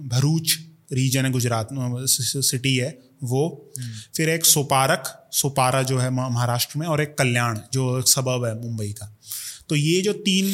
भरूच 0.08 0.58
रीजन 0.92 1.24
है 1.24 1.30
गुजरात 1.30 1.68
में 1.72 2.06
सिटी 2.06 2.76
है 2.76 2.98
वो। 3.22 3.72
फिर 4.16 4.28
एक 4.28 4.46
सोपारक 4.46 5.28
सोपारा 5.32 5.82
जो 5.82 5.98
है 5.98 6.10
महाराष्ट्र 6.10 6.78
में 6.78 6.86
और 6.86 7.00
एक 7.00 7.16
कल्याण 7.18 7.58
जो 7.72 7.98
एक 7.98 8.08
सबब 8.08 8.44
है 8.44 8.54
मुंबई 8.60 8.88
का। 8.92 9.16
तो 9.68 9.76
ये 9.76 10.00
जो 10.02 10.12
तीन 10.12 10.46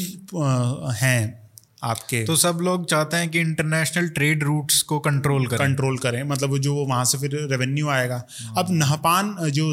हैं 1.01 1.51
आपके। 1.82 2.24
तो 2.24 2.36
सब 2.36 2.59
लोग 2.62 2.89
चाहते 2.91 3.16
हैं 3.16 3.28
कि 3.28 3.41
इंटरनेशनल 3.41 4.09
ट्रेड 4.09 4.43
रूट्स 4.43 4.82
को 4.82 4.99
कंट्रोल 4.99 5.47
करें। 5.47 5.59
कंट्रोल 5.59 5.99
करें 5.99 6.22
मतलब 6.22 6.59
जो 6.59 6.74
वहाँ 6.74 7.05
से 7.05 7.18
फिर 7.18 7.36
रेवेन्यू 7.51 7.89
आएगा। 7.89 8.22
अब 8.59 8.66
नहपान 8.70 9.36
जो 9.51 9.72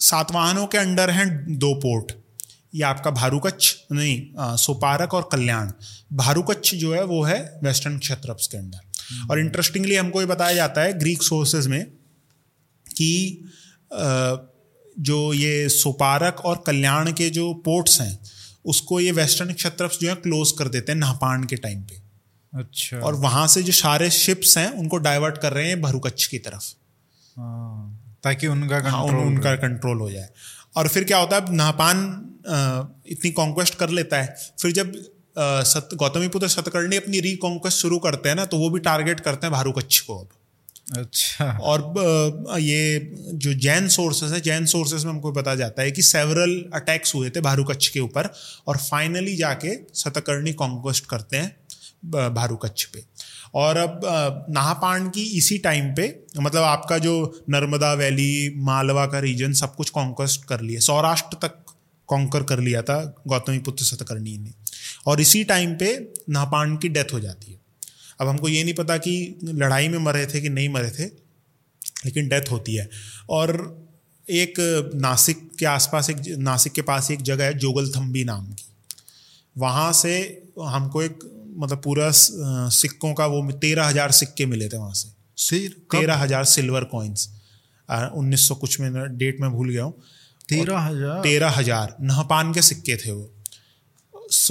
सातवाहनों 0.00 0.66
के 0.66 0.78
अंडर 0.78 1.10
हैं 1.10 1.58
दो 1.58 1.74
पोर्ट 1.74 2.12
ये 2.74 2.82
आपका 2.82 3.10
भारूकच्छ 3.10 3.74
नहीं 3.92 4.20
अ, 4.38 4.56
सोपारक 4.56 5.14
और 5.14 5.28
कल्याण। 5.32 5.70
भारूकच्छ 6.12 6.74
जो 6.74 6.94
है 6.94 7.04
वो 7.04 7.22
है 7.22 7.38
वेस्टर्न 7.62 7.98
क्षत्रप्स 7.98 8.46
के 8.46 8.58
अंडर 8.58 8.87
और 9.30 9.40
इंटरेस्टिंगली 9.40 9.94
हमको 9.94 10.20
ये 10.20 10.26
बताया 10.26 10.54
जाता 10.54 10.80
है 10.80 10.98
ग्रीक 10.98 11.22
सोर्सेज 11.22 11.66
में 11.66 11.84
कि 12.86 13.44
जो 14.96 15.32
ये 15.34 15.68
सोपारक 15.68 16.40
और 16.40 16.62
कल्याण 16.66 17.12
के 17.12 17.30
जो 17.30 17.52
पोर्ट्स 17.64 18.00
हैं 18.00 18.18
उसको 18.64 19.00
ये 19.00 19.12
वेस्टर्न 19.12 19.52
क्षत्रप्स 19.52 19.98
जो 20.00 20.08
है 20.08 20.14
क्लोज 20.14 20.52
कर 20.52 20.68
देते 20.68 20.92
हैं 20.92 20.98
नाहपान 20.98 21.44
के 21.44 21.56
टाइम 21.56 21.82
पे। 21.82 22.00
अच्छा। 22.52 22.98
और 22.98 23.14
वहाँ 23.14 23.46
से 23.46 23.62
जो 23.62 23.72
सारे 23.72 24.10
शिप्स 24.10 24.56
हैं 24.58 24.70
उनको 24.72 24.96
डाइवर्ट 24.98 25.38
कर 25.38 25.52
रहे 25.52 25.68
हैं 25.68 25.80
भरूकच्छ 25.82 26.26
की 26.26 26.38
तरफ़। 26.38 26.64
हाँ, 27.36 28.18
ताकि 28.24 28.46
उनका 28.46 28.78
हाँ 28.80 29.02
उन, 29.02 29.10
कंट्रोल 29.10 29.26
उनका 29.26 29.54
कंट्रोल 29.56 29.98
हो 29.98 30.10
जाए। 30.10 30.28
और 30.76 30.88
फिर 30.88 31.04
क्या 31.04 31.18
होता 31.18 31.36
है 31.36 31.54
नाहपान 31.54 31.98
इतनी 33.08 33.30
कॉन्क्वेस्ट 33.30 33.74
कर 33.74 33.90
लेता 33.90 34.20
है। 34.22 34.36
फिर 34.60 34.72
जब 34.72 34.92
सत 35.38 35.88
गौतमी 35.94 36.28
पुत्र 36.28 36.48
सतकर्णी 36.48 36.96
अपनी 36.96 37.20
रिकॉन्क्वेस्ट 37.20 37.78
शुरू 37.78 37.98
करते 37.98 38.28
हैं 38.28 38.36
ना 38.36 38.44
तो 38.44 38.58
वो 38.58 38.70
भी 38.70 38.80
टारगेट 38.80 39.20
करते 39.20 39.46
हैं 39.46 39.52
भारूकच्छ 39.52 39.98
को 40.00 40.18
अब। 40.18 40.28
अच्छा। 40.98 41.46
और 41.62 42.58
ये 42.60 43.12
जो 43.34 43.52
जैन 43.56 43.88
सोर्सेस 43.88 44.32
है 44.32 44.40
जैन 44.40 44.66
सोर्सेस 44.66 45.04
में 45.04 45.10
हमको 45.10 45.32
बताया 45.32 45.56
जाता 45.56 45.82
है 45.82 45.90
कि 45.90 46.02
सेवरल 46.02 46.54
अटैक्स 46.74 47.14
हुए 47.14 47.30
थे 47.30 47.40
भारूकच्छ 47.40 47.88
के 47.88 48.00
ऊपर 48.00 48.28
और 48.68 48.76
फाइनली 48.78 49.36
जाके 49.36 49.74
सतकर्णी 49.94 50.52
कॉन्क्वेस्ट 50.54 51.06
करते 51.06 51.36
हैं 51.36 51.56
भारूकच्छ 52.34 52.84
पे। 52.84 53.02
और 53.54 53.76
अब 53.76 54.00
नाहपान 54.50 55.08
की 55.10 55.22
इसी 55.38 55.58
टाइम 55.58 55.92
पे 55.94 56.04
मतलब 56.38 56.62
आपका 56.62 56.98
जो 56.98 57.44
नर्मदा 57.50 57.92
वैली 57.94 58.54
मालवा 58.64 59.06
का 59.06 59.18
रीजन 59.20 59.52
सब 59.52 59.74
कुछ 59.76 59.90
कॉन्क्वेस्ट 59.90 60.44
कर 60.44 60.60
लिया 60.60 60.80
सौराष्ट्र 60.80 61.36
तक 61.42 61.64
कॉन्कर 62.08 62.42
कर 62.42 62.60
लिया 62.60 62.82
था 62.82 63.00
गौतमी 63.28 63.58
पुत्र 63.58 63.84
सतकर्णी 63.84 64.36
ने। 64.38 64.52
और 65.06 65.20
इसी 65.20 65.42
टाइम 65.44 65.74
पे 65.74 65.90
नाहपान 66.30 66.76
की 66.76 66.88
डेथ 66.90 67.12
हो 67.12 67.20
जाती 67.20 67.52
है। 67.52 67.58
अब 68.20 68.28
हमको 68.28 68.48
ये 68.48 68.62
नहीं 68.64 68.74
पता 68.74 68.96
कि 68.98 69.38
लड़ाई 69.44 69.88
में 69.88 69.98
मरे 70.00 70.26
थे 70.26 70.40
कि 70.40 70.48
नहीं 70.50 70.68
मरे 70.68 70.90
थे 70.90 71.04
लेकिन 71.04 72.28
डेथ 72.28 72.50
होती 72.50 72.74
है। 72.74 72.88
और 73.30 73.50
एक 74.26 74.54
नासिक 74.96 75.48
के 75.58 75.66
आसपास 75.66 76.10
एक 76.10 76.22
नासिक 76.40 76.72
के 76.72 76.82
पास 76.84 77.10
एक 77.10 77.22
जगह 77.22 77.44
है 77.44 77.54
जोगलथम्बी 77.58 78.24
नाम 78.24 78.46
की। 78.46 78.64
वहाँ 79.56 79.92
से 79.94 80.16
हमको 80.60 81.02
एक 81.02 81.18
मतलब 81.56 81.80
पूरा 81.84 82.10
सिक्कों 82.12 83.12
का 83.14 83.26
वो 83.26 83.50
तेरह 83.52 83.86
हज़ार 83.86 84.10
सिक्के 84.12 84.46
मिले 84.46 84.68
थे 84.68 84.76
वहाँ 84.76 84.94
से। 84.94 85.08
सिर? 85.38 85.70
तेरह 85.92 86.16
हज़ार 86.16 86.44
सिल्वर 86.46 86.84
कॉइन्स 86.92 87.28
उन्नीस 87.88 88.46
सौ 88.48 88.54
कुछ 88.56 88.78
में 88.80 89.16
डेट 89.18 89.40
में 89.40 89.50
भूल 89.50 89.70
गया 89.70 89.82
हूँ। 89.82 89.92
तेरह 90.48 90.78
हज़ार? 90.78 91.20
तेरह 91.22 91.50
हज़ार। 91.50 91.96
नहपान 92.02 92.52
के 92.52 92.62
सिक्के 92.62 92.96
थे 92.96 93.10
वो। 93.10 93.30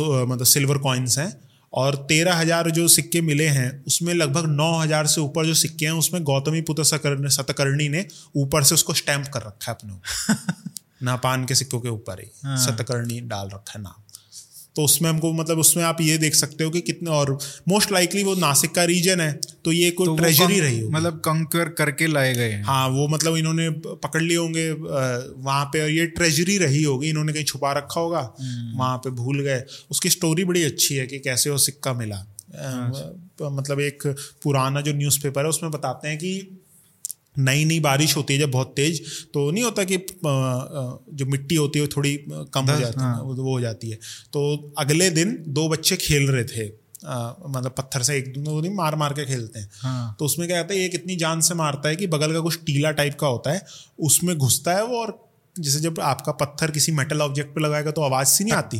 मतलब 0.01 0.45
सिल्वर 0.45 0.77
कॉइन्स 0.77 1.17
हैं 1.17 1.33
और 1.73 1.95
तेरह 1.95 2.35
हज़ार 2.35 2.69
जो 2.71 2.87
सिक्के 2.87 3.21
मिले 3.21 3.47
हैं 3.47 3.83
उसमें 3.87 4.13
लगभग 4.13 4.45
नौ 4.45 4.71
हज़ार 4.79 5.07
से 5.07 5.21
ऊपर 5.21 5.45
जो 5.45 5.53
सिक्के 5.53 5.85
हैं 5.85 5.91
उसमें 5.91 6.23
गौतमी 6.23 6.61
पुत्र 6.61 6.83
सतकर्णी 6.83 7.89
ने 7.89 8.05
ऊपर 8.37 8.63
से 8.63 8.75
उसको 8.75 8.93
स्टैंप 8.93 9.27
कर 9.27 9.41
रखा 9.41 9.71
है 9.71 9.77
अपने 9.81 10.55
नापान 11.05 11.45
के 11.45 11.55
सिक्कों 11.55 11.79
के 11.79 11.89
ऊपर 11.89 12.19
ही 12.19 12.57
सतकर्णी 12.57 13.19
डाल 13.21 13.49
रखा 13.49 13.73
है 13.75 13.81
नाम 13.81 14.03
तो 14.77 14.83
उसमें 14.83 15.09
हमको 15.09 15.31
मतलब 15.33 15.59
उसमें 15.59 15.83
आप 15.83 16.01
ये 16.01 16.17
देख 16.17 16.35
सकते 16.35 16.63
हो 16.63 16.69
कि 16.69 16.81
कितने 16.81 17.09
और 17.09 17.37
मोस्ट 17.67 17.91
लाइकली 17.91 18.23
वो 18.23 18.35
नासिक 18.35 18.75
का 18.75 18.83
रीजन 18.83 19.19
है 19.21 19.31
तो 19.65 19.71
ये 19.71 19.91
कोई 19.91 20.07
तो 20.07 20.15
ट्रेजरी 20.17 20.59
रही 20.59 20.79
होगी। 20.79 20.93
मतलब 20.93 21.13
कंकर 21.19 21.69
करके 21.69 22.07
लाए 22.07 22.33
गए 22.33 22.61
हाँ। 22.61 22.87
वो 22.89 23.07
मतलब 23.07 23.37
इन्होंने 23.37 23.69
पकड़ 23.97 24.21
लिए 24.21 24.37
होंगे 24.37 24.71
वहाँ 24.71 25.65
पे 25.65 25.81
और 25.81 25.89
ये 25.89 26.05
ट्रेजरी 26.05 26.57
रही 26.57 26.83
होगी 26.83 27.09
इन्होंने 27.09 27.33
कहीं 27.33 27.43
छुपा 27.43 27.71
रखा 27.71 28.01
होगा 28.01 28.21
वहाँ 28.75 28.97
पे 28.97 29.09
भूल 29.09 29.41
गए। 29.41 29.63
उसकी 29.91 30.09
स्टोरी 30.09 30.45
बड़ी 30.45 30.63
अच्छी 30.63 30.95
है 30.95 31.07
कि 31.07 31.19
कैसे 31.19 31.49
वो 31.49 31.57
सिक्का 31.57 31.93
मिला। 31.93 32.15
अ, 32.15 32.91
मतलब 33.41 33.79
एक 33.79 34.07
पुराना 34.43 34.81
जो 34.81 34.93
न्यूज़पेपर 34.93 35.43
है 35.43 35.49
उसमें 35.49 35.71
बताते 35.71 36.07
हैं 36.07 36.17
कि 36.17 36.31
नई 37.39 37.65
नई 37.65 37.79
बारिश 37.79 38.15
होती 38.17 38.33
है 38.33 38.39
जब 38.39 38.51
बहुत 38.51 38.73
तेज 38.75 39.01
तो 39.33 39.49
नहीं 39.51 39.63
होता 39.63 39.83
कि 39.83 39.97
जो 41.13 41.25
मिट्टी 41.25 41.55
होती 41.55 41.79
है 41.79 41.85
वो 41.85 41.91
थोड़ी 41.95 42.15
कम 42.53 42.65
हो 42.65 42.79
जाती 42.79 43.01
है 43.01 43.11
वो 43.21 43.35
वो 43.35 43.51
हो 43.51 43.59
जाती 43.61 43.89
है। 43.89 43.95
तो 44.33 44.73
अगले 44.77 45.09
दिन 45.11 45.35
दो 45.49 45.67
बच्चे 45.69 45.95
खेल 45.97 46.27
रहे 46.31 46.43
थे 46.45 46.67
अ, 46.67 47.35
मतलब 47.49 47.73
पत्थर 47.77 48.01
से 48.03 48.17
एक 48.17 48.33
दो 48.37 48.61
दिन 48.61 48.73
मार 48.73 48.95
मार 48.95 49.13
के 49.13 49.25
खेलते 49.25 49.59
हैं। 49.59 49.69
हाँ। 49.81 50.15
तो 50.19 50.25
उसमें 50.25 50.47
क्या 50.47 50.57
होता 50.57 50.73
है 50.73 50.79
एक 50.79 50.95
इतनी 50.95 51.15
जान 51.15 51.41
से 51.41 51.55
मारता 51.55 51.89
है 51.89 51.95
कि 51.95 52.07
बगल 52.07 52.33
का 52.33 52.39
कुछ 52.39 52.59
टीला 52.65 52.91
टाइप 52.91 53.17
का 53.19 53.27
होता 53.27 53.51
है 53.51 53.61
उसमें 54.01 54.35
घुसता 54.37 54.73
है 54.73 54.85
वो 54.85 54.97
और 54.97 55.17
जैसे 55.55 55.79
जब 55.79 55.99
आपका 56.03 56.31
पत्थर 56.41 56.71
किसी 56.71 56.91
मेटल 56.91 57.21
ऑब्जेक्ट 57.21 57.55
पे 57.55 57.61
लगाएगा 57.61 57.91
तो 57.91 58.01
आवाज़ 58.01 58.27
सी 58.27 58.43
नहीं 58.43 58.53
आती 58.53 58.79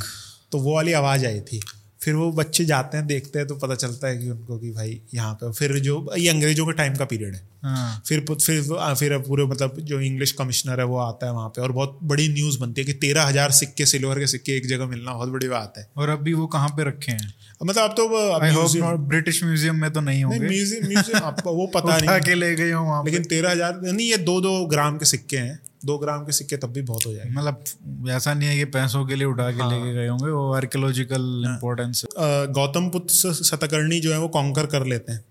तो 0.51 0.59
वो 0.59 0.73
वाली 0.75 0.93
आवाज़ 0.93 1.25
आई 1.25 1.39
थी। 1.41 1.59
फिर 2.07 2.15
वो 2.15 2.31
बच्चे 2.33 2.65
जाते 2.65 2.97
हैं 2.97 3.05
देखते 3.07 3.39
हैं 3.39 3.47
तो 3.47 3.55
पता 3.57 3.75
चलता 3.75 4.07
है 4.07 4.17
कि 4.17 4.29
उनको 4.29 4.57
कि 4.57 4.69
भाई 4.71 4.99
यहाँ 5.13 5.33
पे 5.33 5.51
फिर 5.53 5.77
जो 5.79 5.95
ये 6.17 6.29
अंग्रेज़ों 6.29 6.65
के 6.65 6.73
टाइम 6.73 6.95
का 6.95 7.05
पीरियड 7.05 7.33
है। 7.35 7.41
हाँ। 7.63 8.01
फिर 8.07 8.19
फिर 8.31 8.61
फिर 8.93 9.17
पूरे 9.19 9.45
मतलब 9.45 9.79
जो 9.81 9.99
इंग्लिश 10.01 10.31
कमिश्नर 10.31 10.79
है 10.79 10.85
वो 10.85 10.97
आता 10.99 11.25
है 11.25 11.33
वहाँ 11.33 11.49
पे 11.49 11.61
और 11.61 11.71
बहुत 11.71 11.99
बड़ी 12.03 12.27
न्यूज़ 12.29 12.59
बनती 12.59 12.81
है 12.81 12.85
कि 12.85 12.93
तेरह 13.01 13.23
हज़ार 13.23 13.51
सिक्के 13.53 13.85
सिल्वर 13.85 14.19
के 14.19 14.27
सिक्के 14.27 14.55
एक 14.57 14.67
जगह 14.67 14.85
मिलना 14.85 15.13
बहुत 15.13 15.29
बड़ी 15.29 15.47
बात 15.47 15.73
है। 15.77 15.87
और 15.97 16.09
अभी 16.09 16.33
वो 16.33 16.47
कहाँ 16.47 16.69
पे 16.69 16.83
रखे 16.83 17.11
हैं? 17.11 17.33
मतलब 17.63 17.83
अब 17.83 17.95
तो 17.97 18.07
अब 18.07 18.43
नॉट 18.77 18.99
ब्रिटिश 19.09 19.43
म्यूज़ियम 19.43 19.75
में 19.75 19.91
तो 19.93 20.01
नहीं 20.01 20.23
होंगे। 20.23 20.39
म्यूज़ियम 20.39 20.87
म्यूज़ियम 20.87 21.31
वो 21.45 21.67
पता 21.75 21.97
नहीं 22.01 22.35
ले 22.35 22.55
गए 22.55 22.71
हो 22.71 23.03
लेकिन 23.05 23.23
तेरह 23.25 23.51
हज़ार 23.51 23.81
नहीं 23.83 24.09
ये 24.09 24.17
दो 24.25 24.39
दो 24.41 24.59
ग्राम 24.67 24.97
के 24.97 25.05
सिक्के 25.05 25.37
हैं। 25.37 25.59
दो 25.87 25.97
ग्राम 25.97 26.23
के 26.25 26.31
सिक्के 26.31 26.57
तब 26.57 26.71
भी 26.73 26.81
बहुत 26.83 27.05
हो 27.05 27.13
जाएँगे। 27.13 27.33
मतलब 27.33 28.09
ऐसा 28.11 28.33
नहीं 28.33 28.49
है 28.49 28.55
कि 28.57 28.65
पैसों 28.71 29.05
के 29.05 29.15
लिए 29.15 29.27
उठा 29.27 29.49
के 29.51 29.61
हाँ। 29.61 29.69
लेके 29.71 29.93
गए 29.93 30.07
होंगे 30.07 30.31
वो 30.31 30.51
आर्कियोलॉजिकल 30.55 31.25
इम्पोर्टेंस 31.47 32.03
अ, 32.05 32.27
गौतम 32.53 32.89
पुत्र 32.89 33.33
सतकर्णी 33.43 33.99
जो 33.99 34.11
है 34.13 34.19
वो 34.19 34.27
कॉन्कर 34.29 34.65
कर 34.67 34.85
लेते 34.85 35.11
हैं। 35.11 35.23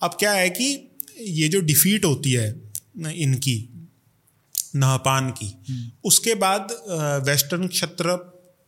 अब 0.00 0.16
क्या 0.18 0.32
है 0.32 0.48
कि 0.50 0.68
ये 1.20 1.48
जो 1.48 1.60
डिफीट 1.62 2.04
होती 2.04 2.32
है 2.32 2.48
इनकी 3.18 3.56
नाहपान 4.76 5.30
की 5.38 5.48
उसके 6.04 6.34
बाद 6.36 6.76
वेस्टर्न 7.26 7.66
क्षत्र 7.68 8.18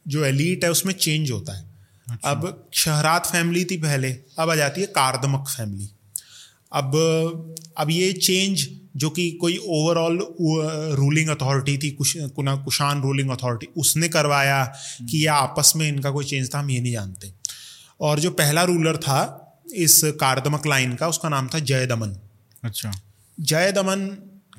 जो 0.06 0.24
एलीट 0.24 0.64
है 0.64 0.70
उसमें 0.70 0.92
चेंज 0.94 1.30
होता 1.30 1.52
है। 1.52 1.62
अच्छा। 2.06 2.30
अब 2.30 2.68
शहरात 2.74 3.26
फैमिली 3.26 3.64
थी 3.64 3.76
पहले 3.78 4.10
अब 4.38 4.50
आ 4.50 4.54
जाती 4.54 4.80
है 4.80 4.86
कार्दमक 4.96 5.48
फैमिली 5.48 5.88
अब 6.72 6.96
अब 7.78 7.90
ये 7.90 8.12
चेंज 8.22 8.66
जो 8.96 9.10
कि 9.10 9.30
कोई 9.30 9.56
ओवरऑल 9.56 10.18
रूलिंग 10.96 11.28
अथॉरिटी 11.28 11.76
थी 11.78 11.90
कुश 11.90 12.16
कुना 12.36 12.54
कुशान 12.56 13.02
रूलिंग 13.02 13.30
अथॉरिटी 13.30 13.66
उसने 13.76 14.08
करवाया 14.08 14.64
कि 15.00 15.18
ये 15.18 15.26
आपस 15.26 15.72
में 15.76 15.88
इनका 15.88 16.10
कोई 16.10 16.24
चेंज 16.24 16.54
था 16.54 16.58
हम 16.58 16.70
ये 16.70 16.80
नहीं 16.80 16.92
जानते। 16.92 17.32
और 18.00 18.20
जो 18.20 18.30
पहला 18.30 18.62
रूलर 18.62 18.96
था 18.96 19.20
इस 19.74 20.00
कारदमक 20.04 20.66
लाइन 20.66 20.94
का 20.94 21.08
उसका 21.08 21.28
नाम 21.28 21.48
था 21.54 21.58
जय 21.58 21.86
दमन। 21.86 22.16
अच्छा। 22.64 22.92
जय 23.40 23.72
दमन 23.72 24.06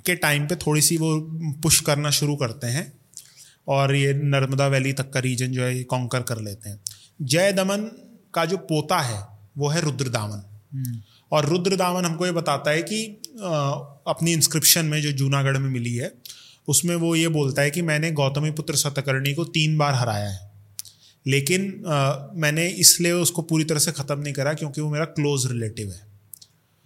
के 0.05 0.15
टाइम 0.15 0.45
पे 0.47 0.55
थोड़ी 0.55 0.81
सी 0.81 0.97
वो 0.97 1.19
पुश 1.61 1.79
करना 1.79 2.09
शुरू 2.09 2.35
करते 2.35 2.67
हैं 2.67 2.91
और 3.67 3.95
ये 3.95 4.13
नर्मदा 4.13 4.67
वैली 4.67 4.93
तक 4.93 5.11
का 5.11 5.19
रीजन 5.19 5.51
जो 5.51 5.63
है 5.63 5.77
ये 5.77 5.83
कॉन्कर 5.83 6.21
कर 6.21 6.41
लेते 6.41 6.69
हैं। 6.69 6.79
जय 7.21 7.51
दमन 7.51 7.89
का 8.33 8.45
जो 8.45 8.57
पोता 8.57 8.99
है 8.99 9.27
वो 9.57 9.69
है 9.69 9.81
रुद्रदामन। 9.81 10.43
और 11.31 11.45
रुद्र 11.45 11.75
दामन 11.75 12.05
हमको 12.05 12.25
ये 12.25 12.31
बताता 12.31 12.71
है 12.71 12.81
कि 12.83 13.03
अपनी 14.07 14.33
इंस्क्रिप्शन 14.33 14.85
में 14.85 15.01
जो 15.01 15.11
जूनागढ़ 15.11 15.57
में 15.57 15.69
मिली 15.69 15.95
है 15.95 16.11
उसमें 16.67 16.95
वो 16.95 17.15
ये 17.15 17.27
बोलता 17.27 17.61
है 17.61 17.71
कि 17.71 17.81
मैंने 17.81 18.11
गौतमी 18.11 18.51
पुत्र 18.51 18.75
सतकर्णी 18.75 19.33
को 19.33 19.43
तीन 19.45 19.77
बार 19.77 19.93
हराया 19.93 20.29
है। 20.29 20.53
लेकिन 21.25 21.83
आ, 21.87 22.15
मैंने 22.33 22.67
इसलिए 22.69 23.11
उसको 23.11 23.41
पूरी 23.41 23.63
तरह 23.63 23.79
से 23.79 23.91
ख़त्म 23.91 24.19
नहीं 24.19 24.33
करा 24.33 24.53
क्योंकि 24.53 24.81
वो 24.81 24.89
मेरा 24.91 25.05
क्लोज 25.05 25.45
रिलेटिव 25.51 25.91
है। 25.91 26.01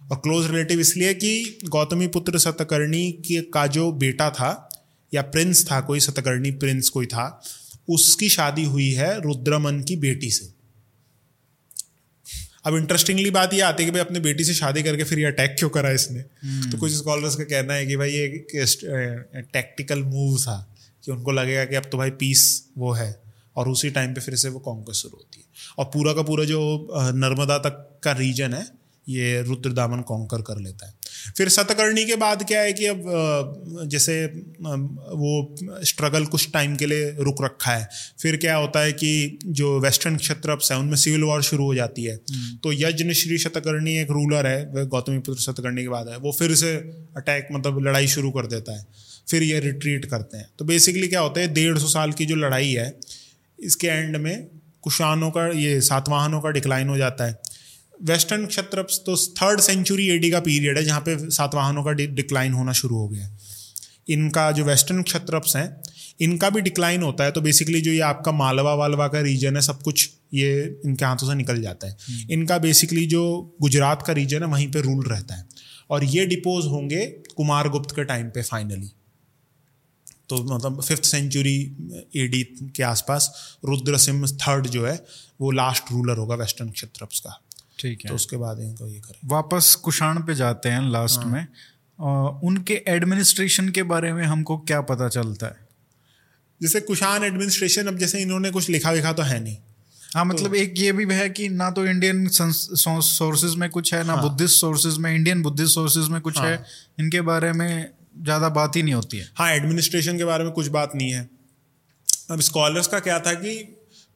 और 0.00 0.16
क्लोज 0.16 0.46
रिलेटिव 0.46 0.80
इसलिए 0.80 1.14
कि 1.14 1.58
गौतमी 1.68 2.06
पुत्र 2.08 2.38
सतकर्णी 2.38 3.10
के 3.26 3.40
का 3.54 3.66
जो 3.68 3.90
बेटा 3.94 4.30
था 4.30 4.68
या 5.12 5.22
प्रिंस 5.22 5.64
था 5.70 5.80
कोई 5.80 6.00
सतकर्णी 6.00 6.50
प्रिंस 6.50 6.88
कोई 6.88 7.06
था 7.06 7.42
उसकी 7.88 8.28
शादी 8.28 8.64
हुई 8.64 8.90
है 8.90 9.20
रुद्रमन 9.20 9.82
की 9.82 9.96
बेटी 9.96 10.30
से। 10.30 10.52
अब 12.64 12.76
इंटरेस्टिंगली 12.76 13.30
बात 13.30 13.54
ये 13.54 13.60
आती 13.60 13.82
है 13.82 13.86
कि 13.86 13.92
भाई 13.92 14.00
अपने 14.00 14.20
बेटी 14.20 14.44
से 14.44 14.54
शादी 14.54 14.82
करके 14.82 15.04
फिर 15.04 15.18
ये 15.18 15.24
अटैक 15.24 15.54
क्यों 15.58 15.68
करा 15.70 15.90
इसने? 15.90 16.22
तो 16.70 16.78
कुछ 16.78 16.92
स्कॉलर्स 16.92 17.36
का 17.36 17.44
कहना 17.44 17.74
है 17.74 17.86
कि 17.86 17.96
भाई 17.96 18.10
ये 18.10 18.24
एक 18.24 19.48
टैक्टिकल 19.52 20.02
मूव 20.02 20.38
था 20.38 20.56
कि 21.04 21.12
उनको 21.12 21.32
लगेगा 21.32 21.64
कि 21.64 21.74
अब 21.74 21.84
तो 21.92 21.98
भाई 21.98 22.10
पीस 22.10 22.42
वो 22.78 22.92
है 22.92 23.22
और 23.56 23.68
उसी 23.68 23.90
टाइम 23.90 24.14
पे 24.14 24.20
फिर 24.20 24.34
से 24.34 24.48
वो 24.48 24.58
कांग्रेस 24.58 24.96
शुरू 24.96 25.16
होती 25.16 25.38
है। 25.38 25.44
और 25.78 25.84
पूरा 25.84 26.12
का 26.12 26.22
पूरा 26.22 26.44
जो 26.44 26.60
नर्मदा 26.94 27.58
तक 27.58 28.00
का 28.02 28.12
रीजन 28.12 28.54
है 28.54 28.66
ये 29.08 29.42
रुद्र 29.42 29.72
दामन 29.72 30.00
कॉन्कर 30.00 30.42
कर 30.42 30.58
लेता 30.58 30.86
है। 30.86 30.94
फिर 31.36 31.48
सतकर्णी 31.48 32.04
के 32.04 32.16
बाद 32.16 32.44
क्या 32.48 32.60
है 32.60 32.72
कि 32.72 32.86
अब 32.86 33.02
जैसे 33.86 34.24
वो 34.24 35.56
स्ट्रगल 35.84 36.24
कुछ 36.26 36.48
टाइम 36.52 36.76
के 36.76 36.86
लिए 36.86 37.10
रुक 37.20 37.42
रखा 37.44 37.72
है। 37.72 37.88
फिर 38.22 38.36
क्या 38.36 38.56
होता 38.56 38.80
है 38.80 38.92
कि 38.92 39.38
जो 39.46 39.78
वेस्टर्न 39.80 40.16
क्षेत्र 40.16 40.58
है 40.62 40.78
उनमें 40.78 40.96
सिविल 40.96 41.22
वॉर 41.22 41.42
शुरू 41.42 41.64
हो 41.64 41.74
जाती 41.74 42.04
है। 42.04 42.14
हम्म। 42.32 42.56
तो 42.56 42.72
यज्ञ 42.72 43.12
श्री 43.14 43.38
शतकर्णी 43.38 43.96
एक 43.98 44.10
रूलर 44.10 44.46
है 44.46 44.64
वह 44.66 44.84
गौतमी 44.86 45.18
पुत्र 45.18 45.40
शतकर्णी 45.42 45.82
के 45.82 45.88
बाद 45.88 46.08
है। 46.08 46.16
वो 46.16 46.32
फिर 46.32 46.54
से 46.54 46.74
अटैक 47.16 47.48
मतलब 47.52 47.78
लड़ाई 47.86 48.06
शुरू 48.08 48.30
कर 48.30 48.46
देता 48.46 48.76
है। 48.78 48.86
फिर 49.30 49.42
ये 49.42 49.60
रिट्रीट 49.60 50.04
करते 50.04 50.36
हैं। 50.36 50.48
तो 50.58 50.64
बेसिकली 50.64 51.08
क्या 51.08 51.20
होता 51.20 51.40
है 51.40 51.52
डेढ़ 51.54 51.78
सौ 51.78 51.88
साल 51.88 52.12
की 52.12 52.26
जो 52.26 52.36
लड़ाई 52.36 52.72
है 52.72 52.98
इसके 53.58 53.86
एंड 53.86 54.16
में 54.16 54.46
कुशानों 54.82 55.30
का 55.30 55.46
ये 55.48 55.80
सातवाहनों 55.80 56.40
का 56.40 56.50
डिक्लाइन 56.50 56.88
हो 56.88 56.96
जाता 56.96 57.24
है। 57.24 57.38
वेस्टर्न 58.02 58.46
क्षत्रप्स 58.46 58.98
तो 58.98 59.16
थर्ड 59.16 59.60
सेंचुरी 59.60 60.08
एडी 60.08 60.30
का 60.30 60.40
पीरियड 60.40 60.78
है 60.78 60.84
जहाँ 60.84 61.00
पे 61.00 61.30
सातवाहनों 61.30 61.84
का 61.84 61.92
डिक्लाइन 61.92 62.52
होना 62.52 62.72
शुरू 62.72 62.96
हो 62.96 63.08
गया 63.08 63.36
इनका 64.08 64.52
जो 64.52 64.64
वेस्टर्न 64.64 65.02
क्षत्रप्स 65.02 65.56
हैं 65.56 65.82
इनका 66.20 66.50
भी 66.50 66.60
डिक्लाइन 66.60 67.02
होता 67.02 67.24
है 67.24 67.30
तो 67.30 67.40
बेसिकली 67.40 67.80
जो 67.80 67.90
ये 67.90 68.00
आपका 68.00 68.32
मालवा 68.32 68.74
वालवा 68.74 69.08
का 69.08 69.20
रीजन 69.20 69.56
है 69.56 69.62
सब 69.62 69.82
कुछ 69.82 70.10
ये 70.34 70.80
इनके 70.84 71.04
हाथों 71.04 71.28
से 71.28 71.34
निकल 71.34 71.62
जाता 71.62 71.86
है। 71.86 71.96
हम्म। 72.08 72.32
इनका 72.32 72.58
बेसिकली 72.58 73.06
जो 73.06 73.56
गुजरात 73.60 74.02
का 74.06 74.12
रीजन 74.12 74.42
है 74.42 74.48
वहीं 74.48 74.70
पे 74.72 74.80
रूल 74.80 75.04
रहता 75.06 75.34
है। 75.34 75.48
और 75.90 76.04
ये 76.04 76.26
डिपोज 76.26 76.66
होंगे 76.66 77.06
कुमार 77.36 77.68
गुप्त 77.68 77.94
के 77.96 78.04
टाइम 78.04 78.28
पे 78.28 78.42
फाइनली 78.42 78.90
तो 80.28 80.56
मतलब 80.56 80.82
फिफ्थ 80.82 81.04
सेंचुरी 81.04 81.56
एडी 82.16 82.42
के 82.76 82.82
आसपास 82.82 83.30
रुद्र 83.64 83.96
सिंह 83.96 84.26
थर्ड 84.26 84.66
जो 84.66 84.86
है 84.86 85.04
वो 85.40 85.50
लास्ट 85.50 85.84
रूलर 85.92 86.16
होगा 86.16 86.34
वेस्टर्न 86.34 86.70
क्षत्रप्स 86.70 87.20
का। 87.20 87.42
ठीक 87.80 88.04
है। 88.04 88.08
तो 88.08 88.14
उसके 88.14 88.36
बाद 88.36 88.60
इनको 88.60 88.86
ये 88.86 88.98
करें। 89.00 89.18
वापस 89.24 89.74
कुषाण 89.74 90.22
पे 90.22 90.34
जाते 90.34 90.68
हैं 90.68 90.90
लास्ट 90.90 91.20
हाँ। 91.20 91.32
में। 91.32 91.46
आ, 91.98 92.28
उनके 92.44 92.82
एडमिनिस्ट्रेशन 92.88 93.68
के 93.68 93.82
बारे 93.82 94.12
में 94.12 94.24
हमको 94.24 94.56
क्या 94.58 94.80
पता 94.80 95.08
चलता 95.08 95.46
है? 95.46 95.68
जैसे 96.60 96.80
कुषाण 96.80 97.24
एडमिनिस्ट्रेशन 97.24 97.86
अब 97.86 97.98
जैसे 97.98 98.20
इन्होंने 98.22 98.50
कुछ 98.50 98.68
लिखा 98.68 98.90
विखा 98.90 99.12
तो 99.12 99.22
है 99.22 99.42
नहीं। 99.42 99.56
हाँ 100.14 100.24
मतलब 100.24 100.48
तो, 100.48 100.54
एक 100.54 100.74
ये 100.78 100.92
भी 100.92 101.14
है 101.14 101.28
कि 101.30 101.48
ना 101.48 101.70
तो 101.70 101.84
इंडियन 101.86 102.28
सोर्सेज 102.28 103.54
में 103.54 103.68
कुछ 103.70 103.92
है 103.94 104.02
ना 104.04 104.12
हाँ, 104.12 104.22
बुद्धिस्ट 104.22 104.60
सोर्सेज 104.60 104.98
में 104.98 105.14
इंडियन 105.14 105.42
बुद्धिस्ट 105.42 105.74
सोर्सेज 105.74 106.08
में 106.08 106.20
कुछ 106.20 106.38
हाँ, 106.38 106.46
है। 106.46 106.64
इनके 107.00 107.20
बारे 107.20 107.52
में 107.52 107.90
ज़्यादा 108.22 108.48
बात 108.48 108.76
ही 108.76 108.82
नहीं 108.82 108.94
होती 108.94 109.18
है। 109.18 109.28
हाँ 109.34 109.50
एडमिनिस्ट्रेशन 109.50 110.18
के 110.18 110.24
बारे 110.24 110.44
में 110.44 110.52
कुछ 110.52 110.66
बात 110.68 110.92
नहीं 110.94 111.10
है। 111.10 111.28
अब 112.30 112.40
स्कॉलर्स 112.40 112.86
का 112.86 113.00
क्या 113.00 113.18
था 113.18 113.32
कि 113.34 113.56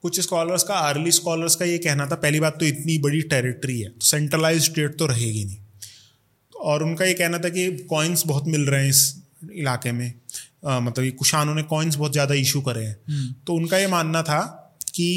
कुछ 0.04 0.20
स्कॉलर्स 0.20 0.62
का 0.62 0.74
अर्ली 0.88 1.10
स्कॉलर्स 1.12 1.54
का 1.56 1.64
ये 1.64 1.78
कहना 1.78 2.06
था 2.06 2.16
पहली 2.16 2.40
बात 2.40 2.56
तो 2.60 2.66
इतनी 2.66 2.96
बड़ी 3.00 3.20
टेरिटरी 3.28 3.80
है 3.80 3.88
तो 3.90 4.06
सेंट्रलाइज 4.06 4.64
स्टेट 4.64 4.98
तो 4.98 5.06
रहेगी 5.06 5.44
नहीं। 5.44 5.56
और 6.54 6.82
उनका 6.82 7.04
ये 7.04 7.14
कहना 7.14 7.38
था 7.38 7.48
कि 7.48 7.70
कॉइन्स 7.90 8.26
बहुत 8.26 8.48
मिल 8.48 8.66
रहे 8.66 8.82
हैं 8.82 8.90
इस 8.90 9.00
इलाके 9.52 9.92
में 9.92 10.12
आ, 10.66 10.78
मतलब 10.80 11.04
ये 11.04 11.10
कुशानों 11.12 11.54
ने 11.54 11.62
कॉइन्स 11.62 11.96
बहुत 11.96 12.12
ज़्यादा 12.12 12.34
इशू 12.34 12.60
करे 12.60 12.84
हैं। 12.84 12.96
हम्म। 13.08 13.34
तो 13.46 13.54
उनका 13.54 13.78
ये 13.78 13.86
मानना 13.86 14.22
था 14.22 14.40
कि 14.94 15.08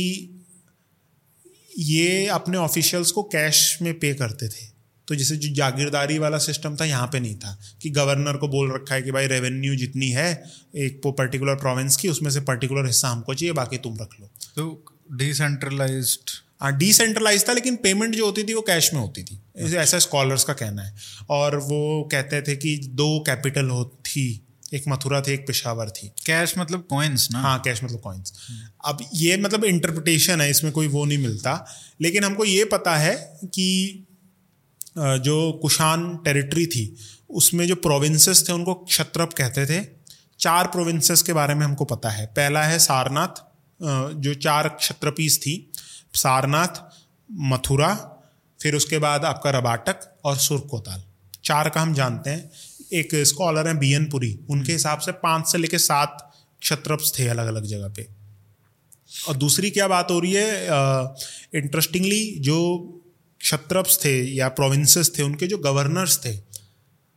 ये 1.79 2.25
अपने 2.27 2.57
ऑफिशियल्स 2.57 3.11
को 3.11 3.23
कैश 3.23 3.77
में 3.81 3.93
पे 3.99 4.13
करते 4.13 4.47
थे। 4.47 4.65
तो 5.07 5.15
जैसे 5.15 5.35
जो 5.35 5.53
जागीरदारी 5.53 6.17
वाला 6.19 6.37
सिस्टम 6.37 6.75
था 6.75 6.85
यहाँ 6.85 7.07
पे 7.07 7.19
नहीं 7.19 7.35
था 7.35 7.57
कि 7.81 7.89
गवर्नर 7.89 8.37
को 8.37 8.47
बोल 8.47 8.73
रखा 8.73 8.95
है 8.95 9.01
कि 9.01 9.11
भाई 9.11 9.27
रेवेन्यू 9.27 9.75
जितनी 9.75 10.09
है 10.09 10.31
एक 10.75 11.01
पर्टिकुलर 11.07 11.55
प्रोविंस 11.55 11.95
की 11.95 12.09
उसमें 12.09 12.31
से 12.31 12.41
पर्टिकुलर 12.41 12.85
हिस्सा 12.85 13.09
हमको 13.09 13.33
चाहिए 13.33 13.53
बाकी 13.53 13.77
तुम 13.77 13.97
रख 14.01 14.19
लो। 14.21 14.29
तो 14.55 14.95
डिसेंट्रलाइज 15.13 16.17
हाँ 16.61 16.77
डिसेंट्रलाइज 16.77 17.47
था 17.49 17.53
लेकिन 17.53 17.75
पेमेंट 17.75 18.15
जो 18.15 18.25
होती 18.25 18.43
थी 18.43 18.53
वो 18.53 18.61
कैश 18.61 18.93
में 18.93 18.99
होती 19.01 19.23
थी। 19.23 19.39
ऐसा 19.75 19.99
स्कॉलर्स 19.99 20.43
का 20.43 20.53
कहना 20.53 20.81
है। 20.81 20.95
और 21.29 21.57
वो 21.57 22.09
कहते 22.11 22.41
थे 22.41 22.55
कि 22.55 22.77
दो 22.93 23.19
कैपिटल 23.19 23.69
हो 23.69 23.83
थी 24.05 24.25
एक 24.73 24.83
मथुरा 24.87 25.21
थी 25.21 25.33
एक 25.33 25.47
पेशावर 25.47 25.89
थी। 25.89 26.07
कैश 26.25 26.53
मतलब 26.57 26.87
कॉइन्स 26.89 27.27
ना? 27.31 27.39
हाँ 27.39 27.59
कैश 27.59 27.83
मतलब 27.83 27.99
कॉइन्स 27.99 28.33
अब 28.85 29.05
ये 29.13 29.37
मतलब 29.37 29.63
इंटरप्रिटेशन 29.65 30.41
है 30.41 30.49
इसमें 30.49 30.71
कोई 30.73 30.87
वो 30.87 31.05
नहीं 31.05 31.17
मिलता। 31.17 31.65
लेकिन 32.01 32.23
हमको 32.23 32.45
ये 32.45 32.65
पता 32.65 32.95
है 32.95 33.15
कि 33.45 34.06
जो 34.97 35.51
कुशान 35.51 36.15
टेरिटरी 36.17 36.65
थी 36.65 36.95
उसमें 37.29 37.67
जो 37.67 37.75
प्रोविंसेस 37.75 38.47
थे 38.49 38.53
उनको 38.53 38.73
क्षत्रप 38.73 39.33
कहते 39.33 39.65
थे। 39.65 39.85
चार 40.39 40.67
प्रोविंसेस 40.67 41.21
के 41.21 41.33
बारे 41.33 41.55
में 41.55 41.65
हमको 41.65 41.85
पता 41.85 42.09
है। 42.09 42.25
पहला 42.27 42.63
है 42.63 42.79
सारनाथ 42.79 43.43
जो 44.15 44.33
चार 44.33 44.67
क्षत्रपीस 44.69 45.37
थी। 45.39 45.71
सारनाथ 46.13 46.81
मथुरा 47.31 47.93
फिर 48.59 48.75
उसके 48.75 48.97
बाद 48.97 49.25
आपका 49.25 49.49
रबाटक 49.49 49.99
और 50.25 50.37
सुरकोताल। 50.37 51.03
चार 51.45 51.69
का 51.69 51.81
हम 51.81 51.93
जानते 51.93 52.29
हैं। 52.29 52.51
एक 52.93 53.15
स्कॉलर 53.15 53.67
हैं 53.67 53.77
बियनपुरी 53.79 54.39
उनके 54.49 54.71
हिसाब 54.71 54.99
से 54.99 55.11
पाँच 55.11 55.51
से 55.51 55.57
लेकर 55.57 55.77
सात 55.77 56.31
क्षत्रप्स 56.61 57.19
थे 57.19 57.27
अलग 57.27 57.47
अलग 57.47 57.63
जगह 57.63 57.87
पे। 57.87 58.07
और 59.29 59.35
दूसरी 59.35 59.69
क्या 59.69 59.87
बात 59.87 60.11
हो 60.11 60.19
रही 60.19 60.33
है? 60.33 60.67
इंटरेस्टिंगली 61.55 62.39
जो 62.39 62.96
क्षत्रप्स 63.41 63.99
थे 64.05 64.13
या 64.33 64.47
प्रोविंसेस 64.51 65.11
थे 65.17 65.23
उनके 65.23 65.47
जो 65.47 65.57
गवर्नर्स 65.59 66.19
थे 66.25 66.38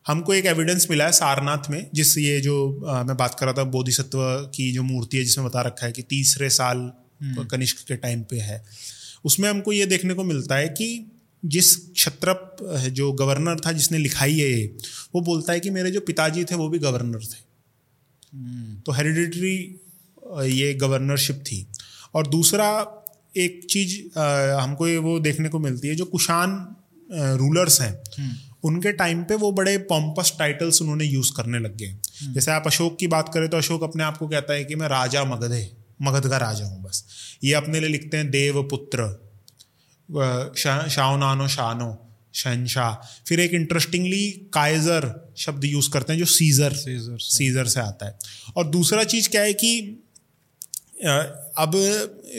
हमको 0.07 0.35
एक 0.35 0.47
एविडेंस 0.47 0.87
मिला 0.91 1.05
है 1.05 1.12
सारनाथ 1.12 1.71
में 1.71 1.91
जिस 1.95 2.16
ये 2.18 2.41
जो 2.41 2.57
आ, 2.87 3.03
मैं 3.03 3.16
बात 3.16 3.37
कर 3.41 3.47
रहा 3.47 3.55
था 3.55 3.64
बोधिसत्व 3.71 4.18
की 4.55 4.73
जो 4.73 4.83
मूर्ति 4.83 5.16
है 5.16 5.25
जिसमें 5.25 5.47
बता 5.47 5.62
रखा 5.62 5.87
है 5.87 5.93
कि 5.93 6.03
तीसरे 6.09 6.51
साल 6.51 6.79
हम्म। 7.23 7.45
कनिष्क 7.47 7.87
के 7.89 7.97
टाइम 7.99 8.23
पे 8.23 8.37
है 8.41 8.64
उसमें 9.25 9.49
हमको 9.49 9.73
ये 9.73 9.87
देखने 9.87 10.14
को 10.14 10.25
मिलता 10.25 10.57
है 10.57 10.68
कि 10.71 10.89
जिस 11.43 11.75
क्षत्रप 11.77 12.57
जो 12.93 13.12
गवर्नर 13.14 13.61
था 13.66 13.72
जिसने 13.72 13.99
लिखाई 13.99 14.33
है 14.33 14.49
ये 14.49 14.64
वो 15.14 15.21
बोलता 15.22 15.53
है 15.53 15.61
कि 15.61 15.71
मेरे 15.71 15.91
जो 15.91 16.01
पिताजी 16.03 16.45
थे 16.45 16.55
वो 16.55 16.68
भी 16.68 16.79
गवर्नर 16.79 17.25
थे 17.25 17.38
हम्म। 18.33 18.80
तो 18.80 18.92
हेरिडिटरी 18.92 19.57
ये 20.51 20.72
गवर्नरशिप 20.75 21.42
थी 21.47 21.67
और 22.14 22.26
दूसरा 22.26 22.71
एक 23.35 23.67
चीज़ 23.71 24.19
हमको 24.61 24.89
ये 24.89 24.97
वो 24.99 25.19
देखने 25.21 25.49
को 25.49 25.59
मिलती 25.59 25.89
है 25.89 25.95
जो 25.95 26.05
कुशान 26.05 26.77
रूलर्स 27.11 27.81
हैं 27.81 27.93
हम्म। 28.19 28.33
उनके 28.65 28.93
टाइम 28.93 29.23
पे 29.25 29.35
वो 29.35 29.51
बड़े 29.53 29.77
पॉम्पस 29.91 30.33
टाइटल्स 30.39 30.81
उन्होंने 30.83 31.05
यूज़ 31.05 31.33
करने 31.37 31.59
लग 31.59 31.77
गए 31.77 31.87
हम्म। 31.87 32.33
जैसे 32.33 32.51
आप 32.51 32.67
अशोक 32.67 32.99
की 32.99 33.07
बात 33.07 33.31
करें 33.35 33.49
तो 33.49 33.57
अशोक 33.57 33.83
अपने 33.83 34.05
आप 34.05 34.17
को 34.17 34.29
कहता 34.29 34.55
है 34.55 34.65
कि 34.65 34.75
मैं 34.75 34.89
राजा 34.89 35.25
मगध 35.25 35.55
मगध 36.03 36.29
का 36.29 36.37
राजा 36.37 36.67
हूँ 36.67 36.83
बस। 36.83 37.05
ये 37.45 37.55
अपने 37.55 37.81
लिए 37.81 37.89
लिखते 37.89 38.17
हैं 38.17 38.31
देव 38.31 38.63
पुत्र 38.63 39.09
शाहनानो 40.09 41.49
शानो 41.49 42.07
शहनशाह 42.35 42.93
फिर 43.27 43.41
एक 43.41 43.55
इंटरेस्टिंगली 43.55 44.31
काइजर 44.55 45.33
शब्द 45.37 45.65
यूज़ 45.65 45.91
करते 45.91 46.13
हैं 46.13 46.19
जो 46.21 46.27
सीजर 46.27 46.73
सीजर 46.73 47.19
सीजर 47.19 47.67
से 47.67 47.81
आता 47.81 48.07
है। 48.07 48.19
और 48.57 48.67
दूसरा 48.67 49.05
चीज़ 49.05 49.29
क्या 49.29 49.43
है 49.43 49.53
कि 49.53 49.73
अब 51.05 51.72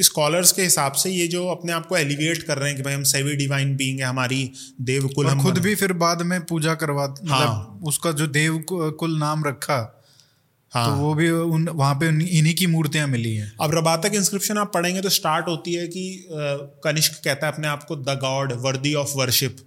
स्कॉलर्स 0.01 0.51
के 0.51 0.61
हिसाब 0.61 0.91
से 0.91 1.09
ये 1.09 1.27
जो 1.27 1.47
अपने 1.47 1.71
आप 1.71 1.85
को 1.85 1.97
एलिवेट 1.97 2.43
कर 2.43 2.57
रहे 2.57 2.69
हैं 2.69 2.77
कि 2.77 2.83
भाई 2.83 2.93
हम 2.93 3.03
सेवी 3.03 3.35
डिवाइन 3.35 3.75
बीइंग 3.75 3.99
है 3.99 4.05
हमारी 4.05 4.51
देव 4.81 5.07
कुल 5.07 5.27
हम 5.27 5.43
खुद 5.43 5.57
भी 5.57 5.75
फिर 5.75 5.93
बाद 5.93 6.21
में 6.21 6.45
पूजा 6.45 6.75
करवा 6.75 7.07
मतलब 7.07 7.31
हाँ। 7.31 7.79
उसका 7.83 8.11
जो 8.11 8.27
देवकुल 8.27 8.91
कुल 8.91 9.17
नाम 9.17 9.45
रखा 9.45 9.97
हाँ। 10.71 10.85
तो 10.85 10.95
वो 10.95 11.13
भी 11.13 11.29
उन 11.29 11.69
वहाँ 11.69 11.95
पे 11.95 12.07
इन्हीं 12.07 12.55
की 12.55 12.67
मूर्तियाँ 12.67 13.07
मिली 13.07 13.35
हैं। 13.35 13.53
अब 13.61 13.71
रबातक 13.75 14.11
इंस्क्रिप्शन 14.13 14.57
आप 14.57 14.71
पढ़ेंगे 14.73 15.01
तो 15.01 15.09
स्टार्ट 15.09 15.47
होती 15.47 15.73
है 15.73 15.87
कि 15.87 16.25
कनिष्क 16.83 17.23
कहता 17.23 17.47
है 17.47 17.53
अपने 17.53 17.67
आप 17.67 17.83
को 17.83 17.95
the 17.95 18.17
god 18.21 18.53
worthy 18.53 18.93
of 18.93 19.13
worship 19.15 19.57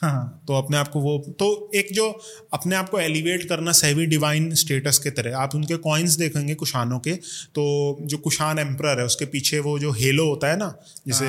हाँ। 0.00 0.44
तो 0.48 0.54
अपने 0.54 0.76
आप 0.76 0.88
को 0.88 1.00
वो 1.00 1.18
तो 1.38 1.70
एक 1.74 1.88
जो 1.92 2.20
अपने 2.52 2.76
आप 2.76 2.88
को 2.88 2.98
एलिवेट 2.98 3.48
करना 3.48 3.72
सेवी 3.72 4.06
डिवाइन 4.06 4.54
स्टेटस 4.54 4.98
के 4.98 5.10
तरह 5.10 5.36
आप 5.36 5.54
उनके 5.54 5.76
कॉइन्स 5.76 6.12
देखेंगे 6.12 6.54
कुशानों 6.54 6.98
के 6.98 7.12
तो 7.54 7.98
जो 8.02 8.18
कुशान 8.18 8.58
एम्प्रर 8.58 8.98
है 8.98 9.04
उसके 9.04 9.24
पीछे 9.24 9.58
वो 9.58 9.78
जो 9.78 9.92
हेलो 9.92 10.26
होता 10.26 10.50
है 10.50 10.56
ना 10.56 10.74
जैसे 11.08 11.24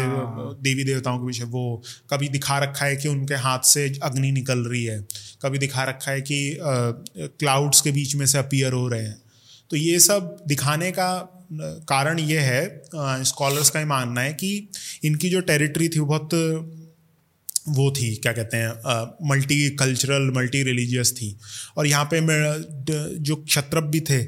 देवी 0.61 0.83
देवताओं 0.83 1.19
के 1.19 1.27
पीछे 1.27 1.43
वो 1.43 1.83
कभी 2.09 2.29
दिखा 2.29 2.59
रखा 2.59 2.85
है 2.85 2.95
कि 2.95 3.07
उनके 3.07 3.35
हाथ 3.35 3.59
से 3.59 3.99
अग्नि 4.03 4.31
निकल 4.31 4.59
रही 4.59 4.83
है 4.83 5.05
कभी 5.41 5.57
दिखा 5.57 5.83
रखा 5.83 6.11
है 6.11 6.21
कि 6.21 6.57
क्लाउड्स 7.17 7.81
के 7.81 7.91
बीच 7.91 8.15
में 8.15 8.25
से 8.25 8.37
अपीयर 8.37 8.73
हो 8.73 8.87
रहे 8.87 9.03
हैं। 9.03 9.21
तो 9.69 9.77
ये 9.77 9.99
सब 9.99 10.37
दिखाने 10.47 10.91
का 10.91 11.31
कारण 11.89 12.19
ये 12.19 12.39
है 12.39 12.81
स्कॉलर्स 13.23 13.69
का 13.69 13.79
ये 13.79 13.85
मानना 13.85 14.21
है 14.21 14.33
कि 14.33 14.69
इनकी 15.03 15.29
जो 15.29 15.41
टेरिटरी 15.41 15.89
थी 15.89 15.99
वो 15.99 16.05
बहुत 16.05 16.29
वो 17.69 17.91
थी 17.91 18.15
क्या 18.15 18.33
कहते 18.33 18.57
हैं 18.57 18.69
मल्टी 19.29 19.69
कल्चरल 19.69 20.31
मल्टी 20.35 20.63
रिलीजियस 20.63 21.13
थी। 21.13 21.37
और 21.77 21.87
यहाँ 21.87 22.05
पे 22.05 22.21
मैं- 22.21 23.21
जो 23.21 23.35
क्षत्रप 23.35 23.83
भी 23.83 23.99
थे 23.99 24.23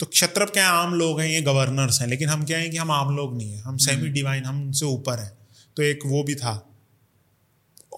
तो 0.00 0.06
क्षत्रप 0.06 0.50
क्या 0.50 0.68
आम 0.68 0.94
लोग 0.94 1.20
हैं 1.20 1.28
ये 1.28 1.40
गवर्नर्स 1.40 2.00
हैं 2.00 2.08
लेकिन 2.08 2.28
हम 2.28 2.44
क्या 2.44 2.58
हैं 2.58 2.70
कि 2.70 2.76
हम 2.76 2.90
आम 2.90 3.16
लोग 3.16 3.36
नहीं 3.36 3.52
हैं 3.52 3.62
हम 3.62 3.76
सेमी 3.76 4.08
डिवाइन 4.08 4.44
हम 4.44 4.62
उनसे 4.62 4.86
ऊपर 4.86 5.18
हैं 5.18 5.32
तो 5.76 5.82
एक 5.82 5.98
वो 6.06 6.22
भी 6.22 6.34
था। 6.34 6.68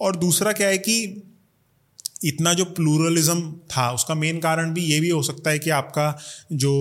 और 0.01 0.16
दूसरा 0.16 0.53
क्या 0.53 0.69
है 0.69 0.79
कि 0.79 1.23
इतना 2.25 2.53
जो 2.55 2.65
प्लूरलिज्म 2.75 3.53
था 3.71 3.91
उसका 3.93 4.15
मेन 4.15 4.39
कारण 4.41 4.73
भी 4.75 4.83
ये 4.83 5.01
भी 5.01 5.09
हो 5.09 5.23
सकता 5.23 5.51
है 5.51 5.59
कि 5.59 5.71
आपका 5.73 6.07
जो 6.55 6.73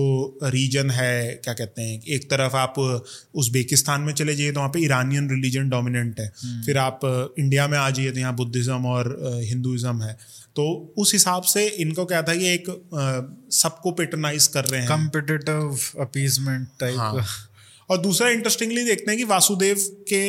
रीजन 0.44 0.90
है 0.90 1.40
क्या 1.44 1.54
कहते 1.54 1.82
हैं 1.82 2.00
एक 2.08 2.30
तरफ़ 2.30 2.56
आप 2.56 2.78
उज़्बेकिस्तान 2.78 4.00
में 4.00 4.12
चले 4.14 4.34
जाइए 4.34 4.52
तो 4.52 4.60
वहाँ 4.60 4.70
पे 4.70 4.80
ईरानियन 4.80 5.30
रिलीजन 5.30 5.68
डोमिनेंट 5.68 6.20
है। 6.20 6.28
फिर 6.66 6.78
आप 6.78 7.00
इंडिया 7.38 7.66
में 7.68 7.78
आ 7.78 7.88
जाइए 7.90 8.10
तो 8.10 8.20
यहाँ 8.20 8.34
बुद्धिज़्म 8.36 8.86
और 8.88 9.16
हिंदुज़म 9.44 10.02
है। 10.02 10.16
तो 10.56 10.94
उस 10.98 11.12
हिसाब 11.12 11.42
से 11.44 11.66
इनको 11.66 12.04
क्या 12.04 12.22
था 12.22 12.34
कि 12.34 12.48
एक 12.48 12.70
सबको 13.54 13.90
पेटर्नाइज 13.92 14.46
कर 14.48 14.64
रहे 14.64 14.80
हैं। 14.80 14.88
Competitive 14.88 15.78
appeasement 16.00 16.68
type. 16.80 17.24
और 17.90 17.98
दूसरा 17.98 18.28
इंटरेस्टिंगली 18.28 18.84
देखते 18.84 19.10
हैं 19.10 19.18
कि 19.18 19.24
वासुदेव 19.24 19.76
के 20.12 20.22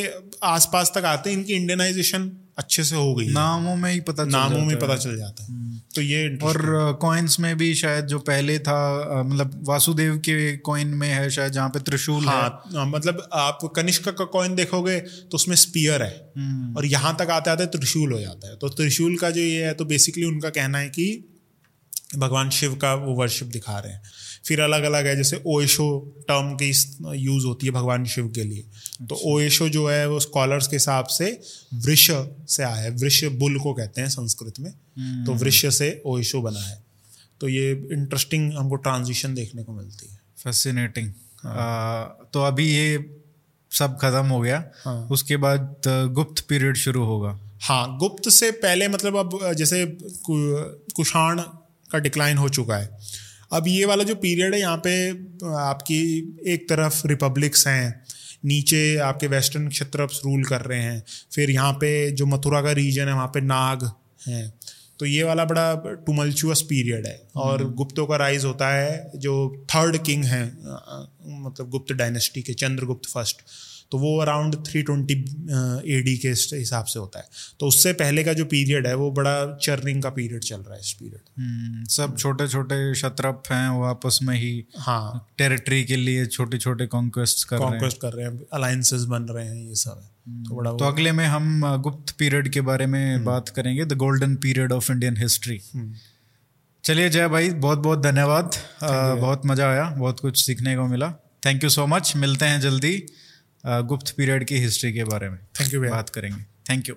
आसपास 0.46 0.92
तक 0.94 1.04
आते 1.04 1.30
हैं 1.30 1.36
इनकी 1.36 1.52
इंडियनाइजेशन 1.52 2.30
अच्छे 2.58 2.84
से 2.84 2.96
हो 2.96 3.14
गई 3.14 3.26
नामों 3.26 3.76
में 3.76 3.92
ही 3.92 4.00
पता 4.00 4.24
नामों 4.24 4.58
में। 4.58 4.78
पता 4.78 4.96
चल 4.96 5.16
जाता 5.16 5.44
है। 5.44 5.64
तो 5.94 6.02
ये 6.02 6.38
और 6.42 6.58
कॉइन्स 7.00 7.40
में 7.40 7.56
भी 7.56 7.74
शायद 7.74 8.06
जो 8.06 8.18
पहले 8.18 8.58
था 8.58 8.78
मतलब 9.22 9.60
वासुदेव 9.68 10.16
के 10.18 10.56
कॉइन 10.56 10.88
में 10.88 11.08
है 11.08 11.30
शायद 11.30 11.52
जहाँ 11.52 11.68
पे 11.68 11.80
त्रिशूल 11.80 12.24
हाँ। 12.24 12.62
हाँ, 12.74 12.86
मतलब 12.86 13.28
आप 13.32 13.58
कनिष्क 13.76 14.08
का 14.08 14.24
कॉइन 14.24 14.54
देखोगे 14.54 14.98
तो 15.00 15.34
उसमें 15.34 15.56
स्पीयर 15.56 16.02
है। 16.02 16.32
हम्म। 16.36 16.76
और 16.76 16.86
यहाँ 16.86 17.16
तक 17.18 17.30
आते 17.30 17.50
आते 17.50 17.66
त्रिशूल 17.66 18.12
हो 18.12 18.20
जाता 18.20 18.48
है। 18.48 18.56
तो 18.56 18.68
त्रिशूल 18.68 19.16
का 19.16 19.30
जो 19.30 19.40
ये 19.40 19.64
है 19.64 19.74
तो 19.74 19.84
बेसिकली 19.84 20.24
उनका 20.24 20.50
कहना 20.50 20.78
है 20.78 20.88
कि 20.88 21.08
भगवान 22.16 22.50
शिव 22.50 22.74
का 22.74 22.94
वो 22.94 23.14
वर्शिप 23.14 23.48
दिखा 23.48 23.78
रहे 23.78 23.92
हैं। 23.92 24.02
फिर 24.46 24.60
अलग 24.60 24.82
अलग 24.82 25.06
है 25.06 25.16
जैसे 25.16 25.42
ओएशो 25.46 25.86
टर्म 26.28 26.54
की 26.62 26.70
यूज़ 27.18 27.46
होती 27.46 27.66
है 27.66 27.72
भगवान 27.72 28.04
शिव 28.04 28.28
के 28.28 28.44
लिए। 28.44 28.62
तो 29.06 29.14
अच्छा। 29.14 29.30
ओएशो 29.32 29.68
जो 29.68 29.86
है 29.86 30.08
वो 30.08 30.20
स्कॉलर्स 30.20 30.66
के 30.66 30.76
हिसाब 30.76 31.06
से 31.06 31.40
वृष 31.74 32.10
से 32.48 32.62
आया 32.62 32.74
है। 32.74 32.90
वृष 32.90 33.24
बुल 33.24 33.58
को 33.60 33.72
कहते 33.74 34.00
हैं 34.00 34.08
संस्कृत 34.08 34.60
में। 34.60 34.70
हम्म। 34.70 35.26
तो 35.26 35.32
वृष 35.34 35.66
से 35.74 36.02
ओएशो 36.06 36.42
बना 36.42 36.60
है। 36.60 36.84
तो 37.40 37.48
ये 37.48 37.70
इंटरेस्टिंग 37.92 38.52
हमको 38.52 38.74
ट्रांजिशन 38.76 39.34
देखने 39.34 39.62
को 39.62 39.72
मिलती 39.72 40.08
है। 40.10 40.18
फैसिनेटिंग 40.44 41.12
तो 42.32 42.42
अभी 42.42 42.68
ये 42.68 43.16
सब 43.70 43.98
खत्म 43.98 44.26
हो 44.26 44.40
गया। 44.40 44.64
हाँ। 44.84 45.08
उसके 45.10 45.36
बाद 45.36 45.82
गुप्त 45.88 46.46
पीरियड 46.48 46.76
शुरू 46.76 47.04
होगा। 47.04 47.38
हाँ 47.60 47.98
गुप्त 47.98 48.28
से 48.30 48.50
पहले 48.50 48.88
मतलब 48.88 49.16
अब 49.16 49.52
जैसे 49.52 49.86
कुषाण 50.30 51.40
का 51.90 51.98
डिक्लाइन 51.98 52.36
हो 52.36 52.48
चुका 52.48 52.76
है। 52.76 52.98
अब 53.50 53.68
ये 53.68 53.84
वाला 53.84 54.04
जो 54.04 54.14
पीरियड 54.14 54.54
है 54.54 54.60
यहाँ 54.60 54.76
पे 54.86 54.94
आपकी 55.58 55.98
एक 56.46 56.68
तरफ़ 56.68 57.06
रिपब्लिक्स 57.06 57.66
हैं 57.66 58.04
नीचे 58.44 58.80
आपके 59.00 59.26
वेस्टर्न 59.26 59.68
क्षत्रप्स 59.68 60.20
रूल 60.24 60.44
कर 60.44 60.60
रहे 60.60 60.80
हैं 60.80 61.02
फिर 61.32 61.50
यहाँ 61.50 61.72
पे 61.72 62.10
जो 62.10 62.26
मथुरा 62.26 62.62
का 62.62 62.72
रीजन 62.72 63.08
है 63.08 63.14
वहाँ 63.14 63.26
पे 63.26 63.40
नाग 63.40 63.90
हैं। 64.28 64.52
तो 64.98 65.06
ये 65.06 65.22
वाला 65.22 65.44
बड़ा 65.44 65.74
टुमल्चुअस 66.06 66.60
पीरियड 66.62 67.06
है 67.06 67.20
और 67.36 67.64
गुप्तों 67.74 68.06
का 68.06 68.16
राइज 68.16 68.44
होता 68.44 68.68
है 68.74 69.10
जो 69.16 69.34
थर्ड 69.74 69.96
किंग 70.04 70.24
है 70.24 70.44
मतलब 70.44 71.68
गुप्त 71.70 71.92
डायनेस्टी 71.92 72.42
के 72.42 72.54
चंद्रगुप्त 72.54 73.10
फ़र्स्ट 73.10 73.42
तो 73.92 73.98
वो 73.98 74.16
around 74.20 74.54
three 74.66 74.82
twenty 74.82 75.14
A 75.14 76.00
D 76.02 76.16
के 76.18 76.28
हिसाब 76.28 76.84
से 76.84 76.98
होता 76.98 77.18
है। 77.18 77.28
तो 77.60 77.66
उससे 77.66 77.92
पहले 77.94 78.24
का 78.24 78.32
जो 78.32 78.44
पीरियड 78.46 78.86
है 78.86 78.94
वो 78.96 79.10
बड़ा 79.12 79.34
चर्निंग 79.62 80.02
का 80.02 80.10
पीरियड 80.10 80.44
चल 80.44 80.56
रहा 80.56 80.74
है 80.74 80.80
इस 80.80 80.92
पीरियड 80.92 81.20
हम्म, 81.38 81.84
सब 81.86 82.16
छोटे 82.16 82.48
छोटे 82.48 82.94
शत्रप 82.96 83.42
हैं 83.52 83.68
वो 83.68 83.84
आपस 83.86 84.18
में 84.22 84.34
ही 84.36 84.52
हाँ। 84.78 85.26
टेरिटरी 85.38 85.84
के 85.84 85.96
लिए 85.96 86.26
छोटे 86.28 86.58
छोटे 86.58 86.86
कॉन्क्वेस्ट 86.88 87.48
कर 87.48 87.56
हैं। 87.56 87.64
कॉन्क्वेस्ट 87.64 88.00
कर 88.00 88.12
रहे 88.12 88.26
हैं 88.26 88.40
अलायंसेस 88.52 89.04
बन 89.06 89.22
रहे 89.30 89.46
हैं 89.46 89.56
ये 89.58 89.74
सब 89.76 90.02
है। 90.02 90.44
तो 90.44 90.56
बड़ा 90.56 90.72
तो 90.72 90.84
अगले 90.84 91.12
में 91.12 91.24
हम 91.26 91.60
गुप्त 91.82 92.14
पीरियड 92.18 92.48
के 92.48 92.60
बारे 92.62 92.86
में 92.88 93.24
बात 93.24 93.48
करेंगे 93.48 93.84
the 93.84 93.96
golden 93.96 94.34
period 94.42 94.72
of 94.72 94.90
Indian 94.92 95.16
history 95.16 95.60
चलिए 96.84 97.08
जय 97.10 97.28
भाई 97.28 97.50
बहुत 97.62 97.78
बहुत 97.78 98.02
धन्यवाद 98.02 98.56
बहुत 98.82 99.46
मज़ा 99.46 99.70
आया 99.70 99.88
बहुत 99.90 100.20
कुछ 100.20 100.38
सीखने 100.38 100.74
को 100.76 100.86
मिला। 100.86 101.10
थैंक 101.46 101.64
यू 101.64 101.70
सो 101.70 101.86
मच 101.86 102.12
मिलते 102.16 102.44
हैं 102.44 102.60
जल्दी। 102.60 102.92
गुप्त 103.66 104.14
पीरियड 104.16 104.44
की 104.44 104.58
हिस्ट्री 104.58 104.92
के 104.92 105.04
बारे 105.04 105.28
में 105.28 105.38
थैंक 105.60 105.72
यू 105.74 105.80
भैया। 105.80 105.92
बात 105.92 106.10
करेंगे। 106.10 106.42
Thank 106.70 106.88
you 106.88 106.94